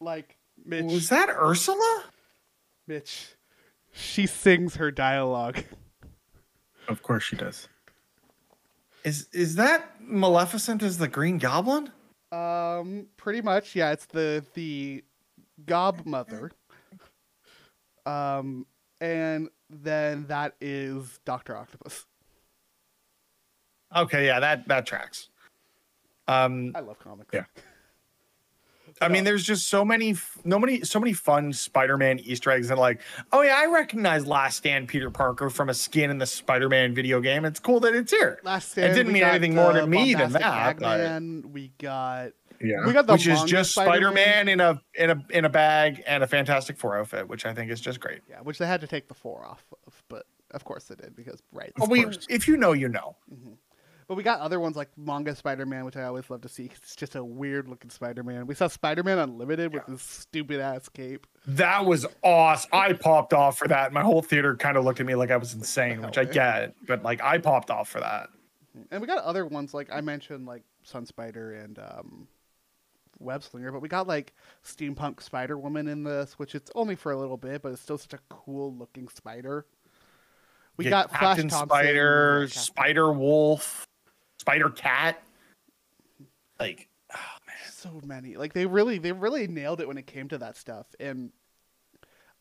like 0.01 0.37
Mitch, 0.65 0.85
Was 0.85 1.09
that 1.11 1.29
Ursula? 1.29 2.05
Mitch, 2.87 3.37
she 3.93 4.27
sings 4.27 4.77
her 4.77 4.91
dialogue. 4.91 5.65
Of 6.89 7.03
course 7.03 7.23
she 7.23 7.37
does. 7.37 7.69
Is 9.05 9.29
is 9.33 9.55
that 9.57 10.01
Maleficent 10.01 10.83
as 10.83 10.99
the 10.99 11.09
Green 11.09 11.39
Goblin? 11.39 11.91
Um, 12.31 13.07
pretty 13.17 13.41
much, 13.43 13.77
yeah. 13.77 13.93
It's 13.93 14.07
the 14.07 14.45
the 14.55 15.05
Gob 15.67 16.05
Mother. 16.05 16.51
Um, 18.07 18.67
and 19.01 19.49
then 19.71 20.27
that 20.29 20.55
is 20.61 21.21
Doctor 21.25 21.57
Octopus. 21.57 22.07
Okay, 23.95 24.27
yeah, 24.27 24.41
that 24.41 24.69
that 24.69 24.87
tracks. 24.87 25.29
Um, 26.27 26.73
I 26.75 26.81
love 26.81 26.99
comics. 26.99 27.31
Yeah. 27.33 27.45
I 29.01 29.09
mean, 29.09 29.25
there's 29.25 29.43
just 29.43 29.69
so 29.69 29.85
many, 29.85 30.15
no 30.45 30.59
many, 30.61 30.83
so 30.83 31.01
many 31.01 31.13
fun 31.13 31.53
Spider-Man 31.53 32.21
Easter 32.21 32.51
eggs 32.51 32.71
and 32.71 32.79
like, 32.79 33.01
oh 33.33 33.41
yeah, 33.41 33.57
I 33.59 33.67
recognize 33.67 34.27
Last 34.27 34.59
Stand 34.59 34.87
Peter 34.87 35.11
Parker 35.11 35.51
from 35.51 35.71
a 35.71 35.75
skin 35.75 36.11
in 36.11 36.19
the 36.19 36.27
Spider-Man 36.27 36.95
video 36.95 37.21
game. 37.21 37.45
It's 37.45 37.59
cool 37.59 37.81
that 37.81 37.95
it's 37.95 38.13
here. 38.13 38.39
Last 38.45 38.73
Stand. 38.73 38.93
It 38.93 38.95
didn't 38.95 39.13
mean 39.13 39.23
got 39.23 39.31
anything 39.35 39.55
more 39.57 39.73
to 39.73 39.87
me 39.87 40.15
than 40.15 40.33
that, 40.33 40.79
but- 40.79 41.51
We 41.51 41.73
got 41.79 42.33
Yeah. 42.63 42.87
we 42.87 42.93
got 42.93 43.07
the 43.07 43.13
which 43.15 43.27
is 43.27 43.43
just 43.45 43.73
Spider-Man. 43.73 44.13
Spider-Man 44.47 44.49
in 44.49 44.61
a 44.61 44.81
in 44.95 45.11
a 45.11 45.25
in 45.31 45.45
a 45.45 45.49
bag 45.49 46.03
and 46.07 46.23
a 46.23 46.27
Fantastic 46.27 46.79
Four 46.79 46.99
outfit, 46.99 47.29
which 47.29 47.45
I 47.47 47.55
think 47.55 47.71
is 47.71 47.81
just 47.81 48.01
great. 48.01 48.21
Yeah, 48.29 48.41
which 48.41 48.59
they 48.59 48.67
had 48.67 48.81
to 48.83 48.87
take 48.87 49.09
the 49.09 49.15
four 49.15 49.45
off 49.45 49.65
of, 49.87 50.03
but 50.09 50.27
of 50.53 50.65
course 50.65 50.85
they 50.85 50.95
did 50.95 51.17
because 51.17 51.43
right. 51.53 51.73
Well, 51.79 51.89
we, 51.89 52.07
if 52.29 52.47
you 52.49 52.57
know, 52.57 52.73
you 52.73 52.89
know. 52.89 53.17
But 54.09 54.17
we 54.17 54.25
got 54.25 54.41
other 54.41 54.61
ones 54.61 54.77
like 54.77 54.89
manga 54.99 55.35
Spider-Man, 55.35 55.85
which 55.85 55.97
I 55.97 56.03
always 56.03 56.29
love 56.29 56.43
to 56.43 56.49
see. 56.49 56.69
'cause 56.69 56.79
It's 56.83 56.97
just 56.97 57.15
a 57.15 57.25
weird 57.25 57.69
looking 57.69 57.89
Spider-Man. 57.89 58.47
We 58.47 58.55
saw 58.55 58.67
Spider-Man 58.67 59.19
Unlimited 59.19 59.73
with 59.73 59.87
his 59.87 60.03
stupid 60.03 60.61
ass 60.61 60.89
cape. 60.89 61.27
That 61.47 61.87
was 61.87 62.05
awesome. 62.23 62.69
I 62.75 62.93
popped 62.95 63.33
off 63.33 63.57
for 63.57 63.69
that. 63.69 63.93
My 63.93 64.03
whole 64.03 64.21
theater 64.21 64.57
kind 64.57 64.77
of 64.77 64.85
looked 64.85 65.01
at 65.01 65.07
me 65.07 65.15
like 65.15 65.31
I 65.31 65.37
was 65.37 65.55
insane, 65.55 66.03
which 66.03 66.19
I 66.19 66.25
get, 66.25 66.75
but 66.87 67.03
like 67.03 67.23
I 67.23 67.39
popped 67.39 67.71
off 67.71 67.89
for 67.89 68.01
that. 68.01 68.29
And 68.91 69.01
we 69.01 69.07
got 69.07 69.23
other 69.25 69.47
ones 69.47 69.73
like 69.73 69.89
I 69.93 70.01
mentioned, 70.01 70.47
like 70.47 70.65
Sun 70.83 71.07
Spider 71.07 71.53
and 71.55 71.79
um, 71.79 72.29
Web 73.23 73.43
Slinger. 73.43 73.73
But 73.73 73.81
we 73.81 73.89
got 73.89 74.07
like 74.07 74.35
steampunk 74.65 75.23
Spider 75.23 75.59
Woman 75.59 75.89
in 75.89 76.05
this, 76.05 76.39
which 76.39 76.55
it's 76.55 76.71
only 76.75 76.95
for 76.95 77.13
a 77.13 77.17
little 77.17 77.37
bit, 77.37 77.63
but 77.63 77.73
it's 77.73 77.83
still 77.83 77.99
such 77.99 78.15
a 78.15 78.21
cool 78.29 78.75
looking 78.75 79.09
spider. 79.09 79.67
We 80.77 80.87
got 80.87 81.11
Flash 81.11 81.21
Captain 81.21 81.49
Thompson, 81.49 81.69
Spider, 81.69 82.47
Captain- 82.47 82.63
Spider 82.63 83.13
Wolf, 83.13 83.87
Spider 84.39 84.71
Cat. 84.71 85.23
Like, 86.59 86.89
oh, 87.15 87.19
so 87.71 88.01
many. 88.05 88.37
Like 88.37 88.53
they 88.53 88.67
really, 88.67 88.99
they 88.99 89.13
really 89.13 89.47
nailed 89.47 89.81
it 89.81 89.89
when 89.89 89.99
it 89.99 90.07
came 90.07 90.29
to 90.29 90.39
that 90.39 90.57
stuff, 90.57 90.87
and 90.99 91.31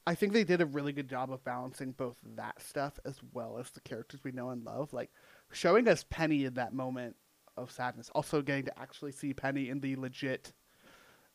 I 0.08 0.16
think 0.16 0.34
they 0.34 0.44
did 0.44 0.62
a 0.62 0.66
really 0.66 0.94
good 0.94 1.10
job 1.10 1.32
of 1.32 1.44
balancing 1.44 1.92
both 1.92 2.18
that 2.36 2.62
stuff 2.62 3.00
as 3.06 3.20
well 3.34 3.58
as 3.60 3.70
the 3.70 3.82
characters 3.82 4.22
we 4.24 4.32
know 4.32 4.50
and 4.50 4.64
love. 4.64 4.94
Like 4.94 5.12
showing 5.52 5.88
us 5.88 6.06
Penny 6.10 6.46
in 6.46 6.56
that 6.56 6.74
moment 6.74 7.16
of 7.58 7.72
sadness, 7.72 8.10
also 8.16 8.42
getting 8.42 8.66
to 8.66 8.80
actually 8.80 9.12
see 9.12 9.34
Penny 9.34 9.70
in 9.70 9.80
the 9.80 9.96
legit 9.96 10.54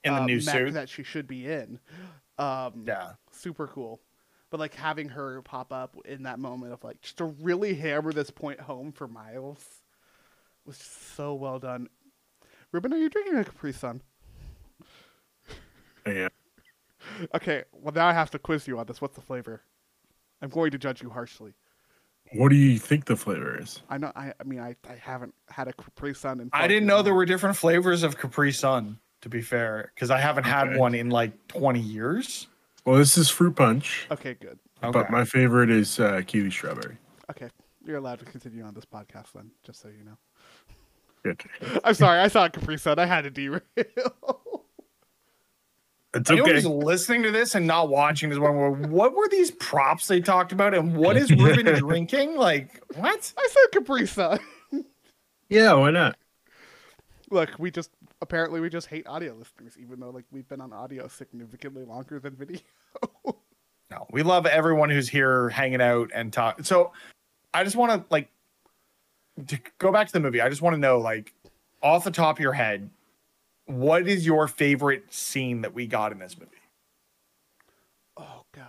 in 0.07 0.15
the 0.15 0.21
uh, 0.21 0.27
new 0.27 0.37
mech 0.37 0.55
suit. 0.55 0.75
that 0.75 0.89
she 0.89 1.03
should 1.03 1.27
be 1.27 1.47
in. 1.47 1.79
Um, 2.39 2.85
yeah. 2.87 3.13
super 3.31 3.67
cool. 3.67 4.01
But 4.51 4.61
like 4.61 4.75
having 4.75 5.09
her 5.11 5.43
pop 5.43 5.73
up 5.73 5.97
in 6.05 6.23
that 6.23 6.39
moment 6.39 6.73
of 6.73 6.85
like 6.85 7.01
just 7.01 7.19
to 7.19 7.25
really 7.25 7.75
hammer 7.75 8.13
this 8.13 8.31
point 8.31 8.61
home 8.61 8.93
for 8.93 9.09
Miles 9.09 9.65
was 10.65 10.77
so 10.77 11.35
well 11.35 11.59
done. 11.59 11.89
Ruben, 12.73 12.93
are 12.93 12.99
you 12.99 13.09
drinking 13.09 13.37
a 13.37 13.45
Capri 13.45 13.73
Sun? 13.73 14.03
Yeah. 16.07 16.29
Okay, 17.35 17.65
well 17.73 17.93
now 17.95 18.07
I 18.07 18.13
have 18.13 18.31
to 18.33 18.39
quiz 18.39 18.69
you 18.69 18.79
on 18.79 18.87
this. 18.87 19.01
What's 19.01 19.17
the 19.17 19.21
flavor? 19.21 19.63
I'm 20.43 20.51
going 20.51 20.71
to 20.71 20.79
judge 20.79 21.03
you 21.03 21.11
harshly. 21.11 21.55
What 22.33 22.49
do 22.49 22.57
you 22.57 22.79
think 22.79 23.05
the 23.05 23.17
flavor 23.17 23.61
is? 23.61 23.83
I 23.89 23.99
know. 23.99 24.13
I, 24.17 24.33
I 24.41 24.45
mean, 24.45 24.59
I, 24.59 24.75
I 24.89 24.95
haven't 24.95 25.35
had 25.49 25.69
a 25.69 25.73
Capri 25.73 26.15
Sun 26.15 26.41
in. 26.41 26.51
I 26.53 26.67
didn't 26.67 26.87
know 26.87 27.03
there 27.03 27.15
were 27.15 27.25
different 27.25 27.57
flavors 27.57 28.03
of 28.03 28.19
Capri 28.19 28.53
Sun. 28.53 28.99
To 29.23 29.29
be 29.29 29.41
fair, 29.41 29.91
because 29.95 30.11
I 30.11 30.19
haven't 30.19 30.45
had 30.45 30.69
Okay. 30.69 30.79
one 30.79 30.95
in 30.95 31.11
like 31.11 31.33
20 31.49 31.81
years. 31.81 32.49
Well, 32.85 32.97
this 32.99 33.17
is 33.19 33.29
fruit 33.29 33.57
punch, 33.57 34.07
Okay, 34.11 34.35
good. 34.35 34.59
Okay. 34.83 34.91
but 34.93 35.11
my 35.11 35.25
favorite 35.25 35.71
is 35.71 35.99
uh, 35.99 36.23
kiwi 36.27 36.51
strawberry. 36.51 36.97
Okay, 37.31 37.49
you're 37.85 37.97
allowed 37.97 38.21
to 38.21 38.25
continue 38.25 38.63
on 38.63 38.75
this 38.75 38.85
podcast 38.85 39.33
then, 39.35 39.51
just 39.65 39.81
so 39.81 39.89
you 39.89 40.05
know. 40.05 40.17
Good. 41.25 41.43
I'm 41.85 41.95
sorry, 41.95 42.21
I 42.21 42.29
saw 42.29 42.45
a 42.45 42.51
Capri 42.51 42.79
Sun. 42.79 42.99
I 42.99 43.07
had 43.07 43.23
to 43.25 43.31
derail. 43.31 43.61
It's 46.15 46.31
Anyone 46.31 46.51
okay. 46.51 46.63
who's 46.63 46.65
listening 46.67 47.25
to 47.25 47.31
this 47.31 47.55
and 47.55 47.67
not 47.67 47.89
watching 47.91 48.31
this 48.31 48.39
one, 48.39 48.91
what 48.91 49.15
were 49.15 49.29
these 49.29 49.51
props 49.51 50.07
they 50.07 50.21
talked 50.21 50.51
about, 50.53 50.73
and 50.73 50.97
what 50.97 51.17
is 51.17 51.31
Ruben 51.37 51.67
drinking? 51.75 52.37
Like 52.37 52.81
what? 52.95 53.33
I 53.37 53.49
said 53.51 53.73
Capri 53.81 54.07
Sun. 54.07 54.39
Yeah, 55.51 55.75
why 55.75 55.91
not? 55.91 56.17
Look, 57.31 57.51
we 57.59 57.71
just 57.71 57.91
apparently 58.21 58.61
we 58.61 58.69
just 58.69 58.87
hate 58.87 59.07
audio 59.07 59.35
listeners, 59.35 59.77
even 59.79 60.01
though 60.01 60.11
like 60.11 60.25
we've 60.31 60.49
been 60.49 60.61
on 60.61 60.73
audio 60.73 61.09
significantly 61.09 61.85
longer 61.85 62.19
than 62.21 62.35
video. 62.35 62.61
No, 63.89 64.05
we 64.11 64.25
love 64.25 64.47
everyone 64.47 64.91
who's 64.91 65.09
here 65.09 65.49
hanging 65.49 65.81
out 65.81 66.11
and 66.13 66.33
talk. 66.33 66.65
So, 66.65 66.91
I 67.55 67.63
just 67.63 67.77
want 67.77 67.93
to 67.93 68.05
like 68.11 68.29
to 69.47 69.61
go 69.79 69.93
back 69.93 70.09
to 70.09 70.13
the 70.13 70.19
movie. 70.19 70.41
I 70.41 70.49
just 70.49 70.61
want 70.61 70.75
to 70.75 70.81
know, 70.81 70.99
like, 70.99 71.33
off 71.83 72.03
the 72.03 72.11
top 72.11 72.37
of 72.37 72.41
your 72.41 72.53
head, 72.53 72.91
what 73.67 74.09
is 74.09 74.27
your 74.27 74.49
favorite 74.49 75.13
scene 75.15 75.61
that 75.61 75.73
we 75.73 75.87
got 75.87 76.11
in 76.13 76.19
this 76.19 76.37
movie? 76.37 76.51
oh 78.17 78.45
God. 78.53 78.67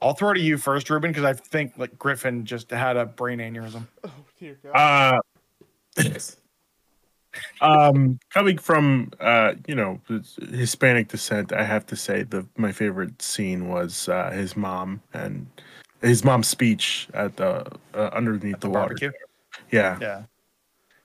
I'll 0.00 0.14
throw 0.14 0.30
it 0.30 0.34
to 0.34 0.40
you 0.40 0.58
first, 0.58 0.88
Ruben, 0.90 1.10
because 1.10 1.24
I 1.24 1.32
think 1.32 1.74
like 1.76 1.98
Griffin 1.98 2.44
just 2.44 2.70
had 2.70 2.96
a 2.96 3.06
brain 3.06 3.38
aneurysm. 3.38 3.86
Oh 4.04 4.10
dear 4.38 4.58
God. 4.62 5.20
Uh, 5.96 6.02
um, 7.60 8.18
coming 8.30 8.58
from 8.58 9.10
uh, 9.20 9.54
you 9.66 9.74
know 9.74 10.00
Hispanic 10.50 11.08
descent, 11.08 11.52
I 11.52 11.64
have 11.64 11.86
to 11.86 11.96
say 11.96 12.22
the 12.22 12.46
my 12.56 12.72
favorite 12.72 13.20
scene 13.22 13.68
was 13.68 14.08
uh, 14.08 14.30
his 14.30 14.56
mom 14.56 15.00
and 15.14 15.46
his 16.02 16.24
mom's 16.24 16.48
speech 16.48 17.08
at 17.14 17.36
the 17.36 17.66
uh, 17.94 18.10
underneath 18.12 18.60
The 18.60 18.60
the, 18.60 18.70
water. 18.70 18.80
barbecue. 18.88 19.12
Yeah, 19.70 19.98
Yeah, 20.00 20.22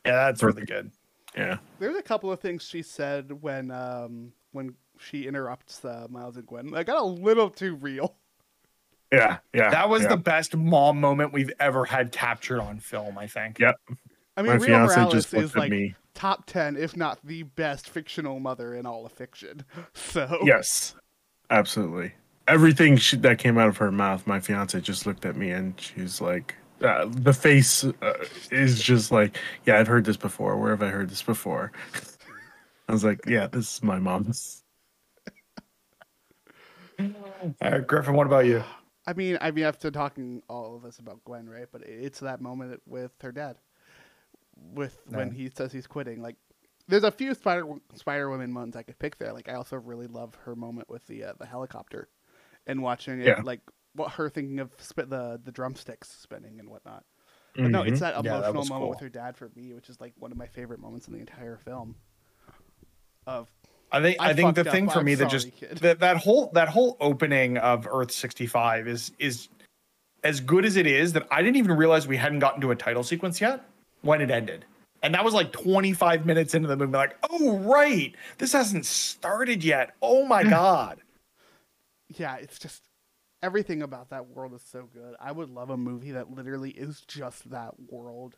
yeah, 0.06 0.26
that's 0.26 0.44
really 0.44 0.66
good. 0.66 0.92
yeah. 1.36 1.58
There's 1.80 1.96
a 1.96 2.02
couple 2.04 2.32
of 2.32 2.40
things 2.40 2.64
she 2.64 2.82
said 2.82 3.42
when 3.42 3.72
um 3.72 4.34
when 4.52 4.76
she 5.00 5.26
interrupts 5.28 5.84
uh, 5.86 6.08
Miles 6.10 6.38
and 6.38 6.46
Gwen. 6.46 6.76
I 6.76 6.84
got 6.84 6.98
a 7.02 7.06
little 7.06 7.50
too 7.50 7.76
real. 7.76 8.16
Yeah, 9.12 9.38
yeah. 9.54 9.70
That 9.72 9.90
was 9.90 10.04
yeah. 10.04 10.10
the 10.10 10.18
best 10.18 10.56
mom 10.56 11.00
moment 11.02 11.34
we've 11.34 11.52
ever 11.60 11.84
had 11.86 12.12
captured 12.12 12.62
on 12.62 12.80
film. 12.80 13.18
I 13.18 13.28
think. 13.28 13.60
Yep. 13.60 13.76
I 14.38 14.42
mean, 14.42 14.52
My 14.52 14.54
Real 14.56 14.66
fiance 14.66 14.96
Morales 14.96 15.14
just 15.14 15.34
looked 15.34 15.44
is 15.46 15.52
at 15.52 15.58
like 15.58 15.72
me. 15.72 15.96
Top 16.14 16.46
ten, 16.46 16.76
if 16.78 16.96
not 16.96 17.20
the 17.24 17.44
best 17.44 17.90
fictional 17.90 18.40
mother 18.40 18.76
in 18.76 18.86
all 18.86 19.06
of 19.06 19.12
fiction. 19.12 19.64
So 19.94 20.40
Yes, 20.44 20.96
absolutely. 21.50 22.14
Everything 22.48 22.98
she, 22.98 23.18
that 23.18 23.38
came 23.38 23.58
out 23.58 23.68
of 23.68 23.78
her 23.78 23.92
mouth, 23.92 24.28
my 24.28 24.40
fiance 24.40 24.80
just 24.82 25.06
looked 25.06 25.26
at 25.26 25.36
me 25.36 25.52
and 25.52 25.80
she's 25.80 26.20
like, 26.20 26.56
uh, 26.82 27.06
the 27.10 27.34
face 27.34 27.84
uh, 27.84 28.14
is 28.52 28.82
just 28.82 29.12
like, 29.12 29.38
yeah, 29.66 29.78
I've 29.80 29.88
heard 29.88 30.06
this 30.06 30.18
before. 30.18 30.58
Where 30.58 30.72
have 30.72 30.82
I 30.82 30.88
heard 30.88 31.10
this 31.10 31.22
before? 31.22 31.72
I 32.90 32.92
was 32.92 33.04
like, 33.04 33.22
yeah, 33.28 33.48
this 33.48 33.76
is 33.76 33.84
my 33.84 34.00
mom's. 34.00 34.64
Uh, 37.60 37.80
Griffin, 37.80 38.14
what 38.14 38.28
about 38.28 38.46
you? 38.46 38.64
I 39.08 39.14
mean, 39.14 39.38
I 39.42 39.50
mean, 39.50 39.66
after 39.66 39.90
talking 39.90 40.44
all 40.48 40.76
of 40.76 40.84
this 40.84 41.00
about 41.00 41.24
Gwen, 41.26 41.50
right? 41.50 41.66
But 41.72 41.82
it's 41.82 42.20
that 42.20 42.40
moment 42.40 42.80
with 42.86 43.12
her 43.22 43.32
dad, 43.32 43.58
with 44.74 44.98
when 45.08 45.32
he 45.32 45.50
says 45.50 45.72
he's 45.72 45.88
quitting. 45.88 46.22
Like, 46.22 46.36
there's 46.88 47.04
a 47.04 47.12
few 47.12 47.34
Spider 47.34 47.66
Spider 47.96 48.30
Woman 48.30 48.52
moments 48.52 48.78
I 48.78 48.84
could 48.84 49.00
pick 49.00 49.18
there. 49.18 49.34
Like, 49.34 49.50
I 49.50 49.54
also 49.56 49.78
really 49.78 50.08
love 50.08 50.36
her 50.46 50.56
moment 50.56 50.90
with 50.90 51.06
the 51.08 51.24
uh, 51.26 51.34
the 51.40 51.46
helicopter, 51.46 52.10
and 52.68 52.82
watching 52.82 53.20
it, 53.22 53.28
Yeah. 53.28 53.42
like 53.44 53.62
what 53.94 54.12
her 54.12 54.30
thinking 54.30 54.60
of 54.60 54.72
sp- 54.80 55.08
the 55.10 55.40
the 55.44 55.52
drumsticks 55.52 56.10
spinning 56.10 56.60
and 56.60 56.70
whatnot. 56.70 57.04
But 57.56 57.70
no, 57.72 57.82
Mhm. 57.84 57.90
it's 57.90 58.00
that 58.00 58.16
Mm-hmm. 58.16 58.26
Yeah, 58.26 58.32
that 58.40 58.50
emotional 58.52 58.60
was 58.60 58.70
moment 58.70 58.90
with 58.92 59.00
her 59.02 59.10
dad 59.10 59.36
for 59.36 59.52
me, 59.56 59.74
which 59.74 59.90
is 59.90 60.00
like 60.00 60.14
one 60.18 60.32
of 60.32 60.38
my 60.38 60.48
favorite 60.48 60.80
moments 60.80 61.08
in 61.08 61.14
the 61.14 61.20
entire 61.20 61.58
film. 61.58 61.96
Of 63.28 63.50
I 63.92 64.02
think 64.02 64.22
I 64.22 64.30
I, 64.30 64.34
think 64.34 64.56
the 64.56 64.64
thing 64.64 64.90
for 64.90 65.00
I'm 65.00 65.06
me 65.06 65.16
that 65.16 65.30
just 65.30 65.52
kid. 65.56 65.78
that 65.80 66.00
that 66.00 66.18
whole 66.18 66.50
that 66.54 66.70
whole 66.70 66.96
opening 67.02 67.58
of 67.58 67.88
Earth 67.92 68.12
65 68.12 68.88
is 68.88 69.12
is 69.20 69.50
as 70.24 70.40
good 70.40 70.66
as 70.66 70.78
it 70.78 70.88
is 70.88 71.14
that 71.14 71.28
I 71.30 71.42
didn't 71.42 71.58
even 71.58 71.74
realize 71.76 72.08
we 72.08 72.16
hadn't 72.18 72.40
gotten 72.40 72.62
to 72.62 72.72
a 72.72 72.76
title 72.76 73.04
sequence 73.04 73.42
yet 73.42 73.64
when 74.02 74.22
it 74.22 74.32
ended. 74.32 74.66
And 75.04 75.16
that 75.16 75.24
was 75.24 75.34
like 75.34 75.52
25 75.52 76.26
minutes 76.26 76.54
into 76.54 76.68
the 76.68 76.78
movie 76.78 76.94
like, 76.94 77.18
"Oh 77.30 77.58
right, 77.60 78.14
this 78.38 78.54
hasn't 78.54 78.86
started 78.86 79.64
yet. 79.64 79.96
Oh 80.02 80.26
my 80.26 80.44
god." 80.58 81.02
yeah, 82.18 82.36
it's 82.36 82.60
just 82.60 82.84
everything 83.42 83.82
about 83.82 84.10
that 84.10 84.28
world 84.28 84.54
is 84.54 84.62
so 84.62 84.88
good. 84.94 85.16
I 85.20 85.32
would 85.32 85.50
love 85.50 85.70
a 85.70 85.78
movie 85.78 86.12
that 86.12 86.32
literally 86.32 86.72
is 86.72 87.02
just 87.08 87.50
that 87.52 87.74
world. 87.90 88.36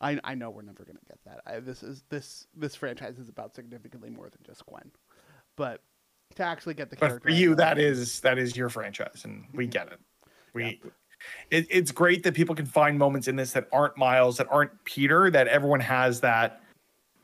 I 0.00 0.18
I 0.24 0.34
know 0.34 0.50
we're 0.50 0.62
never 0.62 0.84
gonna 0.84 0.98
get 1.08 1.18
that. 1.24 1.40
I, 1.46 1.60
this 1.60 1.82
is 1.82 2.04
this 2.08 2.46
this 2.54 2.74
franchise 2.74 3.18
is 3.18 3.28
about 3.28 3.54
significantly 3.54 4.10
more 4.10 4.28
than 4.28 4.40
just 4.44 4.64
Gwen, 4.66 4.90
but 5.56 5.80
to 6.36 6.42
actually 6.42 6.74
get 6.74 6.90
the 6.90 6.96
But 6.96 7.08
character 7.08 7.28
for 7.28 7.34
you 7.34 7.54
that 7.56 7.78
is 7.78 8.20
that 8.20 8.38
is 8.38 8.56
your 8.56 8.68
franchise 8.68 9.22
and 9.24 9.44
we 9.52 9.64
mm-hmm. 9.64 9.70
get 9.70 9.88
it. 9.88 10.00
We 10.52 10.80
it, 11.50 11.66
it's 11.70 11.90
great 11.90 12.22
that 12.24 12.34
people 12.34 12.54
can 12.54 12.66
find 12.66 12.98
moments 12.98 13.28
in 13.28 13.36
this 13.36 13.52
that 13.52 13.68
aren't 13.72 13.96
Miles, 13.96 14.36
that 14.38 14.48
aren't 14.50 14.84
Peter, 14.84 15.30
that 15.30 15.48
everyone 15.48 15.80
has 15.80 16.20
that 16.20 16.62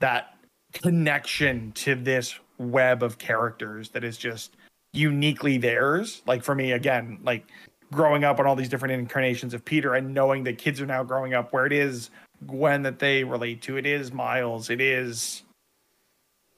that 0.00 0.34
connection 0.72 1.72
to 1.72 1.94
this 1.94 2.38
web 2.58 3.02
of 3.02 3.18
characters 3.18 3.90
that 3.90 4.04
is 4.04 4.16
just 4.16 4.56
uniquely 4.92 5.58
theirs. 5.58 6.22
Like 6.26 6.42
for 6.42 6.54
me, 6.54 6.72
again, 6.72 7.18
like 7.22 7.46
growing 7.92 8.24
up 8.24 8.38
on 8.38 8.46
all 8.46 8.56
these 8.56 8.68
different 8.68 8.94
incarnations 8.94 9.52
of 9.52 9.64
Peter 9.64 9.94
and 9.94 10.14
knowing 10.14 10.44
that 10.44 10.58
kids 10.58 10.80
are 10.80 10.86
now 10.86 11.02
growing 11.02 11.34
up 11.34 11.52
where 11.52 11.66
it 11.66 11.72
is 11.72 12.10
Gwen 12.46 12.82
that 12.82 12.98
they 12.98 13.24
relate 13.24 13.62
to, 13.62 13.76
it 13.76 13.86
is 13.86 14.12
Miles, 14.12 14.70
it 14.70 14.80
is 14.80 15.42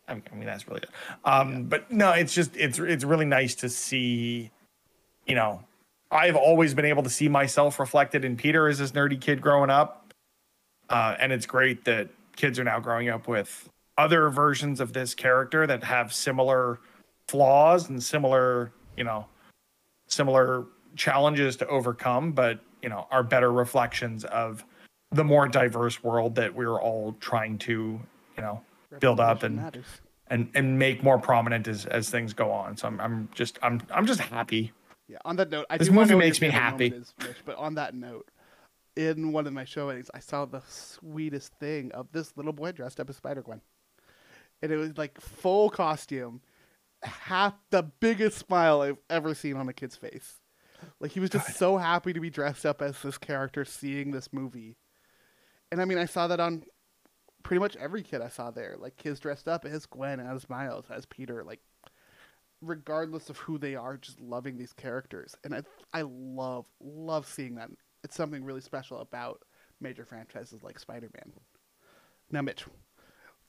I 0.08 0.14
mean, 0.14 0.22
I 0.30 0.34
mean 0.34 0.46
that's 0.46 0.68
really 0.68 0.80
it. 0.82 0.90
Um, 1.24 1.64
but 1.64 1.90
no, 1.90 2.12
it's 2.12 2.34
just 2.34 2.56
it's 2.56 2.78
it's 2.78 3.04
really 3.04 3.24
nice 3.24 3.54
to 3.56 3.68
see, 3.68 4.50
you 5.26 5.34
know, 5.34 5.62
I've 6.12 6.36
always 6.36 6.74
been 6.74 6.84
able 6.84 7.02
to 7.02 7.10
see 7.10 7.28
myself 7.28 7.80
reflected 7.80 8.24
in 8.24 8.36
Peter 8.36 8.68
as 8.68 8.78
this 8.78 8.92
nerdy 8.92 9.18
kid 9.20 9.40
growing 9.40 9.70
up. 9.70 10.12
Uh, 10.90 11.16
and 11.18 11.32
it's 11.32 11.46
great 11.46 11.84
that 11.86 12.10
kids 12.36 12.58
are 12.58 12.64
now 12.64 12.78
growing 12.78 13.08
up 13.08 13.26
with 13.26 13.68
other 13.96 14.28
versions 14.28 14.78
of 14.78 14.92
this 14.92 15.14
character 15.14 15.66
that 15.66 15.82
have 15.82 16.12
similar 16.12 16.78
flaws 17.28 17.88
and 17.88 18.02
similar, 18.02 18.72
you 18.96 19.04
know, 19.04 19.26
similar 20.06 20.66
challenges 20.96 21.56
to 21.56 21.66
overcome, 21.68 22.32
but 22.32 22.60
you 22.82 22.88
know, 22.88 23.06
are 23.10 23.22
better 23.22 23.52
reflections 23.52 24.24
of 24.24 24.64
the 25.12 25.24
more 25.24 25.48
diverse 25.48 26.02
world 26.02 26.34
that 26.34 26.54
we're 26.54 26.80
all 26.80 27.14
trying 27.20 27.56
to, 27.58 27.98
you 28.36 28.42
know, 28.42 28.60
build 29.00 29.20
up 29.20 29.42
and 29.44 29.56
matters. 29.56 29.86
and 30.28 30.50
and 30.54 30.78
make 30.78 31.02
more 31.02 31.18
prominent 31.18 31.68
as 31.68 31.86
as 31.86 32.10
things 32.10 32.34
go 32.34 32.50
on. 32.50 32.76
So 32.76 32.88
I'm 32.88 33.00
I'm 33.00 33.28
just 33.34 33.58
I'm 33.62 33.80
I'm 33.90 34.06
just 34.06 34.20
happy. 34.20 34.72
Yeah. 35.12 35.18
On 35.26 35.36
that 35.36 35.50
note, 35.50 35.66
I 35.68 35.76
This 35.76 35.90
movie 35.90 36.14
makes 36.14 36.40
me 36.40 36.48
happy. 36.48 36.86
Is, 36.86 37.12
Mitch, 37.20 37.36
but 37.44 37.56
on 37.56 37.74
that 37.74 37.94
note, 37.94 38.30
in 38.96 39.32
one 39.32 39.46
of 39.46 39.52
my 39.52 39.66
showings, 39.66 40.10
I 40.14 40.20
saw 40.20 40.46
the 40.46 40.62
sweetest 40.66 41.52
thing 41.60 41.92
of 41.92 42.10
this 42.12 42.34
little 42.34 42.54
boy 42.54 42.72
dressed 42.72 42.98
up 42.98 43.10
as 43.10 43.16
Spider 43.16 43.42
Gwen, 43.42 43.60
and 44.62 44.72
it 44.72 44.76
was 44.76 44.96
like 44.96 45.20
full 45.20 45.68
costume, 45.68 46.40
half 47.02 47.52
the 47.68 47.82
biggest 47.82 48.38
smile 48.38 48.80
I've 48.80 48.96
ever 49.10 49.34
seen 49.34 49.58
on 49.58 49.68
a 49.68 49.74
kid's 49.74 49.96
face. 49.96 50.40
Like 50.98 51.12
he 51.12 51.20
was 51.20 51.28
just 51.28 51.58
so 51.58 51.76
happy 51.76 52.14
to 52.14 52.20
be 52.20 52.30
dressed 52.30 52.64
up 52.64 52.80
as 52.80 53.02
this 53.02 53.18
character, 53.18 53.66
seeing 53.66 54.12
this 54.12 54.32
movie. 54.32 54.78
And 55.70 55.82
I 55.82 55.84
mean, 55.84 55.98
I 55.98 56.06
saw 56.06 56.26
that 56.28 56.40
on 56.40 56.64
pretty 57.42 57.60
much 57.60 57.76
every 57.76 58.02
kid 58.02 58.22
I 58.22 58.28
saw 58.28 58.50
there. 58.50 58.76
Like 58.78 58.96
kids 58.96 59.20
dressed 59.20 59.46
up 59.46 59.66
as 59.66 59.84
Gwen, 59.84 60.20
as 60.20 60.48
Miles, 60.48 60.86
as 60.90 61.04
Peter. 61.04 61.44
Like 61.44 61.60
regardless 62.62 63.28
of 63.28 63.36
who 63.38 63.58
they 63.58 63.74
are, 63.74 63.96
just 63.96 64.20
loving 64.20 64.56
these 64.56 64.72
characters. 64.72 65.34
And 65.44 65.54
I 65.54 65.62
I 65.92 66.02
love 66.02 66.64
love 66.80 67.26
seeing 67.26 67.56
that. 67.56 67.70
It's 68.04 68.16
something 68.16 68.44
really 68.44 68.60
special 68.60 69.00
about 69.00 69.42
major 69.80 70.04
franchises 70.04 70.62
like 70.62 70.78
Spider-Man. 70.78 71.32
Now, 72.30 72.42
Mitch, 72.42 72.64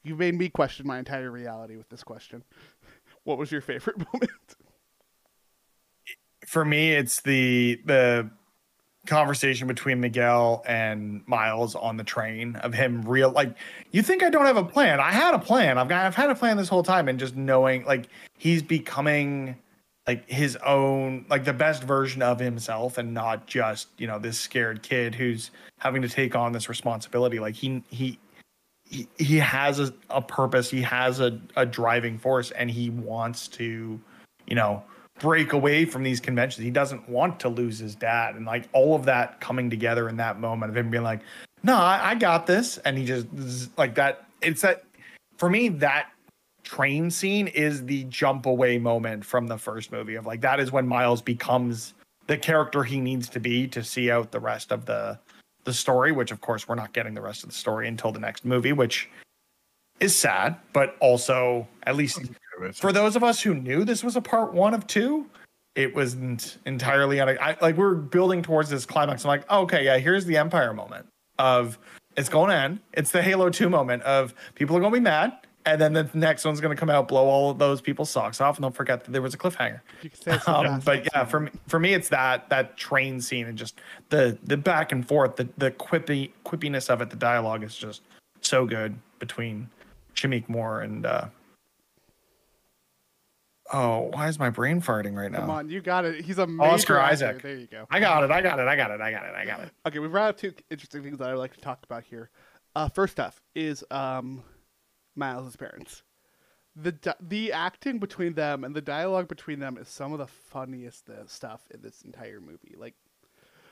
you 0.04 0.16
made 0.16 0.36
me 0.36 0.50
question 0.50 0.86
my 0.86 1.00
entire 1.00 1.32
reality 1.32 1.78
with 1.78 1.90
this 1.90 2.04
question. 2.04 2.44
What 3.26 3.38
was 3.38 3.54
your 3.54 3.62
favorite 3.62 4.00
moment? 4.14 4.56
For 6.46 6.66
me, 6.66 6.92
it's 6.92 7.22
the 7.22 7.80
the 7.86 8.30
conversation 9.06 9.68
between 9.68 10.00
Miguel 10.00 10.64
and 10.66 11.28
Miles 11.28 11.76
on 11.76 11.98
the 11.98 12.04
train 12.04 12.56
of 12.58 12.74
him 12.74 13.02
real 13.02 13.32
like 13.32 13.54
you 13.92 14.02
think 14.02 14.24
I 14.24 14.30
don't 14.30 14.46
have 14.46 14.58
a 14.58 14.64
plan. 14.64 15.00
I 15.00 15.12
had 15.12 15.34
a 15.34 15.40
plan. 15.40 15.78
I've 15.78 15.90
got 15.90 16.06
I've 16.06 16.16
had 16.16 16.30
a 16.30 16.36
plan 16.36 16.58
this 16.58 16.70
whole 16.70 16.84
time 16.84 17.10
and 17.10 17.20
just 17.20 17.36
knowing 17.36 17.84
like 17.86 18.08
he's 18.38 18.64
becoming 18.64 19.58
like 20.08 20.30
his 20.30 20.56
own 20.58 21.26
like 21.30 21.44
the 21.46 21.54
best 21.54 21.84
version 21.84 22.22
of 22.22 22.40
himself 22.40 22.98
and 22.98 23.14
not 23.14 23.46
just, 23.46 23.90
you 23.98 24.08
know, 24.08 24.20
this 24.20 24.40
scared 24.40 24.84
kid 24.84 25.16
who's 25.16 25.52
having 25.80 26.02
to 26.02 26.10
take 26.10 26.36
on 26.36 26.54
this 26.54 26.70
responsibility. 26.70 27.40
Like 27.40 27.56
he 27.56 27.84
he 27.90 28.20
he, 28.86 29.08
he 29.18 29.38
has 29.38 29.80
a, 29.80 29.94
a 30.10 30.22
purpose, 30.22 30.70
he 30.70 30.82
has 30.82 31.20
a, 31.20 31.40
a 31.56 31.66
driving 31.66 32.18
force, 32.18 32.52
and 32.52 32.70
he 32.70 32.90
wants 32.90 33.48
to, 33.50 34.00
you 34.46 34.56
know, 34.56 34.84
break 35.20 35.54
away 35.54 35.86
from 35.86 36.04
these 36.04 36.20
conventions. 36.20 36.64
He 36.64 36.72
doesn't 36.72 37.08
want 37.08 37.40
to 37.42 37.50
lose 37.50 37.80
his 37.80 37.96
dad, 37.96 38.36
and 38.36 38.46
like 38.46 38.68
all 38.74 38.96
of 38.96 39.06
that 39.06 39.40
coming 39.40 39.70
together 39.70 40.10
in 40.10 40.18
that 40.18 40.40
moment 40.40 40.72
of 40.72 40.78
him 40.78 40.90
being 40.90 41.04
like, 41.04 41.22
"No, 41.64 41.76
I, 41.76 42.12
I 42.12 42.16
got 42.16 42.48
this," 42.48 42.78
and 42.80 42.98
he 42.98 43.06
just 43.06 43.28
like 43.78 43.96
that. 43.96 44.26
It's 44.42 44.62
that 44.62 44.84
for 45.38 45.50
me 45.50 45.70
that 45.70 46.10
train 46.64 47.12
scene 47.12 47.48
is 47.48 47.86
the 47.86 48.06
jump 48.06 48.46
away 48.46 48.78
moment 48.78 49.24
from 49.26 49.48
the 49.48 49.58
first 49.58 49.92
movie 49.92 50.16
of 50.16 50.26
like 50.26 50.40
that 50.42 50.60
is 50.62 50.72
when 50.72 50.88
Miles 50.88 51.22
becomes 51.22 51.94
the 52.28 52.38
character 52.38 52.84
he 52.84 53.00
needs 53.02 53.28
to 53.30 53.40
be 53.40 53.68
to 53.68 53.84
see 53.84 54.10
out 54.10 54.32
the 54.32 54.40
rest 54.40 54.72
of 54.72 54.86
the 54.86 55.20
the 55.66 55.74
story, 55.74 56.12
which 56.12 56.32
of 56.32 56.42
course 56.42 56.68
we're 56.68 56.76
not 56.76 56.94
getting 56.94 57.14
the 57.14 57.22
rest 57.22 57.44
of 57.44 57.50
the 57.50 57.56
story 57.56 57.88
until 57.88 58.12
the 58.12 58.20
next 58.20 58.44
movie, 58.44 58.74
which 58.74 59.10
is 60.00 60.16
sad, 60.16 60.58
but 60.74 60.98
also 61.00 61.68
at 61.84 61.96
least 61.96 62.20
for 62.74 62.92
those 62.92 63.16
of 63.16 63.24
us 63.24 63.42
who 63.42 63.54
knew 63.54 63.84
this 63.84 64.04
was 64.04 64.16
a 64.16 64.22
part 64.22 64.54
one 64.54 64.74
of 64.74 64.88
two, 64.88 65.26
it 65.76 65.96
wasn't 65.96 66.58
entirely 66.66 67.20
on. 67.20 67.30
I, 67.30 67.58
like 67.62 67.78
we're 67.78 67.96
building 67.96 68.44
towards 68.44 68.70
this 68.70 68.86
climax. 68.86 69.24
I'm 69.26 69.30
like, 69.30 69.46
oh, 69.50 69.62
okay, 69.62 69.86
yeah, 69.86 69.98
here's 69.98 70.26
the 70.26 70.38
Empire 70.38 70.74
moment 70.74 71.08
of 71.40 71.80
it's 72.16 72.30
going 72.30 72.50
to 72.50 72.56
end. 72.56 72.80
It's 72.94 73.12
the 73.12 73.22
Halo 73.22 73.50
Two 73.50 73.70
moment 73.70 74.04
of 74.04 74.34
people 74.56 74.78
are 74.78 74.80
going 74.80 74.92
to 74.94 75.00
be 75.00 75.04
mad, 75.04 75.34
and 75.66 75.82
then 75.82 75.94
the 75.94 76.08
next 76.14 76.46
one's 76.46 76.62
going 76.62 76.76
to 76.76 76.80
come 76.80 76.90
out, 76.90 77.08
blow 77.08 77.26
all 77.26 77.50
of 77.50 77.58
those 77.58 77.82
people's 77.82 78.12
socks 78.12 78.40
off, 78.40 78.58
and 78.58 78.64
don't 78.64 78.76
forget 78.76 79.04
that 79.04 79.12
there 79.12 79.22
was 79.22 79.34
a 79.34 79.38
cliffhanger. 79.38 79.82
You 80.04 80.10
could 80.12 80.22
say 80.22 80.36
it's 80.36 80.46
the 80.46 80.56
Um, 80.56 80.80
but 80.82 81.08
yeah, 81.14 81.26
for 81.26 81.40
me, 81.40 81.52
for 81.68 81.80
me, 81.80 81.94
it's 81.94 82.10
that 82.10 82.50
that 82.50 82.78
train 82.78 83.20
scene 83.20 83.48
and 83.48 83.58
just 83.58 83.82
the 84.10 84.38
the 84.44 84.58
back 84.58 84.92
and 84.92 85.08
forth, 85.08 85.38
the 85.38 85.50
the 85.58 85.72
quippy 85.72 86.32
quippiness 86.46 86.90
of 86.90 87.02
it. 87.02 87.10
The 87.10 87.16
dialogue 87.16 87.64
is 87.64 87.76
just 87.76 88.02
so 88.42 88.66
good 88.66 88.96
between 89.20 89.70
Shameik 90.16 90.48
Moore 90.48 90.82
and. 90.82 91.06
uh 91.06 91.26
Oh, 93.74 94.10
why 94.14 94.28
is 94.28 94.38
my 94.38 94.50
brain 94.52 94.82
farting 94.82 95.16
right 95.18 95.32
now? 95.32 95.40
Come 95.40 95.50
on, 95.50 95.70
you 95.70 95.82
got 95.82 96.06
it. 96.06 96.24
He's 96.24 96.38
a 96.38 96.46
major 96.48 96.70
Oscar 96.72 96.98
actor. 97.00 97.12
Isaac. 97.28 97.42
There 97.42 97.56
you 97.56 97.68
go. 97.68 97.86
I 97.90 98.00
got 98.00 98.24
it. 98.24 98.30
I 98.32 98.40
got 98.42 98.60
it. 98.60 98.68
I 98.68 98.76
got 98.76 98.92
it. 98.92 99.02
I 99.02 99.12
got 99.12 99.26
it. 99.26 99.34
I 99.36 99.46
got 99.46 99.62
it. 99.62 99.72
Okay, 99.88 100.00
we've 100.00 100.12
brought 100.12 100.30
up 100.30 100.38
two 100.38 100.54
interesting 100.70 101.02
things 101.04 101.18
that 101.18 101.30
I 101.30 101.34
would 101.34 101.40
like 101.40 101.54
to 101.56 101.62
talk 101.62 101.80
about 101.84 102.04
here. 102.04 102.30
Uh, 102.76 102.88
first 102.88 103.20
off 103.20 103.42
is 103.56 103.84
um, 103.92 104.44
Miles' 105.16 105.56
parents. 105.56 106.04
The 106.76 106.92
di- 106.92 107.14
the 107.20 107.52
acting 107.52 108.00
between 108.00 108.34
them 108.34 108.64
and 108.64 108.76
the 108.76 108.82
dialogue 108.82 109.28
between 109.28 109.60
them 109.60 109.78
is 109.78 109.88
some 109.88 110.12
of 110.14 110.20
the 110.20 110.28
funniest 110.28 111.10
uh, 111.10 111.26
stuff 111.28 111.62
in 111.72 111.82
this 111.82 112.02
entire 112.04 112.40
movie. 112.42 112.74
Like 112.76 112.96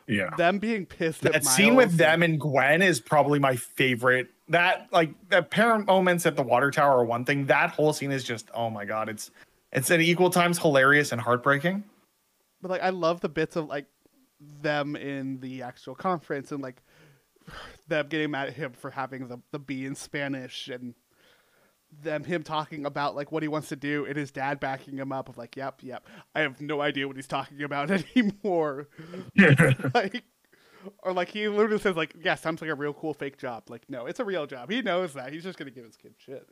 Yeah. 0.08 0.30
them 0.36 0.60
being 0.60 0.86
pissed 0.86 1.26
at 1.26 1.34
That 1.34 1.46
scene 1.46 1.76
with 1.76 1.90
and- 1.92 1.98
them 2.00 2.24
and 2.24 2.40
Gwen 2.40 2.82
is 2.84 3.00
probably 3.00 3.40
my 3.40 3.56
favorite. 3.56 4.30
That 4.50 4.88
like 4.92 5.14
the 5.30 5.42
parent 5.42 5.88
moments 5.88 6.26
at 6.28 6.36
the 6.36 6.44
water 6.44 6.70
tower 6.72 6.98
are 7.00 7.06
one 7.06 7.26
thing. 7.26 7.46
That 7.48 7.72
whole 7.72 7.92
scene 7.94 8.12
is 8.12 8.24
just 8.24 8.50
oh 8.54 8.70
my 8.70 8.86
god. 8.86 9.10
It's 9.10 9.32
it's 9.72 9.90
at 9.92 10.02
equal 10.02 10.30
times 10.30 10.60
hilarious 10.60 11.12
and 11.12 11.22
heartbreaking. 11.22 11.84
but 12.62 12.72
like 12.72 12.82
I 12.82 12.90
love 12.90 13.22
the 13.22 13.30
bits 13.30 13.56
of 13.56 13.68
like 13.68 13.86
them 14.40 14.96
in 14.96 15.40
the 15.40 15.62
actual 15.64 15.96
conference 15.96 16.52
and 16.52 16.62
like 16.62 16.82
them 17.88 18.08
getting 18.08 18.32
mad 18.32 18.48
at 18.50 18.54
him 18.56 18.74
for 18.74 18.92
having 18.92 19.28
the 19.28 19.40
the 19.52 19.60
B 19.60 19.86
in 19.86 19.96
Spanish 19.96 20.68
and 20.68 20.96
them 22.02 22.24
him 22.24 22.42
talking 22.42 22.86
about 22.86 23.16
like 23.18 23.32
what 23.34 23.44
he 23.44 23.50
wants 23.50 23.68
to 23.68 23.76
do 23.76 24.06
and 24.06 24.16
his 24.16 24.32
dad 24.32 24.62
backing 24.62 24.98
him 24.98 25.12
up 25.12 25.28
of 25.28 25.38
like 25.38 25.56
yep 25.58 25.82
yep 25.84 26.06
I 26.34 26.40
have 26.42 26.62
no 26.62 26.80
idea 26.80 27.06
what 27.06 27.18
he's 27.18 27.28
talking 27.28 27.62
about 27.64 27.92
anymore 28.16 28.88
Yeah. 29.36 29.74
like 29.94 30.24
or 31.04 31.12
like 31.12 31.30
he 31.30 31.48
literally 31.50 31.80
says 31.80 31.96
like 31.98 32.16
yeah 32.24 32.36
sounds 32.36 32.62
like 32.62 32.72
a 32.72 32.76
real 32.76 32.94
cool 32.94 33.14
fake 33.14 33.38
job 33.38 33.64
like 33.70 33.84
no 33.90 34.06
it's 34.06 34.22
a 34.22 34.26
real 34.26 34.48
job 34.48 34.72
he 34.72 34.82
knows 34.82 35.14
that 35.14 35.34
he's 35.34 35.44
just 35.44 35.60
gonna 35.60 35.70
give 35.70 35.84
his 35.84 35.98
kid 35.98 36.14
shit 36.18 36.48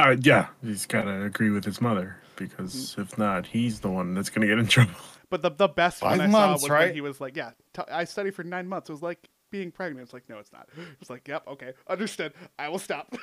Uh, 0.00 0.16
yeah, 0.20 0.48
he's 0.64 0.86
got 0.86 1.02
to 1.02 1.24
agree 1.24 1.50
with 1.50 1.64
his 1.64 1.80
mother 1.80 2.16
because 2.36 2.94
if 2.98 3.18
not, 3.18 3.46
he's 3.46 3.80
the 3.80 3.90
one 3.90 4.14
that's 4.14 4.30
going 4.30 4.42
to 4.42 4.46
get 4.46 4.58
in 4.58 4.66
trouble. 4.66 4.92
But 5.28 5.42
the 5.42 5.50
the 5.50 5.68
best 5.68 6.02
one 6.02 6.18
Five 6.18 6.20
I 6.20 6.26
months, 6.26 6.62
saw 6.62 6.64
was 6.64 6.70
right? 6.70 6.86
when 6.86 6.94
he 6.94 7.00
was 7.00 7.20
like, 7.20 7.36
"Yeah, 7.36 7.50
t- 7.74 7.82
I 7.90 8.04
studied 8.04 8.34
for 8.34 8.44
nine 8.44 8.68
months." 8.68 8.88
It 8.88 8.92
was 8.92 9.02
like 9.02 9.28
being 9.50 9.70
pregnant. 9.70 10.04
It's 10.04 10.12
like, 10.12 10.28
no, 10.28 10.38
it's 10.38 10.52
not. 10.52 10.68
It's 11.00 11.10
like, 11.10 11.26
yep, 11.28 11.46
okay, 11.46 11.72
understood. 11.88 12.32
I 12.58 12.68
will 12.68 12.78
stop. 12.78 13.14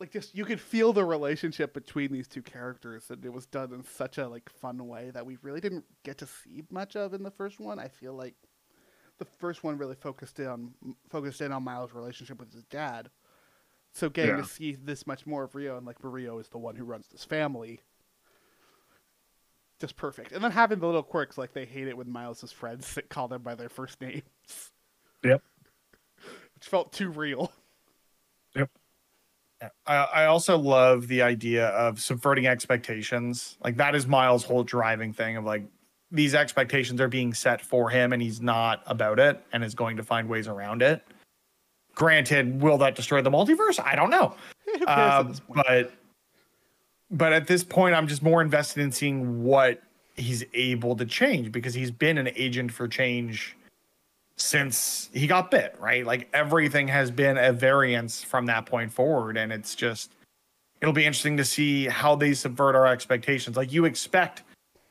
like, 0.00 0.10
just 0.10 0.34
you 0.34 0.44
could 0.44 0.60
feel 0.60 0.92
the 0.92 1.04
relationship 1.04 1.74
between 1.74 2.12
these 2.12 2.28
two 2.28 2.42
characters, 2.42 3.10
and 3.10 3.24
it 3.24 3.32
was 3.32 3.46
done 3.46 3.72
in 3.72 3.84
such 3.84 4.18
a 4.18 4.28
like 4.28 4.48
fun 4.50 4.88
way 4.88 5.10
that 5.10 5.26
we 5.26 5.36
really 5.42 5.60
didn't 5.60 5.84
get 6.04 6.18
to 6.18 6.26
see 6.26 6.64
much 6.70 6.96
of 6.96 7.14
in 7.14 7.22
the 7.22 7.30
first 7.30 7.60
one. 7.60 7.78
I 7.78 7.88
feel 7.88 8.14
like 8.14 8.34
the 9.18 9.26
first 9.38 9.62
one 9.62 9.78
really 9.78 9.94
focused 9.94 10.40
in 10.40 10.46
on 10.46 10.74
focused 11.10 11.40
in 11.40 11.52
on 11.52 11.62
Miles' 11.62 11.92
relationship 11.92 12.40
with 12.40 12.52
his 12.52 12.64
dad. 12.64 13.10
So 13.92 14.08
getting 14.08 14.36
Yeah. 14.36 14.42
to 14.42 14.48
see 14.48 14.74
this 14.74 15.06
much 15.06 15.26
more 15.26 15.44
of 15.44 15.54
Rio, 15.54 15.76
and 15.76 15.86
like 15.86 15.96
Rio 16.02 16.38
is 16.38 16.48
the 16.48 16.58
one 16.58 16.76
who 16.76 16.84
runs 16.84 17.08
this 17.08 17.24
family 17.24 17.80
just 19.82 19.96
perfect. 19.96 20.30
And 20.30 20.42
then 20.44 20.52
having 20.52 20.78
the 20.78 20.86
little 20.86 21.02
quirks 21.02 21.36
like 21.36 21.54
they 21.54 21.64
hate 21.64 21.88
it 21.88 21.96
when 21.96 22.08
Miles's 22.08 22.52
friends 22.52 22.96
call 23.08 23.26
them 23.26 23.42
by 23.42 23.56
their 23.56 23.68
first 23.68 24.00
names. 24.00 24.22
Yep. 25.24 25.42
Which 26.54 26.68
felt 26.68 26.92
too 26.92 27.10
real. 27.10 27.52
Yep. 28.54 28.70
I, 29.86 29.94
I 29.96 30.24
also 30.26 30.56
love 30.56 31.08
the 31.08 31.22
idea 31.22 31.66
of 31.68 32.00
subverting 32.00 32.46
expectations. 32.46 33.58
Like 33.62 33.76
that 33.78 33.94
is 33.96 34.06
Miles' 34.06 34.44
whole 34.44 34.62
driving 34.62 35.12
thing 35.12 35.36
of 35.36 35.44
like 35.44 35.64
these 36.12 36.34
expectations 36.34 37.00
are 37.00 37.08
being 37.08 37.34
set 37.34 37.60
for 37.60 37.90
him 37.90 38.12
and 38.12 38.22
he's 38.22 38.40
not 38.40 38.82
about 38.86 39.18
it 39.18 39.44
and 39.52 39.64
is 39.64 39.74
going 39.74 39.96
to 39.96 40.02
find 40.04 40.28
ways 40.28 40.46
around 40.46 40.82
it. 40.82 41.02
Granted, 41.94 42.62
will 42.62 42.78
that 42.78 42.94
destroy 42.94 43.22
the 43.22 43.30
multiverse? 43.30 43.80
I 43.82 43.96
don't 43.96 44.10
know. 44.10 44.34
Um, 44.86 45.34
but 45.54 45.92
but 47.10 47.34
at 47.34 47.46
this 47.46 47.62
point, 47.62 47.94
I'm 47.94 48.08
just 48.08 48.22
more 48.22 48.40
invested 48.40 48.82
in 48.82 48.90
seeing 48.90 49.44
what 49.44 49.82
he's 50.16 50.44
able 50.54 50.96
to 50.96 51.04
change 51.04 51.52
because 51.52 51.74
he's 51.74 51.90
been 51.90 52.16
an 52.16 52.30
agent 52.36 52.72
for 52.72 52.88
change 52.88 53.54
since 54.36 55.10
he 55.12 55.26
got 55.26 55.50
bit, 55.50 55.76
right? 55.78 56.06
Like 56.06 56.28
everything 56.32 56.88
has 56.88 57.10
been 57.10 57.36
a 57.36 57.52
variance 57.52 58.22
from 58.24 58.46
that 58.46 58.66
point 58.66 58.90
forward, 58.92 59.36
and 59.36 59.52
it's 59.52 59.74
just 59.74 60.12
it'll 60.80 60.94
be 60.94 61.04
interesting 61.04 61.36
to 61.36 61.44
see 61.44 61.86
how 61.86 62.16
they 62.16 62.34
subvert 62.34 62.74
our 62.74 62.86
expectations. 62.86 63.56
Like 63.56 63.72
you 63.72 63.84
expect 63.84 64.42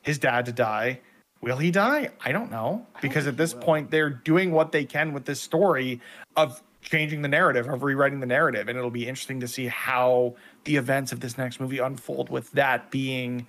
his 0.02 0.18
dad 0.18 0.46
to 0.46 0.52
die. 0.52 1.00
Will 1.40 1.56
he 1.56 1.72
die? 1.72 2.10
I 2.24 2.30
don't 2.30 2.50
know. 2.50 2.86
Because 3.00 3.26
at 3.26 3.36
this 3.36 3.52
point, 3.52 3.90
they're 3.90 4.10
doing 4.10 4.52
what 4.52 4.70
they 4.70 4.84
can 4.84 5.12
with 5.12 5.24
this 5.24 5.40
story 5.40 6.00
of 6.36 6.62
changing 6.82 7.22
the 7.22 7.28
narrative, 7.28 7.68
of 7.68 7.82
rewriting 7.82 8.20
the 8.20 8.26
narrative. 8.26 8.68
And 8.68 8.76
it'll 8.76 8.90
be 8.90 9.08
interesting 9.08 9.40
to 9.40 9.48
see 9.48 9.68
how 9.68 10.34
the 10.64 10.76
events 10.76 11.12
of 11.12 11.20
this 11.20 11.38
next 11.38 11.60
movie 11.60 11.78
unfold 11.78 12.28
with 12.28 12.50
that 12.52 12.90
being 12.90 13.46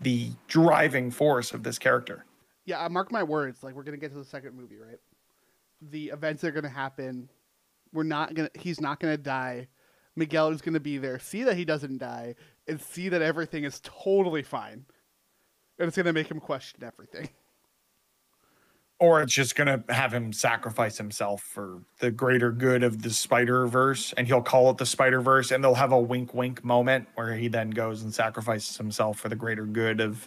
the 0.00 0.30
driving 0.46 1.10
force 1.10 1.52
of 1.52 1.64
this 1.64 1.78
character. 1.78 2.24
yeah, 2.64 2.82
I 2.82 2.88
mark 2.88 3.10
my 3.10 3.22
words. 3.22 3.62
Like 3.62 3.74
we're 3.74 3.82
gonna 3.82 3.96
get 3.96 4.12
to 4.12 4.18
the 4.18 4.24
second 4.24 4.54
movie, 4.56 4.76
right? 4.78 4.98
The 5.90 6.06
events 6.08 6.42
that 6.42 6.48
are 6.48 6.52
gonna 6.52 6.68
happen. 6.68 7.28
We're 7.92 8.04
not 8.04 8.34
gonna. 8.34 8.50
He's 8.54 8.80
not 8.80 9.00
gonna 9.00 9.16
die. 9.16 9.68
Miguel 10.16 10.50
is 10.50 10.60
gonna 10.62 10.80
be 10.80 10.98
there. 10.98 11.18
See 11.18 11.42
that 11.44 11.56
he 11.56 11.64
doesn't 11.64 11.98
die, 11.98 12.34
and 12.66 12.80
see 12.80 13.08
that 13.08 13.22
everything 13.22 13.64
is 13.64 13.80
totally 13.82 14.42
fine. 14.42 14.84
And 15.78 15.88
it's 15.88 15.96
gonna 15.96 16.12
make 16.12 16.30
him 16.30 16.40
question 16.40 16.82
everything. 16.84 17.28
Or 19.00 19.22
it's 19.22 19.32
just 19.32 19.54
going 19.54 19.68
to 19.68 19.94
have 19.94 20.12
him 20.12 20.32
sacrifice 20.32 20.98
himself 20.98 21.42
for 21.42 21.82
the 22.00 22.10
greater 22.10 22.50
good 22.50 22.82
of 22.82 23.02
the 23.02 23.10
Spider 23.10 23.68
Verse, 23.68 24.12
and 24.14 24.26
he'll 24.26 24.42
call 24.42 24.70
it 24.70 24.78
the 24.78 24.86
Spider 24.86 25.20
Verse, 25.20 25.52
and 25.52 25.62
they'll 25.62 25.74
have 25.74 25.92
a 25.92 26.00
wink 26.00 26.34
wink 26.34 26.64
moment 26.64 27.06
where 27.14 27.34
he 27.34 27.46
then 27.46 27.70
goes 27.70 28.02
and 28.02 28.12
sacrifices 28.12 28.76
himself 28.76 29.20
for 29.20 29.28
the 29.28 29.36
greater 29.36 29.66
good 29.66 30.00
of 30.00 30.26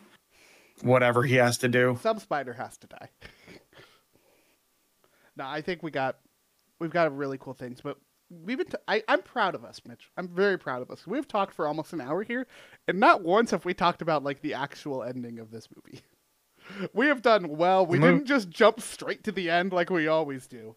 whatever 0.84 1.24
he 1.24 1.36
has 1.36 1.57
to 1.59 1.67
do. 1.67 1.97
Some 2.01 2.19
spider 2.19 2.53
has 2.53 2.78
to 2.78 2.88
die. 2.88 3.09
no, 5.36 5.45
I 5.45 5.61
think 5.61 5.84
we 5.84 5.91
got 5.91 6.17
we've 6.80 6.91
got 6.91 7.15
really 7.15 7.38
cool 7.38 7.53
things, 7.53 7.82
but 7.82 7.97
we've 8.30 8.57
been. 8.57 8.67
T- 8.67 8.78
I, 8.88 9.03
I'm 9.07 9.22
proud 9.22 9.55
of 9.55 9.63
us, 9.63 9.82
Mitch. 9.88 10.09
I'm 10.17 10.28
very 10.28 10.57
proud 10.57 10.82
of 10.82 10.89
us. 10.89 11.05
We've 11.05 11.28
talked 11.28 11.53
for 11.53 11.67
almost 11.67 11.93
an 11.93 12.01
hour 12.01 12.24
here, 12.24 12.47
and 12.88 12.99
not 12.99 13.22
once 13.22 13.51
have 13.51 13.65
we 13.65 13.74
talked 13.74 14.01
about 14.01 14.24
like 14.24 14.41
the 14.41 14.53
actual 14.53 15.03
ending 15.03 15.39
of 15.39 15.51
this 15.51 15.67
movie. 15.76 16.01
We 16.93 17.07
have 17.07 17.22
done 17.22 17.49
well. 17.57 17.86
We 17.86 17.99
The 17.99 18.05
didn't 18.07 18.26
just 18.26 18.49
jump 18.49 18.82
straight 18.82 19.24
to 19.26 19.32
the 19.32 19.49
end 19.49 19.74
like 19.74 19.89
we 19.89 20.07
always 20.07 20.47
do. 20.47 20.76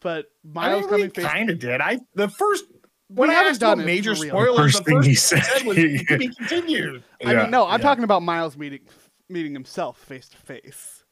But 0.00 0.26
I 0.60 0.70
Miles 0.70 0.80
mean, 0.80 0.88
coming 0.88 1.10
face 1.10 1.26
kind 1.26 1.50
of 1.50 1.58
did. 1.58 1.80
I 1.80 2.00
the 2.14 2.28
first 2.28 2.64
when 3.08 3.28
We 3.28 3.34
I 3.34 3.34
haven't 3.34 3.58
asked 3.58 3.60
done 3.60 3.80
about 3.80 3.86
major 3.86 4.14
for 4.14 4.16
real. 4.16 4.40
spoilers, 4.44 4.56
First 4.56 4.84
the 4.84 4.84
thing 4.84 5.02
he 5.02 5.14
thing 5.16 5.16
said. 5.16 5.62
was 5.64 5.78
to 6.08 6.16
be 6.16 6.28
continued. 6.28 7.04
I 7.24 7.32
Yeah, 7.32 7.42
mean, 7.42 7.50
no, 7.50 7.66
I'm 7.66 7.80
yeah. 7.80 7.82
talking 7.82 8.04
about 8.04 8.22
Miles 8.22 8.56
meeting 8.56 8.80
meeting 9.28 9.52
himself 9.54 9.98
face 9.98 10.28
to 10.30 10.36
face. 10.38 11.04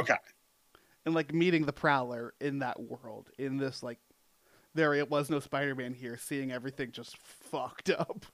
Okay. 0.00 0.16
and 1.04 1.14
like 1.14 1.32
meeting 1.34 1.66
the 1.66 1.72
prowler 1.72 2.34
in 2.40 2.60
that 2.60 2.80
world 2.80 3.30
in 3.38 3.56
this 3.56 3.82
like 3.82 3.98
there 4.74 4.94
it 4.94 5.10
was 5.10 5.30
no 5.30 5.40
spider-man 5.40 5.94
here 5.94 6.16
seeing 6.16 6.52
everything 6.52 6.92
just 6.92 7.16
fucked 7.18 7.90
up 7.90 8.26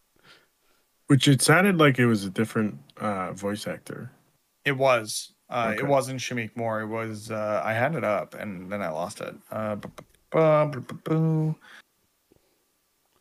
Which 1.09 1.29
it 1.29 1.41
sounded 1.43 1.79
like 1.79 1.99
it 1.99 2.07
was 2.07 2.25
a 2.25 2.31
different 2.31 2.79
uh, 2.99 3.33
voice 3.33 3.67
actor. 3.67 4.11
It 4.67 4.77
was. 4.77 5.33
Uh, 5.49 5.71
Okay. 5.73 5.85
It 5.85 5.87
wasn't 5.87 6.21
Shameik 6.21 6.57
Moore. 6.57 6.81
It 6.81 6.89
was. 6.89 7.31
Uh, 7.31 7.62
I 7.64 7.73
had 7.73 7.95
it 7.95 8.05
up 8.05 8.35
and 8.35 8.71
then 8.71 8.83
I 8.83 8.89
lost 8.91 9.21
it. 9.23 9.35
Uh. 9.51 9.77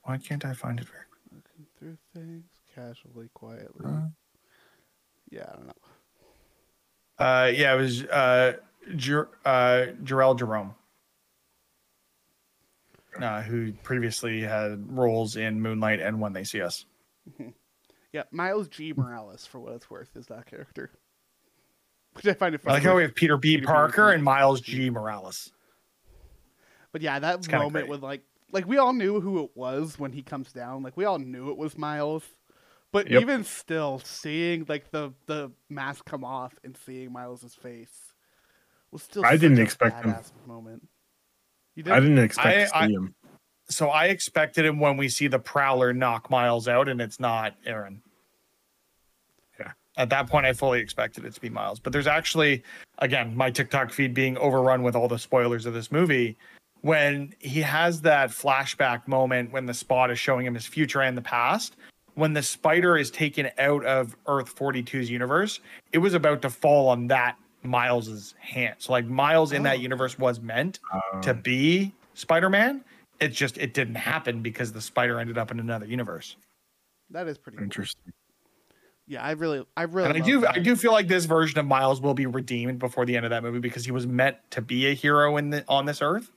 Why 0.03 0.17
can't 0.17 0.43
I 0.43 0.53
find 0.53 0.79
it 0.79 0.87
very 0.87 1.03
Looking 1.31 1.65
through 1.79 1.97
things 2.13 2.43
casually, 2.73 3.29
quietly. 3.33 3.85
Uh. 3.85 4.07
Yeah, 5.29 5.45
I 5.49 5.55
don't 5.55 5.67
know. 5.67 5.73
Uh, 7.17 7.51
yeah, 7.55 7.73
it 7.73 7.77
was 7.77 8.03
uh, 8.03 8.53
Jer- 8.95 9.29
uh, 9.45 9.85
Jharrel 10.03 10.37
Jerome, 10.37 10.75
uh, 13.21 13.41
who 13.41 13.71
previously 13.83 14.41
had 14.41 14.85
roles 14.97 15.37
in 15.37 15.61
Moonlight 15.61 16.01
and 16.01 16.19
When 16.19 16.33
They 16.33 16.43
See 16.43 16.61
Us. 16.61 16.85
Yeah, 18.13 18.23
Miles 18.31 18.69
G. 18.69 18.93
Morales, 18.93 19.45
for 19.45 19.59
what 19.59 19.73
it's 19.73 19.89
worth, 19.89 20.15
is 20.15 20.27
that 20.27 20.45
character. 20.45 20.89
Which 22.15 22.25
I 22.27 22.33
find 22.33 22.55
it 22.55 22.61
funny. 22.61 22.71
I 22.71 22.75
like 22.77 22.83
how 22.83 22.95
we 22.95 23.01
have 23.03 23.13
Peter 23.15 23.37
B. 23.37 23.55
Peter 23.55 23.61
B. 23.61 23.65
Parker 23.65 24.11
and 24.11 24.23
Miles 24.23 24.61
G. 24.61 24.89
Morales. 24.89 25.51
But 26.91 27.01
yeah, 27.01 27.19
that 27.19 27.39
It's 27.39 27.49
moment 27.51 27.89
with 27.89 28.01
like, 28.01 28.21
like 28.51 28.65
we 28.67 28.77
all 28.77 28.93
knew 28.93 29.19
who 29.19 29.43
it 29.43 29.51
was 29.55 29.99
when 29.99 30.13
he 30.13 30.21
comes 30.21 30.51
down. 30.53 30.81
Like 30.81 30.95
we 30.95 31.03
all 31.05 31.19
knew 31.19 31.49
it 31.51 31.57
was 31.57 31.77
Miles. 31.77 32.23
But 32.91 33.09
Yep. 33.09 33.21
even 33.21 33.43
still, 33.43 33.99
seeing 34.05 34.65
like 34.69 34.91
the 34.91 35.11
the 35.25 35.51
mask 35.69 36.05
come 36.05 36.23
off 36.23 36.53
and 36.63 36.77
seeing 36.85 37.11
Miles's 37.11 37.53
face 37.53 38.13
was 38.91 39.03
still. 39.03 39.25
I 39.25 39.35
didn't 39.35 39.59
a 39.59 39.63
expect 39.63 40.05
him. 40.05 40.15
Moment. 40.47 40.87
You 41.75 41.83
I 41.91 41.99
didn't 41.99 42.19
expect 42.19 42.47
I- 42.47 42.61
to 42.61 42.67
see 42.67 42.73
I- 42.73 42.87
him. 42.87 43.15
So 43.67 43.89
I 43.89 44.05
expected 44.05 44.63
him 44.63 44.79
when 44.79 44.95
we 44.95 45.09
see 45.09 45.27
the 45.27 45.39
Prowler 45.39 45.91
knock 45.91 46.29
Miles 46.29 46.67
out, 46.67 46.87
and 46.87 47.01
it's 47.01 47.19
not 47.19 47.55
Aaron. 47.65 48.03
Yeah. 49.97 50.03
At 50.03 50.09
that 50.09 50.27
point, 50.29 50.45
I 50.45 50.53
fully 50.53 50.79
expected 50.79 51.25
it 51.25 51.33
to 51.33 51.41
be 51.41 51.49
Miles. 51.49 51.79
But 51.79 51.93
there's 51.93 52.07
actually, 52.07 52.63
again, 52.99 53.35
my 53.35 53.49
TikTok 53.51 53.91
feed 53.91 54.13
being 54.13 54.37
overrun 54.37 54.83
with 54.83 54.95
all 54.95 55.07
the 55.07 55.19
spoilers 55.19 55.65
of 55.65 55.73
this 55.73 55.91
movie. 55.91 56.37
When 56.81 57.33
he 57.39 57.61
has 57.61 58.01
that 58.01 58.29
flashback 58.29 59.07
moment 59.07 59.51
when 59.51 59.65
the 59.65 59.73
spot 59.73 60.11
is 60.11 60.19
showing 60.19 60.45
him 60.45 60.53
his 60.53 60.65
future 60.67 61.01
and 61.01 61.17
the 61.17 61.21
past, 61.21 61.75
when 62.13 62.33
the 62.33 62.43
spider 62.43 62.97
is 62.97 63.09
taken 63.09 63.49
out 63.57 63.83
of 63.85 64.15
Earth 64.27 64.55
42's 64.55 65.09
universe, 65.09 65.59
it 65.91 65.97
was 65.97 66.13
about 66.13 66.41
to 66.43 66.49
fall 66.49 66.87
on 66.89 67.07
that 67.07 67.37
Miles's 67.63 68.35
hand. 68.39 68.75
So 68.77 68.91
like 68.93 69.05
Miles 69.07 69.51
in 69.51 69.63
that 69.63 69.77
Oh. 69.77 69.81
universe 69.81 70.19
was 70.19 70.39
meant 70.39 70.79
to 71.23 71.31
Um, 71.31 71.41
be 71.41 71.91
Spider-Man. 72.13 72.83
It's 73.19 73.35
just 73.35 73.57
it 73.57 73.73
didn't 73.73 73.95
happen 73.95 74.41
because 74.41 74.71
the 74.71 74.81
spider 74.81 75.19
ended 75.19 75.37
up 75.37 75.49
in 75.49 75.59
another 75.59 75.85
universe. 75.87 76.35
That 77.09 77.27
is 77.27 77.37
pretty. 77.39 77.57
Cool. 77.57 77.85
Interesting. 79.07 79.13
Yeah, 79.13 79.23
I 79.23 79.31
really, 79.31 79.65
I 79.77 79.83
really. 79.83 80.09
And 80.09 80.17
I 80.17 80.25
do 80.25 80.39
that. 80.41 80.55
I 80.55 80.59
do 80.59 80.75
feel 80.75 80.91
like 80.91 81.07
this 81.07 81.25
version 81.25 81.59
of 81.59 81.65
Miles 81.65 82.01
will 82.01 82.13
be 82.13 82.25
redeemed 82.25 82.79
before 82.79 83.05
the 83.05 83.15
end 83.15 83.25
of 83.25 83.29
that 83.31 83.43
movie 83.43 83.59
because 83.59 83.85
he 83.85 83.91
was 83.91 84.05
meant 84.07 84.37
to 84.51 84.61
be 84.61 84.87
a 84.87 84.93
hero 84.93 85.37
in 85.37 85.49
the 85.51 85.63
on 85.67 85.85
this 85.85 86.01
earth. 86.01 86.31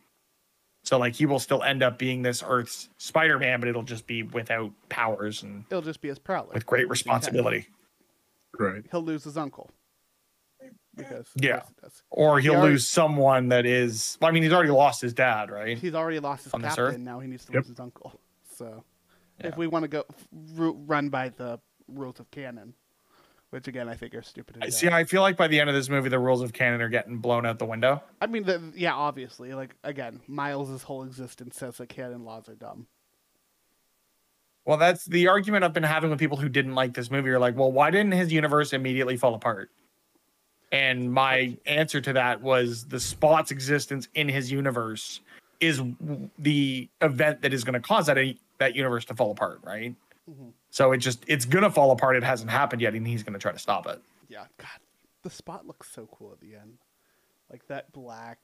So 0.84 0.96
like 0.98 1.14
he 1.14 1.26
will 1.26 1.38
still 1.40 1.62
end 1.62 1.82
up 1.82 1.98
being 1.98 2.22
this 2.22 2.42
Earth's 2.46 2.88
Spider-Man, 2.98 3.60
but 3.60 3.68
it'll 3.68 3.82
just 3.82 4.06
be 4.06 4.22
without 4.22 4.70
powers 4.88 5.42
and 5.42 5.64
It'll 5.70 5.82
just 5.82 6.00
be 6.00 6.08
his 6.08 6.18
prowler 6.18 6.50
with 6.54 6.64
great 6.66 6.88
responsibility. 6.88 7.66
Right. 8.58 8.82
He'll 8.90 9.02
lose 9.02 9.24
his 9.24 9.36
uncle. 9.36 9.70
Because 10.96 11.28
Yeah. 11.36 11.62
he. 11.82 11.88
Or 12.10 12.40
he'll 12.40 12.54
already- 12.54 12.72
lose 12.72 12.88
someone 12.88 13.48
that 13.48 13.66
is 13.66 14.18
I 14.22 14.30
mean 14.30 14.42
he's 14.42 14.52
already 14.52 14.70
lost 14.70 15.00
his 15.00 15.12
dad, 15.14 15.50
right? 15.50 15.76
He's 15.78 15.94
already 15.94 16.20
lost 16.20 16.44
his 16.44 16.54
On 16.54 16.62
this 16.62 16.70
captain. 16.70 16.84
earth? 16.84 16.98
Now 16.98 17.20
he 17.20 17.28
needs 17.28 17.44
to 17.46 17.52
Yep. 17.52 17.62
lose 17.62 17.68
his 17.68 17.80
uncle. 17.80 18.18
So, 18.56 18.82
Yeah. 19.40 19.48
if 19.48 19.56
we 19.56 19.66
want 19.66 19.84
to 19.84 19.88
go 19.88 20.04
f- 20.08 20.26
run 20.32 21.08
by 21.10 21.28
the 21.28 21.60
rules 21.88 22.20
of 22.20 22.30
canon, 22.30 22.74
which 23.50 23.68
again 23.68 23.88
I 23.88 23.94
think 23.94 24.14
are 24.14 24.22
stupid. 24.22 24.58
I 24.62 24.68
see. 24.68 24.88
I 24.88 25.04
feel 25.04 25.22
like 25.22 25.36
by 25.36 25.48
the 25.48 25.60
end 25.60 25.68
of 25.68 25.74
this 25.74 25.88
movie 25.88 26.08
the 26.08 26.18
rules 26.18 26.42
of 26.42 26.52
canon 26.52 26.80
are 26.80 26.88
getting 26.88 27.18
blown 27.18 27.46
out 27.46 27.58
the 27.58 27.66
window. 27.66 28.02
I 28.20 28.26
mean, 28.26 28.44
the, 28.44 28.72
yeah, 28.76 28.94
obviously, 28.94 29.54
like 29.54 29.74
again, 29.84 30.20
Miles's 30.26 30.82
whole 30.82 31.04
existence 31.04 31.56
says 31.56 31.78
that 31.78 31.88
canon 31.88 32.24
laws 32.24 32.48
are 32.48 32.54
dumb. 32.54 32.86
Well, 34.64 34.76
that's 34.76 35.06
the 35.06 35.28
argument 35.28 35.64
I've 35.64 35.72
been 35.72 35.82
having 35.82 36.10
with 36.10 36.18
people 36.18 36.36
who 36.36 36.50
didn't 36.50 36.74
like 36.74 36.92
this 36.92 37.10
movie. 37.10 37.30
Are 37.30 37.38
like, 37.38 37.56
well, 37.56 37.72
why 37.72 37.90
didn't 37.90 38.12
his 38.12 38.30
universe 38.32 38.74
immediately 38.74 39.16
fall 39.16 39.34
apart? 39.34 39.70
And 40.70 41.10
my 41.10 41.56
answer 41.64 42.02
to 42.02 42.12
that 42.12 42.42
was 42.42 42.84
the 42.84 43.00
spot's 43.00 43.50
existence 43.50 44.08
in 44.14 44.28
his 44.28 44.52
universe 44.52 45.20
is 45.60 45.80
the 46.38 46.88
event 47.00 47.40
that 47.40 47.54
is 47.54 47.64
going 47.64 47.72
to 47.74 47.80
cause 47.80 48.06
that 48.06 48.18
that 48.58 48.76
universe 48.76 49.06
to 49.06 49.14
fall 49.14 49.30
apart, 49.30 49.60
right? 49.62 49.94
Mhm. 50.30 50.52
So 50.70 50.92
it 50.92 50.98
just 50.98 51.24
it's 51.26 51.46
to 51.64 51.70
fall 51.70 51.90
apart. 51.90 52.16
It 52.16 52.22
hasn't 52.22 52.50
happened 52.50 52.82
yet, 52.82 52.94
and 52.94 53.06
he's 53.06 53.22
to 53.32 53.38
try 53.38 53.52
to 53.52 53.58
stop 53.58 53.86
it. 53.86 54.00
Yeah, 54.28 54.44
God, 54.58 54.68
the 55.22 55.30
spot 55.30 55.66
looks 55.66 55.90
so 55.90 56.08
cool 56.12 56.32
at 56.32 56.40
the 56.40 56.54
end, 56.54 56.78
like 57.50 57.66
that 57.68 57.90
black, 57.92 58.38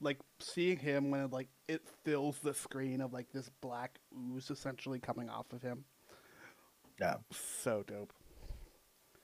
like 0.00 0.18
seeing 0.40 0.78
him 0.78 1.10
when 1.10 1.20
it, 1.20 1.32
like 1.32 1.48
it 1.68 1.82
fills 2.04 2.38
the 2.38 2.54
screen 2.54 3.00
of 3.00 3.12
like 3.12 3.30
this 3.32 3.50
black 3.60 3.98
ooze 4.14 4.50
essentially 4.50 4.98
coming 4.98 5.28
off 5.28 5.52
of 5.52 5.62
him. 5.62 5.84
Yeah. 6.98 7.16
So 7.30 7.84
dope. 7.86 8.12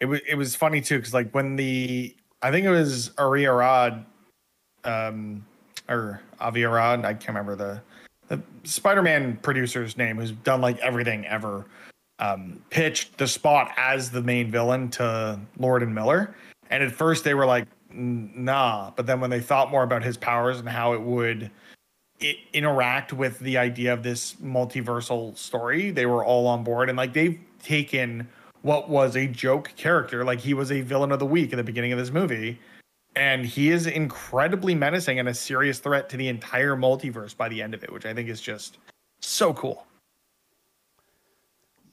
It 0.00 0.06
was 0.06 0.20
it 0.28 0.34
was 0.34 0.54
funny 0.54 0.80
too 0.80 0.96
because 0.96 1.14
like 1.14 1.30
when 1.32 1.56
the 1.56 2.14
I 2.42 2.50
think 2.50 2.66
it 2.66 2.70
was 2.70 3.12
Ari 3.18 3.46
Arad, 3.46 4.04
um, 4.84 5.46
or 5.88 6.20
Avi 6.40 6.64
Arad, 6.64 7.04
I 7.04 7.14
can't 7.14 7.28
remember 7.28 7.54
the 7.54 7.80
the 8.28 8.42
Spider-Man 8.64 9.38
producer's 9.42 9.96
name, 9.96 10.16
who's 10.16 10.32
done 10.32 10.60
like 10.60 10.78
everything 10.78 11.26
ever, 11.26 11.66
um, 12.22 12.62
pitched 12.70 13.18
the 13.18 13.26
spot 13.26 13.72
as 13.76 14.10
the 14.10 14.22
main 14.22 14.50
villain 14.50 14.88
to 14.90 15.38
Lord 15.58 15.82
and 15.82 15.94
Miller, 15.94 16.34
and 16.70 16.82
at 16.82 16.92
first 16.92 17.24
they 17.24 17.34
were 17.34 17.46
like, 17.46 17.66
nah, 17.92 18.90
but 18.96 19.06
then 19.06 19.20
when 19.20 19.30
they 19.30 19.40
thought 19.40 19.70
more 19.70 19.82
about 19.82 20.02
his 20.02 20.16
powers 20.16 20.58
and 20.58 20.68
how 20.68 20.92
it 20.92 21.00
would 21.00 21.50
i 22.22 22.36
interact 22.52 23.12
with 23.12 23.40
the 23.40 23.58
idea 23.58 23.92
of 23.92 24.04
this 24.04 24.34
multiversal 24.34 25.36
story, 25.36 25.90
they 25.90 26.06
were 26.06 26.24
all 26.24 26.46
on 26.46 26.62
board, 26.62 26.88
and 26.88 26.96
like 26.96 27.12
they've 27.12 27.40
taken 27.62 28.28
what 28.62 28.88
was 28.88 29.16
a 29.16 29.26
joke 29.26 29.72
character. 29.76 30.24
Like 30.24 30.38
he 30.38 30.54
was 30.54 30.70
a 30.70 30.80
villain 30.80 31.12
of 31.12 31.18
the 31.18 31.26
week 31.26 31.52
at 31.52 31.56
the 31.56 31.64
beginning 31.64 31.92
of 31.92 31.98
this 31.98 32.10
movie. 32.10 32.60
And 33.14 33.44
he 33.44 33.70
is 33.70 33.86
incredibly 33.86 34.74
menacing 34.74 35.18
and 35.18 35.28
a 35.28 35.34
serious 35.34 35.78
threat 35.78 36.08
to 36.10 36.16
the 36.16 36.28
entire 36.28 36.76
multiverse 36.76 37.36
by 37.36 37.48
the 37.48 37.60
end 37.60 37.74
of 37.74 37.84
it, 37.84 37.92
which 37.92 38.06
I 38.06 38.14
think 38.14 38.28
is 38.28 38.40
just 38.40 38.78
so 39.20 39.52
cool. 39.52 39.84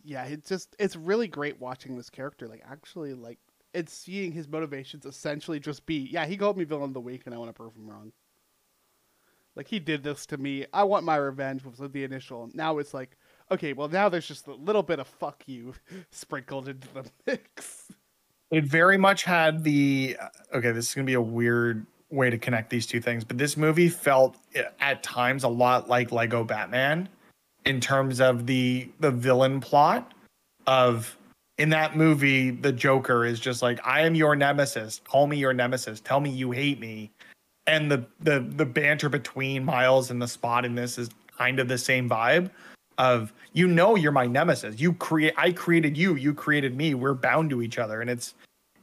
Yeah, 0.09 0.23
it's 0.23 0.49
just 0.49 0.75
it's 0.79 0.95
really 0.95 1.27
great 1.27 1.61
watching 1.61 1.95
this 1.95 2.09
character. 2.09 2.47
Like 2.47 2.63
actually, 2.67 3.13
like 3.13 3.37
it's 3.75 3.93
seeing 3.93 4.31
his 4.31 4.47
motivations 4.47 5.05
essentially 5.05 5.59
just 5.59 5.85
be, 5.85 6.09
yeah, 6.11 6.25
he 6.25 6.35
called 6.35 6.57
me 6.57 6.63
villain 6.63 6.85
of 6.85 6.93
the 6.95 6.99
week, 6.99 7.21
and 7.27 7.35
I 7.35 7.37
want 7.37 7.49
to 7.49 7.53
prove 7.53 7.75
him 7.75 7.87
wrong. 7.87 8.11
Like 9.55 9.67
he 9.67 9.77
did 9.77 10.03
this 10.03 10.25
to 10.25 10.37
me. 10.37 10.65
I 10.73 10.83
want 10.83 11.05
my 11.05 11.15
revenge 11.15 11.63
was 11.63 11.77
the 11.77 12.03
initial. 12.03 12.49
Now 12.55 12.79
it's 12.79 12.91
like, 12.91 13.17
okay, 13.51 13.73
well 13.73 13.87
now 13.87 14.09
there's 14.09 14.27
just 14.27 14.47
a 14.47 14.55
little 14.55 14.81
bit 14.81 14.97
of 14.97 15.05
fuck 15.05 15.43
you 15.45 15.75
sprinkled 16.11 16.69
into 16.69 16.87
the 16.91 17.05
mix. 17.27 17.91
It 18.49 18.63
very 18.63 18.97
much 18.97 19.25
had 19.25 19.63
the 19.63 20.17
okay, 20.55 20.71
this 20.71 20.89
is 20.89 20.95
going 20.95 21.05
to 21.05 21.09
be 21.09 21.13
a 21.13 21.21
weird 21.21 21.85
way 22.09 22.31
to 22.31 22.39
connect 22.39 22.71
these 22.71 22.87
two 22.87 22.99
things, 22.99 23.23
but 23.23 23.37
this 23.37 23.55
movie 23.55 23.89
felt 23.89 24.37
eh, 24.55 24.63
at 24.79 25.03
times 25.03 25.43
a 25.43 25.49
lot 25.49 25.87
like 25.87 26.11
Lego 26.11 26.43
Batman 26.43 27.09
in 27.69 27.79
terms 27.79 28.19
of 28.19 28.47
the 28.47 28.89
the 28.99 29.11
villain 29.11 29.61
plot 29.61 30.15
of 30.65 31.15
in 31.59 31.69
that 31.69 31.95
movie 31.95 32.49
the 32.49 32.71
Joker 32.71 33.25
is 33.25 33.39
just 33.39 33.61
like 33.61 33.79
I 33.85 34.01
am 34.01 34.15
your 34.15 34.35
nemesis, 34.35 35.01
call 35.07 35.27
me 35.27 35.37
your 35.37 35.53
nemesis, 35.53 35.99
tell 35.99 36.19
me 36.19 36.31
you 36.31 36.49
hate 36.49 36.79
me. 36.79 37.11
And 37.67 37.91
the 37.91 38.03
the 38.21 38.39
the 38.39 38.65
banter 38.65 39.07
between 39.07 39.63
Miles 39.63 40.09
and 40.09 40.19
the 40.19 40.27
Spot 40.27 40.65
in 40.65 40.73
this 40.73 40.97
is 40.97 41.11
kind 41.37 41.59
of 41.59 41.67
the 41.67 41.77
same 41.77 42.09
vibe 42.09 42.49
of 42.97 43.31
you 43.53 43.67
know 43.67 43.95
you're 43.95 44.11
my 44.11 44.25
nemesis. 44.25 44.79
You 44.79 44.93
create 44.93 45.35
I 45.37 45.51
created 45.51 45.95
you, 45.95 46.15
you 46.15 46.33
created 46.33 46.75
me. 46.75 46.95
We're 46.95 47.13
bound 47.13 47.51
to 47.51 47.61
each 47.61 47.77
other 47.77 48.01
and 48.01 48.09
it's 48.09 48.33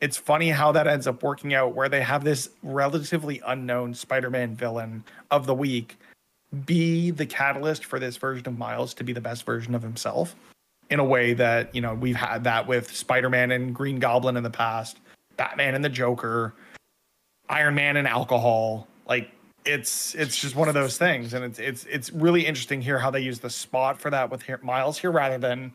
it's 0.01 0.17
funny 0.17 0.51
how 0.51 0.71
that 0.71 0.87
ends 0.87 1.09
up 1.09 1.25
working 1.25 1.55
out 1.55 1.75
where 1.75 1.89
they 1.89 2.03
have 2.03 2.23
this 2.23 2.51
relatively 2.63 3.43
unknown 3.47 3.95
Spider-Man 3.95 4.55
villain 4.55 5.03
of 5.33 5.47
the 5.47 5.55
week 5.55 5.97
be 6.65 7.11
the 7.11 7.27
catalyst 7.27 7.85
for 7.85 7.99
this 7.99 8.17
version 8.17 8.47
of 8.49 8.59
Miles 8.59 8.95
to 8.95 9.05
be 9.05 9.13
the 9.13 9.21
best 9.21 9.45
version 9.45 9.75
of 9.75 9.83
himself 9.83 10.37
in 10.91 11.01
a 11.01 11.05
way 11.05 11.35
that, 11.35 11.75
you 11.75 11.81
know, 11.81 11.95
we've 11.95 12.17
had 12.17 12.45
that 12.45 12.67
with 12.67 12.95
Spider-Man 12.95 13.51
and 13.51 13.75
Green 13.75 13.99
Goblin 13.99 14.37
in 14.37 14.43
the 14.43 14.51
past, 14.51 14.99
Batman 15.37 15.75
and 15.75 15.85
the 15.85 15.89
Joker, 15.89 16.55
Iron 17.49 17.75
Man 17.75 17.97
and 17.97 18.07
alcohol. 18.07 18.89
Like 19.09 19.31
it's 19.65 20.15
it's 20.15 20.39
just 20.41 20.55
one 20.55 20.69
of 20.69 20.75
those 20.75 20.97
things 20.97 21.35
and 21.35 21.45
it's 21.45 21.59
it's 21.59 21.85
it's 21.87 22.13
really 22.13 22.47
interesting 22.47 22.81
here 22.81 22.99
how 22.99 23.11
they 23.11 23.21
use 23.21 23.41
the 23.41 23.51
spot 23.51 24.01
for 24.01 24.11
that 24.11 24.31
with 24.31 24.43
here, 24.43 24.61
Miles 24.63 24.99
here 24.99 25.11
rather 25.11 25.39
than 25.39 25.73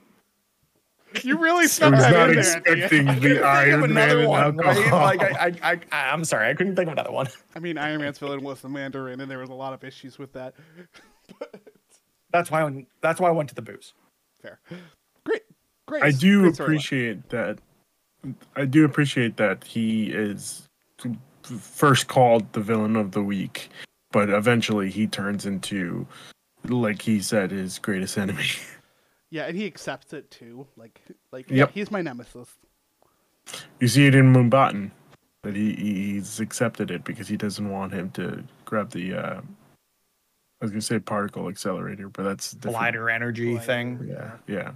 You 1.24 1.38
really 1.38 1.64
I 1.64 1.68
stuck 1.68 1.92
was 1.92 2.02
that 2.02 2.12
not 2.12 2.30
in 2.30 2.36
there. 2.38 2.56
at 2.58 2.64
the 2.64 2.70
end. 2.72 2.80
expecting 2.84 3.08
couldn't 3.08 3.22
the 3.22 3.30
think 3.36 3.46
Iron 3.46 3.94
Man 3.94 4.10
another 4.10 4.20
and 4.22 4.30
one, 4.30 4.58
right? 4.58 4.92
Like 4.92 5.22
I, 5.22 5.54
I, 5.72 5.80
I, 5.92 6.10
I'm 6.12 6.24
sorry, 6.24 6.50
I 6.50 6.54
couldn't 6.54 6.76
think 6.76 6.88
of 6.88 6.94
another 6.94 7.12
one. 7.12 7.28
I 7.56 7.60
mean, 7.60 7.78
Iron 7.78 8.02
Man's 8.02 8.18
villain 8.18 8.42
was 8.42 8.62
the 8.62 8.70
Mandarin, 8.70 9.20
and 9.22 9.30
there 9.30 9.40
was 9.40 9.50
a 9.50 9.54
lot 9.54 9.74
of 9.74 9.84
issues 9.84 10.18
with 10.18 10.32
that. 10.34 10.54
That's 12.32 12.50
why 12.50 12.62
I 12.62 12.64
went, 12.64 12.88
that's 13.02 13.20
why 13.20 13.28
I 13.28 13.32
went 13.32 13.50
to 13.50 13.56
the 13.56 13.62
booze. 13.62 13.94
Fair, 14.42 14.60
great, 15.26 15.42
great. 15.86 16.02
I 16.04 16.12
do 16.12 16.44
great 16.44 16.60
appreciate 16.60 17.30
that. 17.30 17.60
I 18.56 18.64
do 18.66 18.86
appreciate 18.86 19.36
that 19.38 19.64
he 19.66 20.06
is 20.12 20.70
first 21.44 22.08
called 22.08 22.52
the 22.54 22.62
villain 22.62 22.96
of 22.96 23.12
the 23.12 23.22
week, 23.22 23.70
but 24.14 24.30
eventually 24.30 24.90
he 24.90 25.08
turns 25.08 25.46
into, 25.46 26.08
like 26.70 27.02
he 27.02 27.20
said, 27.20 27.52
his 27.52 27.80
greatest 27.80 28.18
enemy. 28.18 28.46
Yeah, 29.32 29.46
and 29.46 29.58
he 29.58 29.66
accepts 29.66 30.14
it 30.14 30.30
too. 30.30 30.68
Like, 30.76 31.02
like 31.32 31.50
yeah, 31.50 31.68
he's 31.74 31.90
my 31.90 32.02
nemesis. 32.02 32.50
You 33.80 33.88
see 33.88 34.06
it 34.06 34.14
in 34.14 34.32
Mumbattan 34.34 34.92
that 35.44 35.56
he 35.56 35.74
he- 35.74 36.14
he's 36.14 36.40
accepted 36.40 36.92
it 36.92 37.04
because 37.04 37.28
he 37.28 37.38
doesn't 37.38 37.70
want 37.70 37.94
him 37.94 38.12
to 38.12 38.44
grab 38.66 38.92
the. 38.92 39.16
Uh, 39.16 39.42
I 39.42 40.66
was 40.66 40.70
gonna 40.72 40.82
say 40.82 41.00
particle 41.00 41.48
accelerator, 41.48 42.10
but 42.10 42.24
that's 42.24 42.52
different. 42.52 42.78
Glider 42.78 43.10
energy 43.10 43.52
Glider. 43.52 43.66
thing. 43.66 44.08
Yeah, 44.08 44.32
yeah. 44.48 44.72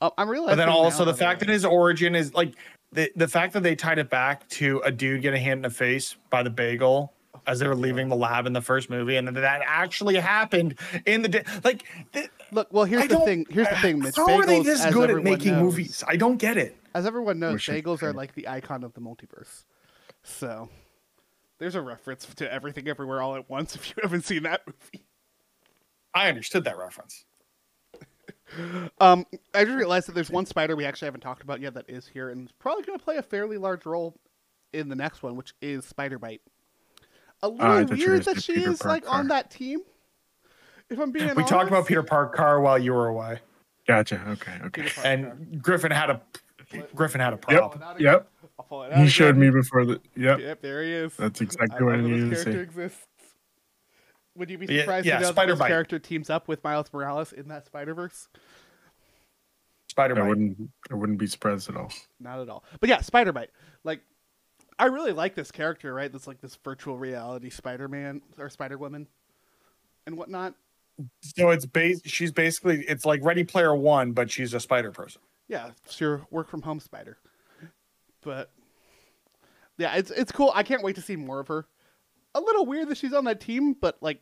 Oh, 0.00 0.12
I'm 0.18 0.28
realizing. 0.28 0.56
But 0.56 0.64
then 0.64 0.68
also 0.70 1.04
by 1.04 1.12
the 1.12 1.16
fact 1.18 1.40
that 1.40 1.48
his 1.48 1.64
origin 1.64 2.14
is 2.16 2.34
like 2.34 2.54
the 2.92 3.12
the 3.14 3.28
fact 3.28 3.52
that 3.52 3.62
they 3.62 3.76
tied 3.76 3.98
it 3.98 4.10
back 4.10 4.48
to 4.48 4.80
a 4.84 4.90
dude 4.90 5.22
getting 5.22 5.42
hit 5.42 5.52
in 5.52 5.62
the 5.62 5.70
face 5.70 6.16
by 6.30 6.42
the 6.42 6.50
bagel 6.50 7.12
as 7.46 7.58
they 7.58 7.68
were 7.68 7.76
leaving 7.76 8.08
the 8.08 8.16
lab 8.16 8.46
in 8.46 8.54
the 8.54 8.60
first 8.62 8.88
movie, 8.88 9.16
and 9.16 9.26
then 9.28 9.34
that 9.34 9.60
actually 9.66 10.16
happened 10.16 10.78
in 11.04 11.20
the 11.22 11.28
day. 11.28 11.44
Like, 11.62 11.84
th- 12.12 12.30
Look, 12.54 12.68
well, 12.72 12.84
here's 12.84 13.02
I 13.02 13.06
the 13.08 13.18
thing. 13.20 13.46
Here's 13.50 13.68
the 13.68 13.76
thing, 13.76 13.98
Mitch. 13.98 14.14
How 14.16 14.30
are 14.30 14.46
they 14.46 14.62
this 14.62 14.86
good 14.86 15.10
at 15.10 15.24
making 15.24 15.52
knows- 15.52 15.62
movies? 15.62 16.04
I 16.06 16.16
don't 16.16 16.36
get 16.36 16.56
it. 16.56 16.76
As 16.94 17.04
everyone 17.04 17.40
knows, 17.40 17.60
bagels 17.66 18.02
are 18.04 18.12
like 18.12 18.34
the 18.34 18.46
icon 18.46 18.84
of 18.84 18.94
the 18.94 19.00
multiverse. 19.00 19.64
So, 20.22 20.68
there's 21.58 21.74
a 21.74 21.82
reference 21.82 22.26
to 22.36 22.52
everything 22.52 22.86
everywhere 22.86 23.20
all 23.20 23.34
at 23.34 23.50
once. 23.50 23.74
If 23.74 23.88
you 23.88 23.94
haven't 24.02 24.24
seen 24.24 24.44
that 24.44 24.62
movie, 24.66 25.04
I 26.14 26.28
understood 26.28 26.62
that 26.64 26.78
reference. 26.78 27.24
um, 29.00 29.26
I 29.52 29.64
just 29.64 29.76
realized 29.76 30.06
that 30.06 30.14
there's 30.14 30.30
one 30.30 30.46
spider 30.46 30.76
we 30.76 30.84
actually 30.84 31.06
haven't 31.06 31.22
talked 31.22 31.42
about 31.42 31.60
yet 31.60 31.74
that 31.74 31.86
is 31.88 32.06
here 32.06 32.30
and 32.30 32.46
is 32.46 32.52
probably 32.52 32.84
going 32.84 32.96
to 32.96 33.04
play 33.04 33.16
a 33.16 33.22
fairly 33.22 33.58
large 33.58 33.84
role 33.84 34.14
in 34.72 34.88
the 34.88 34.94
next 34.94 35.24
one, 35.24 35.34
which 35.34 35.54
is 35.60 35.84
Spider-Byte. 35.84 36.40
A 37.42 37.48
little 37.48 37.66
I 37.66 37.84
thought 37.84 37.98
weird 37.98 38.24
that 38.24 38.40
she 38.40 38.54
Peter 38.54 38.70
is 38.70 38.84
like 38.84 39.10
on 39.10 39.28
that 39.28 39.50
team. 39.50 39.80
If 40.90 40.98
I'm 40.98 41.10
being 41.12 41.34
We 41.34 41.42
talked 41.44 41.68
about 41.68 41.72
honest. 41.78 41.88
Peter 41.88 42.02
Parker 42.02 42.60
while 42.60 42.78
you 42.78 42.92
were 42.92 43.08
away, 43.08 43.40
Gotcha. 43.86 44.22
Okay. 44.28 44.58
Okay. 44.66 44.88
And 45.04 45.62
Griffin 45.62 45.90
had 45.90 46.10
a 46.10 46.22
Griffin 46.94 47.20
had 47.20 47.32
a 47.34 47.36
Yep. 47.36 47.42
prop. 47.42 47.78
Not 47.80 48.00
Yep. 48.00 48.14
again. 48.20 48.26
It 48.70 48.92
out 48.92 48.98
He 48.98 49.08
showed 49.08 49.36
me 49.36 49.50
before 49.50 49.84
the. 49.84 50.00
Yep. 50.16 50.38
Yep, 50.40 50.60
there 50.62 50.82
he 50.82 50.92
is. 50.92 51.16
That's 51.16 51.40
I 51.40 51.44
exactly 51.44 51.84
what 51.84 51.94
I 51.94 51.98
love 51.98 52.10
needed 52.10 52.30
to 52.30 52.36
see. 52.36 52.50
exists. 52.52 53.06
Would 54.36 54.50
you 54.50 54.58
be 54.58 54.66
surprised 54.66 55.06
yeah, 55.06 55.16
to 55.16 55.20
know 55.20 55.26
that 55.28 55.34
Spider 55.34 55.54
this 55.54 55.66
character 55.66 55.98
teams 55.98 56.30
up 56.30 56.48
with 56.48 56.64
Miles 56.64 56.92
Morales 56.92 57.32
in 57.32 57.48
that 57.48 57.66
Spider 57.66 57.94
Verse? 57.94 58.28
Spider 59.90 60.18
I 60.20 60.26
wouldn't. 60.26 60.70
I 60.90 60.94
wouldn't 60.94 61.18
be 61.18 61.26
surprised 61.26 61.68
at 61.68 61.76
all. 61.76 61.92
Not 62.18 62.40
at 62.40 62.48
all. 62.48 62.64
But 62.80 62.88
yeah, 62.88 63.00
Spider-Byte. 63.00 63.48
Like, 63.84 64.00
I 64.78 64.86
really 64.86 65.12
like 65.12 65.36
this 65.36 65.52
character, 65.52 65.94
right? 65.94 66.10
That's 66.10 66.26
like 66.26 66.40
this 66.40 66.56
virtual 66.56 66.98
reality 66.98 67.48
Spider 67.50 67.86
Man 67.86 68.22
or 68.38 68.50
Spider 68.50 68.76
Woman 68.76 69.06
and 70.06 70.16
whatnot. 70.16 70.54
So 71.22 71.50
it's 71.50 71.66
base. 71.66 72.00
She's 72.04 72.32
basically 72.32 72.84
it's 72.88 73.04
like 73.04 73.20
Ready 73.24 73.44
Player 73.44 73.74
One, 73.74 74.12
but 74.12 74.30
she's 74.30 74.54
a 74.54 74.60
spider 74.60 74.90
person. 74.92 75.20
Yeah, 75.48 75.70
it's 75.84 76.00
your 76.00 76.26
work 76.30 76.48
from 76.48 76.62
home 76.62 76.80
spider. 76.80 77.18
But 78.22 78.50
yeah, 79.76 79.96
it's 79.96 80.10
it's 80.10 80.32
cool. 80.32 80.52
I 80.54 80.62
can't 80.62 80.82
wait 80.82 80.96
to 80.96 81.02
see 81.02 81.16
more 81.16 81.40
of 81.40 81.48
her. 81.48 81.66
A 82.34 82.40
little 82.40 82.66
weird 82.66 82.88
that 82.88 82.96
she's 82.98 83.12
on 83.12 83.24
that 83.24 83.40
team, 83.40 83.74
but 83.80 83.96
like, 84.00 84.20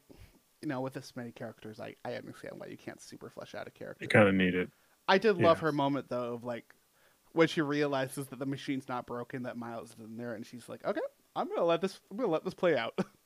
you 0.61 0.69
know, 0.69 0.81
with 0.81 0.93
this 0.95 1.15
many 1.17 1.31
characters, 1.33 1.81
I, 1.81 1.95
I 2.05 2.15
understand 2.15 2.55
why 2.59 2.67
you 2.67 2.77
can't 2.77 3.01
super 3.01 3.31
flesh 3.31 3.55
out 3.55 3.67
a 3.67 3.71
character. 3.71 4.05
You 4.05 4.09
kind 4.09 4.29
of 4.29 4.35
need 4.35 4.55
it. 4.55 4.71
I 5.09 5.19
did 5.19 5.39
love 5.39 5.59
Yeah. 5.59 5.63
her 5.67 5.73
moment 5.73 6.09
though 6.09 6.35
of 6.35 6.45
like 6.45 6.75
when 7.33 7.49
she 7.49 7.61
realizes 7.63 8.27
that 8.29 8.39
the 8.39 8.47
machine's 8.47 8.89
not 8.89 9.07
broken, 9.07 9.45
that 9.45 9.57
Miles 9.57 9.91
is 9.91 9.97
in 10.05 10.17
there, 10.17 10.35
and 10.35 10.45
she's 10.45 10.69
like, 10.69 10.85
"Okay, 10.85 11.01
I'm 11.37 11.49
gonna 11.49 11.65
let 11.65 11.81
this. 11.81 12.01
I'm 12.11 12.17
gonna 12.17 12.29
let 12.31 12.45
this 12.45 12.55
play 12.55 12.77
out." 12.77 12.99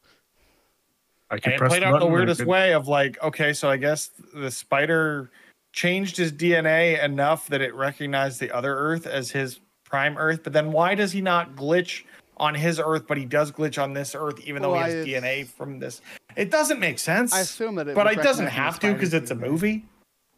I 1.30 1.38
can 1.38 1.52
And 1.52 1.62
it 1.62 1.68
played 1.68 1.82
out 1.82 1.98
the 2.00 2.06
weirdest 2.06 2.40
it- 2.40 2.46
way 2.46 2.72
of 2.72 2.88
like, 2.88 3.20
okay, 3.22 3.52
so 3.52 3.68
I 3.68 3.76
guess 3.76 4.10
the 4.34 4.50
spider 4.50 5.30
changed 5.72 6.16
his 6.16 6.32
DNA 6.32 7.02
enough 7.02 7.48
that 7.48 7.60
it 7.60 7.74
recognized 7.74 8.40
the 8.40 8.50
other 8.54 8.74
Earth 8.74 9.06
as 9.06 9.30
his 9.30 9.60
prime 9.84 10.16
Earth. 10.16 10.40
But 10.42 10.52
then 10.52 10.72
why 10.72 10.94
does 10.94 11.12
he 11.12 11.20
not 11.20 11.54
glitch 11.56 12.04
on 12.38 12.54
his 12.54 12.78
Earth, 12.78 13.06
but 13.06 13.16
he 13.18 13.24
does 13.24 13.50
glitch 13.50 13.82
on 13.82 13.92
this 13.92 14.14
Earth, 14.14 14.40
even 14.40 14.62
though 14.62 14.74
he 14.74 14.80
has 14.80 14.94
I- 14.94 15.08
DNA 15.08 15.46
from 15.46 15.78
this? 15.78 16.00
It 16.36 16.50
doesn't 16.50 16.78
make 16.80 16.98
sense. 16.98 17.32
I 17.34 17.40
assume 17.40 17.74
that 17.76 17.88
it, 17.88 17.94
but 17.94 18.06
it 18.12 18.22
doesn't 18.22 18.46
have 18.46 18.78
to 18.80 18.92
because 18.92 19.14
it's 19.14 19.30
a 19.30 19.34
movie. 19.34 19.84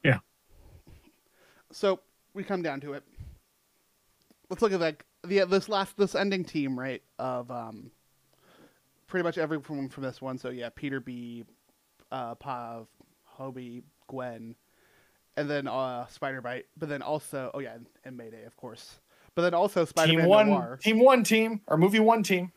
Yeah. 0.05 0.19
So 1.73 2.01
we 2.35 2.45
come 2.45 2.63
down 2.63 2.81
to 2.83 2.95
it. 2.95 3.03
Let's 4.49 4.63
look 4.63 4.73
at 4.73 4.81
like 4.81 5.05
the 5.25 5.45
this 5.45 5.69
last 5.69 5.97
this 5.97 6.15
ending 6.15 6.45
team 6.45 6.79
right 6.79 7.03
of 7.19 7.51
um 7.51 7.91
pretty 9.09 9.25
much 9.25 9.39
everyone 9.39 9.89
from 9.89 10.03
this 10.03 10.23
one. 10.23 10.39
So 10.39 10.51
yeah, 10.51 10.69
Peter 10.75 11.01
B, 11.01 11.45
uh, 12.13 12.35
Pav, 12.37 12.87
Hobie, 13.39 13.83
Gwen, 14.07 14.55
and 15.37 15.51
then 15.51 15.67
uh 15.67 16.07
Spider-Byte. 16.07 16.65
But 16.77 16.89
then 16.89 17.03
also 17.03 17.51
oh 17.55 17.59
yeah, 17.59 17.75
and, 17.75 17.87
and 18.05 18.17
Mayday 18.17 18.45
of 18.45 18.57
course. 18.57 19.01
But 19.35 19.43
then 19.43 19.55
also 19.55 19.85
Spider 19.85 20.15
Man 20.19 20.29
one, 20.29 20.49
Noir. 20.49 20.79
team 20.81 21.01
one, 21.01 21.25
team 21.25 21.61
or 21.67 21.77
movie 21.77 22.01
one 22.01 22.23
team. 22.23 22.53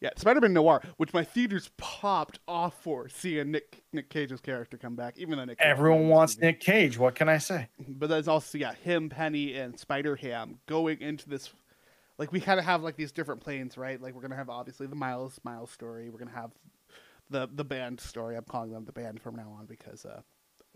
Yeah, 0.00 0.10
Spider 0.16 0.40
Man 0.40 0.52
Noir, 0.52 0.82
which 0.98 1.14
my 1.14 1.24
theaters 1.24 1.70
popped 1.78 2.38
off 2.46 2.74
for 2.82 3.08
seeing 3.08 3.52
Nick 3.52 3.82
Nick 3.92 4.10
Cage's 4.10 4.40
character 4.40 4.76
come 4.76 4.96
back, 4.96 5.14
even 5.16 5.38
though 5.38 5.44
Nick 5.44 5.58
Everyone 5.60 6.08
wants. 6.08 6.36
Nick 6.38 6.60
Cage. 6.60 6.98
What 6.98 7.14
can 7.14 7.28
I 7.28 7.38
say? 7.38 7.68
but 7.88 8.08
there's 8.10 8.28
also 8.28 8.58
yeah 8.58 8.74
him 8.74 9.08
penny 9.08 9.54
and 9.54 9.78
spider 9.78 10.16
ham 10.16 10.58
going 10.66 11.00
into 11.00 11.28
this 11.28 11.50
like 12.18 12.32
we 12.32 12.40
kind 12.40 12.58
of 12.58 12.64
have 12.64 12.82
like 12.82 12.96
these 12.96 13.12
different 13.12 13.40
planes 13.40 13.76
right 13.76 14.00
like 14.00 14.14
we're 14.14 14.22
gonna 14.22 14.36
have 14.36 14.50
obviously 14.50 14.86
the 14.86 14.94
miles 14.96 15.38
miles 15.44 15.70
story 15.70 16.10
we're 16.10 16.18
gonna 16.18 16.30
have 16.30 16.52
the 17.30 17.48
the 17.54 17.64
band 17.64 18.00
story 18.00 18.36
i'm 18.36 18.44
calling 18.44 18.70
them 18.72 18.84
the 18.84 18.92
band 18.92 19.20
from 19.20 19.34
now 19.36 19.54
on 19.58 19.66
because 19.66 20.04
uh 20.04 20.20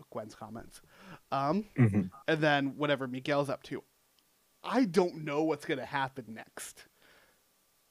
gwen's 0.09 0.35
comments 0.35 0.81
um 1.31 1.65
Mhm. 1.77 2.09
and 2.27 2.41
then 2.41 2.77
whatever 2.77 3.07
miguel's 3.07 3.49
up 3.49 3.63
to 3.63 3.83
i 4.63 4.85
don't 4.85 5.23
know 5.23 5.43
what's 5.43 5.65
gonna 5.65 5.85
happen 5.85 6.25
next 6.29 6.85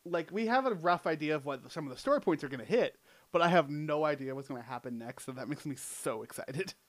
like 0.05 0.31
we 0.33 0.47
have 0.47 0.65
a 0.67 0.75
rough 0.75 1.07
idea 1.07 1.35
of 1.35 1.45
what 1.45 1.71
some 1.71 1.87
of 1.87 1.93
the 1.93 1.99
story 1.99 2.21
points 2.21 2.43
are 2.43 2.49
gonna 2.49 2.65
hit 2.65 2.97
but 3.33 3.43
i 3.43 3.49
have 3.49 3.69
no 3.71 4.05
idea 4.05 4.35
what's 4.35 4.49
gonna 4.49 4.63
happen 4.63 4.99
next 4.99 5.27
so 5.27 5.33
that 5.33 5.49
makes 5.49 5.67
me 5.67 5.77
so 5.77 6.23
excited 6.23 6.75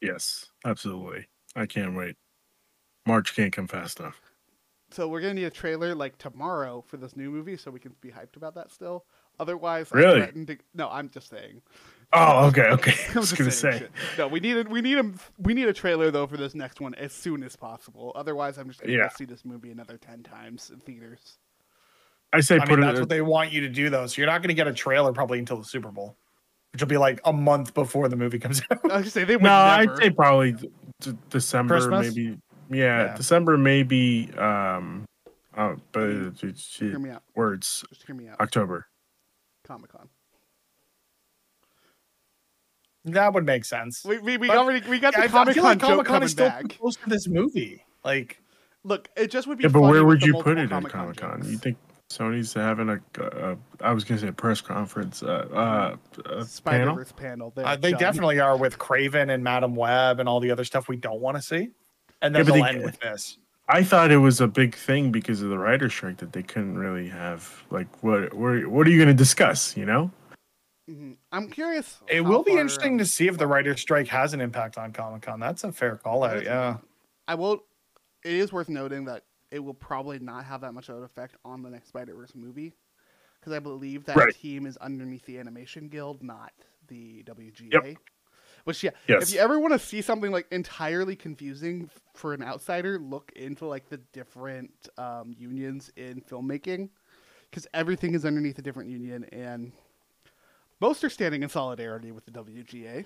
Yes, 0.00 0.46
absolutely. 0.66 1.28
I 1.56 1.64
can't 1.64 1.94
wait. 1.96 2.16
March 3.06 3.34
can't 3.34 3.54
come 3.54 3.66
fast 3.66 4.00
enough. 4.00 4.20
So 4.94 5.08
we're 5.08 5.20
gonna 5.20 5.34
need 5.34 5.44
a 5.44 5.50
trailer 5.50 5.92
like 5.92 6.16
tomorrow 6.18 6.84
for 6.86 6.96
this 6.98 7.16
new 7.16 7.28
movie, 7.28 7.56
so 7.56 7.68
we 7.72 7.80
can 7.80 7.96
be 8.00 8.10
hyped 8.10 8.36
about 8.36 8.54
that 8.54 8.70
still. 8.70 9.04
Otherwise, 9.40 9.88
Really? 9.90 10.20
threaten 10.20 10.46
to- 10.46 10.58
no, 10.72 10.88
I'm 10.88 11.10
just 11.10 11.28
saying. 11.28 11.62
Oh, 12.12 12.46
okay, 12.46 12.66
okay. 12.68 12.92
I 13.08 13.10
I'm 13.10 13.14
was 13.16 13.30
just 13.30 13.38
gonna 13.38 13.50
say. 13.50 13.78
shit. 13.80 13.90
No, 14.16 14.28
we 14.28 14.38
need 14.38 14.56
a, 14.56 14.62
we 14.70 14.80
need 14.80 14.98
a 14.98 15.10
we 15.38 15.52
need 15.52 15.66
a 15.66 15.72
trailer 15.72 16.12
though 16.12 16.28
for 16.28 16.36
this 16.36 16.54
next 16.54 16.80
one 16.80 16.94
as 16.94 17.12
soon 17.12 17.42
as 17.42 17.56
possible. 17.56 18.12
Otherwise, 18.14 18.56
I'm 18.56 18.68
just 18.68 18.80
gonna 18.82 18.92
Yeah. 18.92 19.08
see 19.08 19.24
this 19.24 19.44
movie 19.44 19.72
another 19.72 19.96
ten 19.98 20.22
times 20.22 20.70
in 20.70 20.78
theaters. 20.78 21.38
I 22.32 22.38
say 22.40 22.56
I 22.56 22.60
put 22.60 22.70
mean, 22.70 22.78
it. 22.80 22.86
that's 22.86 23.00
what 23.00 23.08
they 23.08 23.20
want 23.22 23.50
you 23.50 23.62
to 23.62 23.68
do, 23.68 23.90
though. 23.90 24.06
So 24.06 24.20
you're 24.20 24.26
not 24.30 24.42
going 24.42 24.48
to 24.48 24.54
get 24.54 24.66
a 24.66 24.72
trailer 24.72 25.12
probably 25.12 25.38
until 25.38 25.56
the 25.56 25.64
Super 25.64 25.92
Bowl, 25.92 26.16
which 26.72 26.82
will 26.82 26.88
be 26.88 26.96
like 26.96 27.20
a 27.24 27.32
month 27.32 27.74
before 27.74 28.08
the 28.08 28.16
movie 28.16 28.40
comes 28.40 28.60
out. 28.72 28.78
I 28.90 28.96
was 28.96 29.04
just 29.04 29.14
say 29.14 29.22
they 29.22 29.36
would 29.36 29.42
no, 29.44 29.50
never. 29.78 29.92
I'd 29.92 29.98
say 29.98 30.10
probably 30.10 30.50
d- 30.52 30.68
d- 31.00 31.12
December, 31.30 31.74
Christmas? 31.76 32.08
maybe. 32.14 32.36
Yeah, 32.70 33.04
Yeah. 33.06 33.16
December, 33.16 33.56
maybe. 33.58 34.32
Um, 34.36 35.04
oh, 35.56 35.76
but 35.92 36.10
it's- 36.10 36.42
it's- 36.44 36.76
Hear 36.78 36.98
me 36.98 37.10
out. 37.10 37.22
words 37.34 37.84
Just 37.90 38.06
hear 38.06 38.14
me 38.16 38.28
out. 38.28 38.40
October. 38.40 38.86
Comic 39.66 39.90
Con. 39.92 40.08
that 43.06 43.32
would 43.34 43.44
make 43.44 43.64
sense. 43.64 44.04
We 44.04 44.18
we, 44.18 44.36
we 44.38 44.48
But- 44.48 44.56
already 44.56 44.88
we 44.88 44.98
got 44.98 45.14
the 45.14 45.20
I 45.20 45.28
Comic 45.28 45.54
Con 45.56 45.64
like 45.64 45.80
Comic-Con 45.80 46.22
is 46.22 46.32
still 46.32 46.48
back. 46.48 46.68
close 46.78 46.96
to 46.96 47.08
this 47.08 47.28
movie. 47.28 47.82
Like, 48.04 48.40
Look, 48.86 49.08
it 49.16 49.30
just 49.30 49.46
would 49.46 49.56
be. 49.56 49.64
Yeah, 49.64 49.68
but 49.70 49.80
where 49.80 50.04
would 50.04 50.22
you 50.22 50.34
put 50.34 50.58
it 50.58 50.62
at 50.64 50.68
Comic-Con 50.68 51.00
Comic 51.02 51.16
Con? 51.16 51.40
jokes. 51.40 51.50
You 51.50 51.56
think 51.58 51.78
Sony's 52.10 52.52
having 52.52 52.90
a, 52.90 53.00
a, 53.18 53.56
I 53.80 53.92
was 53.92 54.04
gonna 54.04 54.20
say 54.20 54.28
a 54.28 54.32
press 54.32 54.60
conference, 54.60 55.22
uh, 55.22 55.26
uh, 55.26 55.96
a 56.26 56.44
Spider 56.44 56.78
panel? 56.80 56.94
Verse 56.96 57.12
panel? 57.12 57.52
They're 57.56 57.66
uh, 57.66 57.76
they 57.76 57.92
done. 57.92 58.00
definitely 58.00 58.40
are 58.40 58.58
with 58.58 58.78
Kraven 58.78 59.32
and 59.32 59.42
Madame 59.42 59.74
Web 59.74 60.20
and 60.20 60.28
all 60.28 60.38
the 60.38 60.50
other 60.50 60.64
stuff 60.64 60.86
we 60.88 60.96
don't 60.96 61.20
want 61.20 61.36
to 61.38 61.42
see. 61.42 61.70
And 62.24 62.34
then 62.34 62.40
Yeah, 62.46 62.52
they'll 62.52 62.62
they- 62.64 62.68
end 62.70 62.84
with 62.84 62.98
this. 63.00 63.38
I 63.68 63.82
thought 63.82 64.10
it 64.10 64.18
was 64.18 64.40
a 64.42 64.46
big 64.46 64.74
thing 64.74 65.10
because 65.10 65.40
of 65.40 65.48
the 65.48 65.58
writer 65.58 65.88
strike 65.88 66.18
that 66.18 66.32
they 66.34 66.42
couldn't 66.42 66.76
really 66.76 67.08
have 67.08 67.64
like 67.70 67.86
what 68.02 68.34
what 68.34 68.66
what 68.66 68.86
are 68.86 68.90
you 68.90 68.98
gonna 68.98 69.14
discuss? 69.14 69.74
You 69.76 69.86
know? 69.86 70.10
Mhm. 70.90 71.16
I'm 71.32 71.48
curious. 71.48 71.98
It 72.08 72.20
will 72.20 72.42
be 72.42 72.52
interesting 72.52 72.92
um, 72.92 72.98
to 72.98 73.06
see 73.06 73.26
if 73.26 73.38
the 73.38 73.46
writer's 73.46 73.80
strike 73.80 74.06
has 74.08 74.34
an 74.34 74.42
impact 74.42 74.76
on 74.76 74.92
Comic 74.92 75.22
Con. 75.22 75.40
That's 75.40 75.64
a 75.64 75.72
fair 75.72 75.96
call 75.96 76.24
out. 76.24 76.38
is 76.38 76.42
Yeah. 76.44 76.76
I 77.26 77.34
will. 77.36 77.64
It 78.22 78.34
is 78.34 78.52
worth 78.52 78.68
noting 78.68 79.04
that 79.06 79.24
it 79.50 79.60
will 79.60 79.72
probably 79.74 80.18
not 80.18 80.44
have 80.44 80.60
that 80.60 80.72
much 80.74 80.90
of 80.90 80.98
an 80.98 81.04
effect 81.04 81.36
on 81.44 81.62
the 81.62 81.70
next 81.70 81.88
Spider 81.88 82.14
Verse 82.14 82.34
movie, 82.34 82.74
because 83.40 83.54
I 83.54 83.60
believe 83.60 84.04
that 84.06 84.16
Right. 84.16 84.34
team 84.34 84.66
is 84.66 84.76
underneath 84.78 85.24
the 85.24 85.38
Animation 85.38 85.88
Guild, 85.88 86.22
not 86.22 86.52
the 86.88 87.22
WGA. 87.22 87.96
Which 88.64 88.82
yeah, 88.82 88.90
Yes. 89.06 89.24
if 89.24 89.34
you 89.34 89.40
ever 89.40 89.58
want 89.60 89.72
to 89.74 89.78
see 89.78 90.00
something 90.00 90.32
like 90.32 90.46
entirely 90.50 91.16
confusing 91.16 91.90
for 92.14 92.32
an 92.32 92.42
outsider, 92.42 92.98
look 92.98 93.30
into 93.36 93.66
like 93.66 93.88
the 93.90 93.98
different 94.12 94.72
um, 94.96 95.34
unions 95.38 95.92
in 95.96 96.22
filmmaking, 96.22 96.88
because 97.50 97.66
everything 97.74 98.14
is 98.14 98.24
underneath 98.24 98.58
a 98.58 98.62
different 98.62 98.88
union, 98.90 99.24
and 99.32 99.72
Most 100.80 101.04
are 101.04 101.10
standing 101.10 101.42
in 101.42 101.48
solidarity 101.50 102.10
with 102.10 102.24
the 102.24 102.30
WGA, 102.32 103.04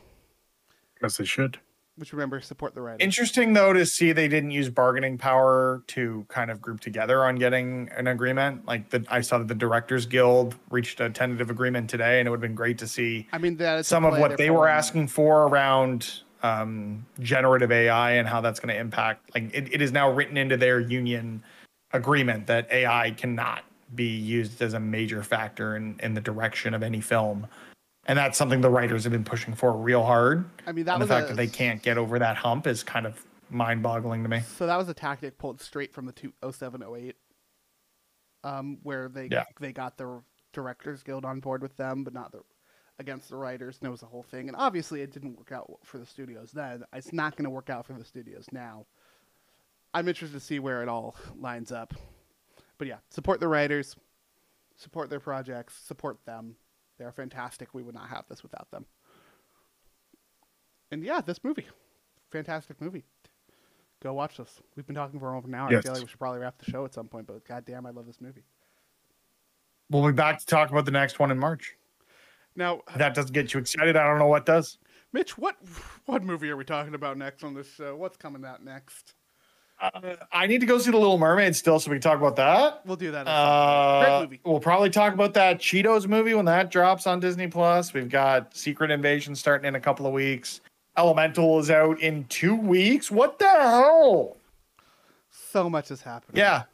As 1.03 1.17
they 1.17 1.25
should. 1.25 1.59
Which 1.99 2.13
remember 2.13 2.41
support 2.41 2.75
the 2.75 2.81
writers. 2.81 2.99
Interesting 3.01 3.53
though 3.53 3.73
to 3.73 3.85
see 3.85 4.13
they 4.13 4.29
didn't 4.29 4.53
use 4.53 4.69
bargaining 4.69 5.19
power 5.19 5.83
to 5.89 6.25
kind 6.29 6.51
of 6.51 6.61
group 6.61 6.81
together 6.81 7.25
on 7.25 7.37
getting 7.37 7.91
an 7.97 8.07
agreement. 8.07 8.67
Like 8.67 8.91
the 8.91 9.05
I 9.09 9.21
saw 9.21 9.39
that 9.39 9.49
the 9.49 9.55
Directors 9.55 10.07
Guild 10.07 10.55
reached 10.71 11.01
a 11.01 11.11
tentative 11.11 11.51
agreement 11.51 11.91
today, 11.91 12.21
and 12.21 12.27
it 12.27 12.31
would 12.31 12.39
have 12.39 12.43
been 12.43 12.55
great 12.55 12.79
to 12.79 12.87
see 12.87 13.27
I 13.33 13.39
mean, 13.39 13.57
that 13.57 13.81
is 13.81 13.87
a 13.87 13.89
some 13.89 14.05
of 14.05 14.19
what 14.19 14.37
they're 14.37 14.53
were 14.53 14.69
asking 14.69 15.09
for 15.09 15.49
around 15.49 16.23
um, 16.43 17.05
generative 17.21 17.73
AI 17.73 18.13
and 18.13 18.29
how 18.29 18.41
that's 18.41 18.61
going 18.61 18.75
to 18.75 18.81
impact. 18.81 19.35
Like 19.35 19.53
it, 19.53 19.73
it 19.73 19.83
is 19.83 19.93
now 19.93 20.11
written 20.11 20.37
into 20.37 20.57
their 20.57 20.81
union 20.81 21.43
agreement 21.93 22.47
that 22.47 22.71
AI 22.71 23.11
cannot 23.13 23.65
be 23.95 24.05
used 24.05 24.61
as 24.61 24.75
a 24.75 24.81
major 24.81 25.23
factor 25.23 25.77
in, 25.77 25.99
in 26.03 26.15
the 26.15 26.21
direction 26.21 26.75
of 26.75 26.83
any 26.83 27.01
film. 27.01 27.47
And 28.09 28.17
that's 28.19 28.39
something 28.39 28.61
the 28.63 28.71
writers 28.71 29.05
have 29.05 29.13
been 29.13 29.23
pushing 29.25 29.55
for 29.55 29.73
real 29.73 30.03
hard. 30.03 30.49
I 30.67 30.73
mean, 30.73 30.87
that 30.87 30.95
and 30.95 31.03
the 31.03 31.05
was 31.05 31.09
fact 31.11 31.27
a- 31.27 31.29
that 31.29 31.37
they 31.37 31.47
can't 31.47 31.83
get 31.83 31.99
over 31.99 32.19
that 32.19 32.37
hump 32.37 32.67
is 32.67 32.83
kind 32.83 33.07
of 33.07 33.25
mind 33.51 33.83
boggling 33.83 34.23
to 34.23 34.29
me. 34.29 34.41
So 34.41 34.67
that 34.67 34.77
was 34.77 34.89
a 34.89 34.95
tactic 34.95 35.39
pulled 35.39 35.61
straight 35.61 35.93
from 35.93 36.07
the 36.07 36.13
two, 36.13 36.33
07, 36.51 36.83
08, 36.83 37.17
um, 38.45 38.79
where 38.83 39.09
they 39.09 39.27
Yeah. 39.31 39.45
they 39.61 39.73
got 39.73 39.97
the 39.99 40.23
Directors 40.53 41.03
Guild 41.03 41.25
on 41.27 41.41
board 41.41 41.61
with 41.63 41.77
them, 41.77 42.03
but 42.05 42.13
not 42.15 42.33
the 42.33 42.43
against 43.01 43.29
the 43.29 43.37
writers, 43.37 43.79
and 43.79 43.87
it 43.87 43.91
was 43.93 44.03
a 44.03 44.07
whole 44.07 44.25
thing. 44.25 44.49
And 44.49 44.57
obviously, 44.57 45.03
it 45.03 45.13
didn't 45.13 45.37
work 45.37 45.53
out 45.53 45.71
for 45.85 45.99
the 45.99 46.07
studios 46.07 46.51
then. 46.51 46.83
It's 46.93 47.13
not 47.13 47.37
going 47.37 47.45
to 47.45 47.51
work 47.51 47.71
out 47.71 47.87
for 47.87 47.93
the 47.93 48.05
studios 48.05 48.47
now. 48.51 48.87
I'm 49.95 50.09
interested 50.09 50.37
to 50.37 50.45
see 50.45 50.59
where 50.59 50.83
it 50.83 50.89
all 50.89 51.15
lines 51.37 51.71
up. 51.71 51.95
But 52.77 52.89
yeah, 52.89 52.97
support 53.11 53.39
the 53.39 53.47
writers, 53.47 53.95
support 54.77 55.11
their 55.11 55.21
projects, 55.21 55.75
support 55.77 56.19
them. 56.25 56.57
They 56.99 57.05
are 57.05 57.13
fantastic. 57.13 57.75
We 57.75 57.83
would 57.83 57.95
not 57.95 58.09
have 58.09 58.25
this 58.29 58.43
without 58.43 58.71
them. 58.71 58.87
And 60.91 61.05
yeah, 61.05 61.21
this 61.21 61.45
movie, 61.45 61.67
fantastic 62.31 62.81
movie. 62.81 63.05
Go 64.03 64.13
watch 64.13 64.37
this. 64.37 64.61
We've 64.77 64.87
been 64.87 64.95
talking 64.95 65.19
for 65.19 65.35
over 65.35 65.49
an 65.49 65.55
hour. 65.55 65.69
I 65.69 65.81
feel 65.81 65.93
like 65.93 66.03
we 66.03 66.09
should 66.09 66.19
probably 66.19 66.41
wrap 66.41 66.59
the 66.59 66.71
show 66.71 66.85
at 66.85 66.95
some 66.95 67.09
point. 67.09 67.27
But 67.27 67.45
goddamn, 67.47 67.85
I 67.85 67.91
love 67.91 68.07
this 68.07 68.21
movie. 68.21 68.45
We'll 69.91 70.07
be 70.07 70.13
back 70.13 70.39
to 70.39 70.47
talk 70.47 70.71
about 70.71 70.85
the 70.85 70.91
next 70.91 71.19
one 71.19 71.31
in 71.31 71.39
March. 71.39 71.77
Now, 72.55 72.83
that 72.97 73.15
doesn't 73.15 73.33
get 73.33 73.55
you 73.55 73.61
excited, 73.61 73.97
I 73.97 74.05
don't 74.05 74.19
know 74.19 74.27
what 74.27 74.47
does. 74.47 74.79
Mitch, 75.13 75.39
what 75.39 75.57
what 76.07 76.23
movie 76.23 76.51
are 76.51 76.57
we 76.57 76.65
talking 76.65 76.95
about 76.95 77.17
next 77.17 77.43
on 77.43 77.55
this 77.55 77.73
show? 77.73 77.97
What's 77.97 78.17
coming 78.17 78.45
out 78.45 78.65
next? 78.65 79.15
Uh, 79.81 80.17
I 80.33 80.47
need 80.47 80.61
to 80.61 80.67
go 80.67 80.79
see 80.79 80.91
The 80.91 80.97
Little 80.97 81.19
Mermaid 81.19 81.55
still, 81.55 81.79
so 81.79 81.91
we 81.91 81.97
can 81.97 82.03
talk 82.03 82.19
about 82.19 82.37
that. 82.37 82.85
We'll 82.85 82.97
do 82.97 83.13
that. 83.13 83.27
Uh, 83.29 84.21
movie. 84.23 84.41
we'll 84.45 84.61
probably 84.61 84.91
talk 84.91 85.15
about 85.15 85.35
that 85.35 85.61
Cheetos 85.61 86.09
movie 86.09 86.35
when 86.35 86.47
that 86.47 86.71
drops 86.71 87.07
on 87.07 87.21
Disney 87.21 87.47
Plus. 87.47 87.93
We've 87.93 88.09
got 88.09 88.57
Secret 88.57 88.91
Invasion 88.91 89.37
starting 89.37 89.69
in 89.69 89.77
a 89.77 89.81
couple 89.81 90.07
of 90.07 90.13
weeks. 90.13 90.61
Elemental 90.97 91.61
is 91.61 91.71
out 91.71 92.01
in 92.01 92.25
two 92.25 92.57
weeks. 92.57 93.11
What 93.11 93.39
the 93.39 93.49
hell? 93.49 94.37
So 95.31 95.71
much 95.71 95.93
is 95.93 96.03
happening. 96.03 96.39
Yeah, 96.39 96.65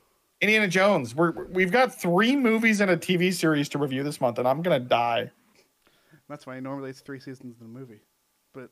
Indiana 0.40 0.66
Jones. 0.66 1.14
We're 1.14 1.44
we've 1.48 1.70
got 1.70 1.94
three 1.94 2.35
movies 2.35 2.81
and 2.81 2.90
a 2.90 2.97
TV 2.97 3.32
series 3.35 3.68
to 3.70 3.78
review 3.78 4.02
this 4.02 4.20
month, 4.20 4.39
and 4.39 4.48
I'm 4.48 4.62
gonna 4.62 4.81
die. 4.81 5.31
That's 6.28 6.47
why 6.47 6.59
normally 6.59 6.89
it's 6.90 7.01
three 7.01 7.20
seasons 7.20 7.60
in 7.60 7.66
a 7.66 7.68
movie. 7.68 8.01
But 8.55 8.70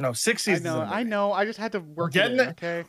No, 0.00 0.12
six 0.12 0.42
seasons. 0.44 0.66
I 0.66 0.70
know, 0.70 0.80
I 0.82 1.02
know. 1.02 1.32
I 1.32 1.44
just 1.44 1.58
had 1.58 1.72
to 1.72 1.80
work 1.80 2.12
getting 2.12 2.38
it. 2.38 2.42
in. 2.42 2.48
Okay. 2.48 2.84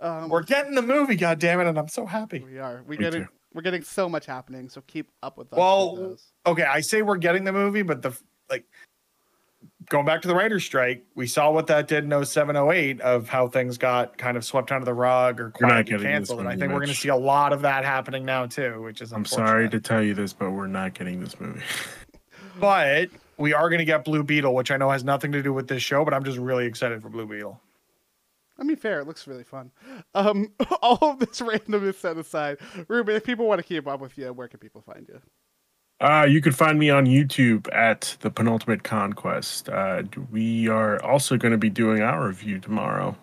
Um, 0.00 0.28
We're 0.28 0.42
getting 0.42 0.74
the 0.74 0.82
movie, 0.82 1.16
God 1.16 1.38
damn 1.38 1.60
it, 1.60 1.66
and 1.66 1.78
I'm 1.78 1.88
so 1.88 2.06
happy. 2.06 2.40
we 2.40 2.58
are. 2.58 2.82
We 2.86 2.96
Me 2.96 3.04
getting. 3.04 3.22
too. 3.24 3.28
We're 3.52 3.62
getting 3.62 3.82
so 3.82 4.08
much 4.08 4.26
happening. 4.26 4.68
So 4.68 4.82
keep 4.86 5.10
up 5.22 5.36
with 5.36 5.52
us. 5.52 5.58
Well, 5.58 5.96
those. 5.96 6.24
okay, 6.46 6.62
I 6.62 6.80
say 6.80 7.02
we're 7.02 7.16
getting 7.16 7.42
the 7.44 7.52
movie, 7.52 7.82
but 7.82 8.00
the 8.02 8.16
like 8.48 8.64
going 9.88 10.06
back 10.06 10.22
to 10.22 10.28
the 10.28 10.34
writer's 10.34 10.64
strike, 10.64 11.04
we 11.16 11.26
saw 11.26 11.50
what 11.50 11.66
that 11.66 11.88
did 11.88 12.04
in 12.10 12.24
07, 12.24 12.54
08 12.56 13.00
of 13.00 13.28
how 13.28 13.48
things 13.48 13.76
got 13.76 14.16
kind 14.18 14.36
of 14.36 14.44
swept 14.44 14.70
under 14.70 14.84
the 14.84 14.94
rug 14.94 15.40
or 15.40 15.52
You're 15.58 15.68
quietly 15.68 15.98
canceled. 15.98 16.38
And 16.40 16.48
I 16.48 16.52
movie, 16.52 16.60
think 16.60 16.72
we're 16.72 16.78
going 16.78 16.88
to 16.90 16.94
see 16.94 17.08
a 17.08 17.16
lot 17.16 17.52
of 17.52 17.62
that 17.62 17.84
happening 17.84 18.24
now 18.24 18.46
too, 18.46 18.80
which 18.82 19.00
is 19.02 19.12
I'm 19.12 19.24
sorry 19.24 19.68
to 19.70 19.80
tell 19.80 20.02
you 20.02 20.14
this, 20.14 20.32
but 20.32 20.50
we're 20.52 20.66
not 20.68 20.94
getting 20.94 21.20
this 21.20 21.40
movie. 21.40 21.62
But 22.58 23.08
we 23.40 23.52
are 23.54 23.68
going 23.68 23.78
to 23.80 23.84
get 23.84 24.04
Blue 24.04 24.22
Beetle, 24.22 24.54
which 24.54 24.70
I 24.70 24.76
know 24.76 24.90
has 24.90 25.02
nothing 25.02 25.32
to 25.32 25.42
do 25.42 25.52
with 25.52 25.66
this 25.66 25.82
show, 25.82 26.04
but 26.04 26.14
I'm 26.14 26.22
just 26.24 26.38
really 26.38 26.66
excited 26.66 27.02
for 27.02 27.08
Blue 27.08 27.26
Beetle. 27.26 27.60
I 28.58 28.62
mean, 28.62 28.76
fair. 28.76 29.00
It 29.00 29.06
looks 29.06 29.26
really 29.26 29.42
fun. 29.44 29.70
Um, 30.14 30.52
all 30.82 30.98
of 31.00 31.18
this 31.18 31.40
randomness 31.40 31.94
set 31.94 32.18
aside, 32.18 32.58
Ruben. 32.88 33.16
If 33.16 33.24
people 33.24 33.46
want 33.46 33.58
to 33.58 33.66
keep 33.66 33.88
up 33.88 34.00
with 34.00 34.16
you, 34.18 34.32
where 34.32 34.48
can 34.48 34.60
people 34.60 34.82
find 34.82 35.08
you? 35.08 35.20
Uh, 36.00 36.24
you 36.28 36.40
can 36.40 36.52
find 36.52 36.78
me 36.78 36.88
on 36.90 37.06
YouTube 37.06 37.66
at 37.74 38.16
the 38.20 38.30
Penultimate 38.30 38.82
Conquest. 38.84 39.68
Uh, 39.68 40.02
we 40.30 40.68
are 40.68 41.02
also 41.02 41.36
going 41.36 41.52
to 41.52 41.58
be 41.58 41.68
doing 41.70 42.00
our 42.02 42.26
review 42.28 42.58
tomorrow 42.58 43.16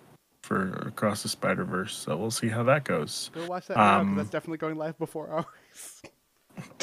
for 0.43 0.71
Across 0.87 1.23
the 1.23 1.29
Spider 1.29 1.63
Verse, 1.65 1.95
so 1.95 2.15
we'll 2.15 2.31
see 2.31 2.47
how 2.47 2.63
that 2.63 2.83
goes. 2.83 3.29
Go 3.33 3.45
watch 3.47 3.67
that 3.67 3.77
now 3.77 3.97
'cause 3.97 4.01
Um, 4.01 4.15
that's 4.15 4.29
definitely 4.29 4.59
going 4.59 4.75
live 4.75 4.97
before 4.97 5.27
ours. 5.71 6.01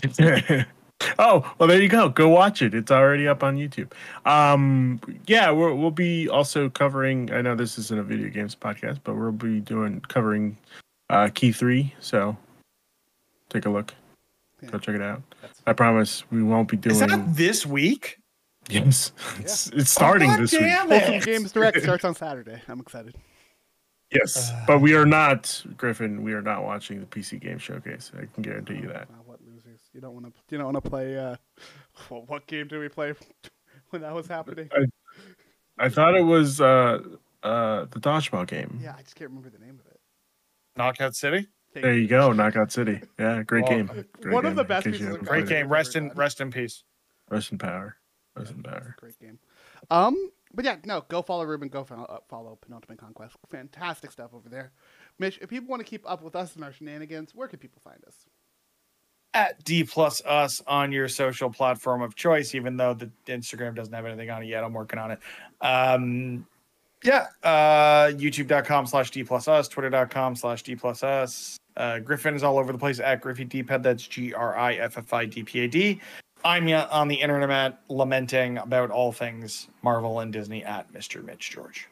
oh, 1.18 1.54
well, 1.58 1.68
there 1.68 1.80
you 1.80 1.88
go. 1.88 2.08
Go 2.08 2.28
watch 2.28 2.62
it. 2.62 2.74
It's 2.74 2.90
already 2.90 3.26
up 3.28 3.42
on 3.42 3.56
YouTube. 3.56 3.92
Um, 4.26 5.00
yeah, 5.26 5.50
we're, 5.50 5.74
we'll 5.74 5.90
be 5.90 6.28
also 6.28 6.68
covering. 6.68 7.32
I 7.32 7.40
know 7.42 7.54
this 7.54 7.78
isn't 7.78 7.98
a 7.98 8.02
video 8.02 8.28
games 8.28 8.54
podcast, 8.54 9.00
but 9.04 9.14
we'll 9.14 9.32
be 9.32 9.60
doing 9.60 10.00
covering 10.00 10.56
uh, 11.10 11.28
Key 11.34 11.52
Three. 11.52 11.94
So 12.00 12.36
take 13.48 13.66
a 13.66 13.70
look. 13.70 13.94
Yeah. 14.62 14.70
Go 14.70 14.78
check 14.78 14.94
it 14.94 15.02
out. 15.02 15.22
That's- 15.40 15.62
I 15.66 15.72
promise 15.72 16.24
we 16.30 16.42
won't 16.42 16.68
be 16.68 16.76
doing. 16.76 16.94
Is 16.94 17.00
that 17.00 17.36
this 17.36 17.66
week? 17.66 18.18
Yes, 18.70 19.12
it's, 19.38 19.68
it's 19.68 19.90
starting 19.90 20.30
God 20.30 20.40
this 20.40 20.52
damn 20.52 20.88
week. 20.88 21.02
Wholesome 21.02 21.14
it. 21.14 21.24
Games 21.24 21.52
Direct 21.52 21.80
starts 21.82 22.04
on 22.04 22.14
Saturday. 22.14 22.62
I'm 22.66 22.80
excited. 22.80 23.14
Yes, 24.10 24.52
but 24.66 24.80
we 24.80 24.94
are 24.94 25.04
not 25.04 25.62
Griffin. 25.76 26.22
We 26.22 26.34
are 26.34 26.42
not 26.42 26.64
watching 26.64 27.00
the 27.00 27.06
PC 27.06 27.40
Game 27.40 27.58
Showcase. 27.58 28.12
I 28.16 28.26
can 28.32 28.42
guarantee 28.42 28.74
you 28.76 28.88
that. 28.88 29.08
Wow, 29.94 30.00
what 30.00 30.00
losers! 30.00 30.00
You 30.00 30.00
don't 30.00 30.14
want 30.14 30.26
to. 30.26 30.32
You 30.50 30.58
don't 30.58 30.72
want 30.72 30.84
to 30.84 30.90
play. 30.90 31.18
Uh, 31.18 31.36
well, 32.10 32.24
what 32.26 32.46
game 32.46 32.68
did 32.68 32.78
we 32.80 32.88
play 32.88 33.14
when 33.90 34.02
that 34.02 34.14
was 34.14 34.26
happening? 34.26 34.68
I 35.78 35.88
thought 35.88 36.14
it 36.16 36.22
was 36.22 36.60
uh, 36.60 37.00
uh, 37.42 37.86
the 37.90 38.00
dodgeball 38.00 38.46
game. 38.46 38.80
Yeah, 38.82 38.94
I 38.98 39.02
just 39.02 39.14
can't 39.16 39.30
remember 39.30 39.50
the 39.50 39.64
name 39.64 39.80
of 39.80 39.86
it. 39.90 40.00
Knockout 40.76 41.14
City? 41.14 41.46
Thank 41.72 41.84
There 41.84 41.94
you 41.94 42.06
go, 42.08 42.32
Knockout 42.32 42.70
City. 42.72 43.00
Yeah, 43.18 43.42
great 43.42 43.64
Well, 43.64 43.72
game. 43.72 44.04
Great 44.20 44.32
one 44.34 44.46
of 44.46 44.54
the 44.56 44.64
best 44.64 44.86
pieces 44.86 45.02
of 45.02 45.08
Great 45.08 45.18
played 45.18 45.26
Friday. 45.26 45.42
it. 45.42 45.48
game. 45.62 45.68
Rest 45.68 45.96
in 45.96 46.08
rest 46.10 46.40
in 46.40 46.50
peace. 46.50 46.84
Rest 47.30 47.50
in 47.52 47.58
power. 47.58 47.96
Rest 48.36 48.52
in 48.52 48.62
power. 48.62 48.94
Great 48.98 49.18
game. 49.18 49.38
Um, 49.90 50.30
but 50.52 50.64
yeah, 50.64 50.76
no, 50.84 51.04
go 51.08 51.22
follow 51.22 51.44
Ruben. 51.44 51.68
Go 51.68 51.82
follow, 51.84 52.04
uh, 52.04 52.18
follow 52.28 52.56
Penultimate 52.60 52.98
Conquest. 52.98 53.36
Fantastic 53.50 54.12
stuff 54.12 54.30
over 54.34 54.48
there. 54.48 54.72
Mitch, 55.18 55.38
if 55.42 55.50
people 55.50 55.68
want 55.68 55.80
to 55.80 55.84
keep 55.88 56.08
up 56.08 56.22
with 56.22 56.36
us 56.36 56.54
and 56.54 56.64
our 56.64 56.72
shenanigans, 56.72 57.34
where 57.34 57.48
can 57.48 57.58
people 57.58 57.80
find 57.82 58.04
us? 58.06 58.14
At 59.34 59.62
D 59.64 59.84
plus 59.84 60.22
us 60.24 60.62
on 60.66 60.92
your 60.92 61.08
social 61.08 61.50
platform 61.50 62.00
of 62.02 62.14
choice, 62.14 62.54
even 62.54 62.76
though 62.76 62.94
the 62.94 63.10
Instagram 63.26 63.74
doesn't 63.74 63.92
have 63.92 64.06
anything 64.06 64.30
on 64.30 64.42
it 64.42 64.46
yet. 64.46 64.64
I'm 64.64 64.72
working 64.72 64.98
on 64.98 65.10
it. 65.10 65.18
Um, 65.60 66.46
yeah, 67.02 67.26
uh, 67.42 68.12
youtube.com 68.12 68.86
slash 68.86 69.10
D 69.10 69.24
plus 69.24 69.46
us, 69.46 69.68
twitter.com 69.68 70.36
slash 70.36 70.62
D 70.62 70.74
plus 70.74 71.02
us. 71.02 71.58
Uh, 71.76 71.98
Griffin 71.98 72.34
is 72.34 72.42
all 72.42 72.58
over 72.58 72.72
the 72.72 72.78
place 72.78 73.00
at 73.00 73.20
Griffy 73.20 73.44
Dpad. 73.44 73.82
That's 73.82 74.06
G 74.06 74.32
R 74.32 74.56
I 74.56 74.74
F 74.74 74.96
F 74.96 75.12
I 75.12 75.26
D 75.26 75.42
P 75.42 75.60
A 75.60 75.68
D. 75.68 76.00
I'm 76.44 76.68
on 76.68 77.08
the 77.08 77.14
internet 77.14 77.80
lamenting 77.88 78.58
about 78.58 78.90
all 78.90 79.12
things 79.12 79.68
Marvel 79.82 80.20
and 80.20 80.32
Disney 80.32 80.62
at 80.62 80.92
Mr. 80.92 81.24
Mitch 81.24 81.50
George. 81.50 81.88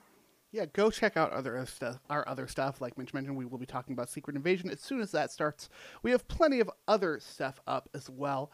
Yeah, 0.53 0.67
go 0.67 0.91
check 0.91 1.17
out 1.17 1.33
other 1.33 1.65
stuff. 1.67 1.99
Uh, 2.09 2.13
our 2.13 2.29
other 2.29 2.47
stuff, 2.47 2.83
like 2.83 2.99
Mitch 2.99 3.15
mentioned, 3.15 3.37
we 3.37 3.47
will 3.47 3.59
be 3.59 3.65
talking 3.67 3.95
about 3.95 4.11
Secret 4.11 4.37
Invasion 4.37 4.71
as 4.71 4.81
soon 4.81 5.01
as 5.01 5.11
that 5.13 5.31
starts. 5.33 5.71
We 6.03 6.11
have 6.11 6.29
plenty 6.29 6.61
of 6.61 6.71
other 6.87 7.19
stuff 7.21 7.59
up 7.67 7.89
as 7.95 8.11
well, 8.11 8.53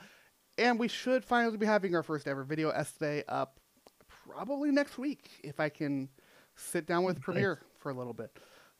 and 0.56 0.78
we 0.78 0.86
should 0.86 1.24
finally 1.24 1.56
be 1.56 1.66
having 1.66 1.96
our 1.96 2.04
first 2.04 2.28
ever 2.28 2.44
video 2.44 2.70
essay 2.70 3.24
up 3.28 3.58
probably 4.28 4.70
next 4.70 4.96
week 4.96 5.28
if 5.42 5.58
I 5.58 5.68
can 5.68 6.08
sit 6.54 6.86
down 6.86 7.02
with 7.02 7.20
Premiere 7.20 7.60
for 7.78 7.90
a 7.90 7.94
little 7.94 8.14
bit. 8.14 8.30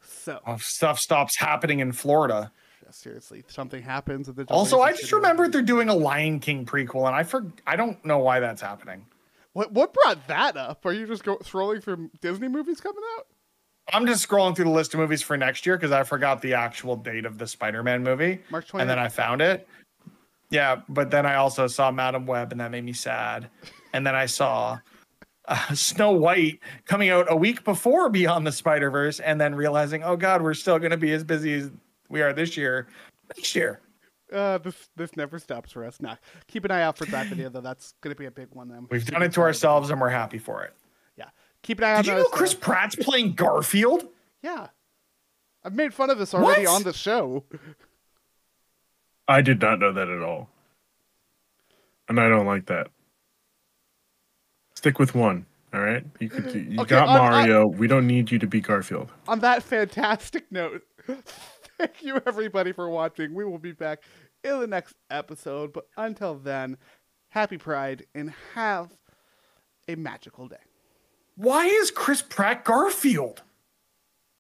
So, 0.01 0.39
Oh, 0.47 0.57
stuff 0.59 1.01
stops 1.01 1.37
happening 1.37 1.81
in 1.81 1.91
Florida. 1.91 2.53
seriously, 2.91 3.43
something 3.49 3.83
happens. 3.83 4.31
Also, 4.49 4.81
I 4.81 4.93
just 4.93 5.11
remembered 5.13 5.53
they're 5.53 5.61
doing 5.61 5.89
a 5.89 5.95
Lion 5.95 6.39
King 6.39 6.65
prequel, 6.65 7.07
and 7.09 7.17
I 7.17 7.25
for 7.25 7.47
I 7.67 7.75
don't 7.75 8.03
know 8.05 8.19
why 8.19 8.39
that's 8.39 8.63
happening. 8.63 9.07
What 9.59 9.73
what 9.73 9.93
brought 9.93 10.29
that 10.29 10.57
up? 10.57 10.87
Are 10.87 10.93
you 10.93 11.05
just 11.05 11.25
go, 11.25 11.37
scrolling 11.39 11.83
through 11.83 12.13
Disney 12.21 12.47
movies 12.47 12.81
coming 12.81 13.03
out? 13.17 13.27
I'm 13.93 14.07
just 14.07 14.29
scrolling 14.29 14.55
through 14.55 14.67
the 14.67 14.71
list 14.71 14.95
of 14.95 15.01
movies 15.01 15.21
for 15.21 15.37
next 15.37 15.67
year 15.67 15.77
because 15.77 15.91
I 15.91 16.05
forgot 16.05 16.41
the 16.41 16.55
actual 16.55 16.95
date 16.95 17.25
of 17.25 17.39
the 17.39 17.47
Spider-Man 17.49 18.05
movie, 18.05 18.39
March 18.51 18.71
20th. 18.71 18.81
and 18.83 18.89
then 18.89 19.01
I 19.01 19.09
found 19.09 19.43
it. 19.43 19.67
Yeah, 20.51 20.83
but 20.89 21.11
then 21.11 21.27
I 21.27 21.35
also 21.35 21.67
saw 21.67 21.91
Madame 21.91 22.25
Web, 22.25 22.53
and 22.53 22.61
that 22.61 22.71
made 22.71 22.85
me 22.85 22.93
sad. 22.93 23.51
And 23.93 24.07
then 24.07 24.15
I 24.15 24.27
saw 24.27 24.79
uh, 25.49 25.75
Snow 25.75 26.13
White 26.13 26.61
coming 26.85 27.11
out 27.11 27.27
a 27.29 27.35
week 27.35 27.65
before 27.65 28.09
Beyond 28.11 28.47
the 28.47 28.53
Spider 28.53 28.93
Verse, 28.93 29.19
and 29.19 29.41
then 29.41 29.57
realizing, 29.57 30.05
oh 30.05 30.17
God, 30.17 30.41
we're 30.41 30.55
still 30.55 30.79
going 30.79 30.93
to 30.93 30.97
be 30.97 31.11
as 31.11 31.25
busy 31.25 31.55
as 31.55 31.73
we 32.09 32.23
are 32.23 32.33
this 32.33 32.57
year, 32.57 32.87
next 33.37 33.57
year. 33.57 33.81
Uh, 34.33 34.59
this 34.59 34.91
this 34.97 35.17
never 35.17 35.39
stops 35.39 35.73
for 35.73 35.85
us. 35.85 36.01
Nah, 36.01 36.17
keep 36.47 36.65
an 36.65 36.71
eye 36.71 36.83
out 36.83 36.99
for 36.99 37.07
that 37.07 37.27
video 37.29 37.49
though. 37.49 37.61
That's 37.63 37.95
gonna 38.03 38.15
be 38.15 38.27
a 38.27 38.31
big 38.31 38.49
one. 38.53 38.69
Then 38.69 38.87
We've 38.91 39.05
done 39.07 39.23
it 39.23 39.33
to 39.33 39.41
ourselves 39.41 39.91
and 39.91 40.01
we're 40.01 40.11
happy 40.11 40.39
for 40.39 40.63
it. 40.65 40.75
Yeah, 41.17 41.31
keep 41.63 41.79
an 41.79 41.85
eye 41.85 41.93
out. 41.93 41.97
Did 42.05 42.07
you 42.07 42.13
know 42.17 42.23
those, 42.25 42.31
Chris 42.33 42.53
though. 42.55 42.61
Pratt's 42.61 42.95
playing 42.97 43.35
Garfield? 43.35 44.07
Yeah, 44.43 44.69
I've 45.65 45.75
made 45.75 45.95
fun 45.95 46.11
of 46.11 46.19
this 46.19 46.35
already 46.35 46.67
What? 46.67 46.77
on 46.77 46.83
the 46.83 46.93
show. 46.93 47.45
I 49.27 49.41
did 49.43 49.61
not 49.61 49.79
know 49.79 49.93
that 49.93 50.09
at 50.09 50.23
all. 50.23 50.49
And 52.09 52.19
I 52.21 52.29
don't 52.29 52.47
like 52.47 52.67
that. 52.67 52.89
Stick 54.75 54.99
with 54.99 55.15
one. 55.15 55.45
All 55.75 55.81
right. 55.81 56.05
You 56.21 56.31
could 56.31 56.55
you 56.55 56.81
Okay, 56.81 56.89
got 56.91 57.09
on- 57.09 57.17
on- 57.21 57.31
Mario. 57.33 57.67
we 57.67 57.87
don't 57.87 58.07
need 58.07 58.31
you 58.31 58.39
to 58.39 58.47
be 58.47 58.61
Garfield. 58.61 59.11
On 59.27 59.41
that 59.41 59.63
fantastic 59.63 60.51
note, 60.51 60.83
thank 61.79 62.03
you 62.03 62.21
everybody 62.27 62.73
for 62.73 62.89
watching. 62.89 63.35
We 63.35 63.45
will 63.45 63.59
be 63.59 63.73
back 63.73 64.03
in 64.45 64.61
the 64.61 64.67
next 64.67 64.95
episode. 65.11 65.73
But 65.73 65.87
until 65.97 66.35
then, 66.35 66.77
happy 67.29 67.59
Pride 67.59 68.07
and 68.15 68.33
have 68.55 68.91
a 69.89 69.95
magical 69.95 70.49
day. 70.49 70.57
Why 71.37 71.67
is 71.67 71.91
Chris 71.91 72.23
Pratt 72.23 72.65
Garfield? 72.65 73.43